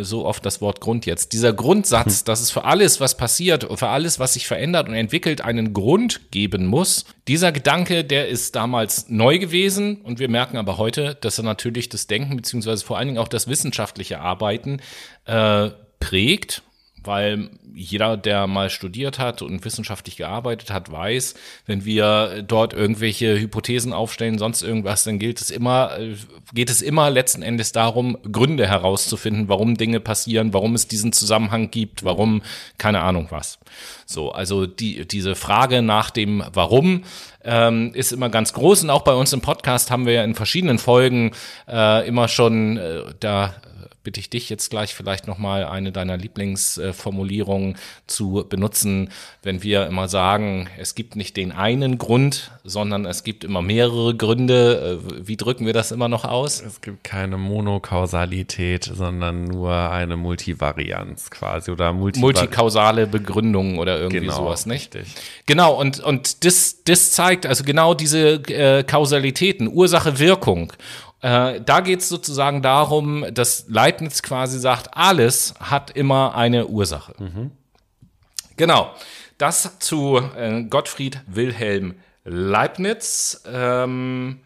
so 0.00 0.26
oft 0.26 0.44
das 0.44 0.60
Wort 0.60 0.80
Grund 0.80 1.06
jetzt, 1.06 1.32
dieser 1.32 1.52
Grundsatz, 1.52 2.24
dass 2.24 2.40
es 2.40 2.50
für 2.50 2.64
alles, 2.64 3.00
was 3.00 3.16
passiert, 3.16 3.66
für 3.78 3.88
alles, 3.88 4.18
was 4.18 4.34
sich 4.34 4.46
verändert 4.46 4.88
und 4.88 4.94
entwickelt, 4.94 5.40
einen 5.40 5.72
Grund 5.72 6.30
geben 6.30 6.66
muss, 6.66 7.06
dieser 7.26 7.52
Gedanke, 7.52 8.04
der 8.04 8.28
ist 8.28 8.54
damals 8.54 9.08
neu 9.08 9.38
gewesen 9.38 10.02
und 10.02 10.18
wir 10.18 10.28
merken 10.28 10.58
aber 10.58 10.76
heute, 10.76 11.16
dass 11.20 11.38
er 11.38 11.44
natürlich 11.44 11.88
das 11.88 12.06
Denken 12.06 12.36
beziehungsweise 12.36 12.84
vor 12.84 12.98
allen 12.98 13.08
Dingen 13.08 13.18
auch 13.18 13.28
das 13.28 13.48
wissenschaftliche 13.48 14.20
Arbeiten 14.20 14.80
äh, 15.24 15.70
prägt 16.00 16.62
weil 17.06 17.50
jeder, 17.74 18.16
der 18.16 18.46
mal 18.46 18.70
studiert 18.70 19.18
hat 19.18 19.42
und 19.42 19.64
wissenschaftlich 19.64 20.16
gearbeitet 20.16 20.70
hat, 20.70 20.90
weiß, 20.90 21.34
wenn 21.66 21.84
wir 21.84 22.42
dort 22.42 22.72
irgendwelche 22.72 23.38
Hypothesen 23.38 23.92
aufstellen, 23.92 24.38
sonst 24.38 24.62
irgendwas, 24.62 25.04
dann 25.04 25.18
gilt 25.18 25.40
es 25.40 25.50
immer, 25.50 25.98
äh, 25.98 26.14
geht 26.54 26.70
es 26.70 26.80
immer 26.80 27.10
letzten 27.10 27.42
Endes 27.42 27.72
darum, 27.72 28.16
Gründe 28.32 28.66
herauszufinden, 28.66 29.48
warum 29.48 29.76
Dinge 29.76 30.00
passieren, 30.00 30.54
warum 30.54 30.74
es 30.74 30.88
diesen 30.88 31.12
Zusammenhang 31.12 31.70
gibt, 31.70 32.02
warum, 32.02 32.42
keine 32.78 33.02
Ahnung 33.02 33.26
was. 33.30 33.58
So, 34.06 34.32
also 34.32 34.66
die, 34.66 35.06
diese 35.06 35.34
Frage 35.34 35.82
nach 35.82 36.10
dem 36.10 36.42
Warum 36.52 37.04
ähm, 37.44 37.92
ist 37.94 38.12
immer 38.12 38.30
ganz 38.30 38.52
groß 38.52 38.84
und 38.84 38.90
auch 38.90 39.02
bei 39.02 39.14
uns 39.14 39.32
im 39.32 39.40
Podcast 39.40 39.90
haben 39.90 40.06
wir 40.06 40.14
ja 40.14 40.24
in 40.24 40.34
verschiedenen 40.34 40.78
Folgen 40.78 41.32
äh, 41.68 42.06
immer 42.08 42.28
schon 42.28 42.78
äh, 42.78 43.02
da 43.20 43.54
bitte 44.06 44.20
ich 44.20 44.30
dich 44.30 44.48
jetzt 44.50 44.70
gleich 44.70 44.94
vielleicht 44.94 45.26
nochmal 45.26 45.64
eine 45.64 45.90
deiner 45.90 46.16
Lieblingsformulierungen 46.16 47.76
zu 48.06 48.46
benutzen, 48.48 49.10
wenn 49.42 49.64
wir 49.64 49.84
immer 49.88 50.06
sagen, 50.06 50.68
es 50.78 50.94
gibt 50.94 51.16
nicht 51.16 51.36
den 51.36 51.50
einen 51.50 51.98
Grund, 51.98 52.52
sondern 52.62 53.04
es 53.04 53.24
gibt 53.24 53.42
immer 53.42 53.62
mehrere 53.62 54.14
Gründe. 54.14 55.00
Äh, 55.04 55.26
wie 55.26 55.36
drücken 55.36 55.66
wir 55.66 55.72
das 55.72 55.90
immer 55.90 56.08
noch 56.08 56.24
aus? 56.24 56.62
Es 56.62 56.80
gibt 56.80 57.02
keine 57.02 57.36
Monokausalität, 57.36 58.84
sondern 58.84 59.42
nur 59.42 59.72
eine 59.72 60.16
Multivarianz 60.16 61.28
quasi 61.28 61.72
oder 61.72 61.92
Multivar 61.92 62.26
Multikausale 62.26 63.08
Begründung 63.08 63.78
oder 63.78 63.98
irgendwie 63.98 64.20
Genau, 64.20 64.36
sowas, 64.36 64.66
nicht? 64.66 64.94
richtig. 64.94 65.20
Genau, 65.46 65.74
und, 65.74 65.98
und 65.98 66.44
das, 66.44 66.84
das 66.84 67.10
zeigt 67.10 67.44
also 67.44 67.64
genau 67.64 67.94
diese 67.94 68.34
äh, 68.34 68.84
Kausalitäten, 68.84 69.66
Ursache, 69.66 70.20
Wirkung. 70.20 70.72
Äh, 71.22 71.60
da 71.60 71.80
geht 71.80 72.00
es 72.00 72.08
sozusagen 72.08 72.62
darum, 72.62 73.24
dass 73.32 73.64
Leibniz 73.68 74.22
quasi 74.22 74.58
sagt, 74.58 74.96
alles 74.96 75.54
hat 75.60 75.90
immer 75.90 76.34
eine 76.34 76.66
Ursache. 76.66 77.14
Genau. 78.56 78.94
Das 79.38 79.78
zu 79.80 80.18
äh, 80.36 80.64
Gottfried 80.64 81.20
Wilhelm 81.26 81.96
Leibniz. 82.24 83.42
Ähm, 83.46 84.40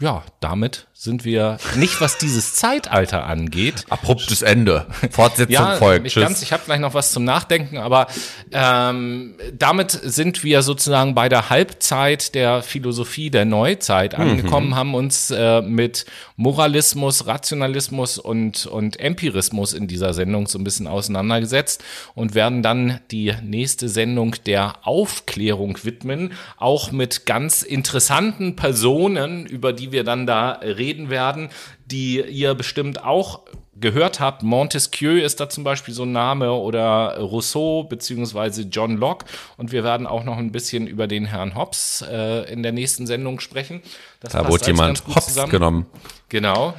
ja, 0.00 0.22
damit 0.40 0.88
sind 1.04 1.26
wir 1.26 1.58
nicht, 1.76 2.00
was 2.00 2.16
dieses 2.16 2.54
Zeitalter 2.54 3.26
angeht. 3.26 3.84
Abruptes 3.90 4.40
Ende. 4.40 4.86
Fortsetzung 5.10 5.52
Ja, 5.54 5.76
folgt. 5.76 6.14
ganz. 6.14 6.42
Ich 6.42 6.50
habe 6.52 6.62
gleich 6.64 6.80
noch 6.80 6.94
was 6.94 7.12
zum 7.12 7.24
Nachdenken, 7.24 7.76
aber 7.76 8.06
ähm, 8.52 9.34
damit 9.52 9.90
sind 9.90 10.42
wir 10.42 10.62
sozusagen 10.62 11.14
bei 11.14 11.28
der 11.28 11.50
Halbzeit 11.50 12.34
der 12.34 12.62
Philosophie 12.62 13.28
der 13.28 13.44
Neuzeit 13.44 14.14
angekommen, 14.14 14.74
haben 14.74 14.94
uns 14.94 15.30
äh, 15.30 15.60
mit 15.60 16.06
Moralismus, 16.36 17.26
Rationalismus 17.26 18.16
und, 18.16 18.64
und 18.64 18.98
Empirismus 18.98 19.74
in 19.74 19.86
dieser 19.86 20.14
Sendung 20.14 20.46
so 20.46 20.58
ein 20.58 20.64
bisschen 20.64 20.86
auseinandergesetzt 20.86 21.84
und 22.14 22.34
werden 22.34 22.62
dann 22.62 23.00
die 23.10 23.34
nächste 23.42 23.90
Sendung 23.90 24.36
der 24.46 24.74
Aufklärung 24.82 25.78
widmen, 25.82 26.32
auch 26.56 26.92
mit 26.92 27.26
ganz 27.26 27.62
interessanten 27.62 28.56
Personen, 28.56 29.44
über 29.44 29.74
die 29.74 29.92
wir 29.92 30.02
dann 30.02 30.26
da 30.26 30.52
reden 30.62 30.93
werden, 31.10 31.50
die 31.86 32.20
ihr 32.20 32.54
bestimmt 32.54 33.04
auch 33.04 33.40
gehört 33.76 34.20
habt. 34.20 34.42
Montesquieu 34.42 35.20
ist 35.20 35.40
da 35.40 35.48
zum 35.48 35.64
Beispiel 35.64 35.94
so 35.94 36.04
ein 36.04 36.12
Name 36.12 36.52
oder 36.52 37.18
Rousseau 37.18 37.84
beziehungsweise 37.84 38.62
John 38.62 38.96
Locke. 38.96 39.26
Und 39.56 39.72
wir 39.72 39.84
werden 39.84 40.06
auch 40.06 40.24
noch 40.24 40.38
ein 40.38 40.52
bisschen 40.52 40.86
über 40.86 41.06
den 41.06 41.24
Herrn 41.26 41.54
Hobbes 41.54 42.04
äh, 42.08 42.50
in 42.52 42.62
der 42.62 42.72
nächsten 42.72 43.06
Sendung 43.06 43.40
sprechen. 43.40 43.82
Das 44.20 44.32
Da 44.32 44.48
wurde 44.48 44.66
jemand 44.66 45.06
hops 45.06 45.26
zusammen. 45.26 45.50
genommen. 45.50 45.86
Genau. 46.28 46.74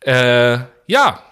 Äh, 0.00 0.58
ja, 0.86 1.22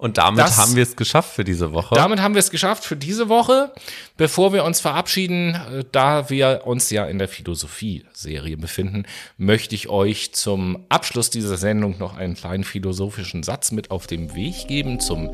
Und 0.00 0.16
damit 0.16 0.38
Das- 0.44 0.56
haben 0.58 0.76
wir 0.76 0.84
es 0.84 0.94
geschafft 0.94 1.32
für 1.34 1.42
diese 1.42 1.72
Woche. 1.72 1.96
damit 1.96 2.20
haben 2.22 2.34
wir 2.34 2.38
es 2.38 2.50
geschafft 2.50 2.84
für 2.84 2.94
diese 2.94 3.28
Woche. 3.28 3.72
Bevor 4.16 4.52
wir 4.52 4.62
uns 4.64 4.80
verabschieden, 4.80 5.56
äh, 5.56 5.84
da 5.90 6.30
wir 6.30 6.62
uns 6.66 6.88
ja 6.90 7.04
in 7.06 7.18
der 7.18 7.26
Philosophie-Serie 7.26 8.56
befinden, 8.56 9.06
möchte 9.38 9.74
ich 9.74 9.88
euch 9.88 10.32
zum 10.34 10.84
Abschluss 10.88 11.30
dieser 11.30 11.56
Sendung 11.56 11.98
noch 11.98 12.16
einen 12.16 12.34
kleinen 12.34 12.62
philosophischen 12.62 13.42
Satz 13.42 13.72
mit 13.72 13.90
auf 13.90 14.06
den 14.06 14.36
Weg 14.36 14.68
geben 14.68 15.00
zum 15.00 15.30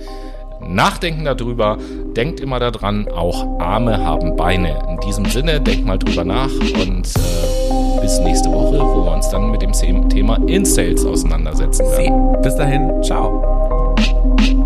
Nachdenken 0.62 1.24
darüber. 1.26 1.76
Denkt 2.16 2.40
immer 2.40 2.58
daran, 2.58 3.06
auch 3.08 3.60
Arme 3.60 3.98
haben 4.02 4.34
Beine. 4.34 4.78
In 4.88 4.98
diesem 5.00 5.26
Sinne, 5.26 5.60
denkt 5.60 5.84
mal 5.84 5.98
drüber 5.98 6.24
nach 6.24 6.50
und 6.50 7.06
äh, 7.06 8.00
bis 8.00 8.18
nächste 8.20 8.50
Woche, 8.50 8.78
wo 8.80 9.04
wir 9.04 9.12
uns 9.12 9.28
dann 9.28 9.50
mit 9.50 9.60
dem 9.60 9.72
Thema 10.08 10.36
In-Sales 10.48 11.04
auseinandersetzen 11.04 11.84
werden. 11.90 12.40
Bis 12.40 12.56
dahin. 12.56 13.02
Ciao. 13.02 13.63
thank 13.96 14.48
you. 14.48 14.63